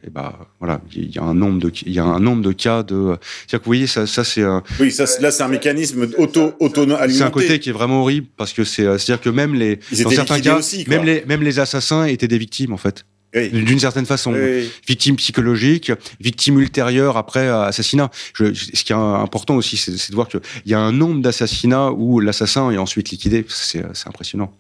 et 0.05 0.11
bah 0.11 0.37
voilà, 0.59 0.81
il 0.95 1.15
y 1.15 1.19
a 1.19 1.23
un 1.23 1.35
nombre 1.35 1.61
de 1.61 1.73
il 1.87 1.93
y 1.93 2.01
a 2.01 2.05
un 2.05 2.19
nombre 2.19 2.43
de 2.43 2.51
cas 2.51 2.83
de 2.83 3.17
c'est-à-dire 3.21 3.61
que 3.61 3.65
vous 3.65 3.69
voyez 3.69 3.87
ça 3.87 4.07
ça 4.07 4.25
c'est 4.25 4.43
un 4.43 4.65
Oui, 4.81 4.91
ça 4.91 5.05
là 5.21 5.31
c'est 5.31 5.45
un 5.45 5.49
mécanisme 5.49 6.09
auto 6.19 6.55
autonome 6.59 6.99
C'est 7.09 7.23
un 7.23 7.31
côté 7.31 7.61
qui 7.61 7.69
est 7.69 7.73
vraiment 7.73 8.03
horrible 8.03 8.27
parce 8.37 8.53
que 8.53 8.65
c'est 8.65 8.83
c'est-à-dire 8.99 9.21
que 9.21 9.31
même 9.31 9.55
les 9.55 9.79
Ils 9.93 10.03
dans 10.03 10.11
certains 10.11 10.41
cas 10.41 10.59
aussi, 10.59 10.85
même 10.89 11.05
les 11.05 11.25
même 11.27 11.43
les 11.43 11.61
assassins 11.61 12.07
étaient 12.07 12.27
des 12.27 12.39
victimes 12.39 12.73
en 12.73 12.79
fait. 12.79 13.05
Oui. 13.35 13.49
D'une 13.51 13.81
certaine 13.81 14.05
façon, 14.05 14.35
oui. 14.35 14.71
victime 14.87 15.17
psychologique, 15.17 15.91
victime 16.21 16.59
ultérieure 16.59 17.17
après 17.17 17.49
assassinat. 17.49 18.11
Je, 18.35 18.53
ce 18.53 18.85
qui 18.85 18.93
est 18.93 18.97
important 18.97 19.57
aussi, 19.57 19.77
c'est 19.77 20.11
de 20.11 20.15
voir 20.15 20.29
qu'il 20.29 20.41
y 20.67 20.75
a 20.75 20.79
un 20.79 20.93
nombre 20.93 21.23
d'assassinats 21.23 21.93
où 21.93 22.21
l'assassin 22.21 22.71
est 22.71 22.79
ensuite 22.79 23.11
liquidé. 23.11 23.47
C'est 23.49 23.85
impressionnant. 24.07 24.55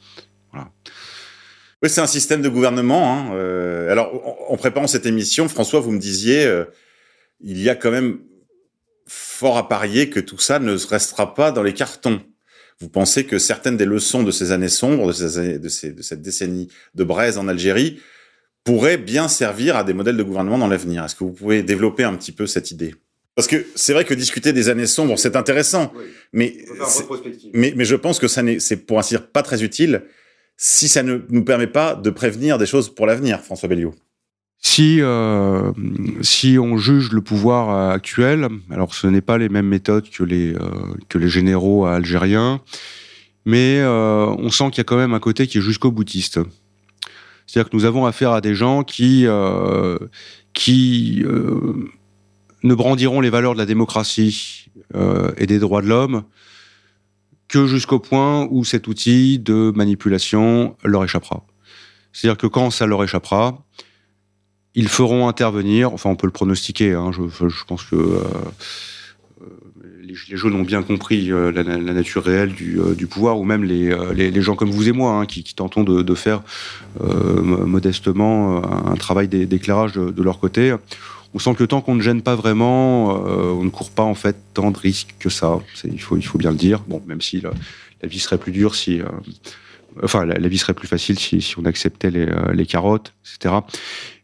Voilà. 0.53 0.71
Oui, 1.83 1.91
c'est 1.91 2.01
un 2.01 2.07
système 2.07 2.43
de 2.43 2.49
gouvernement. 2.49 3.13
Hein. 3.13 3.35
Euh, 3.35 3.91
alors, 3.91 4.15
en, 4.49 4.55
en, 4.55 4.57
préparant 4.57 4.87
cette 4.87 5.05
émission, 5.05 5.49
François, 5.49 5.81
vous 5.81 5.91
me 5.91 5.99
disiez, 5.99 6.45
euh, 6.45 6.65
il 7.41 7.61
y 7.61 7.69
a 7.69 7.75
quand 7.75 7.91
même 7.91 8.21
fort 9.07 9.59
à 9.59 9.69
parier 9.69 10.09
que 10.09 10.21
tout 10.21 10.39
ça 10.39 10.61
ne 10.61 10.77
restera 10.77 11.35
pas 11.35 11.51
dans 11.51 11.63
les 11.63 11.75
cartons. 11.75 12.23
Vous 12.81 12.89
pensez 12.89 13.27
que 13.27 13.39
certaines 13.39 13.77
des 13.77 13.85
leçons 13.85 14.23
de 14.23 14.31
ces 14.31 14.53
années 14.53 14.69
sombres, 14.69 15.09
de, 15.09 15.13
ces 15.13 15.39
années, 15.39 15.59
de, 15.59 15.69
ces, 15.69 15.93
de 15.93 16.03
cette 16.03 16.23
décennie 16.23 16.69
de 16.95 17.05
braise 17.05 17.37
en 17.37 17.49
Algérie, 17.49 18.01
pourraient 18.65 18.99
bien 18.99 19.29
servir 19.29 19.77
à 19.77 19.85
des 19.85 19.93
modèles 19.93 20.17
de 20.17 20.23
gouvernement 20.23 20.59
dans 20.59 20.69
l'avenir 20.69 21.05
Est-ce 21.05 21.15
que 21.15 21.25
vous 21.25 21.33
pouvez 21.33 21.63
développer 21.63 22.05
un 22.05 22.15
petit 22.15 22.33
peu 22.33 22.47
cette 22.47 22.71
idée? 22.71 22.95
Parce 23.35 23.49
que 23.49 23.67
c'est 23.75 23.93
vrai 23.93 24.05
que 24.05 24.15
discuter 24.15 24.53
des 24.53 24.69
années 24.69 24.87
sombres, 24.87 25.19
c'est 25.19 25.37
intéressant, 25.37 25.93
oui. 25.97 26.05
mais, 26.33 26.57
mais, 27.55 27.73
mais 27.75 27.85
je 27.85 27.97
pense 27.97 28.19
que 28.19 28.29
ça 28.29 28.43
n'est, 28.43 28.61
c'est 28.61 28.77
pour 28.77 28.99
ainsi 28.99 29.15
dire 29.15 29.27
pas 29.27 29.43
très 29.43 29.65
utile 29.65 30.03
si 30.59 30.87
ça 30.87 31.03
ne 31.03 31.21
nous 31.31 31.45
permet 31.45 31.67
pas 31.67 31.95
de 31.95 32.11
prévenir 32.11 32.59
des 32.59 32.67
choses 32.67 32.95
pour 32.95 33.07
l'avenir, 33.07 33.41
François 33.41 33.69
Belliot 33.69 33.95
si, 34.63 35.01
euh, 35.01 35.73
si 36.23 36.57
on 36.59 36.79
juge 36.79 37.11
le 37.11 37.21
pouvoir 37.21 37.91
actuel, 37.91 38.49
alors 38.71 38.95
ce 38.95 39.09
n'est 39.09 39.21
pas 39.21 39.37
les 39.37 39.49
mêmes 39.49 39.67
méthodes 39.67 40.09
que 40.09 40.23
les, 40.23 40.55
euh, 40.55 40.61
que 41.09 41.19
les 41.19 41.29
généraux 41.29 41.85
algériens, 41.85 42.61
mais 43.45 43.81
euh, 43.81 44.27
on 44.27 44.51
sent 44.51 44.71
qu'il 44.71 44.79
y 44.79 44.81
a 44.83 44.85
quand 44.85 44.97
même 44.97 45.15
un 45.15 45.21
côté 45.21 45.49
qui 45.49 45.59
est 45.59 45.63
jusqu'au 45.63 45.91
boutiste. 45.91 46.39
C'est-à-dire 47.47 47.71
que 47.71 47.77
nous 47.77 47.85
avons 47.85 48.07
affaire 48.07 48.33
à 48.33 48.41
des 48.41 48.55
gens 48.55 48.83
qui, 48.83 49.27
euh, 49.27 49.99
qui 50.53 51.23
euh, 51.25 51.91
ne 52.63 52.75
brandiront 52.75 53.21
les 53.21 53.31
valeurs 53.31 53.55
de 53.55 53.59
la 53.59 53.67
démocratie 53.67 54.71
euh, 54.95 55.33
et 55.37 55.47
des 55.47 55.59
droits 55.59 55.83
de 55.83 55.89
l'homme 55.89 56.25
que 57.49 57.67
jusqu'au 57.67 57.99
point 57.99 58.47
où 58.51 58.65
cet 58.65 58.89
outil 58.89 59.39
de 59.39 59.73
manipulation 59.75 60.77
leur 60.85 61.05
échappera. 61.05 61.45
C'est-à-dire 62.13 62.39
que 62.39 62.47
quand 62.47 62.71
ça 62.71 62.87
leur 62.87 63.05
échappera, 63.05 63.63
ils 64.75 64.89
feront 64.89 65.29
intervenir, 65.29 65.93
enfin 65.93 66.09
on 66.09 66.17
peut 66.17 66.27
le 66.27 66.33
pronostiquer, 66.33 66.95
hein, 66.95 67.11
je, 67.13 67.65
pense 67.67 67.85
que 67.85 68.23
les 70.03 70.15
Gilets 70.15 70.37
jaunes 70.37 70.55
ont 70.55 70.63
bien 70.63 70.83
compris 70.83 71.31
euh, 71.31 71.53
la, 71.53 71.63
nature 71.63 72.25
réelle 72.25 72.53
du, 72.53 72.81
euh, 72.81 72.95
pouvoir, 73.09 73.39
ou 73.39 73.45
même 73.45 73.65
les, 73.65 73.91
euh, 73.91 74.13
les, 74.13 74.43
gens 74.43 74.57
comme 74.57 74.71
vous 74.71 74.89
et 74.89 74.93
moi, 74.93 75.13
hein, 75.13 75.27
qui, 75.27 75.43
tentons 75.55 75.85
de, 75.85 76.15
faire 76.15 76.43
modestement 77.01 78.63
un 78.87 78.97
travail 78.97 79.27
d'éclairage 79.29 79.95
de, 79.95 80.23
leur 80.23 80.39
côté 80.39 80.75
on 81.35 81.39
sent 81.39 81.55
que 81.55 81.65
tant 81.65 81.81
qu'on 81.81 81.95
ne 81.95 82.03
gêne 82.03 82.21
pas 82.21 82.35
vraiment, 82.35 83.15
on 83.15 83.65
ne 83.65 83.71
court 83.71 83.91
pas 83.91 84.03
en 84.03 84.15
fait 84.15 84.37
tant 84.53 84.71
de 84.71 84.77
risques 84.77 85.15
que 85.19 85.31
ça. 85.31 85.59
Il 85.85 86.01
faut, 86.01 86.19
bien 86.37 86.51
le 86.51 86.59
dire. 86.59 86.81
Bon, 86.87 87.03
même 87.07 87.23
si 87.23 87.41
la, 87.41 87.53
vie 88.09 88.19
serait 88.19 88.37
plus 88.37 88.53
dure 88.53 88.75
si, 88.75 89.01
enfin, 90.03 90.27
la, 90.27 90.49
vie 90.49 90.59
serait 90.59 90.75
plus 90.75 90.89
facile 90.89 91.19
si, 91.19 91.55
on 91.57 91.65
acceptait 91.65 92.11
les, 92.11 92.67
carottes, 92.67 93.15
etc. 93.25 93.55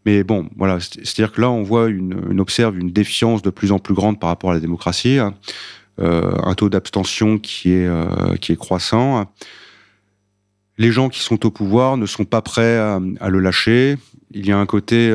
Mais 0.08 0.24
bon, 0.24 0.48
voilà, 0.56 0.80
c'est-à-dire 0.80 1.32
que 1.32 1.42
là, 1.42 1.50
on 1.50 1.62
voit 1.62 1.88
une, 1.88 2.40
observe 2.40 2.78
une 2.78 2.90
défiance 2.90 3.42
de 3.42 3.50
plus 3.50 3.72
en 3.72 3.78
plus 3.78 3.92
grande 3.92 4.18
par 4.18 4.30
rapport 4.30 4.52
à 4.52 4.54
la 4.54 4.60
démocratie, 4.60 5.18
hein. 5.18 5.34
euh, 6.00 6.32
un 6.44 6.54
taux 6.54 6.70
d'abstention 6.70 7.36
qui 7.36 7.72
est 7.72 7.86
euh, 7.86 8.34
qui 8.40 8.52
est 8.52 8.56
croissant. 8.56 9.30
Les 10.78 10.92
gens 10.92 11.10
qui 11.10 11.20
sont 11.20 11.44
au 11.44 11.50
pouvoir 11.50 11.98
ne 11.98 12.06
sont 12.06 12.24
pas 12.24 12.40
prêts 12.40 12.78
à, 12.78 13.28
le 13.28 13.38
lâcher. 13.38 13.98
Il 14.30 14.46
y 14.46 14.50
a 14.50 14.56
un 14.56 14.64
côté 14.64 15.14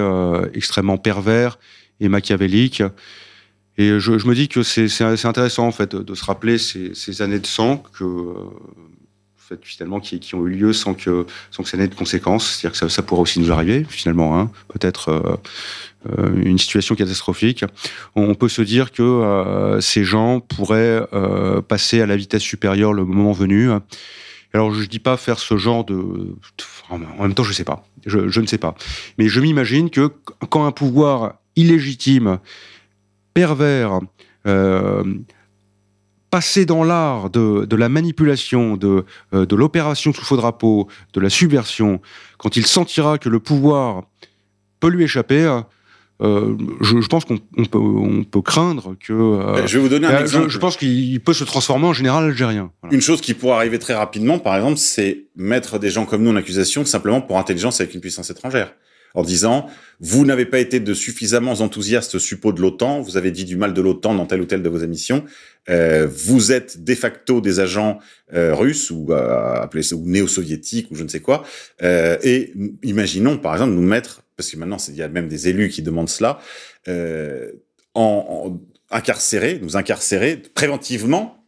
extrêmement 0.53 0.99
pervers 0.99 1.57
et 1.99 2.07
machiavélique. 2.07 2.83
Et 3.79 3.99
je, 3.99 4.27
me 4.27 4.35
dis 4.35 4.47
que 4.47 4.61
c'est 4.61 5.25
intéressant 5.25 5.65
en 5.65 5.71
fait 5.71 5.95
de, 5.95 6.13
se 6.13 6.23
rappeler 6.23 6.59
ces, 6.59 6.93
ces, 6.93 7.23
années 7.23 7.39
de 7.39 7.47
sang 7.47 7.81
que 7.97 8.03
finalement 9.61 9.99
qui, 9.99 10.35
ont 10.35 10.45
eu 10.47 10.51
lieu 10.51 10.73
sans 10.73 10.93
que 10.93 11.25
sans 11.51 11.63
que 11.63 11.69
ça 11.69 11.77
n'ait 11.77 11.87
de 11.87 11.95
conséquences. 11.95 12.55
C'est-à-dire 12.55 12.79
que 12.79 12.87
ça, 12.87 13.01
pourrait 13.03 13.21
aussi 13.21 13.39
nous 13.39 13.51
arriver 13.51 13.85
finalement, 13.87 14.39
hein, 14.39 14.51
peut-être 14.69 15.09
euh, 15.09 15.37
euh, 16.17 16.41
une 16.43 16.57
situation 16.57 16.95
catastrophique. 16.95 17.65
On 18.15 18.35
peut 18.35 18.49
se 18.49 18.61
dire 18.61 18.91
que 18.91 19.03
euh, 19.03 19.81
ces 19.81 20.03
gens 20.03 20.39
pourraient 20.39 21.01
passer 21.67 22.01
à 22.01 22.05
la 22.05 22.15
vitesse 22.15 22.43
supérieure 22.43 22.93
le 22.93 23.05
moment 23.05 23.31
venu. 23.31 23.69
Alors 24.53 24.73
je 24.73 24.85
dis 24.85 24.99
pas 24.99 25.17
faire 25.17 25.39
ce 25.39 25.57
genre 25.57 25.83
de, 25.83 26.35
en 26.89 26.99
même 26.99 27.33
temps 27.33 27.43
je 27.43 27.53
sais 27.53 27.63
pas, 27.63 27.87
je, 28.05 28.39
ne 28.39 28.45
sais 28.45 28.59
pas, 28.59 28.75
mais 29.17 29.27
je 29.27 29.39
m'imagine 29.39 29.89
que 29.89 30.11
quand 30.49 30.67
un 30.67 30.71
pouvoir 30.71 31.39
illégitime 31.55 32.37
pervers, 33.33 33.99
passer 36.33 36.65
dans 36.65 36.83
l'art 36.83 37.29
de, 37.29 37.65
de, 37.65 37.75
la 37.75 37.89
manipulation, 37.89 38.75
de, 38.75 39.05
euh, 39.35 39.45
de 39.45 39.55
l'opération 39.55 40.11
sous 40.13 40.25
faux 40.25 40.35
drapeau, 40.35 40.87
de 41.13 41.19
la 41.21 41.29
subversion, 41.29 42.01
quand 42.39 42.57
il 42.57 42.65
sentira 42.65 43.19
que 43.19 43.29
le 43.29 43.37
pouvoir 43.39 44.05
peut 44.79 44.87
lui 44.87 45.03
échapper, 45.03 45.59
euh, 46.23 46.57
je, 46.81 47.01
je, 47.01 47.07
pense 47.07 47.25
qu'on 47.25 47.37
peut, 47.37 47.77
on 47.77 48.23
peut 48.23 48.41
craindre 48.41 48.95
que. 48.99 49.13
Euh, 49.13 49.67
je 49.67 49.77
vais 49.77 49.83
vous 49.83 49.89
donner 49.89 50.07
un 50.07 50.21
exemple. 50.21 50.45
Je, 50.45 50.53
je 50.53 50.57
pense 50.57 50.75
qu'il 50.75 51.19
peut 51.19 51.33
se 51.33 51.43
transformer 51.43 51.85
en 51.85 51.93
général 51.93 52.23
algérien. 52.23 52.71
Voilà. 52.81 52.95
Une 52.95 53.01
chose 53.01 53.21
qui 53.21 53.35
pourrait 53.35 53.57
arriver 53.57 53.77
très 53.77 53.93
rapidement, 53.93 54.39
par 54.39 54.55
exemple, 54.55 54.77
c'est 54.77 55.25
mettre 55.35 55.77
des 55.77 55.91
gens 55.91 56.07
comme 56.07 56.23
nous 56.23 56.31
en 56.31 56.35
accusation 56.35 56.83
simplement 56.83 57.21
pour 57.21 57.37
intelligence 57.37 57.79
avec 57.79 57.93
une 57.93 58.01
puissance 58.01 58.31
étrangère 58.31 58.73
en 59.13 59.23
disant 59.23 59.69
vous 59.99 60.25
n'avez 60.25 60.45
pas 60.45 60.59
été 60.59 60.79
de 60.79 60.93
suffisamment 60.93 61.53
enthousiastes 61.53 62.19
suppos 62.19 62.51
de 62.51 62.61
l'OTAN, 62.61 63.01
vous 63.01 63.15
avez 63.15 63.31
dit 63.31 63.45
du 63.45 63.55
mal 63.55 63.73
de 63.73 63.81
l'OTAN 63.81 64.15
dans 64.15 64.25
telle 64.25 64.41
ou 64.41 64.45
telle 64.45 64.61
de 64.61 64.69
vos 64.69 64.79
émissions, 64.79 65.23
euh, 65.69 66.07
vous 66.07 66.51
êtes 66.51 66.83
de 66.83 66.95
facto 66.95 67.39
des 67.39 67.59
agents 67.59 67.99
euh, 68.33 68.53
russes 68.53 68.91
ou 68.91 69.07
euh, 69.11 69.65
ou 69.93 70.03
néo-soviétiques 70.05 70.91
ou 70.91 70.95
je 70.95 71.03
ne 71.03 71.07
sais 71.07 71.21
quoi, 71.21 71.43
et 71.81 72.53
imaginons 72.83 73.37
par 73.37 73.53
exemple 73.53 73.73
nous 73.73 73.81
mettre, 73.81 74.23
parce 74.35 74.49
que 74.49 74.57
maintenant 74.57 74.77
il 74.89 74.95
y 74.95 75.03
a 75.03 75.07
même 75.07 75.27
des 75.27 75.47
élus 75.47 75.69
qui 75.69 75.81
demandent 75.81 76.09
cela, 76.09 76.39
en 77.93 78.59
incarcérer, 78.89 79.59
nous 79.61 79.77
incarcérer 79.77 80.37
préventivement, 80.37 81.45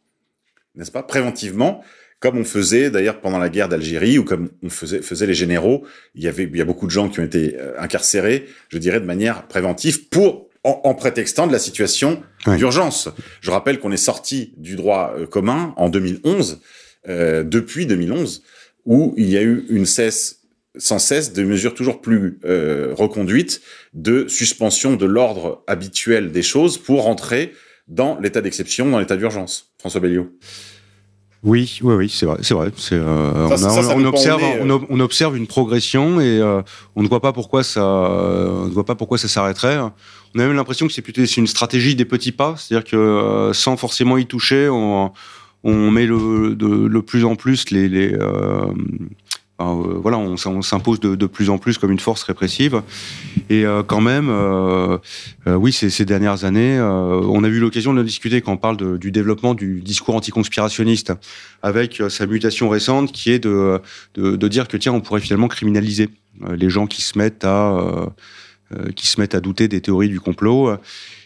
n'est-ce 0.76 0.92
pas, 0.92 1.04
préventivement 1.04 1.84
comme 2.20 2.38
on 2.38 2.44
faisait 2.44 2.90
d'ailleurs 2.90 3.22
pendant 3.22 3.38
la 3.38 3.50
guerre 3.50 3.70
d'Algérie 3.70 4.18
ou 4.18 4.24
comme 4.24 4.50
on 4.64 4.70
faisait, 4.70 5.02
faisait 5.02 5.28
les 5.28 5.34
généraux. 5.34 5.86
Il 6.16 6.24
y 6.24 6.28
avait, 6.28 6.44
il 6.44 6.58
y 6.58 6.62
a 6.62 6.66
beaucoup 6.66 6.86
de 6.86 6.92
gens 6.92 7.10
qui 7.10 7.20
ont 7.20 7.24
été 7.24 7.56
euh, 7.60 7.74
incarcérés, 7.80 8.46
je 8.70 8.78
dirais, 8.78 9.00
de 9.00 9.06
manière 9.06 9.48
préventive 9.48 10.10
pour 10.10 10.50
en, 10.64 10.82
en 10.84 10.94
prétextant 10.96 11.48
de 11.48 11.52
la 11.52 11.60
situation 11.60 12.22
d'urgence. 12.48 13.10
Je 13.42 13.52
rappelle 13.52 13.80
qu'on 13.80 13.92
est 13.92 13.98
sorti 13.98 14.54
du 14.58 14.76
droit 14.76 15.14
euh, 15.18 15.28
commun 15.28 15.74
en 15.78 15.90
2011, 15.90 16.60
euh, 17.08 17.44
depuis 17.44 17.86
2011, 17.86 18.44
où 18.86 19.14
il 19.18 19.30
y 19.30 19.38
a 19.38 19.42
eu 19.42 19.66
une 19.70 19.86
cesse 19.86 20.42
sans 20.78 21.00
cesse 21.00 21.34
de 21.34 21.44
mesures 21.44 21.74
toujours 21.74 22.02
plus 22.02 22.40
euh, 22.44 22.94
reconduites 22.94 23.62
de 23.94 24.28
suspension 24.28 24.96
de 24.96 25.06
l'ordre 25.06 25.64
habituel 25.68 26.32
des 26.32 26.42
choses 26.42 26.78
pour 26.78 27.04
rentrer 27.04 27.54
dans 27.88 28.20
l'état 28.20 28.42
d'exception, 28.42 28.90
dans 28.90 29.00
l'état 29.00 29.16
d'urgence. 29.16 29.74
François 29.80 30.02
Belliot. 30.02 30.30
Oui, 31.46 31.80
oui, 31.84 31.94
oui, 31.94 32.10
c'est 32.10 32.26
vrai, 32.26 32.40
c'est 32.42 32.56
vrai. 32.56 32.72
Euh, 32.92 33.56
ça, 33.56 33.68
on, 33.72 33.78
a, 33.78 33.84
ça, 33.84 33.96
on, 33.96 34.04
observe, 34.04 34.42
on, 34.62 34.70
euh... 34.70 34.80
on, 34.90 35.00
observe 35.00 35.38
une 35.38 35.46
progression 35.46 36.20
et 36.20 36.40
euh, 36.42 36.64
on 36.96 37.04
ne 37.04 37.08
voit 37.08 37.22
pas 37.22 37.34
pourquoi 37.34 37.64
ça, 37.64 37.86
on 37.86 38.66
ne 38.66 38.72
voit 38.72 38.84
pas 38.84 38.96
pourquoi 38.96 39.20
ça 39.20 39.28
s'arrêterait. 39.28 39.78
On 39.78 40.40
a 40.40 40.44
même 40.48 40.54
l'impression 40.54 40.88
que 40.88 40.94
c'est 40.94 41.04
plutôt 41.04 41.24
c'est 41.24 41.38
une 41.38 41.46
stratégie 41.48 41.96
des 41.96 42.04
petits 42.04 42.32
pas, 42.32 42.56
c'est-à-dire 42.58 42.90
que 42.90 42.96
euh, 42.98 43.54
sans 43.54 43.78
forcément 43.78 44.18
y 44.18 44.26
toucher, 44.26 44.70
on, 44.70 45.12
on 45.64 45.92
met 45.92 46.08
le, 46.08 46.56
de, 46.56 46.68
le 46.68 47.02
plus 47.04 47.26
en 47.26 47.36
plus 47.36 47.70
les, 47.70 47.90
les 47.90 48.14
euh, 48.14 48.66
euh, 49.62 50.00
voilà, 50.02 50.18
on, 50.18 50.36
s'impose 50.62 51.00
de, 51.00 51.26
plus 51.28 51.50
en 51.50 51.58
plus 51.58 51.78
comme 51.78 51.92
une 51.92 52.00
force 52.00 52.24
répressive. 52.24 52.82
Et 53.50 53.66
euh, 53.66 53.84
quand 53.84 54.02
même, 54.02 54.30
euh, 54.30 54.98
euh 55.48 55.56
oui, 55.56 55.72
ces, 55.72 56.06
dernières 56.06 56.44
années, 56.44 56.78
euh, 56.78 57.22
on 57.22 57.44
a 57.44 57.48
eu 57.48 57.60
l'occasion 57.60 57.94
de 57.94 58.04
discuter 58.04 58.42
quand 58.42 58.54
on 58.54 58.58
parle 58.58 58.98
du 58.98 59.12
développement 59.12 59.54
du 59.54 59.82
discours 59.82 60.16
anticonspirationniste, 60.16 61.14
avec 61.64 62.02
euh, 62.02 62.10
sa 62.10 62.26
mutation 62.26 62.68
récente 62.68 63.12
qui 63.12 63.32
est 63.32 63.40
de, 63.40 63.80
de, 64.16 64.36
de, 64.36 64.48
dire 64.48 64.68
que 64.68 64.78
tiens, 64.78 64.94
on 64.94 65.02
pourrait 65.02 65.22
finalement 65.22 65.48
criminaliser 65.48 66.10
les 66.50 66.70
gens 66.70 66.86
qui 66.86 67.02
se 67.02 67.18
mettent 67.18 67.46
à 67.46 68.14
qui 68.96 69.08
se 69.08 69.22
mettent 69.22 69.36
à 69.36 69.40
douter 69.40 69.68
des 69.68 69.80
théories 69.80 70.10
du 70.10 70.20
complot. 70.20 70.76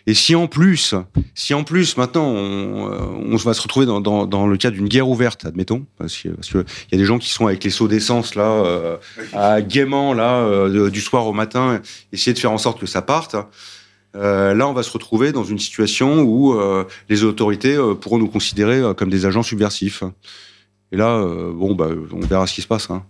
Et 0.10 0.16
si 0.16 0.34
en 0.34 0.48
plus, 0.48 0.96
si 1.36 1.54
en 1.54 1.64
plus 1.64 1.96
maintenant 1.96 2.26
on, 2.26 3.32
on 3.32 3.36
va 3.36 3.54
se 3.54 3.62
retrouver 3.62 3.86
dans, 3.86 4.48
le 4.48 4.58
cas 4.58 4.72
d'une 4.72 4.88
guerre 4.88 5.08
ouverte, 5.08 5.46
admettons, 5.46 5.86
parce 6.00 6.18
que 6.18 6.30
parce 6.30 6.52
y 6.52 6.96
a 6.96 6.98
des 6.98 7.06
gens 7.06 7.20
qui 7.20 7.30
sont 7.30 7.46
avec 7.46 7.64
les 7.64 7.70
seaux 7.70 7.88
d'essence 7.88 8.34
là, 8.34 8.50
euh, 8.52 9.62
gaiement 9.62 10.16
là, 10.16 10.38
euh, 10.38 10.90
du 10.90 11.00
soir 11.00 11.28
au 11.28 11.34
matin, 11.34 11.80
essayer 12.12 12.34
de 12.34 12.40
faire 12.40 12.52
en 12.52 12.58
sorte 12.58 12.80
que 12.80 12.88
ça 12.88 13.04
parte. 13.04 13.36
Euh, 14.16 14.56
là, 14.56 14.68
on 14.68 14.74
va 14.74 14.82
se 14.82 14.92
retrouver 14.92 15.32
dans 15.32 15.44
une 15.44 15.60
situation 15.60 16.22
où 16.22 16.54
euh, 16.54 16.86
les 17.10 17.24
autorités 17.24 17.76
euh, 17.76 17.94
pourront 17.94 18.18
nous 18.18 18.28
considérer 18.28 18.78
euh, 18.78 18.96
comme 18.96 19.12
des 19.12 19.28
agents 19.28 19.44
subversifs. 19.44 20.04
Et 20.92 20.98
là, 20.98 21.24
bon, 21.54 21.76
bah, 21.76 21.90
on 22.12 22.22
verra 22.22 22.48
ce 22.48 22.56
qui 22.56 22.64
se 22.64 22.68
passe. 22.68 22.90
Hein. 22.90 23.06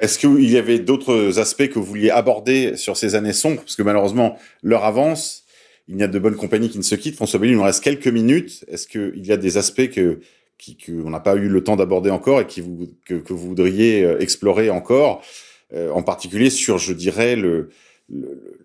Est-ce 0.00 0.18
qu'il 0.18 0.50
y 0.50 0.58
avait 0.58 0.80
d'autres 0.80 1.38
aspects 1.38 1.68
que 1.68 1.78
vous 1.78 1.84
vouliez 1.84 2.10
aborder 2.10 2.76
sur 2.76 2.96
ces 2.96 3.14
années 3.14 3.32
sombres? 3.32 3.60
Parce 3.60 3.76
que 3.76 3.84
malheureusement, 3.84 4.36
l'heure 4.64 4.84
avance 4.84 5.41
il 5.88 5.98
y 5.98 6.02
a 6.02 6.08
de 6.08 6.18
bonnes 6.18 6.36
compagnies 6.36 6.70
qui 6.70 6.78
ne 6.78 6.82
se 6.82 6.94
quittent. 6.94 7.16
François 7.16 7.38
Belli, 7.40 7.52
il 7.52 7.56
nous 7.56 7.62
reste 7.62 7.82
quelques 7.82 8.08
minutes. 8.08 8.64
Est-ce 8.68 8.86
qu'il 8.86 9.26
y 9.26 9.32
a 9.32 9.36
des 9.36 9.56
aspects 9.56 9.90
que 9.90 10.20
qu'on 10.86 11.10
n'a 11.10 11.20
pas 11.20 11.34
eu 11.34 11.48
le 11.48 11.64
temps 11.64 11.76
d'aborder 11.76 12.10
encore 12.10 12.40
et 12.40 12.46
qui 12.46 12.60
vous, 12.60 12.88
que, 13.04 13.14
que, 13.14 13.32
vous 13.32 13.48
voudriez 13.48 14.04
euh, 14.04 14.20
explorer 14.20 14.70
encore, 14.70 15.22
euh, 15.72 15.90
en 15.90 16.02
particulier 16.02 16.50
sur, 16.50 16.78
je 16.78 16.92
dirais, 16.92 17.34
le, 17.34 17.70
le, 18.08 18.60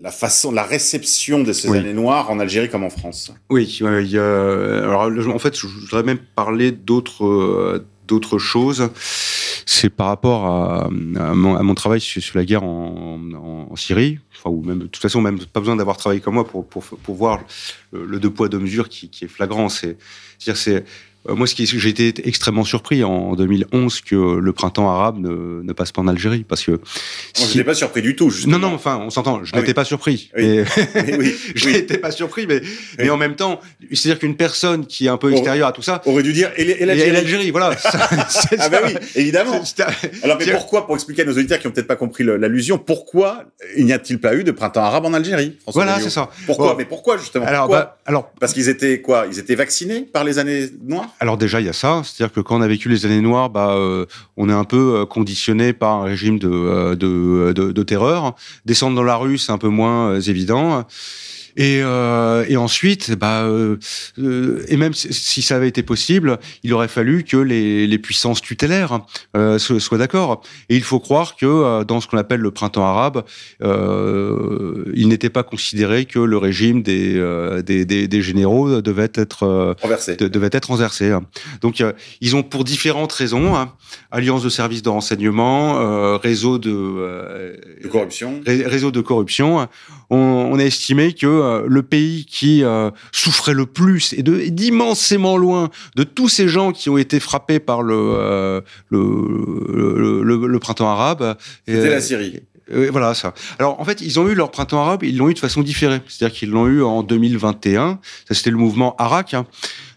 la 0.00 0.10
façon, 0.10 0.52
la 0.52 0.62
réception 0.62 1.42
de 1.42 1.52
ces 1.52 1.68
oui. 1.68 1.78
années 1.78 1.92
noires 1.92 2.30
en 2.30 2.38
Algérie 2.38 2.68
comme 2.68 2.84
en 2.84 2.90
France? 2.90 3.32
Oui, 3.50 3.78
il 3.80 4.06
y 4.10 4.18
a, 4.18 4.78
alors 4.78 5.02
en 5.02 5.38
fait, 5.38 5.56
je 5.56 5.66
voudrais 5.66 6.02
même 6.02 6.18
parler 6.34 6.72
d'autres 6.72 7.24
euh, 7.24 7.86
d'autres 8.06 8.38
choses. 8.38 8.90
C'est 9.66 9.90
par 9.90 10.08
rapport 10.08 10.46
à, 10.46 10.88
mon, 10.90 11.74
travail 11.74 12.00
sur, 12.00 12.36
la 12.36 12.44
guerre 12.44 12.62
en, 12.62 13.74
Syrie, 13.76 14.20
enfin, 14.34 14.50
ou 14.50 14.62
même 14.62 14.78
de 14.78 14.86
toute 14.86 15.02
façon 15.02 15.20
même 15.20 15.38
pas 15.38 15.60
besoin 15.60 15.76
d'avoir 15.76 15.98
travaillé 15.98 16.20
comme 16.20 16.34
moi 16.34 16.46
pour, 16.46 16.66
pour, 16.66 16.82
pour 16.82 17.14
voir 17.14 17.40
le, 17.92 18.18
deux 18.18 18.30
poids 18.30 18.48
deux 18.48 18.58
mesures 18.58 18.88
qui, 18.88 19.10
est 19.20 19.28
flagrant. 19.28 19.68
C'est 19.68 19.98
c'est-à-dire 20.38 20.62
c'est 20.62 20.84
moi, 21.34 21.46
ce 21.46 21.54
qui 21.54 21.66
j'ai 21.66 21.88
été 21.88 22.28
extrêmement 22.28 22.64
surpris 22.64 23.04
en 23.04 23.34
2011 23.34 24.00
que 24.00 24.14
le 24.38 24.52
printemps 24.52 24.90
arabe 24.90 25.18
ne, 25.18 25.62
ne 25.62 25.72
passe 25.72 25.92
pas 25.92 26.02
en 26.02 26.08
Algérie, 26.08 26.44
parce 26.46 26.64
que 26.64 26.80
si... 27.34 27.44
je 27.44 27.48
n'étais 27.48 27.64
pas 27.64 27.74
surpris 27.74 28.02
du 28.02 28.16
tout. 28.16 28.30
Justement. 28.30 28.58
Non, 28.58 28.70
non, 28.70 28.74
enfin, 28.74 28.98
on 29.02 29.10
s'entend. 29.10 29.44
Je 29.44 29.50
ah 29.52 29.58
n'étais 29.58 29.68
oui. 29.68 29.74
pas 29.74 29.84
surpris. 29.84 30.30
Oui. 30.36 30.44
Et... 30.44 30.64
oui. 31.18 31.34
je 31.54 31.68
n'étais 31.68 31.98
pas 31.98 32.10
surpris, 32.10 32.46
mais 32.46 32.60
mais 32.98 33.10
en 33.10 33.16
même 33.16 33.36
temps, 33.36 33.60
c'est-à-dire 33.92 34.18
qu'une 34.18 34.36
personne 34.36 34.86
qui 34.86 35.06
est 35.06 35.08
un 35.08 35.16
peu 35.16 35.32
extérieure 35.32 35.68
à 35.68 35.72
tout 35.72 35.82
ça 35.82 36.02
aurait 36.06 36.22
dû 36.22 36.32
dire 36.32 36.50
et 36.56 36.84
l'Algérie, 36.84 37.50
voilà. 37.50 37.76
ah 38.58 38.68
ben 38.68 38.80
oui, 38.84 38.94
évidemment. 39.14 39.62
Alors, 40.22 40.38
mais 40.38 40.50
pourquoi, 40.52 40.86
pour 40.86 40.94
expliquer 40.94 41.22
à 41.22 41.24
nos 41.24 41.32
auditeurs 41.32 41.58
qui 41.58 41.66
n'ont 41.66 41.72
peut-être 41.72 41.86
pas 41.86 41.96
compris 41.96 42.24
l'allusion, 42.24 42.78
pourquoi 42.78 43.44
il 43.76 43.84
n'y 43.86 43.92
a-t-il 43.92 44.20
pas 44.20 44.34
eu 44.34 44.44
de 44.44 44.50
printemps 44.50 44.82
arabe 44.82 45.04
en 45.04 45.12
Algérie 45.12 45.56
Voilà, 45.66 46.00
c'est 46.00 46.10
ça. 46.10 46.30
Pourquoi 46.46 46.72
bon. 46.72 46.78
Mais 46.78 46.84
pourquoi 46.84 47.16
justement 47.16 47.46
Alors, 47.46 47.62
pourquoi 47.62 47.80
bah, 47.80 47.98
alors, 48.06 48.30
parce 48.40 48.52
qu'ils 48.52 48.68
étaient 48.68 49.00
quoi 49.00 49.26
Ils 49.30 49.38
étaient 49.38 49.54
vaccinés 49.54 50.02
par 50.02 50.24
les 50.24 50.38
années 50.38 50.68
noires 50.82 51.14
alors 51.20 51.38
déjà, 51.38 51.60
il 51.60 51.66
y 51.66 51.68
a 51.68 51.72
ça, 51.72 52.02
c'est-à-dire 52.04 52.32
que 52.32 52.40
quand 52.40 52.58
on 52.58 52.60
a 52.60 52.68
vécu 52.68 52.88
les 52.88 53.06
années 53.06 53.20
noires, 53.20 53.48
bah, 53.48 53.70
euh, 53.70 54.06
on 54.36 54.48
est 54.48 54.52
un 54.52 54.64
peu 54.64 54.96
euh, 54.96 55.06
conditionné 55.06 55.72
par 55.72 56.02
un 56.02 56.04
régime 56.04 56.38
de, 56.38 56.48
euh, 56.50 56.94
de, 56.94 57.52
de, 57.52 57.72
de 57.72 57.82
terreur. 57.82 58.34
Descendre 58.64 58.96
dans 58.96 59.02
la 59.02 59.16
rue, 59.16 59.38
c'est 59.38 59.52
un 59.52 59.58
peu 59.58 59.68
moins 59.68 60.20
évident. 60.20 60.84
Et, 61.56 61.80
euh, 61.82 62.44
et 62.48 62.56
ensuite, 62.56 63.12
bah, 63.12 63.44
euh, 63.44 63.78
et 64.68 64.76
même 64.76 64.92
si 64.92 65.42
ça 65.42 65.56
avait 65.56 65.68
été 65.68 65.82
possible, 65.82 66.38
il 66.62 66.72
aurait 66.74 66.88
fallu 66.88 67.24
que 67.24 67.36
les, 67.36 67.86
les 67.86 67.98
puissances 67.98 68.42
tutélaires 68.42 69.00
euh, 69.36 69.58
soient 69.58 69.98
d'accord. 69.98 70.42
Et 70.68 70.76
il 70.76 70.82
faut 70.82 71.00
croire 71.00 71.36
que 71.36 71.46
euh, 71.46 71.84
dans 71.84 72.00
ce 72.00 72.08
qu'on 72.08 72.18
appelle 72.18 72.40
le 72.40 72.50
printemps 72.50 72.84
arabe, 72.84 73.24
euh, 73.62 74.84
il 74.94 75.08
n'était 75.08 75.30
pas 75.30 75.42
considéré 75.42 76.04
que 76.04 76.18
le 76.18 76.36
régime 76.36 76.82
des, 76.82 77.14
euh, 77.16 77.62
des, 77.62 77.84
des, 77.84 78.06
des, 78.08 78.22
généraux 78.22 78.80
devait 78.82 79.10
être 79.14 79.76
renversé. 79.80 80.16
De, 80.16 80.28
devait 80.28 80.50
être 80.52 80.66
renversé. 80.66 81.16
Donc, 81.60 81.82
ils 82.20 82.36
ont 82.36 82.42
pour 82.42 82.64
différentes 82.64 83.12
raisons 83.12 83.56
hein, 83.56 83.72
alliance 84.10 84.42
de 84.42 84.48
services 84.48 84.82
de 84.82 84.88
renseignement, 84.88 86.18
réseau 86.18 86.58
de, 86.58 86.70
de 87.82 87.88
corruption, 87.88 88.40
réseau 88.46 88.90
de 88.90 89.00
corruption. 89.00 89.68
On, 90.10 90.16
on 90.16 90.58
a 90.58 90.64
estimé 90.64 91.12
que 91.12 91.26
euh, 91.46 91.64
le 91.66 91.82
pays 91.82 92.26
qui 92.26 92.62
euh, 92.62 92.90
souffrait 93.12 93.54
le 93.54 93.66
plus 93.66 94.12
et 94.12 94.22
d'immensément 94.22 95.36
loin 95.36 95.70
de 95.94 96.02
tous 96.02 96.28
ces 96.28 96.48
gens 96.48 96.72
qui 96.72 96.90
ont 96.90 96.98
été 96.98 97.20
frappés 97.20 97.60
par 97.60 97.82
le, 97.82 97.94
euh, 97.96 98.60
le, 98.90 99.00
le, 99.72 100.22
le, 100.22 100.46
le, 100.46 100.58
printemps 100.58 100.90
arabe. 100.90 101.36
C'était 101.66 101.90
la 101.90 102.00
Syrie. 102.00 102.40
Voilà 102.68 103.14
ça. 103.14 103.32
Alors 103.58 103.80
en 103.80 103.84
fait, 103.84 104.00
ils 104.00 104.18
ont 104.18 104.28
eu 104.28 104.34
leur 104.34 104.50
printemps 104.50 104.82
arabe, 104.82 105.04
ils 105.04 105.16
l'ont 105.16 105.28
eu 105.28 105.34
de 105.34 105.38
façon 105.38 105.62
différée. 105.62 106.00
C'est-à-dire 106.08 106.36
qu'ils 106.36 106.50
l'ont 106.50 106.66
eu 106.66 106.82
en 106.82 107.02
2021. 107.02 108.00
Ça 108.28 108.34
c'était 108.34 108.50
le 108.50 108.56
mouvement 108.56 108.96
Arak. 108.98 109.34
Hein. 109.34 109.46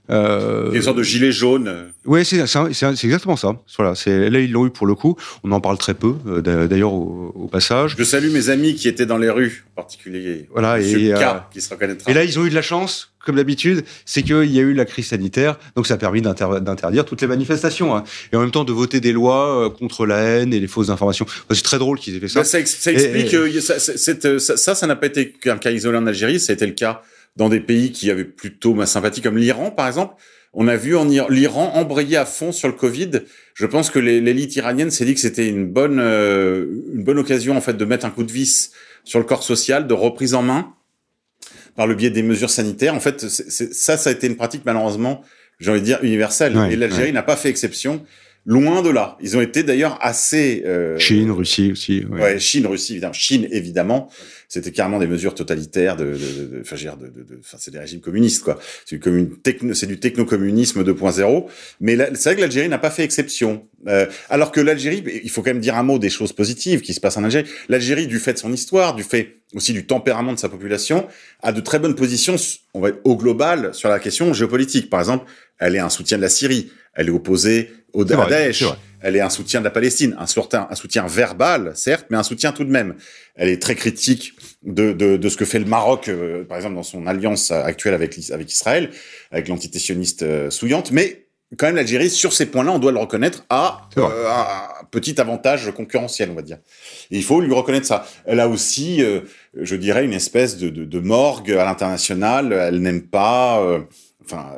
Euh, 0.10 0.72
Une 0.72 0.82
sorte 0.82 0.98
de 0.98 1.04
gilet 1.04 1.32
jaune. 1.32 1.92
Oui, 2.06 2.26
c'est 2.26 2.40
exactement 2.40 3.36
ça. 3.36 3.56
Voilà, 3.78 3.94
là 4.06 4.40
ils 4.40 4.52
l'ont 4.52 4.66
eu 4.66 4.72
pour 4.72 4.88
le 4.88 4.96
coup. 4.96 5.16
On 5.44 5.52
en 5.52 5.62
parle 5.62 5.78
très 5.78 5.94
peu, 5.94 6.16
euh, 6.28 6.68
d'ailleurs 6.68 6.94
au, 6.94 7.50
passage. 7.52 7.96
Je 7.98 8.04
salue 8.04 8.32
mes 8.32 8.50
amis 8.50 8.76
qui 8.76 8.88
étaient 8.88 9.06
dans 9.06 9.18
les 9.18 9.30
rues, 9.30 9.66
en 9.76 9.82
particulier. 9.82 10.48
Voilà, 10.52 10.80
et, 10.80 11.14
euh, 11.14 11.18
qui 11.52 11.62
se 11.62 11.70
reconnaîtra. 11.70 12.10
Et 12.10 12.14
là, 12.14 12.24
ils 12.24 12.38
ont 12.38 12.46
eu 12.46 12.50
de 12.50 12.56
la 12.56 12.62
chance, 12.62 13.12
comme 13.26 13.36
d'habitude, 13.36 13.84
c'est 14.06 14.22
qu'il 14.22 14.52
y 14.52 14.60
a 14.60 14.62
eu 14.62 14.74
la 14.74 14.86
crise 14.86 15.08
sanitaire, 15.08 15.58
donc 15.76 15.88
ça 15.88 15.96
a 15.96 15.98
permis 15.98 16.22
d'interdire 16.22 17.06
toutes 17.06 17.22
les 17.22 17.28
manifestations, 17.28 17.96
hein. 17.96 18.04
et 18.32 18.36
en 18.36 18.42
même 18.42 18.52
temps 18.52 18.64
de 18.64 18.72
voter 18.72 19.00
des 19.00 19.12
lois 19.12 19.66
euh, 19.66 19.70
contre 19.70 20.06
la 20.06 20.20
haine 20.20 20.54
et 20.54 20.60
les 20.60 20.68
fausses 20.68 20.90
informations. 20.90 21.26
c'est 21.52 21.64
très 21.64 21.80
drôle 21.80 22.00
qu'ils 22.00 22.16
aient 22.16 22.20
fait 22.20 22.28
ça. 22.28 22.44
Ça, 22.44 22.60
explique 22.60 23.32
que 23.32 23.60
ça, 23.60 23.80
ça, 23.80 24.76
ça 24.76 24.88
n'a 24.88 24.96
pas 24.96 25.08
été 25.08 25.32
qu'un 25.32 25.58
cas 25.58 25.72
isolé 25.72 25.98
en 25.98 26.08
Algérie, 26.08 26.40
ça 26.40 26.52
a 26.52 26.56
été 26.56 26.66
le 26.66 26.74
cas 26.74 27.02
dans 27.36 27.50
des 27.50 27.60
pays 27.60 27.92
qui 27.92 28.12
avaient 28.12 28.26
plutôt 28.26 28.74
ma 28.74 28.86
sympathie, 28.86 29.22
comme 29.22 29.38
l'Iran, 29.38 29.72
par 29.72 29.88
exemple. 29.88 30.16
On 30.54 30.68
a 30.68 30.76
vu 30.76 30.96
en 30.96 31.06
l'Iran 31.30 31.74
embrayer 31.76 32.18
à 32.18 32.26
fond 32.26 32.52
sur 32.52 32.68
le 32.68 32.74
Covid. 32.74 33.12
Je 33.54 33.66
pense 33.68 33.92
que 33.92 34.00
l'élite 34.00 34.56
iranienne 34.56 34.90
s'est 34.90 35.06
dit 35.06 35.14
que 35.14 35.20
c'était 35.20 35.48
une 35.48 35.68
bonne, 35.68 36.00
euh, 36.00 36.66
une 36.94 37.04
bonne 37.04 37.20
occasion 37.20 37.56
en 37.56 37.62
fait 37.62 37.74
de 37.74 37.86
mettre 37.86 38.06
un 38.06 38.10
coup 38.10 38.24
de 38.24 38.32
vis 38.32 38.72
sur 39.04 39.20
le 39.20 39.26
corps 39.26 39.44
social, 39.44 39.86
de 39.86 39.94
reprise 39.94 40.34
en 40.34 40.42
main 40.42 40.74
par 41.76 41.86
le 41.86 41.94
biais 41.94 42.10
des 42.10 42.24
mesures 42.24 42.50
sanitaires. 42.50 42.96
En 42.96 43.00
fait, 43.00 43.28
ça, 43.30 43.96
ça 43.96 44.10
a 44.10 44.14
été 44.14 44.26
une 44.26 44.36
pratique 44.36 44.64
malheureusement, 44.66 45.22
j'ai 45.60 45.72
envie 45.72 45.82
de 45.82 45.86
dire 45.86 46.00
universelle. 46.02 46.58
et 46.72 46.76
l'Algérie 46.76 47.14
n'a 47.14 47.24
pas 47.24 47.36
fait 47.36 47.50
exception. 47.50 48.04
Loin 48.46 48.82
de 48.82 48.90
là. 48.90 49.18
Ils 49.22 49.38
ont 49.38 49.42
été 49.42 49.64
d'ailleurs 49.64 49.98
assez. 50.02 50.64
Euh, 50.66 50.98
Chine, 50.98 51.30
Russie 51.30 51.72
aussi. 51.72 52.06
Ouais. 52.10 52.40
Chine, 52.40 52.66
Russie, 52.66 52.94
évidemment. 52.94 53.14
Chine, 53.14 53.48
évidemment. 53.52 54.10
C'était 54.48 54.72
carrément 54.72 54.98
des 54.98 55.06
mesures 55.06 55.36
totalitaires 55.36 55.96
de, 55.96 56.18
enfin, 56.62 56.76
de, 56.76 57.08
de, 57.08 57.24
de, 57.24 57.40
enfin, 57.40 57.58
c'est 57.60 57.70
des 57.70 57.78
régimes 57.78 58.00
communistes, 58.00 58.44
quoi. 58.44 58.58
C'est 58.86 58.98
du, 58.98 59.30
techno, 59.44 59.74
du 59.74 60.00
techno-communisme 60.00 60.84
2.0. 60.84 61.46
Mais 61.82 61.96
c'est 62.16 62.30
vrai 62.30 62.36
que 62.36 62.42
l'Algérie 62.42 62.70
n'a 62.70 62.80
pas 62.80 62.90
fait 62.90 63.04
exception. 63.04 63.68
Euh, 63.88 64.08
alors 64.30 64.52
que 64.52 64.60
l'Algérie, 64.60 65.04
il 65.24 65.30
faut 65.30 65.44
quand 65.44 65.52
même 65.52 65.60
dire 65.60 65.78
un 65.78 65.84
mot 65.84 66.00
des 66.00 66.10
choses 66.10 66.34
positives 66.34 66.82
qui 66.82 66.96
se 66.96 67.00
passent 67.00 67.18
en 67.18 67.24
Algérie. 67.24 67.48
L'Algérie, 67.68 68.08
du 68.08 68.18
fait 68.18 68.34
de 68.34 68.40
son 68.40 68.52
histoire, 68.52 68.96
du 68.96 69.04
fait 69.04 69.36
aussi 69.54 69.74
du 69.74 69.86
tempérament 69.86 70.34
de 70.34 70.40
sa 70.40 70.50
population, 70.50 71.08
a 71.44 71.52
de 71.52 71.62
très 71.62 71.78
bonnes 71.78 71.96
positions, 71.96 72.36
on 72.74 72.82
va 72.82 72.90
au 73.04 73.16
global, 73.16 73.74
sur 73.74 73.90
la 73.90 74.00
question 74.00 74.34
géopolitique. 74.34 74.90
Par 74.90 75.00
exemple, 75.00 75.26
elle 75.60 75.76
est 75.76 75.80
un 75.80 75.90
soutien 75.90 76.18
de 76.18 76.24
la 76.24 76.30
Syrie, 76.30 76.72
elle 76.94 77.08
est 77.08 77.12
opposée 77.12 77.72
au 77.94 78.04
Daesh, 78.06 78.64
elle 79.02 79.16
est 79.16 79.22
un 79.22 79.30
soutien 79.30 79.62
de 79.62 79.66
la 79.66 79.72
Palestine, 79.72 80.16
un 80.20 80.28
soutien, 80.28 80.68
un 80.70 80.76
soutien 80.76 81.08
verbal, 81.08 81.72
certes, 81.76 82.08
mais 82.10 82.18
un 82.18 82.24
soutien 82.24 82.52
tout 82.52 82.66
de 82.66 82.72
même. 82.72 82.96
Elle 83.36 83.50
est 83.50 83.62
très 83.62 83.76
critique 83.76 84.34
de, 84.64 84.92
de, 84.92 85.18
de 85.18 85.30
ce 85.30 85.38
que 85.38 85.46
fait 85.46 85.60
le 85.60 85.66
Maroc, 85.66 86.10
euh, 86.10 86.44
par 86.44 86.58
exemple, 86.58 86.76
dans 86.76 86.84
son 86.84 87.08
alliance 87.08 87.52
actuelle 87.52 87.94
avec, 87.94 88.20
avec 88.32 88.52
Israël, 88.52 88.92
avec 89.32 89.48
l'entité 89.48 89.80
sioniste 89.80 90.24
euh, 90.24 90.50
souillante, 90.50 90.92
mais 90.92 91.28
quand 91.58 91.66
même 91.66 91.78
l'Algérie, 91.78 92.12
sur 92.12 92.32
ces 92.32 92.46
points-là, 92.46 92.74
on 92.74 92.80
doit 92.80 92.92
le 92.92 93.00
reconnaître, 93.00 93.44
a 93.50 93.90
euh, 93.98 94.30
un 94.30 94.84
petit 94.92 95.20
avantage 95.20 95.72
concurrentiel, 95.72 96.30
on 96.30 96.36
va 96.36 96.44
dire. 96.44 96.58
Et 97.10 97.18
il 97.18 97.24
faut 97.24 97.42
lui 97.42 97.54
reconnaître 97.54 97.88
ça. 97.88 98.06
Elle 98.26 98.40
a 98.40 98.48
aussi, 98.48 99.02
je 99.56 99.76
dirais, 99.76 100.06
une 100.06 100.14
espèce 100.14 100.58
de, 100.58 100.70
de, 100.70 100.86
de 100.86 101.00
morgue 101.00 101.52
à 101.54 101.66
l'international. 101.66 102.54
Elle 102.54 102.82
n'aime 102.82 103.02
pas 103.02 103.80
enfin, 104.30 104.52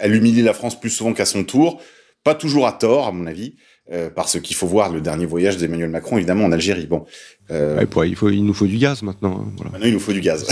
elle 0.00 0.14
humilie 0.14 0.42
la 0.42 0.54
France 0.54 0.78
plus 0.78 0.90
souvent 0.90 1.12
qu'à 1.12 1.24
son 1.24 1.44
tour, 1.44 1.80
pas 2.24 2.34
toujours 2.34 2.66
à 2.66 2.72
tort, 2.72 3.06
à 3.06 3.12
mon 3.12 3.26
avis. 3.26 3.54
Euh, 3.92 4.10
parce 4.12 4.40
qu'il 4.40 4.56
faut 4.56 4.66
voir 4.66 4.92
le 4.92 5.00
dernier 5.00 5.26
voyage 5.26 5.58
d'Emmanuel 5.58 5.90
Macron, 5.90 6.16
évidemment, 6.16 6.44
en 6.44 6.50
Algérie. 6.50 6.86
Bon, 6.86 7.04
euh, 7.52 7.84
il, 8.04 8.16
faut, 8.16 8.30
il 8.30 8.44
nous 8.44 8.52
faut 8.52 8.66
du 8.66 8.78
gaz 8.78 9.02
maintenant. 9.02 9.46
Hein, 9.46 9.62
maintenant, 9.62 9.86
il 9.86 9.92
nous 9.92 10.00
faut 10.00 10.12
du 10.12 10.20
gaz. 10.20 10.44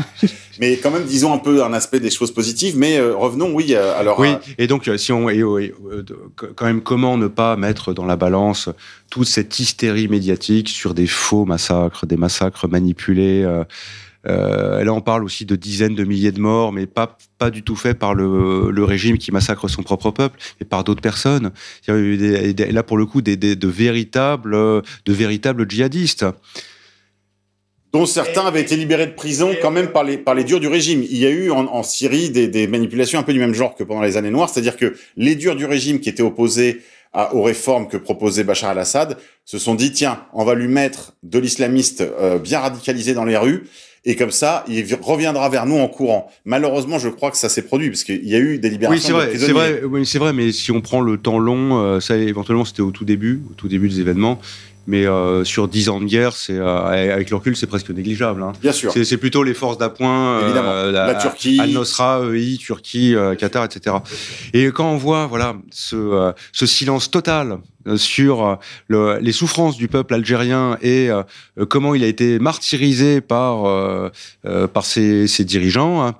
mais 0.60 0.76
quand 0.78 0.90
même, 0.90 1.04
disons 1.04 1.32
un 1.32 1.38
peu 1.38 1.62
un 1.62 1.72
aspect 1.74 2.00
des 2.00 2.10
choses 2.10 2.34
positives. 2.34 2.76
Mais 2.76 2.96
euh, 2.96 3.14
revenons, 3.14 3.54
oui. 3.54 3.76
alors, 3.76 4.18
oui. 4.18 4.30
Et 4.58 4.66
donc, 4.66 4.90
si 4.96 5.12
on, 5.12 5.28
quand 6.36 6.64
même, 6.64 6.80
comment 6.80 7.16
ne 7.16 7.28
pas 7.28 7.54
mettre 7.54 7.94
dans 7.94 8.04
la 8.04 8.16
balance 8.16 8.68
toute 9.10 9.28
cette 9.28 9.60
hystérie 9.60 10.08
médiatique 10.08 10.68
sur 10.68 10.92
des 10.92 11.06
faux 11.06 11.44
massacres, 11.44 12.04
des 12.04 12.16
massacres 12.16 12.66
manipulés. 12.66 13.46
Euh, 14.28 14.84
là, 14.84 14.92
on 14.92 15.00
parle 15.00 15.24
aussi 15.24 15.44
de 15.44 15.56
dizaines 15.56 15.94
de 15.94 16.04
milliers 16.04 16.32
de 16.32 16.40
morts, 16.40 16.72
mais 16.72 16.86
pas, 16.86 17.16
pas 17.38 17.50
du 17.50 17.62
tout 17.62 17.76
fait 17.76 17.94
par 17.94 18.14
le, 18.14 18.84
régime 18.84 19.18
qui 19.18 19.32
massacre 19.32 19.68
son 19.68 19.82
propre 19.82 20.10
peuple, 20.10 20.38
mais 20.60 20.66
par 20.66 20.84
d'autres 20.84 21.00
personnes. 21.00 21.52
là, 21.88 22.82
pour 22.82 22.96
le 22.96 23.06
coup, 23.06 23.22
de, 23.22 23.68
véritables, 23.68 24.52
de 24.52 25.12
véritables 25.12 25.68
djihadistes 25.68 26.26
dont 27.92 28.06
certains 28.06 28.46
avaient 28.46 28.62
été 28.62 28.74
libérés 28.76 29.06
de 29.06 29.12
prison 29.12 29.54
quand 29.60 29.70
même 29.70 29.88
par 29.88 30.02
les, 30.02 30.16
par 30.16 30.34
les 30.34 30.44
durs 30.44 30.60
du 30.60 30.66
régime. 30.66 31.02
Il 31.02 31.18
y 31.18 31.26
a 31.26 31.30
eu 31.30 31.50
en, 31.50 31.82
Syrie 31.82 32.30
des, 32.30 32.66
manipulations 32.66 33.18
un 33.18 33.22
peu 33.22 33.34
du 33.34 33.38
même 33.38 33.52
genre 33.52 33.74
que 33.74 33.84
pendant 33.84 34.00
les 34.00 34.16
années 34.16 34.30
noires, 34.30 34.48
c'est-à-dire 34.48 34.78
que 34.78 34.96
les 35.16 35.34
durs 35.34 35.56
du 35.56 35.66
régime 35.66 36.00
qui 36.00 36.08
étaient 36.08 36.22
opposés 36.22 36.80
aux 37.32 37.42
réformes 37.42 37.88
que 37.88 37.98
proposait 37.98 38.44
Bachar 38.44 38.70
al-Assad 38.70 39.18
se 39.44 39.58
sont 39.58 39.74
dit, 39.74 39.92
tiens, 39.92 40.24
on 40.32 40.44
va 40.44 40.54
lui 40.54 40.68
mettre 40.68 41.12
de 41.22 41.38
l'islamiste 41.38 42.00
euh, 42.00 42.38
bien 42.38 42.60
radicalisé 42.60 43.12
dans 43.12 43.26
les 43.26 43.36
rues, 43.36 43.64
et 44.04 44.16
comme 44.16 44.32
ça, 44.32 44.64
il 44.68 44.84
reviendra 45.00 45.48
vers 45.48 45.64
nous 45.64 45.78
en 45.78 45.86
courant. 45.86 46.30
Malheureusement, 46.44 46.98
je 46.98 47.08
crois 47.08 47.30
que 47.30 47.36
ça 47.36 47.48
s'est 47.48 47.62
produit 47.62 47.88
parce 47.88 48.02
qu'il 48.02 48.28
y 48.28 48.34
a 48.34 48.38
eu 48.38 48.58
des 48.58 48.68
libérations. 48.68 49.16
Oui, 49.16 49.24
c'est 49.28 49.36
vrai, 49.36 49.38
c'est 49.38 49.52
vrai, 49.52 49.82
oui, 49.84 50.04
vrai, 50.18 50.32
mais 50.32 50.50
si 50.50 50.72
on 50.72 50.80
prend 50.80 51.00
le 51.00 51.18
temps 51.18 51.38
long, 51.38 51.78
euh, 51.78 52.00
ça 52.00 52.16
éventuellement 52.16 52.64
c'était 52.64 52.82
au 52.82 52.90
tout 52.90 53.04
début, 53.04 53.42
au 53.50 53.54
tout 53.54 53.68
début 53.68 53.88
des 53.88 54.00
événements. 54.00 54.40
Mais 54.86 55.06
euh, 55.06 55.44
sur 55.44 55.68
10 55.68 55.88
ans 55.90 56.00
de 56.00 56.06
guerre, 56.06 56.32
c'est 56.32 56.56
euh, 56.56 57.12
avec 57.12 57.30
le 57.30 57.36
recul, 57.36 57.56
c'est 57.56 57.68
presque 57.68 57.90
négligeable. 57.90 58.42
Hein. 58.42 58.52
Bien 58.60 58.72
sûr. 58.72 58.92
C'est 58.92 59.16
plutôt 59.16 59.44
les 59.44 59.54
forces 59.54 59.78
d'appoint, 59.78 60.40
euh, 60.40 60.90
la, 60.90 61.06
la, 61.06 61.14
Turquie, 61.14 61.60
Al-Nosra, 61.60 62.22
EI, 62.34 62.56
Turquie, 62.56 63.14
euh, 63.14 63.36
Qatar, 63.36 63.64
etc. 63.64 63.96
Et 64.52 64.66
quand 64.66 64.90
on 64.90 64.96
voit 64.96 65.26
voilà 65.26 65.54
ce, 65.70 65.96
euh, 65.96 66.32
ce 66.52 66.66
silence 66.66 67.10
total 67.10 67.58
sur 67.96 68.58
le, 68.86 69.18
les 69.20 69.32
souffrances 69.32 69.76
du 69.76 69.88
peuple 69.88 70.14
algérien 70.14 70.78
et 70.82 71.10
comment 71.68 71.96
il 71.96 72.04
a 72.04 72.06
été 72.06 72.38
martyrisé 72.38 73.20
par 73.20 74.12
par 74.72 74.84
ses, 74.84 75.26
ses 75.26 75.44
dirigeants, 75.44 76.06
hein, 76.06 76.14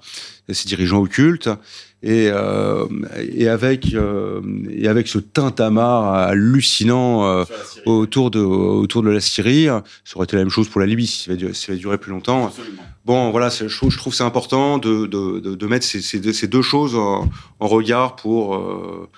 ses 0.48 0.66
dirigeants 0.66 1.00
occultes 1.00 1.48
et, 2.02 2.30
euh, 2.32 2.86
et 3.32 3.48
avec 3.48 3.94
euh, 3.94 4.40
et 4.70 4.88
avec 4.88 5.06
ce 5.06 5.18
tintamarre 5.18 6.14
hallucinant 6.14 7.24
euh, 7.24 7.44
autour 7.86 8.30
de 8.30 8.40
autour 8.40 9.02
de 9.02 9.10
la 9.10 9.20
Syrie, 9.20 9.66
ça 9.66 10.16
aurait 10.16 10.24
été 10.24 10.36
la 10.36 10.42
même 10.42 10.50
chose 10.50 10.68
pour 10.68 10.80
la 10.80 10.86
Libye 10.86 11.06
si 11.06 11.24
ça 11.24 11.32
avait 11.72 11.78
duré, 11.78 11.98
plus 11.98 12.10
longtemps. 12.10 12.52
Bon, 13.04 13.30
voilà, 13.30 13.50
je, 13.50 13.68
je 13.68 13.96
trouve 13.96 14.14
c'est 14.14 14.24
important 14.24 14.78
de, 14.78 15.06
de, 15.06 15.40
de, 15.40 15.66
mettre 15.66 15.86
ces, 15.86 16.00
ces, 16.00 16.18
deux, 16.18 16.32
ces, 16.32 16.48
deux 16.48 16.62
choses 16.62 16.94
en, 16.96 17.28
en 17.60 17.68
regard 17.68 18.16
pour. 18.16 18.56
Euh, 18.56 19.08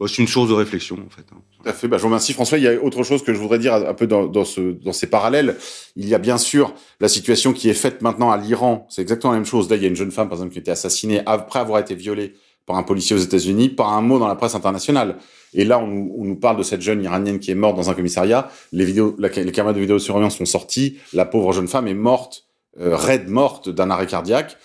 bah, 0.00 0.06
c'est 0.08 0.22
une 0.22 0.28
source 0.28 0.48
de 0.48 0.54
réflexion 0.54 0.96
en 0.96 1.10
fait. 1.10 1.26
Tout 1.62 1.68
à 1.68 1.72
fait. 1.72 1.88
Bah, 1.88 1.96
je 1.96 2.02
vous 2.02 2.08
remercie 2.08 2.32
François. 2.32 2.58
Il 2.58 2.64
y 2.64 2.68
a 2.68 2.82
autre 2.82 3.02
chose 3.02 3.22
que 3.22 3.32
je 3.32 3.38
voudrais 3.38 3.58
dire 3.58 3.74
un 3.74 3.94
peu 3.94 4.06
dans, 4.06 4.44
ce, 4.44 4.72
dans 4.72 4.92
ces 4.92 5.06
parallèles. 5.06 5.56
Il 5.96 6.08
y 6.08 6.14
a 6.14 6.18
bien 6.18 6.38
sûr 6.38 6.74
la 7.00 7.08
situation 7.08 7.52
qui 7.52 7.68
est 7.68 7.74
faite 7.74 8.02
maintenant 8.02 8.30
à 8.30 8.36
l'Iran. 8.36 8.86
C'est 8.90 9.02
exactement 9.02 9.32
la 9.32 9.38
même 9.38 9.46
chose. 9.46 9.70
Là, 9.70 9.76
il 9.76 9.82
y 9.82 9.84
a 9.84 9.88
une 9.88 9.96
jeune 9.96 10.10
femme, 10.10 10.28
par 10.28 10.38
exemple, 10.38 10.52
qui 10.52 10.58
a 10.58 10.62
été 10.62 10.70
assassinée 10.70 11.22
après 11.26 11.60
avoir 11.60 11.78
été 11.78 11.94
violée 11.94 12.34
par 12.66 12.76
un 12.76 12.82
policier 12.82 13.16
aux 13.16 13.20
États-Unis, 13.20 13.68
par 13.68 13.92
un 13.92 14.02
mot 14.02 14.18
dans 14.18 14.28
la 14.28 14.36
presse 14.36 14.54
internationale. 14.54 15.16
Et 15.52 15.64
là, 15.64 15.78
on, 15.78 15.86
nous 15.86 16.36
parle 16.36 16.56
de 16.56 16.62
cette 16.62 16.80
jeune 16.80 17.02
iranienne 17.02 17.38
qui 17.38 17.50
est 17.50 17.56
morte 17.56 17.76
dans 17.76 17.90
un 17.90 17.94
commissariat. 17.94 18.50
Les 18.72 18.84
vidéos, 18.84 19.16
les 19.18 19.52
caméras 19.52 19.74
de 19.74 19.80
vidéosurveillance 19.80 20.38
sont 20.38 20.44
sorties. 20.44 20.98
La 21.12 21.24
pauvre 21.24 21.52
jeune 21.52 21.68
femme 21.68 21.88
est 21.88 21.94
morte, 21.94 22.46
euh, 22.80 22.96
raide 22.96 23.28
morte 23.28 23.68
d'un 23.68 23.90
arrêt 23.90 24.06
cardiaque 24.06 24.56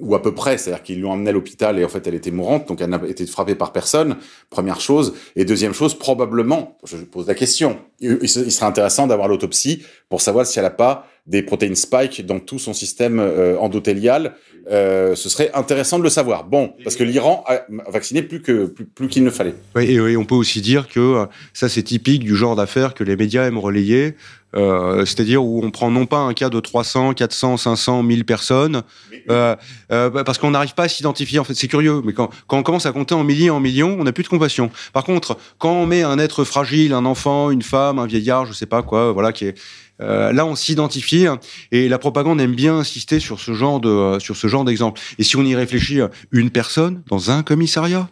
ou 0.00 0.14
à 0.14 0.22
peu 0.22 0.34
près, 0.34 0.58
c'est-à-dire 0.58 0.82
qu'ils 0.82 1.00
l'ont 1.00 1.12
emmenée 1.12 1.30
à 1.30 1.32
l'hôpital 1.32 1.78
et 1.78 1.84
en 1.84 1.88
fait 1.88 2.06
elle 2.06 2.14
était 2.14 2.30
mourante, 2.30 2.68
donc 2.68 2.80
elle 2.80 2.90
n'a 2.90 3.00
été 3.06 3.26
frappée 3.26 3.54
par 3.54 3.72
personne, 3.72 4.16
première 4.50 4.80
chose. 4.80 5.14
Et 5.36 5.44
deuxième 5.44 5.72
chose, 5.72 5.98
probablement, 5.98 6.78
je 6.84 6.96
pose 6.98 7.26
la 7.26 7.34
question, 7.34 7.78
il 8.00 8.28
serait 8.28 8.66
intéressant 8.66 9.06
d'avoir 9.06 9.28
l'autopsie 9.28 9.84
pour 10.08 10.20
savoir 10.20 10.46
si 10.46 10.58
elle 10.58 10.64
n'a 10.64 10.70
pas 10.70 11.06
des 11.26 11.42
protéines 11.42 11.74
spike 11.74 12.24
dans 12.24 12.38
tout 12.38 12.58
son 12.58 12.72
système 12.72 13.18
euh, 13.18 13.58
endothélial. 13.58 14.34
Euh, 14.70 15.14
ce 15.14 15.28
serait 15.28 15.50
intéressant 15.54 15.98
de 15.98 16.04
le 16.04 16.10
savoir. 16.10 16.44
Bon, 16.44 16.72
parce 16.82 16.96
que 16.96 17.04
l'Iran 17.04 17.44
a 17.46 17.64
vacciné 17.90 18.22
plus 18.22 18.40
plus, 18.40 19.08
qu'il 19.08 19.24
ne 19.24 19.30
fallait. 19.30 19.54
Oui, 19.74 19.90
et 19.92 20.00
oui, 20.00 20.16
on 20.16 20.24
peut 20.24 20.34
aussi 20.34 20.60
dire 20.60 20.88
que 20.88 21.00
euh, 21.00 21.26
ça 21.52 21.68
c'est 21.68 21.82
typique 21.82 22.24
du 22.24 22.34
genre 22.34 22.56
d'affaires 22.56 22.94
que 22.94 23.04
les 23.04 23.16
médias 23.16 23.46
aiment 23.46 23.58
relayer. 23.58 24.14
Euh, 24.54 25.04
c'est-à-dire 25.04 25.44
où 25.44 25.60
on 25.62 25.70
prend 25.70 25.90
non 25.90 26.06
pas 26.06 26.18
un 26.18 26.32
cas 26.32 26.48
de 26.48 26.60
300, 26.60 27.14
400, 27.14 27.56
500, 27.56 28.02
1000 28.02 28.24
personnes, 28.24 28.82
euh, 29.28 29.54
euh, 29.92 30.24
parce 30.24 30.38
qu'on 30.38 30.52
n'arrive 30.52 30.74
pas 30.74 30.84
à 30.84 30.88
s'identifier. 30.88 31.38
En 31.38 31.44
fait, 31.44 31.54
c'est 31.54 31.68
curieux, 31.68 32.00
mais 32.04 32.12
quand, 32.12 32.30
quand 32.46 32.58
on 32.58 32.62
commence 32.62 32.86
à 32.86 32.92
compter 32.92 33.14
en 33.14 33.24
milliers, 33.24 33.50
en 33.50 33.60
millions, 33.60 33.96
on 33.98 34.04
n'a 34.04 34.12
plus 34.12 34.22
de 34.22 34.28
compassion. 34.28 34.70
Par 34.92 35.04
contre, 35.04 35.36
quand 35.58 35.72
on 35.72 35.86
met 35.86 36.02
un 36.02 36.18
être 36.18 36.44
fragile, 36.44 36.92
un 36.92 37.04
enfant, 37.04 37.50
une 37.50 37.62
femme, 37.62 37.98
un 37.98 38.06
vieillard, 38.06 38.46
je 38.46 38.52
sais 38.52 38.66
pas 38.66 38.82
quoi, 38.82 39.12
voilà, 39.12 39.32
qui 39.32 39.46
est 39.46 39.54
euh, 40.00 40.32
là, 40.32 40.44
on 40.44 40.54
s'identifie 40.54 41.26
et 41.72 41.88
la 41.88 41.98
propagande 41.98 42.40
aime 42.40 42.54
bien 42.54 42.76
insister 42.78 43.18
sur 43.18 43.40
ce 43.40 43.54
genre 43.54 43.80
de 43.80 44.18
sur 44.18 44.36
ce 44.36 44.46
genre 44.46 44.64
d'exemple. 44.64 45.00
Et 45.18 45.22
si 45.22 45.36
on 45.36 45.42
y 45.42 45.54
réfléchit, 45.54 46.00
une 46.32 46.50
personne 46.50 47.02
dans 47.08 47.30
un 47.30 47.42
commissariat, 47.42 48.08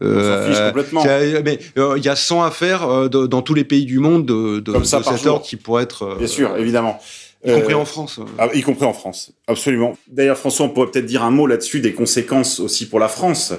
s'en 0.00 0.46
fiche 0.46 0.60
complètement. 0.66 1.02
il 1.04 1.30
y 1.30 1.36
a- 1.36 1.42
mais 1.42 1.58
euh, 1.78 1.94
il 1.96 2.04
y 2.04 2.08
a 2.08 2.16
100 2.16 2.42
affaires 2.42 2.88
euh, 2.88 3.08
de- 3.08 3.26
dans 3.26 3.42
tous 3.42 3.54
les 3.54 3.64
pays 3.64 3.84
du 3.84 3.98
monde 3.98 4.26
de, 4.26 4.60
de, 4.60 4.72
Comme 4.72 4.84
ça 4.84 4.98
de 5.00 5.04
par 5.04 5.12
cet 5.14 5.22
jour. 5.22 5.34
ordre 5.34 5.46
qui 5.46 5.56
pourraient 5.56 5.84
être. 5.84 6.02
euh, 6.02 6.16
Bien 6.16 6.26
sûr, 6.26 6.56
évidemment. 6.56 7.00
Y 7.46 7.52
compris 7.54 7.74
Euh, 7.74 7.78
en 7.78 7.84
France. 7.84 8.20
Ah, 8.38 8.48
y 8.54 8.62
compris 8.62 8.86
en 8.86 8.94
France, 8.94 9.32
absolument. 9.46 9.96
D'ailleurs, 10.08 10.38
François, 10.38 10.64
on 10.66 10.70
pourrait 10.70 10.90
peut-être 10.90 11.04
dire 11.06 11.22
un 11.22 11.30
mot 11.30 11.46
là-dessus 11.46 11.80
des 11.80 11.92
conséquences 11.92 12.58
aussi 12.58 12.88
pour 12.88 12.98
la 12.98 13.08
France 13.08 13.52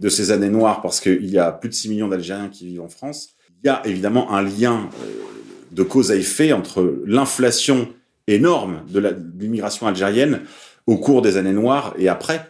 de 0.00 0.08
ces 0.08 0.30
années 0.32 0.48
noires, 0.50 0.82
parce 0.82 1.00
qu'il 1.00 1.24
y 1.30 1.38
a 1.38 1.52
plus 1.52 1.68
de 1.68 1.74
6 1.74 1.88
millions 1.88 2.08
d'Algériens 2.08 2.48
qui 2.48 2.66
vivent 2.66 2.82
en 2.82 2.88
France. 2.88 3.30
Il 3.62 3.68
y 3.68 3.70
a 3.70 3.80
évidemment 3.84 4.32
un 4.32 4.42
lien 4.42 4.88
euh, 5.02 5.06
de 5.70 5.82
cause 5.84 6.10
à 6.10 6.16
effet 6.16 6.52
entre 6.52 6.94
l'inflation 7.06 7.88
énorme 8.26 8.82
de 8.90 9.16
l'immigration 9.38 9.86
algérienne 9.86 10.40
au 10.86 10.96
cours 10.96 11.22
des 11.22 11.36
années 11.36 11.52
noires 11.52 11.94
et 11.98 12.08
après, 12.08 12.46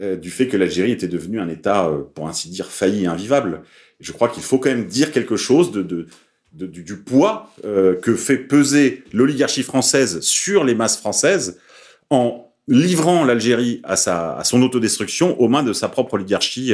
euh, 0.00 0.16
du 0.16 0.30
fait 0.30 0.48
que 0.48 0.56
l'Algérie 0.56 0.90
était 0.90 1.08
devenue 1.08 1.38
un 1.38 1.48
État, 1.48 1.86
euh, 1.86 2.02
pour 2.14 2.26
ainsi 2.26 2.48
dire, 2.48 2.66
failli 2.66 3.04
et 3.04 3.06
invivable. 3.06 3.62
Je 4.00 4.12
crois 4.12 4.30
qu'il 4.30 4.42
faut 4.42 4.58
quand 4.58 4.70
même 4.70 4.86
dire 4.86 5.12
quelque 5.12 5.36
chose 5.36 5.70
de, 5.70 6.06
du, 6.54 6.96
poids 6.96 7.52
euh, 7.64 7.94
que 7.94 8.16
fait 8.16 8.38
peser 8.38 9.04
l'oligarchie 9.12 9.62
française 9.62 10.20
sur 10.20 10.64
les 10.64 10.74
masses 10.74 10.96
françaises 10.96 11.60
en 12.08 12.50
livrant 12.68 13.24
l'Algérie 13.24 13.82
à, 13.84 13.94
à 14.38 14.44
son 14.44 14.62
autodestruction 14.62 15.38
aux 15.38 15.48
mains 15.48 15.62
de 15.62 15.74
sa 15.74 15.90
propre 15.90 16.14
oligarchie 16.14 16.72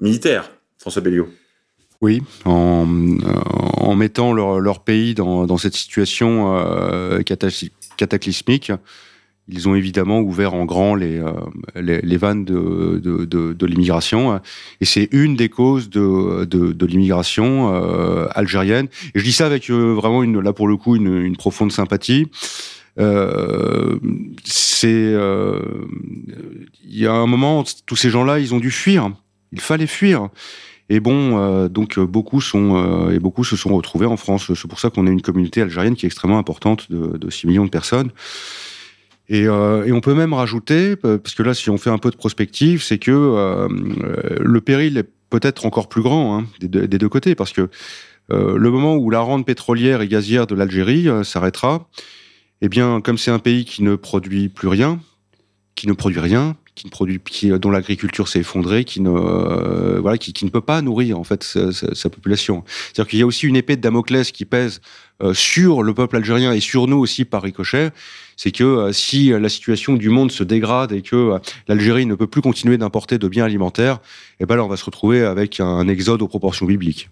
militaire. 0.00 0.52
François 0.78 1.02
Belliot. 1.02 1.28
Oui, 2.00 2.22
en, 2.44 2.86
mettant 3.96 4.32
leur, 4.32 4.84
pays 4.84 5.14
dans, 5.14 5.56
cette 5.56 5.74
situation 5.74 6.54
catacly- 7.22 7.70
cataclysmique, 7.96 8.72
ils 9.48 9.68
ont 9.68 9.74
évidemment 9.74 10.20
ouvert 10.20 10.54
en 10.54 10.64
grand 10.64 10.94
les, 10.94 11.18
euh, 11.18 11.32
les, 11.74 12.00
les 12.00 12.16
vannes 12.16 12.44
de, 12.44 13.00
de, 13.02 13.24
de, 13.24 13.52
de 13.52 13.66
l'immigration. 13.66 14.40
Et 14.80 14.84
c'est 14.84 15.08
une 15.12 15.36
des 15.36 15.48
causes 15.48 15.90
de, 15.90 16.44
de, 16.44 16.86
l'immigration 16.86 17.74
euh, 17.74 18.26
algérienne. 18.32 18.88
Et 19.14 19.18
je 19.18 19.24
dis 19.24 19.32
ça 19.32 19.46
avec 19.46 19.70
euh, 19.70 19.92
vraiment, 19.92 20.22
une, 20.22 20.40
là 20.40 20.52
pour 20.52 20.68
le 20.68 20.76
coup, 20.76 20.96
une, 20.96 21.22
une 21.22 21.36
profonde 21.36 21.72
sympathie. 21.72 22.26
Euh, 22.98 23.98
c'est 24.44 24.86
euh, 24.86 25.60
il 26.84 26.98
y 26.98 27.06
a 27.06 27.12
un 27.12 27.26
moment 27.26 27.64
tous 27.86 27.96
ces 27.96 28.08
gens-là 28.08 28.38
ils 28.38 28.54
ont 28.54 28.60
dû 28.60 28.70
fuir 28.70 29.10
il 29.50 29.60
fallait 29.60 29.88
fuir 29.88 30.28
et 30.90 31.00
bon, 31.00 31.38
euh, 31.38 31.68
donc 31.68 31.98
beaucoup 31.98 32.40
sont 32.40 32.76
euh, 32.76 33.14
et 33.14 33.18
beaucoup 33.18 33.44
se 33.44 33.56
sont 33.56 33.74
retrouvés 33.74 34.06
en 34.06 34.16
France. 34.16 34.52
C'est 34.54 34.68
pour 34.68 34.80
ça 34.80 34.90
qu'on 34.90 35.06
a 35.06 35.10
une 35.10 35.22
communauté 35.22 35.62
algérienne 35.62 35.96
qui 35.96 36.04
est 36.04 36.08
extrêmement 36.08 36.38
importante 36.38 36.90
de, 36.90 37.16
de 37.16 37.30
6 37.30 37.46
millions 37.46 37.64
de 37.64 37.70
personnes. 37.70 38.10
Et, 39.28 39.46
euh, 39.46 39.84
et 39.84 39.92
on 39.92 40.00
peut 40.00 40.14
même 40.14 40.34
rajouter, 40.34 40.96
parce 40.96 41.34
que 41.34 41.42
là, 41.42 41.54
si 41.54 41.70
on 41.70 41.78
fait 41.78 41.90
un 41.90 41.98
peu 41.98 42.10
de 42.10 42.16
prospective, 42.16 42.82
c'est 42.82 42.98
que 42.98 43.10
euh, 43.10 43.68
euh, 43.68 44.36
le 44.40 44.60
péril 44.60 44.98
est 44.98 45.08
peut-être 45.30 45.64
encore 45.66 45.88
plus 45.88 46.02
grand 46.02 46.38
hein, 46.38 46.46
des, 46.60 46.86
deux- 46.86 47.08
côtés, 47.08 47.34
parce 47.34 47.52
que 47.52 47.68
le 48.30 48.70
moment 48.70 48.96
où 48.96 49.10
la 49.10 49.20
rente 49.20 49.44
pétrolière 49.44 50.00
et 50.00 50.08
gazière 50.08 50.46
de 50.46 50.54
l'Algérie 50.54 51.08
s'arrêtera, 51.24 51.88
eh 52.62 52.68
bien, 52.68 53.00
comme 53.00 53.18
c'est 53.18 53.30
un 53.30 53.38
pays 53.38 53.64
qui 53.64 53.82
ne 53.82 53.96
produit 53.96 54.48
plus 54.48 54.68
rien, 54.68 55.00
qui 55.74 55.88
ne 55.88 55.92
produit 55.92 56.20
rien, 56.20 56.56
qui 56.74 56.88
produit, 56.88 57.20
dont 57.60 57.70
l'agriculture 57.70 58.26
s'est 58.28 58.40
effondrée, 58.40 58.84
qui 58.84 59.00
ne, 59.00 59.10
euh, 59.10 60.00
voilà, 60.00 60.18
qui, 60.18 60.44
ne 60.44 60.50
peut 60.50 60.60
pas 60.60 60.82
nourrir 60.82 61.18
en 61.18 61.24
fait 61.24 61.44
sa, 61.44 62.10
population. 62.10 62.64
C'est-à-dire 62.66 63.08
qu'il 63.08 63.18
y 63.20 63.22
a 63.22 63.26
aussi 63.26 63.46
une 63.46 63.56
épée 63.56 63.76
de 63.76 63.80
Damoclès 63.80 64.32
qui 64.32 64.44
pèse 64.44 64.80
euh, 65.22 65.34
sur 65.34 65.82
le 65.82 65.94
peuple 65.94 66.16
algérien 66.16 66.52
et 66.52 66.60
sur 66.60 66.88
nous 66.88 66.96
aussi 66.96 67.24
par 67.24 67.42
ricochet. 67.42 67.90
C'est 68.36 68.50
que 68.50 68.64
euh, 68.64 68.92
si 68.92 69.28
la 69.28 69.48
situation 69.48 69.94
du 69.94 70.08
monde 70.08 70.32
se 70.32 70.42
dégrade 70.42 70.90
et 70.90 71.02
que 71.02 71.38
l'Algérie 71.68 72.06
ne 72.06 72.16
peut 72.16 72.26
plus 72.26 72.42
continuer 72.42 72.76
d'importer 72.76 73.18
de 73.18 73.28
biens 73.28 73.44
alimentaires, 73.44 74.00
eh 74.40 74.46
ben 74.46 74.56
là 74.56 74.64
on 74.64 74.68
va 74.68 74.76
se 74.76 74.84
retrouver 74.84 75.22
avec 75.22 75.60
un 75.60 75.86
exode 75.86 76.22
aux 76.22 76.28
proportions 76.28 76.66
bibliques. 76.66 77.08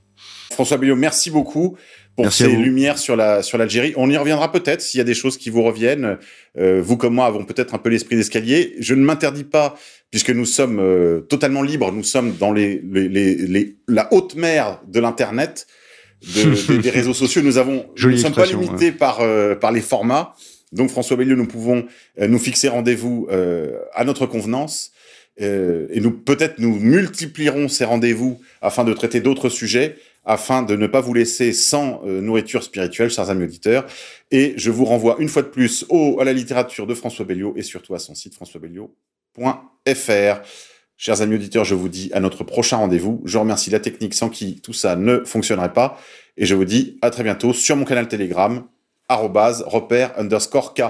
François 0.50 0.76
Belliot, 0.76 0.96
merci 0.96 1.30
beaucoup 1.30 1.76
pour 2.16 2.26
Merci 2.26 2.44
ces 2.44 2.50
lumières 2.56 2.98
sur 2.98 3.16
la 3.16 3.42
sur 3.42 3.56
l'Algérie. 3.58 3.94
On 3.96 4.10
y 4.10 4.16
reviendra 4.16 4.52
peut-être 4.52 4.80
s'il 4.82 4.98
y 4.98 5.00
a 5.00 5.04
des 5.04 5.14
choses 5.14 5.38
qui 5.38 5.48
vous 5.50 5.62
reviennent. 5.62 6.18
Euh, 6.58 6.80
vous 6.84 6.96
comme 6.96 7.14
moi 7.14 7.26
avons 7.26 7.44
peut-être 7.44 7.74
un 7.74 7.78
peu 7.78 7.88
l'esprit 7.90 8.16
d'escalier. 8.16 8.74
Je 8.80 8.94
ne 8.94 9.02
m'interdis 9.02 9.44
pas, 9.44 9.76
puisque 10.10 10.30
nous 10.30 10.44
sommes 10.44 10.78
euh, 10.78 11.20
totalement 11.20 11.62
libres, 11.62 11.90
nous 11.90 12.04
sommes 12.04 12.36
dans 12.38 12.52
les, 12.52 12.82
les, 12.90 13.08
les, 13.08 13.34
les- 13.34 13.76
la 13.88 14.12
haute 14.12 14.34
mer 14.34 14.80
de 14.86 15.00
l'internet, 15.00 15.66
de- 16.22 16.66
des, 16.76 16.78
des 16.82 16.90
réseaux 16.90 17.14
sociaux. 17.14 17.40
Nous 17.42 17.56
avons, 17.58 17.86
Jolie 17.94 18.16
nous 18.16 18.18
ne 18.18 18.22
sommes 18.24 18.34
pas 18.34 18.46
limités 18.66 18.92
par 18.92 19.20
euh, 19.22 19.54
par 19.54 19.72
les 19.72 19.80
formats. 19.80 20.34
Donc 20.72 20.90
François 20.90 21.16
Belliot, 21.16 21.36
nous 21.36 21.46
pouvons 21.46 21.86
euh, 22.20 22.28
nous 22.28 22.38
fixer 22.38 22.68
rendez-vous 22.68 23.26
euh, 23.30 23.78
à 23.94 24.04
notre 24.04 24.26
convenance. 24.26 24.90
Euh, 25.40 25.86
et 25.90 26.00
nous 26.00 26.10
peut-être 26.10 26.58
nous 26.58 26.76
multiplierons 26.78 27.68
ces 27.68 27.86
rendez-vous 27.86 28.38
afin 28.60 28.84
de 28.84 28.92
traiter 28.92 29.20
d'autres 29.20 29.48
sujets, 29.48 29.96
afin 30.24 30.62
de 30.62 30.76
ne 30.76 30.86
pas 30.86 31.00
vous 31.00 31.14
laisser 31.14 31.52
sans 31.52 32.02
euh, 32.04 32.20
nourriture 32.20 32.62
spirituelle, 32.62 33.10
chers 33.10 33.30
amis 33.30 33.44
auditeurs. 33.44 33.86
Et 34.30 34.54
je 34.56 34.70
vous 34.70 34.84
renvoie 34.84 35.16
une 35.18 35.28
fois 35.28 35.42
de 35.42 35.48
plus 35.48 35.84
au, 35.88 36.20
à 36.20 36.24
la 36.24 36.32
littérature 36.32 36.86
de 36.86 36.94
François 36.94 37.24
Belliot 37.24 37.54
et 37.56 37.62
surtout 37.62 37.94
à 37.94 37.98
son 37.98 38.14
site 38.14 38.34
françoisbelliot.fr. 38.34 40.40
Chers 40.96 41.20
amis 41.20 41.34
auditeurs, 41.34 41.64
je 41.64 41.74
vous 41.74 41.88
dis 41.88 42.10
à 42.12 42.20
notre 42.20 42.44
prochain 42.44 42.76
rendez-vous. 42.76 43.22
Je 43.24 43.38
remercie 43.38 43.70
la 43.70 43.80
technique 43.80 44.14
sans 44.14 44.28
qui 44.28 44.60
tout 44.60 44.72
ça 44.72 44.94
ne 44.94 45.24
fonctionnerait 45.24 45.72
pas. 45.72 45.98
Et 46.36 46.46
je 46.46 46.54
vous 46.54 46.64
dis 46.64 46.98
à 47.02 47.10
très 47.10 47.24
bientôt 47.24 47.52
sur 47.52 47.76
mon 47.76 47.84
canal 47.84 48.06
Telegram, 48.06 48.64
arrobase, 49.08 49.64
repère, 49.66 50.16
underscore 50.18 50.74
K. 50.74 50.82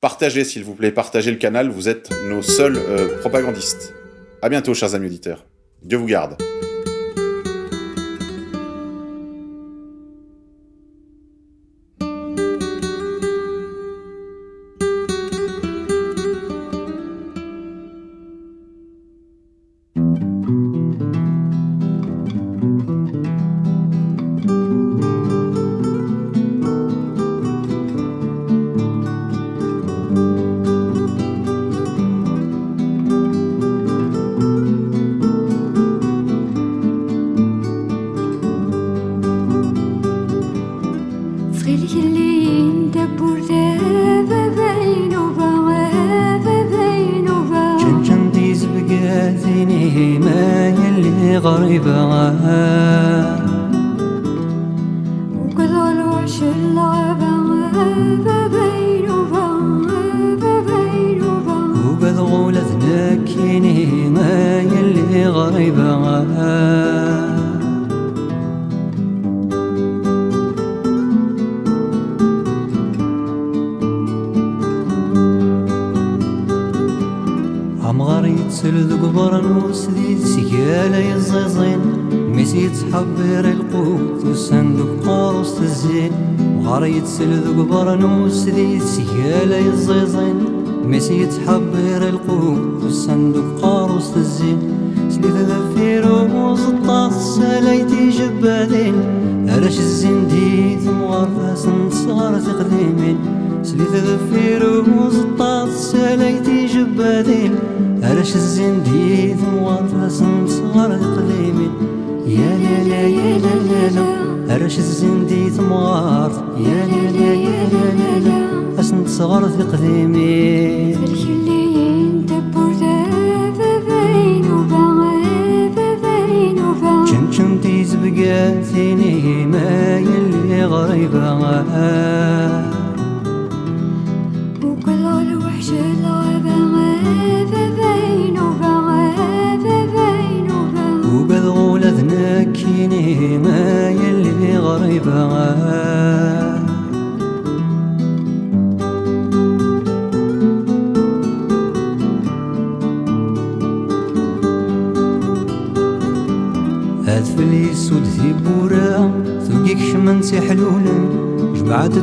Partagez, 0.00 0.44
s'il 0.44 0.64
vous 0.64 0.74
plaît, 0.74 0.92
partagez 0.92 1.30
le 1.30 1.36
canal. 1.36 1.68
Vous 1.68 1.88
êtes 1.88 2.10
nos 2.28 2.42
seuls 2.42 2.76
euh, 2.76 3.20
propagandistes. 3.20 3.94
À 4.42 4.48
bientôt, 4.48 4.74
chers 4.74 4.94
amis 4.94 5.06
auditeurs. 5.06 5.44
Dieu 5.82 5.98
vous 5.98 6.06
garde. 6.06 6.36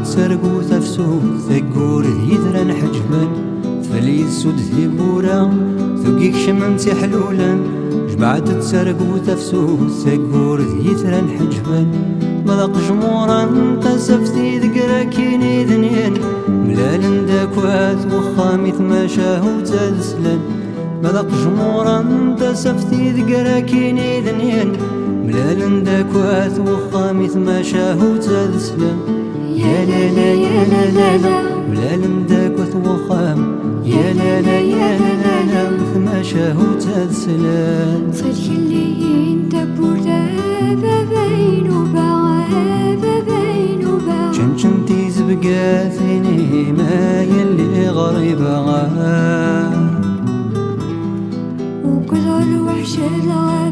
تسرقو 0.03 0.61
تفسو 0.69 1.19
ثقور 1.49 2.05
هيدرا 2.05 2.73
حجما 2.73 3.27
ثفليد 3.83 4.29
سود 4.29 4.55
ثيبورا 4.55 5.53
ثقيك 6.03 6.35
شمن 6.35 6.77
تحلولا 6.77 7.57
جمعت 8.09 8.49
تسرقو 8.49 9.17
تفسو 9.27 9.77
ثقور 9.87 10.61
هيدرا 10.61 11.21
حجما 11.37 11.85
ملاق 12.45 12.71
جمورا 12.87 13.41
قسفتي 13.83 14.59
ذكرا 14.59 15.03
كيني 15.03 15.65
ذنين 15.65 16.13
ملال 16.49 17.25
داكوات 17.25 18.13
وخامي 18.13 18.71
ثما 18.71 19.07
شاهو 19.07 19.59
تسلن 19.61 20.39
مذاق 21.03 21.27
جمورا 21.43 22.05
قسفتي 22.41 23.11
ذكرا 23.11 23.59
كيني 23.59 24.21
ذنين 24.21 24.73
ملال 25.25 25.83
داكوات 25.83 26.59
وخامي 26.59 27.27
ثما 27.27 27.61
شاهو 27.61 28.17
تسلن 28.17 29.20
يا 29.63 29.85
لا 29.89 30.03
لا 30.17 30.29
يا 30.45 30.63
لا 30.71 30.83
لا 30.97 31.17
لا. 31.17 31.37
ولا 31.69 31.95
لمداك 31.95 32.59
وثوخام 32.59 33.39
يا 33.85 34.13
لا 34.13 34.41
لا 34.41 34.59
يا 34.59 34.89
لا 35.01 35.13
لا 35.23 35.37
لا. 35.51 35.61
وثما 35.75 36.23
شاهو 36.23 36.63
تسلام 36.79 38.03
صيد 38.13 38.33
خليين 38.47 39.49
دبور 39.49 39.97
دابا 40.07 40.95
بينو 41.11 41.83
بغابا 41.93 43.13
بينو 43.27 43.91
بغابا 43.97 44.31
شمشم 44.37 44.85
تيز 44.87 45.21
بقاثيني 45.21 46.71
ما 46.77 47.23
يلي 47.23 47.89
غريبة 47.89 48.53
غاب 48.67 49.91
وكل 51.85 52.27
الوحش 52.43 52.93
الغاب 52.97 53.70